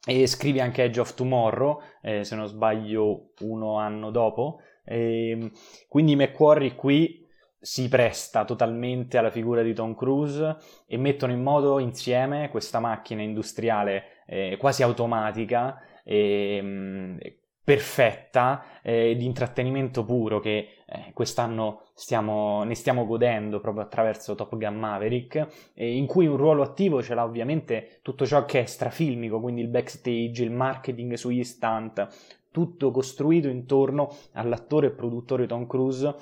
E 0.05 0.27
scrive 0.27 0.61
anche 0.61 0.83
Edge 0.83 0.99
of 0.99 1.13
Tomorrow 1.13 1.81
eh, 2.01 2.23
se 2.23 2.35
non 2.35 2.47
sbaglio 2.47 3.33
uno 3.41 3.77
anno 3.77 4.11
dopo. 4.11 4.61
E, 4.85 5.29
ehm, 5.29 5.51
quindi 5.87 6.15
McQuarrie 6.15 6.75
qui 6.75 7.27
si 7.61 7.89
presta 7.89 8.45
totalmente 8.45 9.17
alla 9.17 9.31
figura 9.31 9.61
di 9.61 9.73
Tom 9.73 9.93
Cruise 9.93 10.55
e 10.87 10.97
mettono 10.97 11.33
in 11.33 11.41
moto 11.41 11.79
insieme 11.79 12.49
questa 12.49 12.79
macchina 12.79 13.21
industriale 13.21 14.23
eh, 14.25 14.55
quasi 14.57 14.81
automatica 14.81 15.81
eh, 16.05 17.41
perfetta 17.61 18.63
eh, 18.81 19.15
di 19.15 19.25
intrattenimento 19.25 20.05
puro 20.05 20.39
che 20.39 20.78
eh, 20.91 21.11
quest'anno 21.13 21.83
stiamo, 21.93 22.63
ne 22.63 22.75
stiamo 22.75 23.05
godendo 23.05 23.59
proprio 23.59 23.83
attraverso 23.83 24.35
Top 24.35 24.57
Gun 24.57 24.75
Maverick 24.75 25.71
in 25.75 26.07
cui 26.07 26.25
un 26.25 26.37
ruolo 26.37 26.63
attivo 26.63 27.01
ce 27.03 27.13
l'ha 27.13 27.23
ovviamente 27.23 27.99
tutto 28.01 28.25
ciò 28.25 28.45
che 28.45 28.61
è 28.61 28.65
strafilmico 28.65 29.39
quindi 29.39 29.61
il 29.61 29.67
backstage, 29.67 30.43
il 30.43 30.51
marketing 30.51 31.13
sugli 31.13 31.43
stunt 31.43 32.07
tutto 32.51 32.91
costruito 32.91 33.47
intorno 33.47 34.15
all'attore 34.33 34.87
e 34.87 34.91
produttore 34.91 35.45
Tom 35.45 35.67
Cruise 35.67 36.15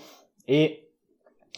e 0.45 0.91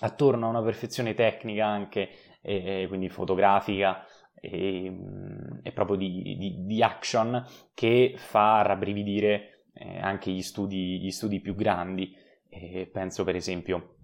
attorno 0.02 0.46
a 0.46 0.50
una 0.50 0.62
perfezione 0.62 1.14
tecnica 1.14 1.66
anche, 1.66 2.10
eh, 2.42 2.86
quindi 2.88 3.10
fotografica 3.10 4.06
e, 4.40 4.90
mm, 4.90 5.60
e 5.64 5.72
proprio 5.72 5.98
di, 5.98 6.36
di, 6.38 6.66
di, 6.66 6.84
action 6.84 7.44
che 7.74 8.14
fa 8.16 8.62
rabbrividire 8.62 9.66
eh, 9.74 9.98
anche 10.00 10.32
gli 10.32 10.42
studi, 10.42 11.00
gli 11.00 11.12
studi, 11.12 11.42
più 11.42 11.56
grandi. 11.56 12.16
Eh, 12.50 12.90
penso 12.92 13.24
per 13.24 13.36
esempio 13.36 13.96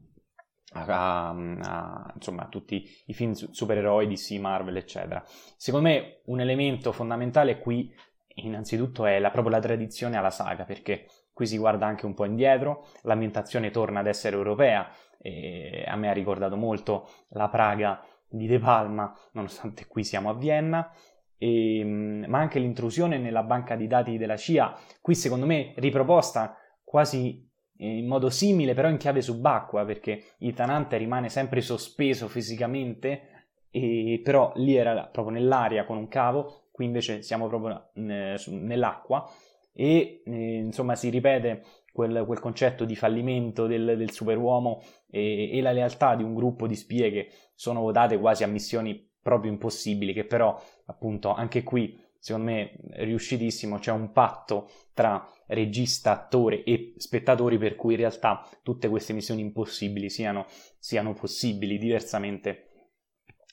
a, 0.74 1.30
a, 1.30 2.12
insomma, 2.16 2.44
a, 2.44 2.48
tutti 2.48 2.88
i 3.06 3.14
film 3.14 3.32
supereroi 3.32 4.08
di 4.08 4.16
C, 4.16 4.38
Marvel, 4.40 4.78
eccetera. 4.78 5.24
Secondo 5.58 5.88
me 5.88 6.22
un 6.26 6.40
elemento 6.40 6.92
fondamentale 6.92 7.60
qui 7.60 7.94
innanzitutto 8.36 9.06
è 9.06 9.20
la, 9.20 9.32
proprio 9.32 9.54
la 9.54 9.62
tradizione 9.62 10.18
alla 10.18 10.30
saga, 10.30 10.66
perché 10.66 11.08
qui 11.32 11.48
si 11.48 11.58
guarda 11.58 11.86
anche 11.86 12.06
un 12.06 12.14
po' 12.14 12.26
indietro, 12.26 12.88
l'ambientazione 13.04 13.72
torna 13.72 14.00
ad 14.00 14.08
essere 14.08 14.36
europea, 14.36 14.90
e 15.20 15.84
a 15.88 15.96
me 15.96 16.10
ha 16.10 16.14
ricordato 16.14 16.56
molto 16.56 17.10
la 17.30 17.50
Praga 17.50 18.06
di 18.28 18.48
De 18.48 18.60
Palma, 18.60 19.14
nonostante 19.34 19.88
qui 19.88 20.04
siamo 20.04 20.30
a 20.30 20.34
Vienna, 20.34 20.92
e, 21.38 21.84
ma 21.84 22.40
anche 22.40 22.60
l'intrusione 22.60 23.18
nella 23.18 23.44
banca 23.44 23.76
di 23.76 23.88
dati 23.88 24.18
della 24.18 24.38
CIA, 24.38 24.78
qui 25.02 25.16
secondo 25.16 25.46
me 25.46 25.74
riproposta 25.78 26.58
quasi 26.84 27.50
in 27.78 28.08
modo 28.08 28.30
simile, 28.30 28.74
però 28.74 28.90
in 28.90 28.98
chiave 28.98 29.22
subacquea, 29.22 29.86
perché 29.86 30.24
il 30.40 30.54
Tanante 30.54 30.98
rimane 30.98 31.30
sempre 31.30 31.62
sospeso 31.62 32.28
fisicamente, 32.28 33.48
e, 33.70 34.22
però 34.24 34.54
lì 34.56 34.76
era 34.76 35.06
proprio 35.08 35.36
nell'aria 35.36 35.86
con 35.86 35.98
un 35.98 36.08
cavo, 36.08 36.68
qui 36.72 36.86
invece 36.86 37.22
siamo 37.22 37.48
proprio 37.48 37.90
nell'acqua 37.94 39.30
e 39.74 40.22
eh, 40.26 40.56
insomma 40.58 40.96
si 40.96 41.10
ripete 41.10 41.64
quel, 41.92 42.24
quel 42.26 42.40
concetto 42.40 42.86
di 42.86 42.96
fallimento 42.96 43.68
del, 43.68 43.96
del 43.98 44.12
superuomo 44.12 44.82
e, 45.10 45.58
e, 45.58 45.62
la 45.62 45.72
lealtà 45.72 46.16
di 46.16 46.24
un 46.24 46.34
gruppo 46.34 46.68
di 46.68 46.76
spie 46.76 47.12
che 47.12 47.30
sono 47.54 47.82
votate 47.82 48.18
quasi 48.18 48.44
a 48.44 48.48
missioni 48.48 49.10
proprio 49.22 49.52
impossibili, 49.52 50.14
che 50.14 50.26
però 50.26 50.62
appunto 50.86 51.34
anche 51.34 51.64
qui 51.64 51.98
secondo 52.26 52.50
me 52.50 52.72
riuscitissimo, 52.94 53.78
c'è 53.78 53.92
un 53.92 54.12
patto 54.12 54.68
tra 54.96 55.32
regista, 55.46 56.12
attore 56.12 56.64
e 56.64 56.96
spettatori 56.98 57.60
per 57.60 57.76
cui 57.76 57.94
in 57.94 58.00
realtà 58.00 58.50
tutte 58.64 58.90
queste 58.90 59.14
missioni 59.14 59.42
impossibili 59.42 60.10
siano, 60.10 60.48
siano 60.80 61.14
possibili 61.14 61.78
diversamente 61.78 62.90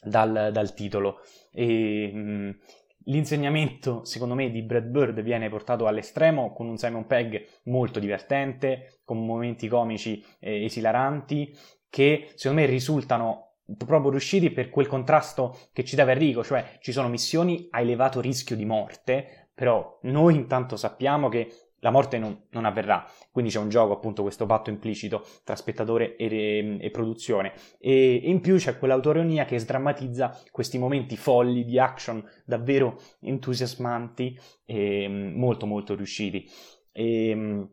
dal, 0.02 0.48
dal 0.54 0.72
titolo. 0.72 1.18
E, 1.52 2.10
mh, 2.14 2.58
L'insegnamento, 3.06 4.04
secondo 4.04 4.34
me, 4.34 4.50
di 4.50 4.62
Brad 4.62 4.86
Bird 4.86 5.20
viene 5.22 5.50
portato 5.50 5.86
all'estremo 5.86 6.52
con 6.52 6.68
un 6.68 6.78
Simon 6.78 7.06
Pegg 7.06 7.44
molto 7.64 7.98
divertente, 7.98 9.00
con 9.04 9.26
momenti 9.26 9.68
comici 9.68 10.24
eh, 10.38 10.64
esilaranti, 10.64 11.54
che 11.90 12.30
secondo 12.36 12.62
me 12.62 12.66
risultano 12.68 13.51
proprio 13.76 14.10
riusciti 14.10 14.50
per 14.50 14.70
quel 14.70 14.86
contrasto 14.86 15.56
che 15.72 15.84
ci 15.84 15.96
dava 15.96 16.12
Enrico, 16.12 16.42
cioè 16.44 16.78
ci 16.80 16.92
sono 16.92 17.08
missioni 17.08 17.68
a 17.70 17.80
elevato 17.80 18.20
rischio 18.20 18.56
di 18.56 18.64
morte, 18.64 19.48
però 19.54 19.98
noi 20.02 20.34
intanto 20.34 20.76
sappiamo 20.76 21.28
che 21.28 21.50
la 21.82 21.90
morte 21.90 22.16
non, 22.16 22.44
non, 22.50 22.64
avverrà, 22.64 23.04
quindi 23.32 23.50
c'è 23.50 23.58
un 23.58 23.68
gioco, 23.68 23.92
appunto, 23.92 24.22
questo 24.22 24.46
patto 24.46 24.70
implicito 24.70 25.26
tra 25.42 25.56
spettatore 25.56 26.14
e, 26.14 26.78
e 26.80 26.90
produzione. 26.90 27.54
E, 27.80 28.20
e, 28.22 28.30
in 28.30 28.40
più 28.40 28.56
c'è 28.56 28.78
quell'autoironia 28.78 29.44
che 29.44 29.58
sdrammatizza 29.58 30.42
questi 30.52 30.78
momenti 30.78 31.16
folli 31.16 31.64
di 31.64 31.80
action 31.80 32.24
davvero 32.44 33.00
entusiasmanti 33.20 34.38
e 34.64 35.08
molto 35.08 35.66
molto 35.66 35.96
riusciti. 35.96 36.48
E, 36.92 37.66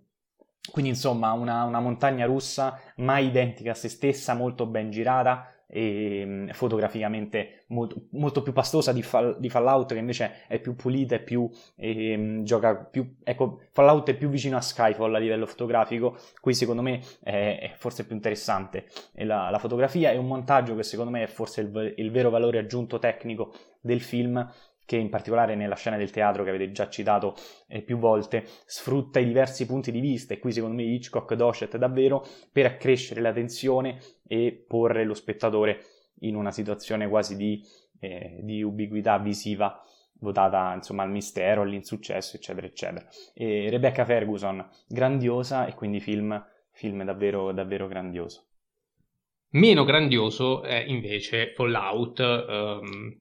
quindi 0.72 0.92
insomma 0.92 1.32
una, 1.34 1.64
una 1.64 1.80
montagna 1.80 2.26
russa 2.26 2.80
mai 2.98 3.28
identica 3.28 3.72
a 3.72 3.76
se 3.76 3.90
stessa, 3.90 4.34
molto 4.34 4.66
ben 4.66 4.90
girata, 4.90 5.54
e 5.72 6.24
mm, 6.26 6.50
fotograficamente 6.50 7.66
molto, 7.68 8.08
molto 8.12 8.42
più 8.42 8.54
pastosa 8.54 8.92
di, 8.92 9.04
Fall, 9.04 9.38
di, 9.38 9.50
Fallout 9.50 9.94
che 9.94 10.00
invece 10.00 10.46
è 10.48 10.60
più 10.60 10.76
pulita 10.76 11.16
e 11.16 11.20
più 11.20 11.48
e, 11.76 12.18
mm, 12.18 12.44
gioca 12.44 12.76
più 12.76 13.18
ecco 13.24 13.62
Fallout 13.72 14.10
è 14.10 14.16
più 14.16 14.30
vicino 14.30 14.58
a 14.58 14.62
Skyfall 14.62 15.14
a 15.14 15.20
livello 15.20 15.46
fotografico 15.46 16.18
qui 16.42 16.56
secondo 16.56 16.82
me 16.82 17.02
è, 17.22 17.60
è 17.62 17.74
forse 17.76 18.06
più 18.06 18.16
interessante. 18.16 18.86
La, 19.14 19.50
la, 19.50 19.60
fotografia 19.60 20.12
e 20.12 20.18
un 20.18 20.26
montaggio 20.26 20.76
che 20.76 20.84
secondo 20.84 21.12
me 21.12 21.24
è 21.24 21.28
forse 21.28 21.62
il, 21.62 21.94
il 21.98 22.12
vero 22.12 22.30
valore 22.30 22.58
aggiunto 22.58 22.98
tecnico 22.98 23.54
del 23.82 24.02
film 24.02 24.50
che 24.90 24.98
in 24.98 25.10
particolare 25.10 25.54
nella 25.54 25.76
scena 25.76 25.98
del 25.98 26.10
teatro 26.10 26.44
che 26.44 26.50
avete 26.50 26.72
già 26.72 26.90
citato 26.90 27.36
eh, 27.68 27.84
più 27.84 28.00
volte, 28.00 28.44
sfrutta 28.66 29.20
i 29.20 29.26
diversi 29.26 29.68
punti 29.68 29.92
di 29.92 30.00
vista 30.00 30.34
e 30.34 30.40
qui 30.40 30.52
secondo 30.52 30.78
me 30.78 30.82
Hitchcock 30.82 31.36
docet 31.36 31.78
davvero 31.78 32.26
per 32.52 32.66
accrescere 32.66 33.22
la 33.22 33.32
tensione 33.32 34.00
e 34.28 34.66
porre 34.68 35.04
lo 35.04 35.14
spettatore 35.14 35.84
in 36.22 36.36
una 36.36 36.50
situazione 36.50 37.08
quasi 37.08 37.36
di, 37.36 37.62
eh, 38.00 38.40
di 38.42 38.64
ubiquità 38.64 39.20
visiva 39.20 39.80
votata 40.22 40.74
insomma 40.74 41.04
al 41.04 41.12
mistero, 41.12 41.62
all'insuccesso, 41.62 42.36
eccetera, 42.36 42.66
eccetera. 42.66 43.08
E 43.36 43.70
Rebecca 43.70 44.06
Ferguson, 44.06 44.68
grandiosa 44.88 45.68
e 45.68 45.76
quindi 45.76 46.00
film, 46.00 46.44
film 46.72 47.04
davvero, 47.04 47.52
davvero 47.52 47.88
grandioso. 47.88 48.48
Meno 49.52 49.84
grandioso 49.84 50.64
è 50.64 50.84
invece 50.88 51.54
Fallout, 51.54 52.20
um, 52.20 53.20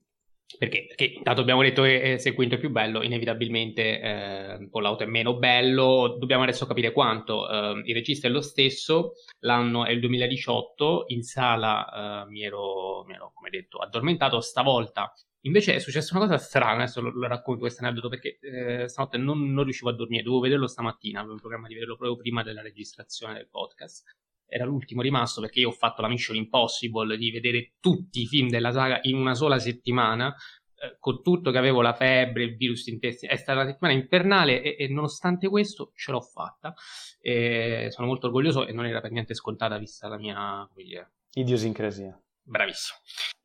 perché? 0.56 0.86
Perché 0.86 1.04
intanto 1.04 1.42
abbiamo 1.42 1.62
detto 1.62 1.82
che 1.82 2.16
se 2.18 2.32
Quinto 2.32 2.54
è 2.54 2.58
più 2.58 2.70
bello, 2.70 3.02
inevitabilmente 3.02 4.00
eh, 4.00 4.68
Fallout 4.70 5.02
è 5.02 5.06
meno 5.06 5.36
bello, 5.36 6.16
dobbiamo 6.18 6.44
adesso 6.44 6.66
capire 6.66 6.92
quanto. 6.92 7.48
Eh, 7.48 7.82
il 7.84 7.94
regista 7.94 8.28
è 8.28 8.30
lo 8.30 8.40
stesso, 8.40 9.12
l'anno 9.40 9.84
è 9.84 9.90
il 9.90 10.00
2018, 10.00 11.04
in 11.08 11.22
sala 11.22 12.24
eh, 12.24 12.30
mi, 12.30 12.42
ero, 12.42 13.04
mi, 13.04 13.14
ero, 13.14 13.32
come 13.34 13.50
detto, 13.50 13.78
addormentato, 13.78 14.40
stavolta 14.40 15.12
invece 15.42 15.74
è 15.74 15.78
successa 15.78 16.16
una 16.16 16.26
cosa 16.26 16.38
strana, 16.38 16.82
adesso 16.82 17.00
lo, 17.00 17.10
lo 17.10 17.26
racconto 17.26 17.60
questo 17.60 17.84
aneddoto 17.84 18.08
perché 18.08 18.38
eh, 18.40 18.88
stanotte 18.88 19.18
non, 19.18 19.52
non, 19.52 19.64
riuscivo 19.64 19.90
a 19.90 19.94
dormire, 19.94 20.22
dovevo 20.22 20.42
vederlo 20.42 20.66
stamattina, 20.66 21.18
avevo 21.20 21.34
in 21.34 21.40
programma 21.40 21.68
di 21.68 21.74
vederlo 21.74 21.96
proprio 21.96 22.18
prima 22.18 22.42
della 22.42 22.62
registrazione 22.62 23.34
del 23.34 23.48
podcast 23.48 24.04
era 24.48 24.64
l'ultimo 24.64 25.02
rimasto 25.02 25.40
perché 25.40 25.60
io 25.60 25.68
ho 25.68 25.72
fatto 25.72 26.02
la 26.02 26.08
Mission 26.08 26.36
Impossible 26.36 27.16
di 27.16 27.30
vedere 27.30 27.72
tutti 27.80 28.22
i 28.22 28.26
film 28.26 28.48
della 28.48 28.72
saga 28.72 28.98
in 29.02 29.16
una 29.16 29.34
sola 29.34 29.58
settimana, 29.58 30.34
eh, 30.80 30.96
con 30.98 31.22
tutto 31.22 31.50
che 31.50 31.58
avevo 31.58 31.82
la 31.82 31.92
febbre, 31.92 32.44
il 32.44 32.56
virus 32.56 32.86
intestinale, 32.86 33.38
è 33.38 33.40
stata 33.40 33.60
una 33.60 33.68
settimana 33.68 33.94
infernale 33.94 34.62
e, 34.62 34.76
e 34.78 34.88
nonostante 34.88 35.48
questo 35.48 35.92
ce 35.94 36.12
l'ho 36.12 36.20
fatta. 36.20 36.74
E 37.20 37.88
sono 37.90 38.06
molto 38.06 38.26
orgoglioso 38.26 38.66
e 38.66 38.72
non 38.72 38.86
era 38.86 39.00
per 39.00 39.10
niente 39.10 39.34
scontata 39.34 39.76
vista 39.76 40.08
la 40.08 40.16
mia 40.16 40.68
dire, 40.74 41.12
idiosincrasia. 41.34 42.20
Bravissimo. 42.42 42.98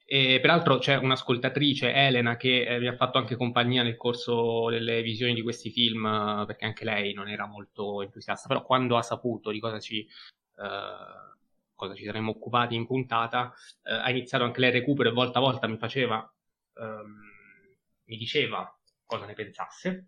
E 0.05 0.39
peraltro 0.41 0.77
c'è 0.77 0.95
un'ascoltatrice, 0.95 1.91
Elena, 1.91 2.35
che 2.35 2.65
eh, 2.65 2.79
mi 2.79 2.87
ha 2.87 2.95
fatto 2.95 3.17
anche 3.17 3.35
compagnia 3.35 3.83
nel 3.83 3.97
corso 3.97 4.69
delle 4.69 5.01
visioni 5.01 5.33
di 5.33 5.41
questi 5.41 5.71
film, 5.71 6.05
eh, 6.05 6.45
perché 6.45 6.65
anche 6.65 6.85
lei 6.85 7.13
non 7.13 7.29
era 7.29 7.47
molto 7.47 8.01
entusiasta, 8.01 8.47
però 8.47 8.63
quando 8.63 8.97
ha 8.97 9.01
saputo 9.01 9.49
di 9.49 9.59
cosa 9.59 9.79
ci 9.79 10.05
eh, 10.57 11.31
cosa 11.75 11.95
ci 11.95 12.03
saremmo 12.05 12.31
occupati 12.31 12.75
in 12.75 12.85
puntata, 12.85 13.53
eh, 13.83 13.93
ha 13.93 14.09
iniziato 14.09 14.43
anche 14.43 14.59
lei 14.59 14.69
il 14.69 14.75
recupero 14.75 15.09
e 15.09 15.13
volta 15.13 15.39
a 15.39 15.41
volta 15.41 15.67
mi 15.67 15.77
faceva, 15.77 16.17
ehm, 16.75 17.21
mi 18.05 18.17
diceva 18.17 18.77
cosa 19.05 19.25
ne 19.25 19.33
pensasse. 19.33 20.07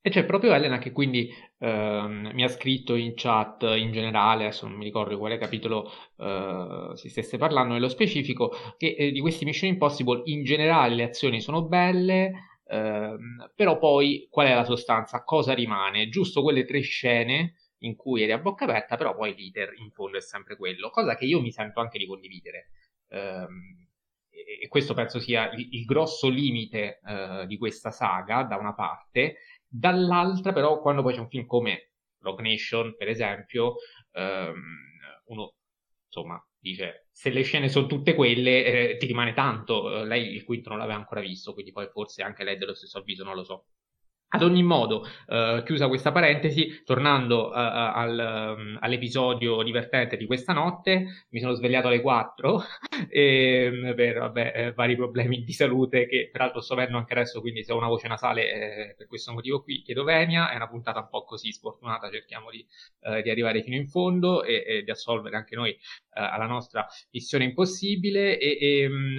E 0.00 0.08
c'è 0.10 0.24
proprio 0.24 0.54
Elena 0.54 0.78
che 0.78 0.92
quindi 0.92 1.28
ehm, 1.58 2.30
mi 2.32 2.44
ha 2.44 2.48
scritto 2.48 2.94
in 2.94 3.14
chat 3.16 3.62
in 3.76 3.90
generale, 3.90 4.44
adesso 4.44 4.68
non 4.68 4.76
mi 4.76 4.84
ricordo 4.84 5.10
di 5.10 5.16
quale 5.18 5.36
capitolo 5.36 5.90
eh, 6.18 6.92
si 6.94 7.08
stesse 7.08 7.38
parlando 7.38 7.72
nello 7.74 7.88
specifico, 7.88 8.52
che 8.76 8.94
eh, 8.96 9.10
di 9.10 9.20
questi 9.20 9.44
Mission 9.44 9.68
Impossible 9.70 10.22
in 10.26 10.44
generale 10.44 10.94
le 10.94 11.02
azioni 11.02 11.40
sono 11.40 11.64
belle, 11.66 12.60
ehm, 12.68 13.50
però 13.56 13.78
poi 13.78 14.28
qual 14.30 14.46
è 14.46 14.54
la 14.54 14.64
sostanza? 14.64 15.24
Cosa 15.24 15.54
rimane? 15.54 16.08
Giusto 16.08 16.40
quelle 16.40 16.64
tre 16.64 16.82
scene 16.82 17.54
in 17.78 17.96
cui 17.96 18.22
eri 18.22 18.32
a 18.32 18.38
bocca 18.38 18.64
aperta, 18.64 18.96
però 18.96 19.14
poi 19.14 19.34
l'iter 19.34 19.74
in 19.78 19.90
fondo 19.90 20.16
è 20.16 20.20
sempre 20.20 20.56
quello, 20.56 20.90
cosa 20.90 21.14
che 21.14 21.24
io 21.24 21.40
mi 21.40 21.52
sento 21.52 21.80
anche 21.80 21.98
di 21.98 22.06
condividere. 22.06 22.70
Um, 23.08 23.86
e 24.58 24.68
questo 24.68 24.94
penso 24.94 25.18
sia 25.18 25.50
il, 25.52 25.84
grosso 25.84 26.28
limite 26.28 27.00
uh, 27.02 27.46
di 27.46 27.56
questa 27.56 27.90
saga, 27.90 28.42
da 28.44 28.56
una 28.56 28.74
parte, 28.74 29.38
dall'altra 29.66 30.52
però 30.52 30.80
quando 30.80 31.02
poi 31.02 31.14
c'è 31.14 31.20
un 31.20 31.28
film 31.28 31.46
come 31.46 31.92
Rogue 32.18 32.42
Nation, 32.42 32.94
per 32.96 33.08
esempio, 33.08 33.76
um, 34.12 34.62
uno 35.26 35.54
insomma 36.06 36.42
dice 36.58 37.08
se 37.10 37.30
le 37.30 37.42
scene 37.42 37.68
sono 37.68 37.86
tutte 37.86 38.14
quelle 38.14 38.92
eh, 38.92 38.96
ti 38.98 39.06
rimane 39.06 39.32
tanto, 39.32 39.84
uh, 39.84 40.04
lei 40.04 40.34
il 40.34 40.44
quinto 40.44 40.68
non 40.68 40.78
l'aveva 40.78 40.98
ancora 40.98 41.20
visto, 41.20 41.52
quindi 41.52 41.72
poi 41.72 41.88
forse 41.88 42.22
anche 42.22 42.44
lei 42.44 42.56
dello 42.58 42.74
stesso 42.74 42.98
avviso, 42.98 43.24
non 43.24 43.34
lo 43.34 43.44
so. 43.44 43.66
Ad 44.28 44.42
ogni 44.42 44.64
modo, 44.64 45.06
eh, 45.28 45.62
chiusa 45.64 45.86
questa 45.86 46.10
parentesi, 46.10 46.82
tornando 46.84 47.54
eh, 47.54 47.58
al, 47.58 48.56
um, 48.58 48.76
all'episodio 48.80 49.62
divertente 49.62 50.16
di 50.16 50.26
questa 50.26 50.52
notte, 50.52 51.26
mi 51.30 51.38
sono 51.38 51.52
svegliato 51.52 51.86
alle 51.86 52.00
4 52.00 52.60
e, 53.08 53.70
ehm, 53.72 53.94
per 53.94 54.18
vabbè, 54.18 54.52
eh, 54.54 54.72
vari 54.72 54.96
problemi 54.96 55.44
di 55.44 55.52
salute 55.52 56.06
che 56.08 56.28
peraltro 56.32 56.60
sto 56.60 56.72
avendo 56.72 56.98
anche 56.98 57.12
adesso, 57.12 57.40
quindi 57.40 57.62
se 57.62 57.72
ho 57.72 57.76
una 57.76 57.86
voce 57.86 58.08
nasale 58.08 58.52
eh, 58.90 58.94
per 58.96 59.06
questo 59.06 59.32
motivo 59.32 59.62
qui 59.62 59.82
chiedo 59.82 60.02
venia, 60.02 60.50
è 60.50 60.56
una 60.56 60.68
puntata 60.68 60.98
un 60.98 61.08
po' 61.08 61.22
così 61.22 61.52
sfortunata, 61.52 62.10
cerchiamo 62.10 62.50
di, 62.50 62.66
eh, 63.02 63.22
di 63.22 63.30
arrivare 63.30 63.62
fino 63.62 63.76
in 63.76 63.86
fondo 63.86 64.42
e, 64.42 64.64
e, 64.66 64.82
di 64.82 64.90
assolvere 64.90 65.36
anche 65.36 65.54
noi 65.54 65.70
eh, 65.70 65.78
alla 66.12 66.46
nostra 66.46 66.84
missione 67.12 67.44
impossibile 67.44 68.38
e, 68.38 68.58
e, 68.60 68.88
mm, 68.88 69.18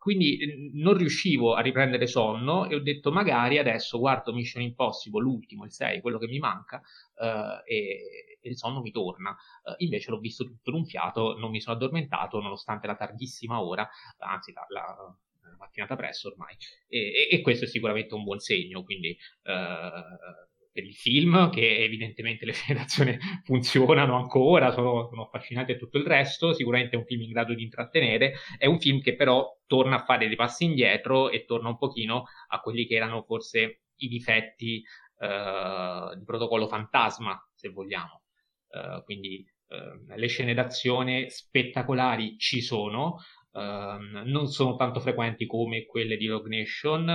quindi 0.00 0.70
non 0.72 0.96
riuscivo 0.96 1.52
a 1.52 1.60
riprendere 1.60 2.06
sonno 2.06 2.66
e 2.66 2.74
ho 2.74 2.80
detto 2.80 3.12
magari 3.12 3.58
adesso 3.58 3.98
guardo 3.98 4.32
Mission 4.32 4.62
Impossible, 4.62 5.20
l'ultimo, 5.20 5.64
il 5.66 5.72
6, 5.72 6.00
quello 6.00 6.16
che 6.16 6.26
mi 6.26 6.38
manca, 6.38 6.80
uh, 7.16 7.60
e, 7.66 8.38
e, 8.40 8.48
il 8.48 8.56
sonno 8.56 8.80
mi 8.80 8.92
torna. 8.92 9.36
Uh, 9.62 9.74
invece 9.78 10.10
l'ho 10.10 10.18
visto 10.18 10.44
tutto 10.44 10.70
in 10.70 10.76
un 10.76 10.86
fiato, 10.86 11.36
non 11.36 11.50
mi 11.50 11.60
sono 11.60 11.76
addormentato 11.76 12.40
nonostante 12.40 12.86
la 12.86 12.96
tardissima 12.96 13.62
ora, 13.62 13.86
anzi 14.20 14.54
la, 14.54 14.64
la, 14.70 15.16
mattinata 15.58 15.96
presto 15.96 16.28
ormai, 16.28 16.56
e, 16.88 17.28
e, 17.30 17.40
questo 17.42 17.66
è 17.66 17.68
sicuramente 17.68 18.14
un 18.14 18.24
buon 18.24 18.38
segno, 18.38 18.82
quindi... 18.82 19.14
Uh, 19.42 20.48
per 20.72 20.84
il 20.84 20.94
film, 20.94 21.50
che 21.50 21.78
evidentemente 21.78 22.44
le 22.44 22.52
scene 22.54 22.78
d'azione 22.78 23.18
funzionano 23.44 24.16
ancora, 24.16 24.70
sono, 24.72 25.06
sono 25.08 25.22
affascinanti 25.22 25.72
e 25.72 25.78
tutto 25.78 25.98
il 25.98 26.04
resto, 26.04 26.52
sicuramente 26.52 26.96
è 26.96 26.98
un 26.98 27.04
film 27.04 27.22
in 27.22 27.30
grado 27.30 27.54
di 27.54 27.62
intrattenere, 27.62 28.34
è 28.58 28.66
un 28.66 28.78
film 28.78 29.00
che 29.00 29.16
però 29.16 29.46
torna 29.66 29.96
a 29.96 30.04
fare 30.04 30.26
dei 30.26 30.36
passi 30.36 30.64
indietro 30.64 31.30
e 31.30 31.44
torna 31.44 31.68
un 31.68 31.78
pochino 31.78 32.24
a 32.48 32.60
quelli 32.60 32.86
che 32.86 32.94
erano 32.94 33.22
forse 33.22 33.82
i 33.96 34.08
difetti 34.08 34.82
uh, 35.18 36.16
di 36.16 36.24
protocollo 36.24 36.66
fantasma, 36.66 37.38
se 37.54 37.68
vogliamo. 37.68 38.22
Uh, 38.68 39.02
quindi 39.04 39.44
uh, 39.68 40.14
le 40.14 40.26
scene 40.28 40.54
d'azione 40.54 41.28
spettacolari 41.28 42.36
ci 42.38 42.60
sono, 42.60 43.18
Uh, 43.52 44.22
non 44.26 44.46
sono 44.46 44.76
tanto 44.76 45.00
frequenti 45.00 45.44
come 45.44 45.84
quelle 45.84 46.16
di 46.16 46.28
Rogue 46.28 46.56
Nation. 46.56 47.08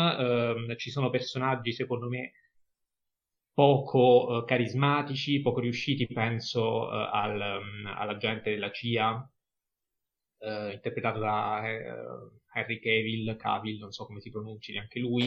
Uh, 0.68 0.76
ci 0.76 0.90
sono 0.90 1.10
personaggi, 1.10 1.72
secondo 1.72 2.10
me, 2.10 2.34
poco 3.56 4.44
eh, 4.44 4.45
carismatici, 4.45 5.41
poco 5.41 5.61
riusciti, 5.61 6.06
penso 6.07 6.91
eh, 6.91 7.10
al, 7.11 7.61
um, 7.61 7.88
all'agente 7.95 8.52
della 8.52 8.69
CIA, 8.69 9.30
eh, 10.40 10.73
interpretato 10.73 11.19
da 11.19 11.65
eh, 11.65 11.84
Henry 12.53 12.80
Cavill, 12.80 13.36
Cavill, 13.38 13.80
non 13.80 13.91
so 13.91 14.06
come 14.06 14.19
si 14.19 14.30
pronunci 14.30 14.73
neanche 14.73 14.99
lui, 14.99 15.23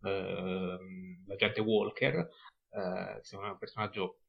ehm, 0.00 1.24
l'agente 1.26 1.60
Walker, 1.60 2.16
eh, 2.70 3.18
secondo 3.20 3.44
me 3.44 3.48
è 3.48 3.52
un 3.52 3.58
personaggio 3.58 4.20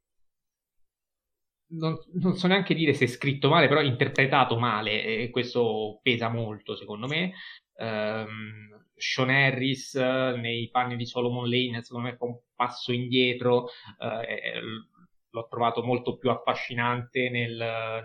non, 1.73 1.97
non, 2.13 2.35
so 2.35 2.47
neanche 2.47 2.73
dire 2.73 2.93
se 2.93 3.05
è 3.05 3.07
scritto 3.07 3.49
male, 3.49 3.67
però 3.67 3.81
interpretato 3.81 4.57
male 4.57 5.03
e 5.03 5.29
questo 5.29 5.99
pesa 6.01 6.29
molto 6.29 6.75
secondo 6.75 7.07
me. 7.07 7.33
Um, 7.75 8.69
Sean 8.95 9.29
Harris 9.29 9.93
uh, 9.93 10.37
nei 10.37 10.69
panni 10.69 10.95
di 10.95 11.05
Solomon 11.05 11.49
Lane 11.49 11.83
secondo 11.83 12.09
me 12.09 12.15
fa 12.15 12.25
un 12.25 12.37
passo 12.55 12.91
indietro, 12.91 13.63
uh, 13.63 14.89
l'ho 15.29 15.47
trovato 15.49 15.83
molto 15.83 16.17
più 16.17 16.29
affascinante 16.29 17.29
nel, 17.29 17.55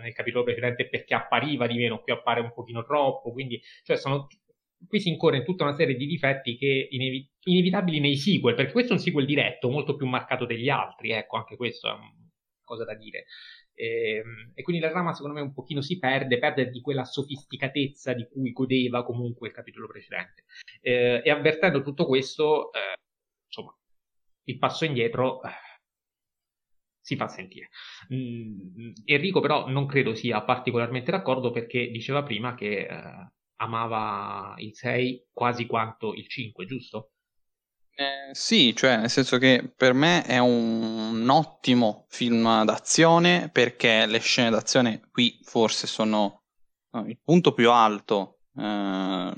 nel, 0.01 0.13
capitolo 0.13 0.43
precedente 0.43 0.89
perché 0.89 1.13
appariva 1.13 1.67
di 1.67 1.77
meno, 1.77 2.01
qui 2.01 2.11
appare 2.11 2.41
un 2.41 2.51
pochino 2.53 2.83
troppo, 2.83 3.31
quindi 3.31 3.61
cioè 3.83 3.97
sono 3.97 4.27
qui 4.87 4.99
si 4.99 5.09
incorre 5.09 5.37
in 5.37 5.43
tutta 5.43 5.65
una 5.65 5.75
serie 5.75 5.95
di 5.95 6.05
difetti 6.05 6.57
che 6.57 6.87
inevi- 6.89 7.29
inevitabili 7.43 7.99
nei 7.99 8.15
sequel, 8.15 8.55
perché 8.55 8.71
questo 8.71 8.93
è 8.93 8.95
un 8.95 9.01
sequel 9.01 9.25
diretto, 9.25 9.69
molto 9.69 9.95
più 9.95 10.07
marcato 10.07 10.45
degli 10.45 10.69
altri, 10.69 11.11
ecco, 11.11 11.37
anche 11.37 11.57
questo 11.57 11.89
è 11.89 11.91
una 11.91 12.18
cosa 12.69 12.85
da 12.85 12.93
dire. 12.95 13.25
E, 13.73 14.17
ehm, 14.17 14.51
e, 14.53 14.61
quindi 14.61 14.81
la 14.81 14.89
trama 14.89 15.13
secondo 15.13 15.35
me 15.35 15.41
un 15.41 15.53
pochino 15.53 15.81
si 15.81 15.97
perde, 15.97 16.37
perde 16.37 16.69
di 16.69 16.81
quella 16.81 17.03
sofisticatezza 17.03 18.13
di 18.13 18.27
cui 18.29 18.51
godeva 18.51 19.03
comunque 19.03 19.47
il 19.47 19.53
capitolo 19.53 19.87
precedente. 19.87 20.45
Eh, 20.81 21.21
e 21.23 21.29
avvertendo 21.31 21.81
tutto 21.81 22.05
questo, 22.05 22.71
eh, 22.73 22.95
insomma, 23.47 23.75
il 24.45 24.57
passo 24.57 24.85
indietro 24.85 25.41
eh, 25.43 25.49
si 27.01 27.15
fa 27.15 27.27
sentire. 27.27 27.69
Mm, 28.13 28.91
Enrico 29.05 29.39
però 29.39 29.67
non 29.67 29.87
credo 29.87 30.13
sia 30.13 30.43
particolarmente 30.43 31.11
d'accordo 31.11 31.51
perché 31.51 31.89
diceva 31.89 32.23
prima 32.23 32.53
che 32.55 32.85
eh, 32.87 33.31
amava 33.57 34.53
il 34.57 34.75
6 34.75 35.27
quasi 35.33 35.65
quanto 35.65 36.13
il 36.13 36.27
5, 36.27 36.65
giusto? 36.65 37.11
Eh, 37.99 38.33
sì, 38.33 38.73
cioè 38.77 38.95
nel 38.95 39.09
senso 39.09 39.37
che 39.37 39.73
per 39.75 39.91
me 39.91 40.23
è 40.23 40.37
un, 40.37 40.81
un, 40.81 41.29
ottimo 41.29 42.05
film 42.07 42.63
d'azione 42.63 43.49
perché 43.51 44.05
le 44.05 44.19
scene 44.19 44.49
d'azione 44.49 45.01
qui 45.11 45.37
forse 45.43 45.85
sono 45.85 46.43
no, 46.91 47.05
il 47.05 47.19
punto 47.21 47.53
più 47.53 47.69
alto 47.69 48.43
eh, 48.55 49.33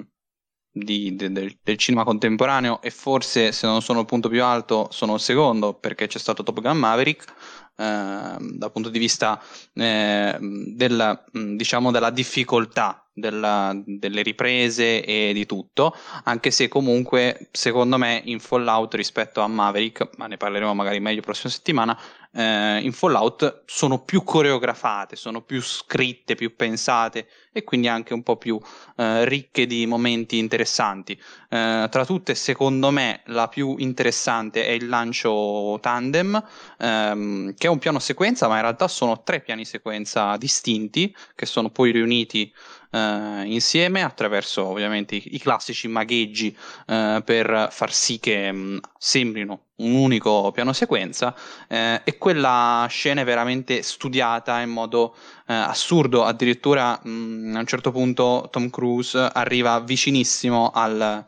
di, 0.71 1.15
de, 1.15 1.31
de, 1.31 1.57
del 1.63 1.77
cinema 1.77 2.03
contemporaneo 2.03 2.83
e 2.83 2.91
forse 2.91 3.51
se 3.51 3.65
non 3.65 3.81
sono 3.81 4.01
il 4.01 4.05
punto 4.05 4.29
più 4.29 4.43
alto 4.43 4.89
sono 4.91 5.15
il 5.15 5.21
secondo 5.21 5.73
perché 5.73 6.05
c'è 6.05 6.19
stato 6.19 6.43
Top 6.43 6.61
Gun 6.61 6.77
Maverick 6.77 7.33
eh, 7.77 8.38
dal 8.38 8.71
punto 8.71 8.89
di 8.89 8.99
vista 8.99 9.41
eh, 9.73 10.38
del, 10.39 11.23
diciamo 11.55 11.89
della 11.89 12.11
difficoltà 12.11 13.01
della, 13.13 13.73
delle 13.85 14.21
riprese 14.21 15.03
e 15.03 15.31
di 15.33 15.45
tutto, 15.45 15.95
anche 16.23 16.51
se 16.51 16.67
comunque 16.67 17.49
secondo 17.51 17.97
me 17.97 18.21
in 18.25 18.39
Fallout 18.39 18.93
rispetto 18.95 19.41
a 19.41 19.47
Maverick, 19.47 20.09
ma 20.17 20.27
ne 20.27 20.38
parleremo 20.38 20.73
magari 20.73 20.99
meglio 20.99 21.17
la 21.17 21.25
prossima 21.25 21.51
settimana, 21.51 21.99
eh, 22.33 22.79
in 22.81 22.93
Fallout 22.93 23.63
sono 23.65 24.03
più 24.03 24.23
coreografate, 24.23 25.15
sono 25.15 25.41
più 25.41 25.61
scritte, 25.61 26.35
più 26.35 26.55
pensate 26.55 27.27
e 27.51 27.63
quindi 27.63 27.89
anche 27.89 28.13
un 28.13 28.23
po' 28.23 28.38
più 28.38 28.59
eh, 28.95 29.25
ricche 29.25 29.65
di 29.65 29.85
momenti 29.85 30.38
interessanti. 30.38 31.19
Eh, 31.49 31.88
tra 31.89 32.05
tutte, 32.05 32.35
secondo 32.35 32.89
me, 32.91 33.21
la 33.25 33.49
più 33.49 33.75
interessante 33.77 34.65
è 34.65 34.71
il 34.71 34.88
lancio 34.88 35.77
tandem, 35.81 36.41
ehm, 36.77 37.53
che 37.55 37.67
è 37.67 37.69
un 37.69 37.79
piano 37.79 37.99
sequenza, 37.99 38.47
ma 38.47 38.55
in 38.55 38.61
realtà 38.61 38.88
sono 38.88 39.21
tre 39.23 39.41
piani 39.41 39.65
sequenza 39.65 40.38
distinti 40.38 41.13
che 41.35 41.45
sono 41.45 41.69
poi 41.69 41.91
riuniti 41.91 42.51
eh, 42.91 43.43
insieme 43.45 44.03
attraverso 44.03 44.65
ovviamente 44.65 45.15
i, 45.15 45.39
classici 45.39 45.88
magheggi 45.88 46.55
eh, 46.88 47.22
per 47.23 47.69
far 47.72 47.93
sì 47.93 48.19
che 48.19 48.51
mh, 48.51 48.57
mm, 48.57 48.77
sembrino 48.97 49.65
un 49.77 49.95
unico 49.95 50.51
piano 50.51 50.73
sequenza 50.73 51.34
eh, 51.68 52.01
e 52.03 52.18
quella 52.18 52.85
scena 52.89 53.22
è 53.22 53.26
veramente 53.26 53.81
studiata 53.81 54.59
in 54.61 54.69
modo 54.69 55.15
eh, 55.47 55.53
assurdo. 55.53 56.23
Addirittura 56.23 56.99
mh, 57.01 57.09
mm, 57.09 57.55
a 57.55 57.59
un 57.59 57.65
certo 57.65 57.91
punto 57.91 58.47
Tom 58.51 58.69
Cruise 58.69 59.18
arriva 59.18 59.80
vicinissimo 59.80 60.72
al, 60.72 61.26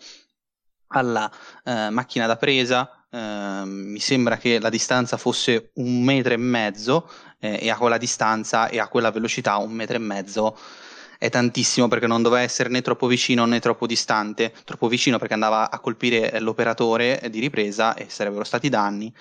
alla 0.88 1.32
eh, 1.64 1.90
macchina 1.90 2.28
da 2.28 2.36
presa. 2.38 2.98
Uh, 3.14 3.68
mi 3.68 4.00
sembra 4.00 4.38
che 4.38 4.60
la 4.60 4.70
distanza 4.70 5.18
fosse 5.18 5.70
un 5.76 6.02
metro 6.02 6.34
e 6.34 6.38
mezzo 6.38 7.08
eh, 7.38 7.60
e 7.62 7.70
a 7.70 7.78
quella 7.78 8.00
distanza 8.00 8.70
e 8.70 8.80
a 8.80 8.88
quella 8.88 9.12
velocità 9.12 9.58
un 9.58 9.72
metro 9.72 9.98
e 9.98 10.00
mezzo 10.00 10.58
è 11.24 11.30
tantissimo 11.30 11.88
perché 11.88 12.06
non 12.06 12.22
doveva 12.22 12.42
essere 12.42 12.68
né 12.68 12.82
troppo 12.82 13.08
vicino 13.08 13.46
né 13.46 13.62
troppo 13.62 13.88
distante, 13.88 14.54
troppo 14.66 14.90
vicino 14.90 15.18
perché 15.18 15.34
andava 15.34 15.72
a 15.72 15.80
colpire 15.80 16.38
l'operatore 16.42 17.28
di 17.32 17.40
ripresa 17.40 17.94
e 17.94 18.10
sarebbero 18.10 18.44
stati 18.44 18.68
danni, 18.68 19.14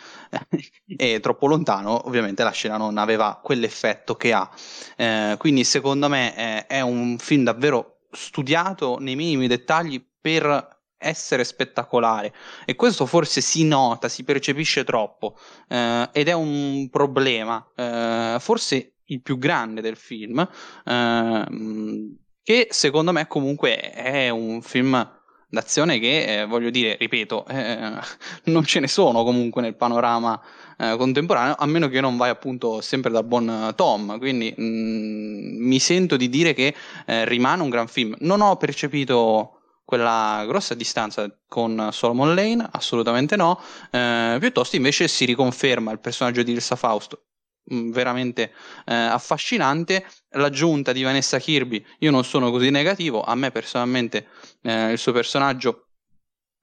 e 0.97 1.21
troppo 1.21 1.47
lontano 1.47 2.09
ovviamente 2.09 2.43
la 2.43 2.51
scena 2.51 2.77
non 2.77 2.99
aveva 2.99 3.39
quell'effetto 3.41 4.17
che 4.17 4.33
ha. 4.33 4.51
Eh, 4.97 5.37
quindi 5.39 5.63
secondo 5.63 6.09
me 6.09 6.35
è, 6.35 6.67
è 6.67 6.81
un 6.81 7.19
film 7.19 7.45
davvero 7.45 8.01
studiato 8.11 8.99
nei 8.99 9.15
minimi 9.15 9.47
dettagli 9.47 10.05
per 10.21 10.81
essere 10.99 11.45
spettacolare 11.45 12.35
e 12.65 12.75
questo 12.75 13.07
forse 13.07 13.41
si 13.41 13.65
nota, 13.65 14.09
si 14.09 14.25
percepisce 14.25 14.83
troppo 14.83 15.37
eh, 15.69 16.09
ed 16.11 16.27
è 16.27 16.33
un 16.33 16.89
problema. 16.91 17.65
Eh, 17.77 18.39
forse 18.41 18.93
il 19.07 19.23
più 19.23 19.39
grande 19.39 19.81
del 19.81 19.97
film, 19.97 20.47
ehm, 20.85 22.17
che 22.43 22.69
secondo 22.71 23.13
me 23.13 23.27
comunque 23.27 23.79
è 23.79 24.29
un 24.31 24.63
film 24.63 25.21
d'azione 25.53 25.99
che, 25.99 26.41
eh, 26.41 26.47
voglio 26.47 26.71
dire, 26.71 26.97
ripeto, 26.99 27.47
eh, 27.47 27.93
non 28.45 28.65
ce 28.65 28.81
ne 28.81 28.89
sono 28.89 29.23
comunque 29.23 29.61
nel 29.61 29.77
panorama 29.77 30.41
eh, 30.79 30.97
contemporaneo, 30.97 31.55
a 31.59 31.67
meno 31.67 31.89
che 31.89 32.01
non 32.01 32.17
vai 32.17 32.31
appunto 32.31 32.81
sempre 32.81 33.11
dal 33.11 33.25
buon 33.25 33.73
Tom, 33.77 34.19
quindi 34.19 34.53
mh, 34.57 34.63
mm, 34.65 35.67
mi 35.67 35.79
sento 35.79 36.17
di 36.17 36.31
dire 36.31 36.55
che 36.55 36.75
eh, 37.05 37.27
rimane 37.27 37.63
un 37.63 37.69
gran 37.69 37.87
film. 37.87 38.15
Non 38.21 38.41
ho 38.41 38.57
percepito 38.57 39.59
quella 39.85 40.43
grossa 40.47 40.75
distanza 40.75 41.31
con 41.47 41.91
Solomon 41.93 42.35
Lane, 42.35 42.67
assolutamente 42.73 43.37
no, 43.37 43.61
eh, 43.91 44.39
piuttosto 44.41 44.77
invece 44.77 45.07
si 45.07 45.27
riconferma 45.27 45.93
il 45.93 46.01
personaggio 46.01 46.43
di 46.43 46.53
Ilsa 46.53 46.77
Fausto 46.77 47.25
veramente 47.65 48.53
eh, 48.85 48.95
affascinante. 48.95 50.05
L'aggiunta 50.31 50.93
di 50.93 51.03
Vanessa 51.03 51.39
Kirby, 51.39 51.85
io 51.99 52.11
non 52.11 52.25
sono 52.25 52.51
così 52.51 52.71
negativo, 52.71 53.23
a 53.23 53.35
me 53.35 53.51
personalmente 53.51 54.29
eh, 54.63 54.93
il 54.93 54.99
suo 54.99 55.13
personaggio 55.13 55.87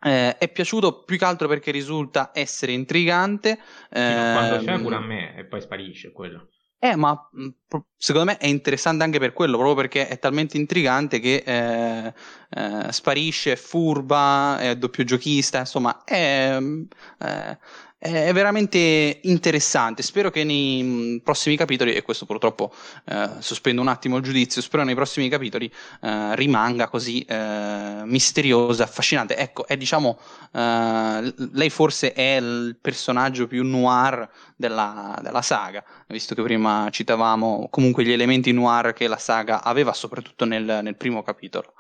eh, 0.02 0.38
è 0.38 0.50
piaciuto 0.50 1.04
più 1.04 1.18
che 1.18 1.26
altro 1.26 1.48
perché 1.48 1.72
risulta 1.72 2.32
essere 2.34 2.72
intrigante. 2.72 3.60
quando 3.90 4.64
c'è 4.64 4.74
ehm, 4.74 4.82
pure 4.82 4.96
a 4.96 5.02
me 5.02 5.36
e 5.36 5.46
poi 5.46 5.62
sparisce 5.62 6.12
quello. 6.12 6.50
Eh, 6.82 6.96
ma 6.96 7.30
mm, 7.38 7.50
secondo 7.98 8.32
me 8.32 8.38
è 8.38 8.48
interessante 8.48 9.04
anche 9.04 9.20
per 9.20 9.34
quello, 9.34 9.58
proprio 9.58 9.76
perché 9.76 10.08
è 10.08 10.18
talmente 10.18 10.56
intrigante 10.56 11.20
che 11.20 11.44
eh, 11.46 12.14
eh, 12.50 12.92
sparisce, 12.94 13.52
è 13.52 13.56
furba, 13.58 14.58
è 14.60 14.78
doppio 14.78 15.04
giochista, 15.04 15.60
insomma, 15.60 16.06
è, 16.06 16.58
eh, 16.58 17.58
è 18.00 18.32
veramente 18.32 19.20
interessante. 19.24 20.04
Spero 20.04 20.32
che 20.32 20.46
nei 20.46 20.82
mm, 20.82 21.18
prossimi 21.18 21.58
capitoli, 21.58 21.94
e 21.94 22.02
questo 22.02 22.26
purtroppo 22.26 22.74
eh, 23.06 23.30
sospendo 23.40 23.82
un 23.82 23.90
attimo 23.90 24.16
il 24.16 24.24
giudizio, 24.24 24.62
spero 24.62 24.84
nei 24.86 24.96
prossimi 24.96 25.28
capitoli 25.28 25.70
eh, 26.02 26.36
rimanga 26.36 26.88
così 26.88 27.22
eh, 27.24 28.02
misteriosa, 28.06 28.86
affascinante. 28.86 29.36
Ecco, 29.36 29.68
è 29.68 29.76
diciamo, 29.76 30.18
eh, 30.54 31.34
lei 31.52 31.70
forse 31.70 32.14
è 32.14 32.38
il 32.38 32.78
personaggio 32.80 33.48
più 33.48 33.66
noir 33.66 34.30
della, 34.56 35.20
della, 35.22 35.42
saga, 35.42 35.84
visto 36.08 36.34
che 36.36 36.42
prima 36.42 36.88
citavamo 36.90 37.68
comunque 37.70 38.06
gli 38.06 38.12
elementi 38.14 38.54
noir 38.54 38.94
che 38.94 39.08
la 39.08 39.18
saga 39.18 39.62
aveva, 39.62 39.92
soprattutto 39.92 40.46
nel, 40.46 40.80
nel 40.82 40.96
primo 40.96 41.22
capitolo. 41.22 41.74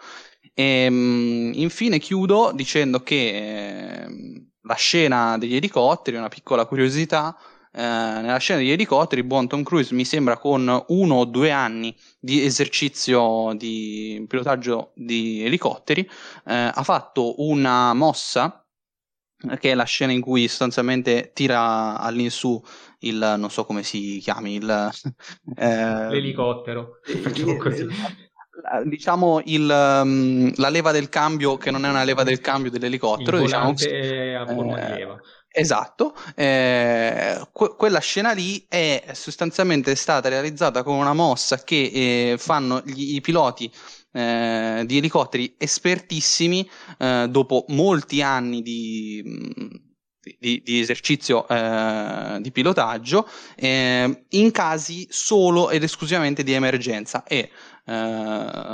E, 0.53 0.63
ehm, 0.83 1.51
infine 1.55 1.97
chiudo 1.99 2.51
dicendo 2.53 3.01
che 3.03 4.03
ehm, 4.03 4.47
la 4.61 4.75
scena 4.75 5.37
degli 5.37 5.55
elicotteri, 5.55 6.17
una 6.17 6.29
piccola 6.29 6.65
curiosità, 6.65 7.37
eh, 7.71 7.81
nella 7.81 8.37
scena 8.37 8.59
degli 8.59 8.71
elicotteri, 8.71 9.23
buon 9.23 9.47
Tom 9.47 9.63
Cruise 9.63 9.93
mi 9.93 10.05
sembra 10.05 10.37
con 10.37 10.83
uno 10.87 11.15
o 11.15 11.25
due 11.25 11.51
anni 11.51 11.95
di 12.19 12.43
esercizio 12.43 13.53
di 13.55 14.25
pilotaggio 14.27 14.91
di 14.95 15.43
elicotteri, 15.43 16.01
eh, 16.45 16.71
ha 16.73 16.83
fatto 16.83 17.41
una 17.43 17.93
mossa 17.93 18.63
che 19.59 19.71
è 19.71 19.73
la 19.73 19.85
scena 19.85 20.11
in 20.11 20.19
cui 20.19 20.47
sostanzialmente 20.49 21.31
tira 21.33 21.97
all'insù 21.97 22.61
il 22.99 23.35
non 23.37 23.49
so 23.49 23.63
come 23.63 23.83
si 23.83 24.19
chiami 24.21 24.55
il 24.55 24.89
eh, 25.55 26.09
l'elicottero. 26.09 26.99
Così 27.57 27.87
diciamo 28.85 29.41
il, 29.45 29.61
um, 29.63 30.51
la 30.55 30.69
leva 30.69 30.91
del 30.91 31.09
cambio 31.09 31.57
che 31.57 31.71
non 31.71 31.85
è 31.85 31.89
una 31.89 32.03
leva 32.03 32.23
del 32.23 32.41
cambio 32.41 32.71
dell'elicottero 32.71 33.37
il 33.37 33.43
diciamo 33.43 33.69
a 33.71 34.45
forma 34.45 34.77
eh, 34.77 34.85
di 34.85 34.97
leva. 34.99 35.19
Esatto, 35.51 36.15
eh, 36.35 37.41
que- 37.51 37.75
quella 37.75 37.99
scena 37.99 38.33
lì 38.33 38.65
è 38.69 39.11
sostanzialmente 39.13 39.95
stata 39.95 40.29
realizzata 40.29 40.83
con 40.83 40.95
una 40.95 41.13
mossa 41.13 41.63
che 41.63 41.91
eh, 41.93 42.37
fanno 42.37 42.81
gli, 42.85 43.15
i 43.15 43.21
piloti 43.21 43.71
eh, 44.11 44.83
di 44.85 44.97
elicotteri 44.97 45.55
espertissimi 45.57 46.69
eh, 46.99 47.27
dopo 47.29 47.65
molti 47.69 48.21
anni 48.21 48.61
di, 48.61 49.23
di, 50.39 50.61
di 50.63 50.79
esercizio 50.79 51.47
eh, 51.47 52.37
di 52.41 52.51
pilotaggio 52.51 53.27
eh, 53.55 54.25
in 54.29 54.51
casi 54.51 55.07
solo 55.09 55.69
ed 55.69 55.83
esclusivamente 55.83 56.43
di 56.43 56.53
emergenza. 56.53 57.23
E 57.23 57.49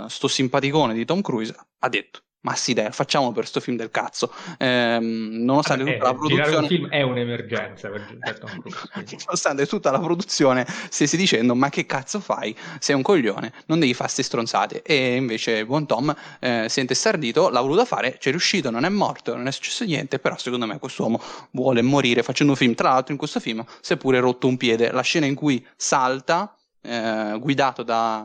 sto 0.07 0.27
simpaticone 0.27 0.93
di 0.93 1.05
Tom 1.05 1.21
Cruise 1.21 1.55
ha 1.79 1.89
detto 1.89 2.21
ma 2.45 2.53
sì 2.53 2.73
dai, 2.73 2.91
facciamo 2.91 3.31
per 3.31 3.47
sto 3.47 3.59
film 3.59 3.75
del 3.75 3.89
cazzo. 3.89 4.31
Ehm, 4.59 5.43
nonostante 5.43 5.83
Eh, 5.83 5.93
tutta 5.97 6.11
la 6.11 6.11
eh, 6.11 6.27
girare 6.27 6.49
un 6.49 6.55
produzione... 6.55 6.67
film 6.67 6.89
è 6.89 7.01
un'emergenza 7.01 7.89
per 7.89 8.37
Tom 8.39 8.59
Cruise, 8.59 8.77
quindi. 8.93 9.17
Nonostante 9.25 9.65
tutta 9.65 9.89
la 9.89 9.99
produzione 9.99 10.63
stessi 10.89 11.17
dicendo 11.17 11.55
ma 11.55 11.69
che 11.69 11.87
cazzo 11.87 12.19
fai? 12.19 12.55
Sei 12.77 12.93
un 12.93 13.01
coglione, 13.01 13.51
non 13.65 13.79
devi 13.79 13.95
fare 13.95 14.09
ste 14.09 14.21
stronzate. 14.21 14.83
E 14.83 15.15
invece 15.15 15.65
buon 15.65 15.87
Tom 15.87 16.15
eh, 16.39 16.67
si 16.69 16.77
è 16.77 16.81
intestardito, 16.81 17.49
l'ha 17.49 17.61
voluto 17.61 17.83
fare, 17.83 18.17
ci 18.19 18.27
è 18.27 18.31
riuscito, 18.31 18.69
non 18.69 18.85
è 18.85 18.89
morto, 18.89 19.35
non 19.35 19.47
è 19.47 19.51
successo 19.51 19.83
niente, 19.83 20.19
però 20.19 20.37
secondo 20.37 20.67
me 20.67 20.77
quest'uomo 20.77 21.19
vuole 21.49 21.81
morire 21.81 22.21
facendo 22.21 22.51
un 22.51 22.59
film. 22.59 22.75
Tra 22.75 22.89
l'altro 22.89 23.11
in 23.11 23.17
questo 23.17 23.39
film 23.39 23.65
si 23.81 23.93
è 23.93 23.97
pure 23.97 24.19
rotto 24.19 24.45
un 24.45 24.57
piede. 24.57 24.91
La 24.91 25.01
scena 25.01 25.25
in 25.25 25.33
cui 25.33 25.65
salta, 25.75 26.55
eh, 26.79 27.35
guidato 27.39 27.81
da... 27.81 28.23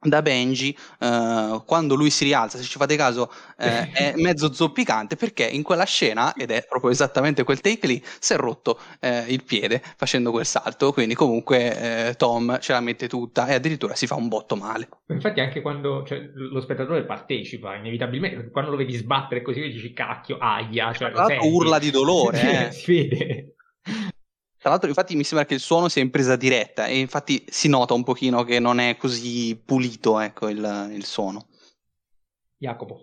da 0.00 0.22
Benji, 0.22 0.76
eh, 1.00 1.62
quando 1.66 1.94
lui 1.94 2.10
si 2.10 2.24
rialza, 2.24 2.56
se 2.56 2.64
ci 2.64 2.78
fate 2.78 2.96
caso, 2.96 3.32
eh, 3.58 3.90
è 3.90 4.14
mezzo 4.16 4.52
zoppicante 4.52 5.16
perché 5.16 5.44
in 5.44 5.62
quella 5.62 5.84
scena, 5.84 6.34
ed 6.34 6.50
è 6.50 6.64
proprio 6.68 6.90
esattamente 6.90 7.42
quel 7.42 7.60
take 7.60 7.86
lì, 7.86 8.02
si 8.18 8.32
è 8.32 8.36
rotto 8.36 8.78
eh, 9.00 9.24
il 9.28 9.42
piede 9.42 9.82
facendo 9.96 10.30
quel 10.30 10.46
salto. 10.46 10.92
Quindi, 10.92 11.14
comunque, 11.14 12.08
eh, 12.08 12.14
Tom 12.14 12.58
ce 12.60 12.72
la 12.72 12.80
mette 12.80 13.08
tutta 13.08 13.46
e 13.46 13.54
addirittura 13.54 13.94
si 13.94 14.06
fa 14.06 14.14
un 14.14 14.28
botto 14.28 14.54
male. 14.54 14.88
Infatti, 15.08 15.40
anche 15.40 15.60
quando 15.60 16.04
cioè, 16.04 16.30
lo 16.34 16.60
spettatore 16.60 17.04
partecipa, 17.04 17.74
inevitabilmente, 17.74 18.50
quando 18.50 18.70
lo 18.70 18.76
vedi 18.76 18.94
sbattere 18.94 19.42
così, 19.42 19.60
dici 19.60 19.92
cacchio, 19.92 20.38
aia. 20.38 20.92
Cioè, 20.92 21.38
urla 21.40 21.78
di 21.78 21.90
dolore. 21.90 22.68
eh. 22.68 22.72
si 22.72 23.08
vede. 23.08 23.54
Tra 24.68 24.76
l'altro, 24.76 24.94
infatti, 24.94 25.16
mi 25.16 25.24
sembra 25.24 25.46
che 25.46 25.54
il 25.54 25.60
suono 25.60 25.88
sia 25.88 26.02
in 26.02 26.10
presa 26.10 26.36
diretta 26.36 26.84
e 26.84 26.98
infatti 26.98 27.42
si 27.48 27.70
nota 27.70 27.94
un 27.94 28.04
pochino 28.04 28.44
che 28.44 28.58
non 28.58 28.80
è 28.80 28.98
così 28.98 29.56
pulito, 29.56 30.20
ecco, 30.20 30.50
il, 30.50 30.90
il 30.92 31.06
suono. 31.06 31.46
Jacopo. 32.58 33.00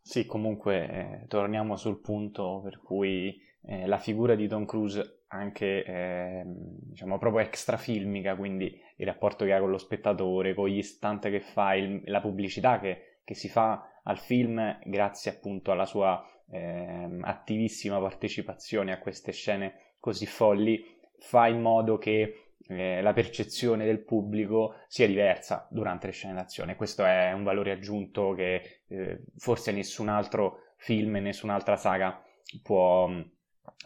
Sì, 0.00 0.26
comunque 0.26 1.22
eh, 1.22 1.26
torniamo 1.26 1.74
sul 1.74 2.00
punto 2.00 2.60
per 2.62 2.80
cui 2.80 3.36
eh, 3.62 3.88
la 3.88 3.98
figura 3.98 4.36
di 4.36 4.46
Tom 4.46 4.64
Cruise 4.64 5.24
anche 5.26 5.82
eh, 5.82 6.44
diciamo 6.46 7.18
proprio 7.18 7.44
extrafilmica, 7.44 8.36
quindi 8.36 8.80
il 8.98 9.06
rapporto 9.06 9.44
che 9.44 9.54
ha 9.54 9.58
con 9.58 9.70
lo 9.70 9.78
spettatore, 9.78 10.54
con 10.54 10.68
gli 10.68 10.82
stunt 10.82 11.28
che 11.28 11.40
fa, 11.40 11.74
il- 11.74 12.02
la 12.04 12.20
pubblicità 12.20 12.78
che, 12.78 13.22
che 13.24 13.34
si 13.34 13.48
fa 13.48 13.90
al 14.04 14.20
film 14.20 14.78
grazie 14.84 15.32
appunto 15.32 15.72
alla 15.72 15.84
sua 15.84 16.24
ehm, 16.48 17.24
attivissima 17.24 17.98
partecipazione 17.98 18.92
a 18.92 19.00
queste 19.00 19.32
scene 19.32 19.80
così 20.06 20.24
folli, 20.24 20.86
fa 21.18 21.48
in 21.48 21.60
modo 21.60 21.98
che 21.98 22.52
eh, 22.68 23.02
la 23.02 23.12
percezione 23.12 23.84
del 23.84 24.04
pubblico 24.04 24.76
sia 24.86 25.08
diversa 25.08 25.66
durante 25.68 26.06
le 26.06 26.12
scene 26.12 26.34
d'azione. 26.34 26.76
Questo 26.76 27.04
è 27.04 27.32
un 27.32 27.42
valore 27.42 27.72
aggiunto 27.72 28.32
che 28.34 28.82
eh, 28.86 29.24
forse 29.36 29.72
nessun 29.72 30.08
altro 30.08 30.74
film 30.76 31.16
e 31.16 31.20
nessun'altra 31.20 31.76
saga 31.76 32.22
può, 32.62 33.10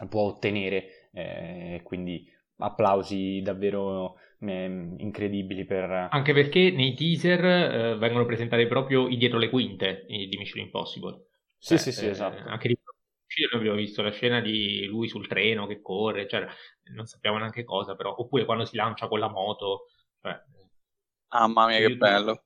può 0.07 0.21
ottenere. 0.21 1.09
eh, 1.11 1.81
quindi 1.83 2.31
applausi 2.57 3.41
davvero 3.41 4.17
eh, 4.41 4.65
incredibili 4.97 5.65
per... 5.65 6.09
Anche 6.11 6.33
perché 6.33 6.69
nei 6.69 6.93
teaser 6.93 7.45
eh, 7.45 7.97
vengono 7.97 8.25
presentate 8.25 8.67
proprio 8.67 9.07
i 9.07 9.17
dietro 9.17 9.39
le 9.39 9.49
quinte 9.49 10.05
di 10.07 10.37
Mission 10.37 10.63
Impossible. 10.63 11.25
Sì, 11.57 11.77
Cioè, 11.77 11.77
sì, 11.77 11.91
sì, 11.91 12.05
eh, 12.05 12.09
esatto. 12.09 12.47
Anche 12.47 12.67
noi 13.51 13.59
abbiamo 13.61 13.77
visto 13.77 14.01
la 14.01 14.11
scena 14.11 14.41
di 14.41 14.85
lui 14.85 15.07
sul 15.07 15.27
treno 15.27 15.67
che 15.67 15.81
corre, 15.81 16.27
cioè, 16.27 16.45
non 16.93 17.05
sappiamo 17.05 17.37
neanche 17.37 17.63
cosa, 17.63 17.95
però, 17.95 18.13
oppure 18.17 18.45
quando 18.45 18.65
si 18.65 18.75
lancia 18.75 19.07
con 19.07 19.19
la 19.19 19.29
moto, 19.29 19.87
cioè, 20.21 20.39
Mamma 21.33 21.67
mia, 21.67 21.79
che 21.79 21.89
bello. 21.97 22.43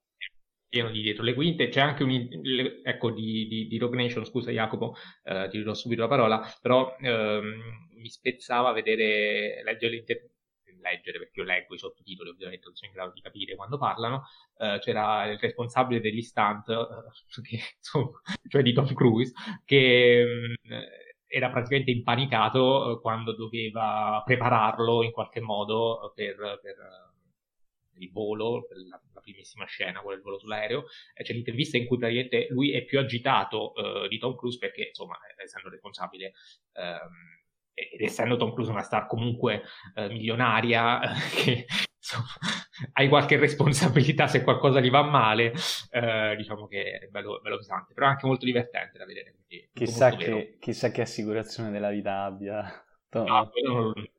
pieno 0.67 0.89
di 0.91 1.01
dietro 1.01 1.23
le 1.23 1.33
quinte. 1.33 1.69
C'è 1.69 1.81
anche 1.81 2.03
un, 2.03 2.09
le- 2.41 2.81
ecco, 2.83 3.11
di, 3.11 3.47
di, 3.47 3.67
di 3.67 3.77
Rogue 3.77 3.97
Nation, 3.97 4.25
scusa 4.25 4.51
Jacopo, 4.51 4.95
eh, 5.23 5.47
ti 5.49 5.57
ridò 5.57 5.73
subito 5.73 6.01
la 6.01 6.07
parola, 6.07 6.53
però 6.61 6.95
ehm, 6.99 7.89
mi 7.97 8.09
spezzava 8.09 8.71
vedere, 8.71 9.61
leggere 9.63 9.93
l'inter- 9.93 10.29
leggere 10.89 11.19
perché 11.19 11.39
io 11.39 11.45
leggo 11.45 11.73
i 11.73 11.79
sottotitoli, 11.79 12.29
ovviamente 12.29 12.65
non 12.65 12.75
sono 12.75 12.91
in 12.91 12.95
grado 12.95 13.13
di 13.13 13.21
capire 13.21 13.55
quando 13.55 13.77
parlano, 13.77 14.23
eh, 14.57 14.77
c'era 14.81 15.25
il 15.25 15.37
responsabile 15.39 15.99
degli 15.99 16.21
stunt, 16.21 16.69
eh, 16.69 17.41
che, 17.41 17.59
insomma, 17.77 18.21
cioè 18.47 18.61
di 18.61 18.73
Tom 18.73 18.93
Cruise, 18.93 19.33
che 19.65 20.23
mh, 20.63 20.73
era 21.27 21.49
praticamente 21.49 21.91
impanicato 21.91 22.97
eh, 22.97 23.01
quando 23.01 23.33
doveva 23.33 24.21
prepararlo 24.25 25.03
in 25.03 25.11
qualche 25.11 25.41
modo 25.41 26.11
per, 26.15 26.35
per, 26.61 26.75
eh, 26.79 28.03
il 28.03 28.11
volo, 28.11 28.67
la, 28.89 29.01
la 29.13 29.21
primissima 29.21 29.65
scena, 29.65 29.99
quella 30.01 30.15
del 30.15 30.23
volo 30.23 30.39
sull'aereo. 30.39 30.85
E 31.13 31.23
c'è 31.23 31.33
l'intervista 31.33 31.77
in 31.77 31.85
cui 31.87 31.97
praticamente 31.97 32.47
lui 32.51 32.71
è 32.71 32.83
più 32.83 32.99
agitato 32.99 33.73
eh, 33.75 34.07
di 34.07 34.17
Tom 34.17 34.35
Cruise 34.35 34.57
perché, 34.57 34.87
insomma, 34.87 35.17
essendo 35.37 35.69
responsabile 35.69 36.33
ehm, 36.73 37.44
ed 37.76 38.02
essendo 38.02 38.38
Tom 38.38 38.53
Cruise 38.53 38.72
una 38.72 38.81
star 38.81 39.06
comunque 39.06 39.61
eh, 39.93 40.07
milionaria, 40.07 40.99
che 41.35 41.65
insomma, 41.97 42.26
hai 42.93 43.07
qualche 43.10 43.38
responsabilità 43.38 44.27
se 44.27 44.43
qualcosa 44.43 44.80
gli 44.80 44.89
va 44.89 45.03
male, 45.03 45.53
eh, 45.91 46.35
diciamo 46.38 46.68
che 46.68 46.99
è 46.99 47.07
bello, 47.07 47.39
bello 47.41 47.57
pesante, 47.57 47.93
però 47.93 48.07
è 48.07 48.10
anche 48.10 48.26
molto 48.26 48.45
divertente 48.45 48.97
da 48.97 49.06
vedere. 49.06 49.35
Chissà 49.73 50.11
che, 50.15 50.57
chissà 50.60 50.89
che 50.91 51.02
assicurazione 51.02 51.69
della 51.69 51.89
vita 51.89 52.23
abbia. 52.23 52.85
Tom. 53.10 53.26
No, 53.26 53.52
non- 53.68 54.10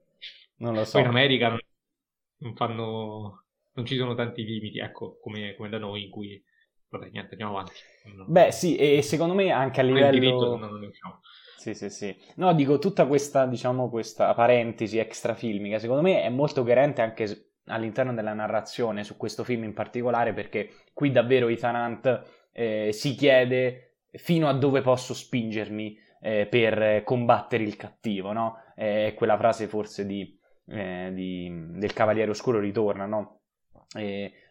non 0.59 0.74
lo 0.74 0.85
so. 0.85 0.93
poi 0.93 1.03
in 1.03 1.09
America 1.09 1.49
non- 1.49 1.59
non 2.39 2.55
fanno, 2.55 3.45
non 3.73 3.87
ci 3.87 3.97
sono 3.97 4.15
tanti 4.15 4.45
limiti, 4.45 4.78
ecco, 4.78 5.19
come, 5.20 5.55
come 5.55 5.69
da 5.69 5.78
noi 5.78 6.05
in 6.05 6.11
cui, 6.11 6.43
vabbè, 6.89 7.09
niente, 7.11 7.33
andiamo 7.33 7.53
avanti. 7.53 7.73
Non- 8.15 8.27
Beh, 8.28 8.53
sì, 8.53 8.77
e 8.77 9.03
secondo 9.03 9.35
me 9.35 9.51
anche 9.51 9.81
a 9.81 9.85
non 9.85 9.97
è 9.99 10.11
diritto, 10.11 10.37
livello... 10.37 10.57
non 10.57 10.81
lo 10.81 10.87
diciamo. 10.87 11.20
Sì, 11.66 11.74
sì, 11.74 11.90
sì. 11.90 12.16
No, 12.36 12.55
dico, 12.55 12.78
tutta 12.78 13.06
questa, 13.06 13.47
diciamo, 13.47 13.88
questa 13.90 14.32
parentesi 14.34 14.98
extrafilmica, 14.98 15.78
secondo 15.80 16.02
me 16.02 16.22
è 16.22 16.28
molto 16.28 16.62
coerente 16.62 17.02
anche 17.02 17.51
all'interno 17.66 18.14
della 18.14 18.34
narrazione 18.34 19.02
su 19.02 19.16
questo 19.16 19.43
film 19.43 19.64
in 19.64 19.72
particolare, 19.74 20.32
perché 20.32 20.70
qui 20.93 21.10
davvero 21.10 21.48
Ethan 21.48 21.74
Hunt 21.74 22.22
eh, 22.52 22.90
si 22.93 23.14
chiede 23.16 23.97
fino 24.12 24.48
a 24.48 24.52
dove 24.55 24.80
posso 24.80 25.12
spingermi 25.12 25.98
eh, 26.20 26.47
per 26.47 27.02
combattere 27.02 27.64
il 27.64 27.74
cattivo, 27.76 28.32
no? 28.32 28.59
È 28.76 29.12
quella 29.16 29.36
frase 29.36 29.66
forse 29.66 30.06
di, 30.06 30.38
eh, 30.68 31.10
di- 31.12 31.51
del 31.78 31.93
Cavaliere 31.93 32.30
Oscuro 32.30 32.60
ritorna, 32.60 33.06
no? 33.06 33.40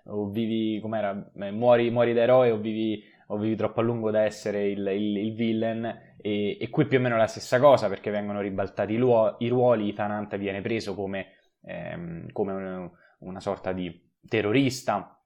O 0.08 0.30
vivi, 0.30 0.80
com'era? 0.82 1.32
Eh, 1.36 1.52
muori, 1.52 1.90
muori 1.92 2.14
da 2.14 2.22
eroe 2.22 2.52
o 2.52 2.58
vivi, 2.58 3.04
o 3.28 3.38
vivi 3.38 3.56
troppo 3.56 3.80
a 3.80 3.84
lungo 3.84 4.12
da 4.12 4.24
essere 4.24 4.70
il, 4.70 4.86
il, 4.88 5.18
il 5.18 5.34
villain 5.36 6.05
e, 6.26 6.58
e 6.60 6.70
qui 6.70 6.86
più 6.88 6.98
o 6.98 7.02
meno 7.02 7.18
la 7.18 7.28
stessa 7.28 7.60
cosa 7.60 7.88
perché 7.90 8.10
vengono 8.10 8.42
ribaltati 8.42 8.94
i, 8.94 8.98
luo- 8.98 9.36
i 9.40 9.48
ruoli, 9.48 9.90
Ethan 9.90 10.12
Hunt 10.12 10.38
viene 10.38 10.62
preso 10.62 10.96
come, 10.96 11.28
ehm, 11.64 12.32
come 12.32 12.52
un- 12.54 12.90
una 13.20 13.40
sorta 13.40 13.72
di 13.74 14.04
terrorista 14.28 15.20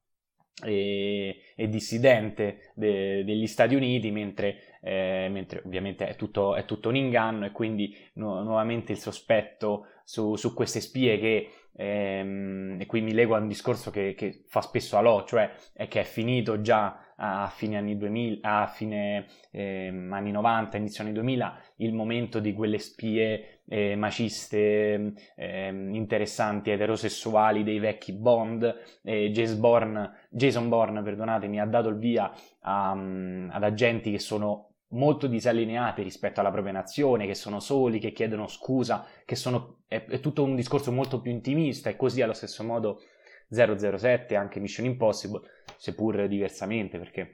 e, 0.64 1.40
e 1.56 1.70
dissidente 1.70 2.72
de- 2.76 3.24
degli 3.24 3.48
Stati 3.48 3.76
Uniti 3.76 4.12
mentre, 4.12 4.78
eh, 4.82 5.28
mentre 5.32 5.62
ovviamente 5.66 6.08
è 6.08 6.16
tutto, 6.16 6.56
è 6.56 6.66
tutto 6.66 6.90
un 6.90 6.96
inganno 6.98 7.46
e 7.46 7.52
quindi 7.52 7.96
nu- 8.16 8.44
nuovamente 8.44 8.92
il 8.92 8.98
sospetto 8.98 9.86
su, 10.04 10.36
su 10.36 10.54
queste 10.54 10.82
spie 10.82 11.18
che 11.20 11.50
ehm, 11.76 12.78
e 12.82 12.86
qui 12.86 13.02
mi 13.02 13.14
leggo 13.14 13.36
a 13.36 13.40
un 13.40 13.48
discorso 13.48 13.90
che, 13.92 14.14
che 14.16 14.44
fa 14.48 14.62
spesso 14.62 14.98
Alò, 14.98 15.24
cioè 15.26 15.50
è 15.74 15.88
che 15.88 16.02
è 16.02 16.04
finito 16.04 16.60
già 16.62 17.00
a 17.22 17.48
fine 17.50 17.78
anni 17.78 17.98
2000, 17.98 18.40
a 18.42 18.68
fine 18.68 19.28
ehm, 19.52 20.12
anni 20.14 20.32
90, 20.32 20.78
inizio 20.78 21.04
anni 21.04 21.14
2000, 21.14 21.62
il 21.78 21.94
momento 21.94 22.40
di 22.40 22.54
quelle 22.54 22.80
spie 22.80 23.62
eh, 23.68 23.96
maciste 23.96 25.14
ehm, 25.36 25.94
interessanti, 25.94 26.72
eterosessuali 26.72 27.64
dei 27.64 27.80
vecchi 27.80 28.14
Bond. 28.14 29.00
Eh, 29.04 29.32
Bourne- 29.58 30.28
Jason 30.30 30.70
Bourne, 30.70 31.02
perdonatemi, 31.02 31.60
ha 31.60 31.66
dato 31.66 31.90
il 31.90 31.98
via 31.98 32.32
a, 32.62 32.96
mm, 32.96 33.50
ad 33.52 33.64
agenti 33.64 34.12
che 34.12 34.20
sono 34.20 34.66
molto 34.92 35.28
disallineati 35.28 36.02
rispetto 36.02 36.40
alla 36.40 36.52
propria 36.52 36.74
nazione, 36.74 37.28
che 37.28 37.36
sono 37.36 37.60
soli, 37.60 38.00
che 38.00 38.12
chiedono 38.12 38.48
scusa, 38.48 39.06
che 39.26 39.36
sono, 39.36 39.80
è, 39.88 40.06
è 40.06 40.20
tutto 40.20 40.44
un 40.44 40.56
discorso 40.56 40.92
molto 40.92 41.22
più 41.22 41.32
intimista 41.32 41.90
e 41.90 41.96
così 41.96 42.22
allo 42.22 42.34
stesso 42.34 42.64
modo 42.64 43.02
007, 43.50 44.36
anche 44.36 44.60
Mission 44.60 44.86
Impossible, 44.86 45.42
seppur 45.78 46.28
diversamente 46.28 46.98
perché 46.98 47.34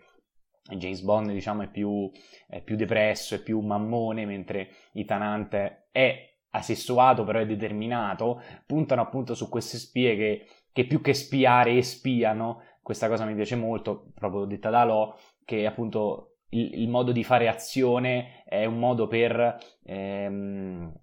James 0.73 1.01
Bond 1.01 1.31
diciamo 1.31 1.63
è 1.63 1.69
più, 1.69 2.09
è 2.47 2.61
più 2.61 2.75
depresso, 2.75 3.35
è 3.35 3.43
più 3.43 3.59
mammone, 3.59 4.25
mentre 4.25 4.69
Ethan 4.93 5.21
Hunt 5.21 5.85
è 5.91 6.33
asessuato 6.49 7.23
però 7.23 7.39
è 7.39 7.45
determinato, 7.45 8.41
puntano 8.65 9.01
appunto 9.01 9.35
su 9.35 9.49
queste 9.49 9.77
spie 9.77 10.15
che, 10.15 10.47
che 10.71 10.85
più 10.85 11.01
che 11.01 11.13
spiare 11.13 11.77
espiano, 11.77 12.61
questa 12.81 13.07
cosa 13.07 13.25
mi 13.25 13.35
piace 13.35 13.55
molto, 13.55 14.11
proprio 14.13 14.45
detta 14.45 14.69
da 14.69 14.85
Lo, 14.85 15.17
che 15.43 15.65
appunto 15.65 16.37
il, 16.49 16.81
il 16.81 16.89
modo 16.89 17.11
di 17.11 17.23
fare 17.23 17.47
azione 17.47 18.43
è 18.45 18.65
un 18.65 18.79
modo 18.79 19.07
per, 19.07 19.57
ehm, 19.83 20.93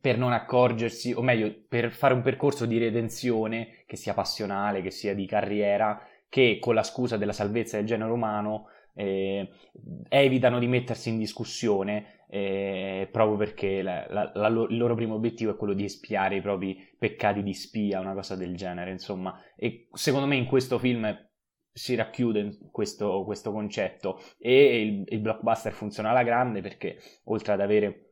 per 0.00 0.16
non 0.16 0.32
accorgersi, 0.32 1.12
o 1.12 1.22
meglio, 1.22 1.54
per 1.68 1.90
fare 1.90 2.14
un 2.14 2.22
percorso 2.22 2.66
di 2.66 2.78
redenzione 2.78 3.84
che 3.86 3.96
sia 3.96 4.14
passionale, 4.14 4.82
che 4.82 4.90
sia 4.90 5.14
di 5.14 5.26
carriera, 5.26 6.00
che 6.28 6.58
con 6.60 6.74
la 6.74 6.82
scusa 6.82 7.16
della 7.16 7.32
salvezza 7.32 7.76
del 7.76 7.86
genere 7.86 8.10
umano 8.10 8.66
eh, 8.94 9.48
evitano 10.08 10.58
di 10.58 10.66
mettersi 10.66 11.08
in 11.10 11.18
discussione 11.18 12.20
eh, 12.28 13.08
proprio 13.10 13.36
perché 13.36 13.82
la, 13.82 14.06
la, 14.08 14.30
la, 14.34 14.46
il 14.48 14.76
loro 14.76 14.94
primo 14.94 15.14
obiettivo 15.14 15.52
è 15.52 15.56
quello 15.56 15.74
di 15.74 15.84
espiare 15.84 16.36
i 16.36 16.40
propri 16.40 16.78
peccati 16.96 17.42
di 17.42 17.52
spia, 17.52 17.98
una 17.98 18.14
cosa 18.14 18.36
del 18.36 18.54
genere, 18.54 18.92
insomma. 18.92 19.42
E 19.56 19.88
secondo 19.92 20.26
me 20.26 20.36
in 20.36 20.46
questo 20.46 20.78
film 20.78 21.28
si 21.72 21.94
racchiude 21.94 22.58
questo, 22.70 23.24
questo 23.24 23.52
concetto 23.52 24.20
e 24.38 24.80
il, 24.80 25.04
il, 25.08 25.20
blockbuster 25.20 25.72
funziona 25.72 26.10
alla 26.10 26.24
grande 26.24 26.60
perché 26.60 26.98
oltre 27.24 27.52
ad 27.52 27.60
avere 27.60 28.09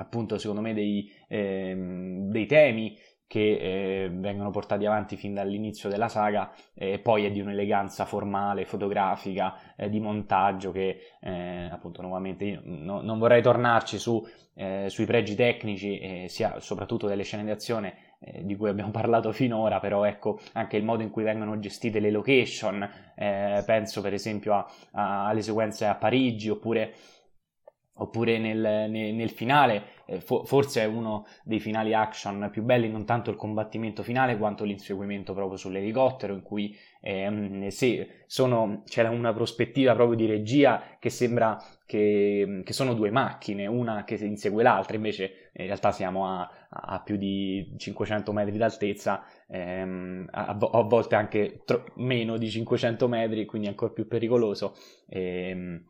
appunto 0.00 0.38
secondo 0.38 0.62
me 0.62 0.72
dei, 0.72 1.10
ehm, 1.28 2.30
dei 2.30 2.46
temi 2.46 2.96
che 3.30 3.58
eh, 3.60 4.10
vengono 4.10 4.50
portati 4.50 4.86
avanti 4.86 5.16
fin 5.16 5.34
dall'inizio 5.34 5.88
della 5.88 6.08
saga 6.08 6.50
e 6.74 6.94
eh, 6.94 6.98
poi 6.98 7.26
è 7.26 7.30
di 7.30 7.40
un'eleganza 7.40 8.04
formale, 8.04 8.64
fotografica, 8.64 9.76
eh, 9.76 9.88
di 9.88 10.00
montaggio 10.00 10.72
che 10.72 10.98
eh, 11.20 11.68
appunto 11.70 12.02
nuovamente 12.02 12.60
no, 12.64 13.00
non 13.02 13.20
vorrei 13.20 13.40
tornarci 13.40 14.00
su, 14.00 14.20
eh, 14.54 14.86
sui 14.88 15.04
pregi 15.04 15.36
tecnici, 15.36 16.26
sia 16.28 16.58
soprattutto 16.58 17.06
delle 17.06 17.22
scene 17.22 17.44
di 17.44 17.50
azione 17.50 17.94
di 18.42 18.56
cui 18.56 18.68
abbiamo 18.68 18.90
parlato 18.92 19.30
finora, 19.30 19.78
però 19.78 20.02
ecco 20.02 20.40
anche 20.54 20.76
il 20.76 20.82
modo 20.82 21.04
in 21.04 21.10
cui 21.10 21.22
vengono 21.22 21.56
gestite 21.60 22.00
le 22.00 22.10
location, 22.10 22.90
penso 23.14 24.00
per 24.00 24.12
esempio 24.12 24.54
a, 24.54 24.66
a, 24.90 25.28
alle 25.28 25.42
sequenze 25.42 25.86
a 25.86 25.94
Parigi 25.94 26.48
oppure 26.48 26.94
oppure 28.00 28.38
nel, 28.38 28.88
nel, 28.90 29.14
nel 29.14 29.30
finale, 29.30 29.98
eh, 30.06 30.20
fo- 30.20 30.44
forse 30.44 30.82
è 30.82 30.84
uno 30.86 31.26
dei 31.44 31.60
finali 31.60 31.94
action 31.94 32.48
più 32.50 32.62
belli, 32.62 32.88
non 32.88 33.04
tanto 33.04 33.30
il 33.30 33.36
combattimento 33.36 34.02
finale 34.02 34.36
quanto 34.36 34.64
l'inseguimento 34.64 35.34
proprio 35.34 35.56
sull'elicottero, 35.56 36.34
in 36.34 36.42
cui 36.42 36.76
eh, 37.02 37.68
se 37.70 38.24
sono, 38.26 38.82
c'è 38.86 39.06
una 39.08 39.32
prospettiva 39.32 39.94
proprio 39.94 40.16
di 40.16 40.26
regia 40.26 40.96
che 40.98 41.10
sembra 41.10 41.58
che, 41.86 42.62
che, 42.64 42.72
sono 42.72 42.94
due 42.94 43.10
macchine, 43.10 43.66
una 43.66 44.04
che 44.04 44.14
insegue 44.14 44.62
l'altra, 44.62 44.96
invece 44.96 45.50
in 45.54 45.66
realtà 45.66 45.92
siamo 45.92 46.26
a, 46.26 46.48
a 46.70 47.00
più 47.02 47.16
di 47.16 47.74
500 47.76 48.32
metri 48.32 48.56
d'altezza, 48.56 49.24
ehm, 49.48 50.28
a, 50.30 50.46
a, 50.46 50.82
volte 50.82 51.16
anche 51.16 51.62
tro- 51.64 51.84
meno 51.96 52.36
di 52.36 52.48
500 52.48 53.08
metri, 53.08 53.44
quindi 53.44 53.68
ancora 53.68 53.92
più 53.92 54.06
pericoloso. 54.06 54.74
Ehm, 55.08 55.89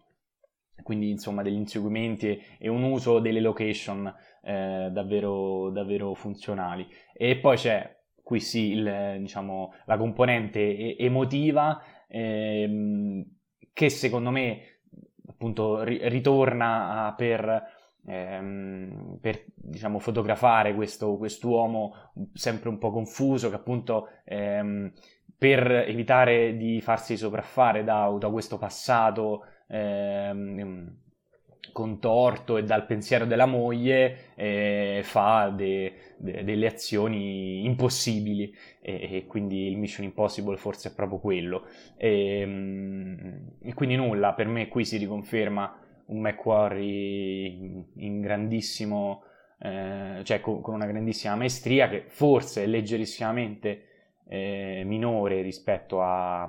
quindi 0.82 1.10
insomma 1.10 1.42
degli 1.42 1.54
inseguimenti 1.54 2.40
e 2.58 2.68
un 2.68 2.82
uso 2.82 3.18
delle 3.18 3.40
location 3.40 4.12
eh, 4.42 4.88
davvero, 4.90 5.70
davvero 5.70 6.14
funzionali. 6.14 6.86
E 7.12 7.36
poi 7.36 7.56
c'è 7.56 7.98
qui 8.22 8.40
sì 8.40 8.70
il, 8.72 9.16
diciamo, 9.18 9.72
la 9.86 9.96
componente 9.96 10.96
emotiva 10.96 11.82
ehm, 12.08 13.24
che 13.72 13.88
secondo 13.88 14.30
me 14.30 14.78
appunto 15.26 15.82
ri- 15.82 16.00
ritorna 16.08 17.12
per, 17.16 17.62
ehm, 18.06 19.18
per 19.20 19.44
diciamo, 19.54 19.98
fotografare 19.98 20.74
questo 20.74 21.16
quest'uomo 21.16 22.12
sempre 22.34 22.68
un 22.68 22.78
po' 22.78 22.90
confuso 22.90 23.48
che 23.48 23.56
appunto 23.56 24.08
ehm, 24.24 24.92
per 25.36 25.70
evitare 25.70 26.56
di 26.56 26.80
farsi 26.80 27.16
sopraffare 27.16 27.82
da, 27.82 28.14
da 28.18 28.28
questo 28.28 28.58
passato 28.58 29.44
ehm, 29.70 30.98
contorto 31.72 32.56
e 32.56 32.64
dal 32.64 32.86
pensiero 32.86 33.24
della 33.24 33.46
moglie 33.46 34.32
eh, 34.34 35.00
fa 35.04 35.52
de, 35.54 36.14
de, 36.18 36.44
delle 36.44 36.66
azioni 36.66 37.64
impossibili. 37.64 38.52
E, 38.80 39.16
e, 39.16 39.26
quindi 39.26 39.66
il 39.66 39.78
Mission 39.78 40.04
Impossible 40.04 40.56
forse 40.56 40.90
è 40.90 40.94
proprio 40.94 41.18
quello. 41.18 41.66
E, 41.96 42.40
ehm, 42.40 43.50
e 43.62 43.74
quindi 43.74 43.96
nulla 43.96 44.34
per 44.34 44.46
me 44.48 44.68
qui 44.68 44.84
si 44.84 44.96
riconferma 44.96 45.78
un 46.06 46.20
Macquarie 46.20 47.46
in, 47.46 47.84
in 47.96 48.20
grandissimo 48.20 49.22
eh, 49.60 50.20
cioè 50.24 50.40
con, 50.40 50.60
con, 50.60 50.74
una 50.74 50.86
grandissima 50.86 51.36
maestria 51.36 51.88
che 51.88 52.04
forse 52.08 52.64
è 52.64 52.66
leggerissimamente 52.66 53.84
eh, 54.26 54.82
minore 54.86 55.42
rispetto 55.42 56.02
a, 56.02 56.44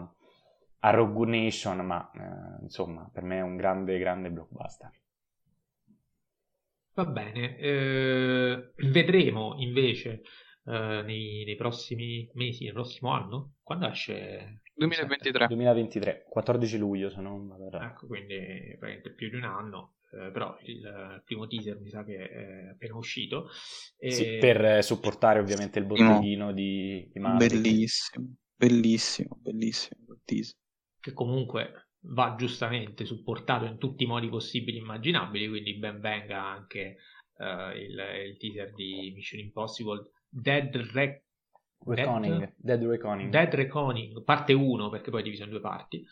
a 0.84 0.90
Rogue 0.90 1.28
Nation, 1.28 1.86
ma 1.86 2.10
eh, 2.14 2.64
insomma 2.64 3.10
per 3.12 3.24
me 3.24 3.38
è 3.38 3.42
un 3.42 3.56
grande, 3.56 3.98
grande 3.98 4.30
blockbuster. 4.30 4.92
Va 6.94 7.06
bene, 7.06 7.58
eh, 7.58 8.72
vedremo 8.76 9.56
invece 9.58 10.24
eh, 10.66 11.02
nei, 11.06 11.44
nei, 11.46 11.56
prossimi 11.56 12.30
mesi, 12.34 12.66
nel 12.66 12.74
prossimo 12.74 13.12
anno, 13.12 13.54
quando 13.64 13.88
esce? 13.88 14.62
2023. 14.74 15.48
2023, 15.48 16.26
14 16.28 16.78
luglio 16.78 17.10
se 17.10 17.22
non 17.22 17.48
vado 17.48 17.80
Ecco, 17.80 18.08
quindi 18.08 18.76
praticamente 18.78 19.12
più 19.12 19.30
di 19.30 19.36
un 19.36 19.44
anno, 19.44 19.94
eh, 20.12 20.32
però 20.32 20.58
il, 20.64 21.22
primo 21.24 21.48
teaser 21.48 21.80
mi 21.80 21.90
sa 21.90 22.04
che 22.04 22.28
è 22.28 22.70
appena 22.72 22.98
uscito. 22.98 23.48
E... 23.98 24.12
Sì, 24.12 24.38
per 24.40 24.84
supportare 24.84 25.40
ovviamente 25.40 25.80
il 25.80 25.86
botteghino 25.86 26.46
no. 26.46 26.52
di, 26.52 27.10
di 27.14 27.20
Bellissimo, 27.20 28.36
bellissimo, 28.56 29.38
bellissimo 29.40 30.14
il 30.14 30.22
teaser 30.26 30.60
che 31.02 31.14
comunque 31.14 31.90
va 32.04 32.36
giustamente 32.38 33.06
supportato 33.06 33.66
in 33.66 33.78
tutti 33.78 34.04
i 34.04 34.08
modi 34.08 34.30
possibili 34.30 34.78
e 34.78 34.82
immaginabili, 34.82 35.50
quindi 35.50 35.76
ben 35.76 36.00
venga 36.00 36.44
anche 36.44 36.98
uh, 37.38 37.76
il, 37.76 38.00
il, 38.28 38.38
teaser 38.38 38.74
di 38.74 39.12
Mission 39.14 39.42
Impossible 39.42 40.12
Dead 40.30 40.74
Re- 40.94 41.26
Reckoning. 41.86 42.38
Dead, 42.38 42.54
Dead 42.58 42.84
Reckoning. 42.84 43.30
Dead 43.30 43.54
Reckoning, 43.54 44.24
parte 44.24 44.54
1, 44.54 44.90
perché 44.90 45.12
poi 45.12 45.22
è 45.22 45.24
diviso 45.24 45.44
in 45.44 45.50
due 45.50 45.60
parti. 45.60 46.06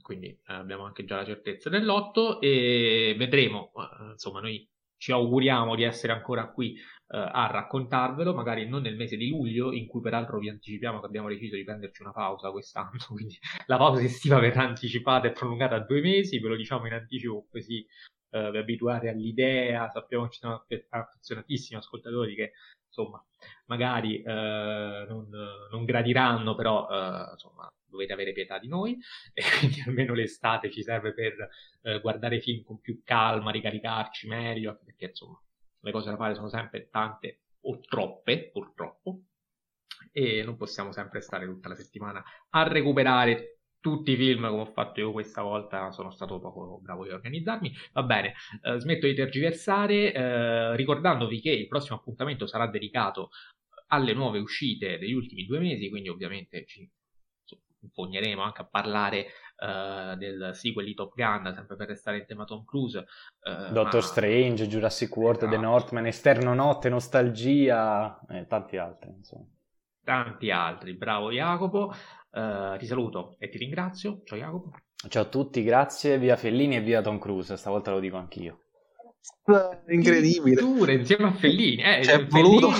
Quindi 0.00 0.28
eh, 0.28 0.52
abbiamo 0.52 0.84
anche 0.84 1.04
già 1.04 1.16
la 1.16 1.24
certezza 1.24 1.70
dell'otto 1.70 2.40
e 2.40 3.14
vedremo, 3.16 3.70
eh, 3.74 4.10
insomma, 4.12 4.40
noi 4.40 4.68
ci 4.96 5.12
auguriamo 5.12 5.74
di 5.74 5.82
essere 5.82 6.12
ancora 6.12 6.50
qui 6.50 6.76
a 7.16 7.46
raccontarvelo, 7.46 8.34
magari 8.34 8.68
non 8.68 8.82
nel 8.82 8.96
mese 8.96 9.16
di 9.16 9.28
luglio, 9.28 9.72
in 9.72 9.86
cui 9.86 10.00
peraltro 10.00 10.38
vi 10.38 10.48
anticipiamo 10.48 11.00
che 11.00 11.06
abbiamo 11.06 11.28
deciso 11.28 11.56
di 11.56 11.64
prenderci 11.64 12.02
una 12.02 12.12
pausa 12.12 12.50
quest'anno, 12.50 12.98
quindi 13.08 13.38
la 13.66 13.76
pausa 13.76 14.02
estiva 14.02 14.38
verrà 14.38 14.62
anticipata 14.62 15.28
e 15.28 15.32
prolungata 15.32 15.76
a 15.76 15.80
due 15.80 16.00
mesi, 16.00 16.38
ve 16.38 16.48
lo 16.48 16.56
diciamo 16.56 16.86
in 16.86 16.92
anticipo 16.94 17.46
così 17.50 17.86
eh, 18.30 18.50
vi 18.50 18.58
abituate 18.58 19.08
all'idea, 19.08 19.88
sappiamo 19.90 20.24
che 20.26 20.32
ci 20.32 20.40
sono 20.40 20.64
affezionatissimi 20.90 21.78
ascoltatori 21.78 22.34
che 22.34 22.52
insomma 22.86 23.24
magari 23.66 24.22
eh, 24.22 25.06
non, 25.08 25.28
non, 25.70 25.84
gradiranno, 25.84 26.54
però 26.54 26.88
eh, 26.88 27.30
insomma 27.32 27.68
dovete 27.86 28.12
avere 28.12 28.32
pietà 28.32 28.58
di 28.58 28.68
noi 28.68 28.98
e 29.32 29.42
quindi 29.58 29.82
almeno 29.86 30.14
l'estate 30.14 30.70
ci 30.70 30.82
serve 30.82 31.12
per 31.14 31.48
eh, 31.82 32.00
guardare 32.00 32.40
film 32.40 32.64
con 32.64 32.80
più 32.80 33.02
calma, 33.04 33.50
ricaricarci 33.50 34.26
meglio, 34.26 34.80
perché 34.84 35.06
insomma 35.06 35.40
le 35.84 35.92
cose 35.92 36.10
da 36.10 36.16
fare 36.16 36.34
sono 36.34 36.48
sempre 36.48 36.88
tante 36.90 37.40
o 37.62 37.78
troppe, 37.80 38.50
purtroppo, 38.50 39.20
e 40.12 40.42
non 40.42 40.56
possiamo 40.56 40.92
sempre 40.92 41.20
stare 41.20 41.46
tutta 41.46 41.68
la 41.68 41.74
settimana 41.74 42.22
a 42.50 42.66
recuperare 42.66 43.58
tutti 43.80 44.12
i 44.12 44.16
film 44.16 44.48
come 44.48 44.62
ho 44.62 44.72
fatto 44.72 45.00
io 45.00 45.12
questa 45.12 45.42
volta, 45.42 45.90
sono 45.90 46.10
stato 46.10 46.40
poco 46.40 46.80
bravo 46.80 47.04
a 47.04 47.14
organizzarmi. 47.14 47.70
Va 47.92 48.02
bene, 48.02 48.32
eh, 48.62 48.78
smetto 48.78 49.06
di 49.06 49.14
tergiversare, 49.14 50.12
eh, 50.12 50.76
ricordandovi 50.76 51.40
che 51.40 51.50
il 51.50 51.68
prossimo 51.68 51.96
appuntamento 51.98 52.46
sarà 52.46 52.66
dedicato 52.66 53.28
alle 53.88 54.14
nuove 54.14 54.38
uscite 54.38 54.98
degli 54.98 55.12
ultimi 55.12 55.44
due 55.44 55.58
mesi, 55.58 55.90
quindi 55.90 56.08
ovviamente 56.08 56.64
ci 56.64 56.88
impugneremo 57.84 58.42
anche 58.42 58.62
a 58.62 58.66
parlare 58.66 59.26
uh, 59.58 60.16
del 60.16 60.50
sequel 60.54 60.86
di 60.86 60.94
Top 60.94 61.14
Gun, 61.14 61.52
sempre 61.54 61.76
per 61.76 61.88
restare 61.88 62.18
in 62.18 62.26
tema 62.26 62.44
Tom 62.44 62.64
Cruise. 62.64 62.98
Uh, 62.98 63.72
Doctor 63.72 64.00
ma... 64.00 64.06
Strange, 64.06 64.66
Jurassic 64.66 65.16
World, 65.16 65.42
esatto. 65.42 65.54
The 65.54 65.60
Northman, 65.60 66.06
Esterno 66.06 66.54
Notte, 66.54 66.88
Nostalgia 66.88 68.18
e 68.28 68.46
tanti 68.46 68.76
altri, 68.76 69.10
insomma. 69.10 69.46
Tanti 70.02 70.50
altri, 70.50 70.94
bravo 70.94 71.30
Jacopo. 71.30 71.94
Uh, 72.30 72.76
ti 72.78 72.86
saluto 72.86 73.36
e 73.38 73.48
ti 73.48 73.58
ringrazio. 73.58 74.22
Ciao 74.24 74.36
Jacopo. 74.36 74.72
Ciao 75.08 75.22
a 75.22 75.26
tutti, 75.26 75.62
grazie. 75.62 76.18
Via 76.18 76.36
Fellini 76.36 76.76
e 76.76 76.80
via 76.80 77.00
Tom 77.00 77.18
Cruise. 77.18 77.56
Stavolta 77.56 77.90
lo 77.92 78.00
dico 78.00 78.16
anch'io. 78.16 78.63
Incredibile. 79.88 80.60
Pure 80.60 80.94
insieme 80.94 81.26
a 81.26 81.32
Fellini. 81.32 81.82
Eh, 81.82 82.00
c'è, 82.00 82.26
voluto, 82.26 82.70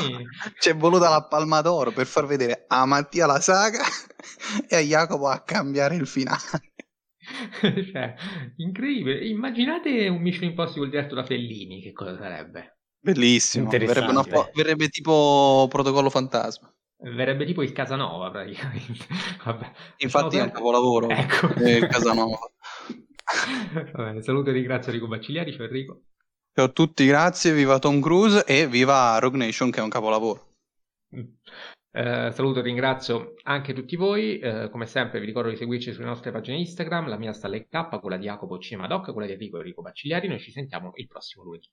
c'è, 0.58 0.74
voluta 0.74 1.08
la 1.08 1.24
Palma 1.24 1.60
d'Oro 1.60 1.90
per 1.92 2.06
far 2.06 2.26
vedere 2.26 2.64
a 2.68 2.84
Mattia 2.84 3.26
la 3.26 3.40
saga 3.40 3.82
e 4.68 4.76
a 4.76 4.80
Jacopo 4.80 5.28
a 5.28 5.40
cambiare 5.40 5.96
il 5.96 6.06
finale. 6.06 6.72
cioè, 7.92 8.14
incredibile. 8.56 9.26
Immaginate 9.26 10.08
un 10.08 10.20
Mission 10.20 10.48
Impossible 10.48 10.88
diretto 10.88 11.14
da 11.14 11.24
Fellini, 11.24 11.80
che 11.80 11.92
cosa 11.92 12.16
sarebbe? 12.16 12.78
Bellissimo. 13.00 13.68
Verrebbe, 13.68 14.10
una, 14.10 14.24
verrebbe 14.54 14.88
tipo 14.88 15.66
Protocollo 15.68 16.10
Fantasma. 16.10 16.72
Verrebbe 16.96 17.44
tipo 17.44 17.62
il 17.62 17.72
Casanova 17.72 18.30
praticamente. 18.30 19.06
Vabbè, 19.44 19.72
Infatti 19.98 20.38
è 20.38 20.42
un 20.42 20.50
capolavoro 20.50 21.08
ecco. 21.10 21.48
il 21.62 21.86
Casanova. 21.86 22.38
Vabbè, 23.92 24.22
saluto 24.22 24.50
e 24.50 24.52
ringrazio 24.52 24.90
Enrico 24.90 25.08
Baccigliari, 25.08 25.52
ciao 25.52 25.64
Enrico. 25.64 26.02
Ciao 26.56 26.66
a 26.66 26.68
tutti, 26.68 27.04
grazie, 27.04 27.52
viva 27.52 27.80
Tom 27.80 28.00
Cruise 28.00 28.44
e 28.44 28.68
viva 28.68 29.18
Rogue 29.18 29.38
Nation 29.38 29.72
che 29.72 29.80
è 29.80 29.82
un 29.82 29.88
capolavoro. 29.88 30.52
Eh, 31.10 32.30
saluto 32.30 32.60
e 32.60 32.62
ringrazio 32.62 33.34
anche 33.42 33.72
tutti 33.72 33.96
voi. 33.96 34.38
Eh, 34.38 34.68
come 34.70 34.86
sempre 34.86 35.18
vi 35.18 35.26
ricordo 35.26 35.48
di 35.48 35.56
seguirci 35.56 35.92
sulle 35.92 36.06
nostre 36.06 36.30
pagine 36.30 36.58
Instagram, 36.58 37.08
la 37.08 37.18
mia 37.18 37.32
sta 37.32 37.50
K, 37.50 37.98
quella 37.98 38.16
di 38.16 38.26
Jacopo 38.26 38.56
Cinemadoc, 38.60 39.12
quella 39.12 39.26
di 39.26 39.32
Enrico 39.32 39.56
Enrico 39.56 39.82
Bacigliari. 39.82 40.28
Noi 40.28 40.38
ci 40.38 40.52
sentiamo 40.52 40.92
il 40.94 41.08
prossimo 41.08 41.42
lunedì. 41.42 41.68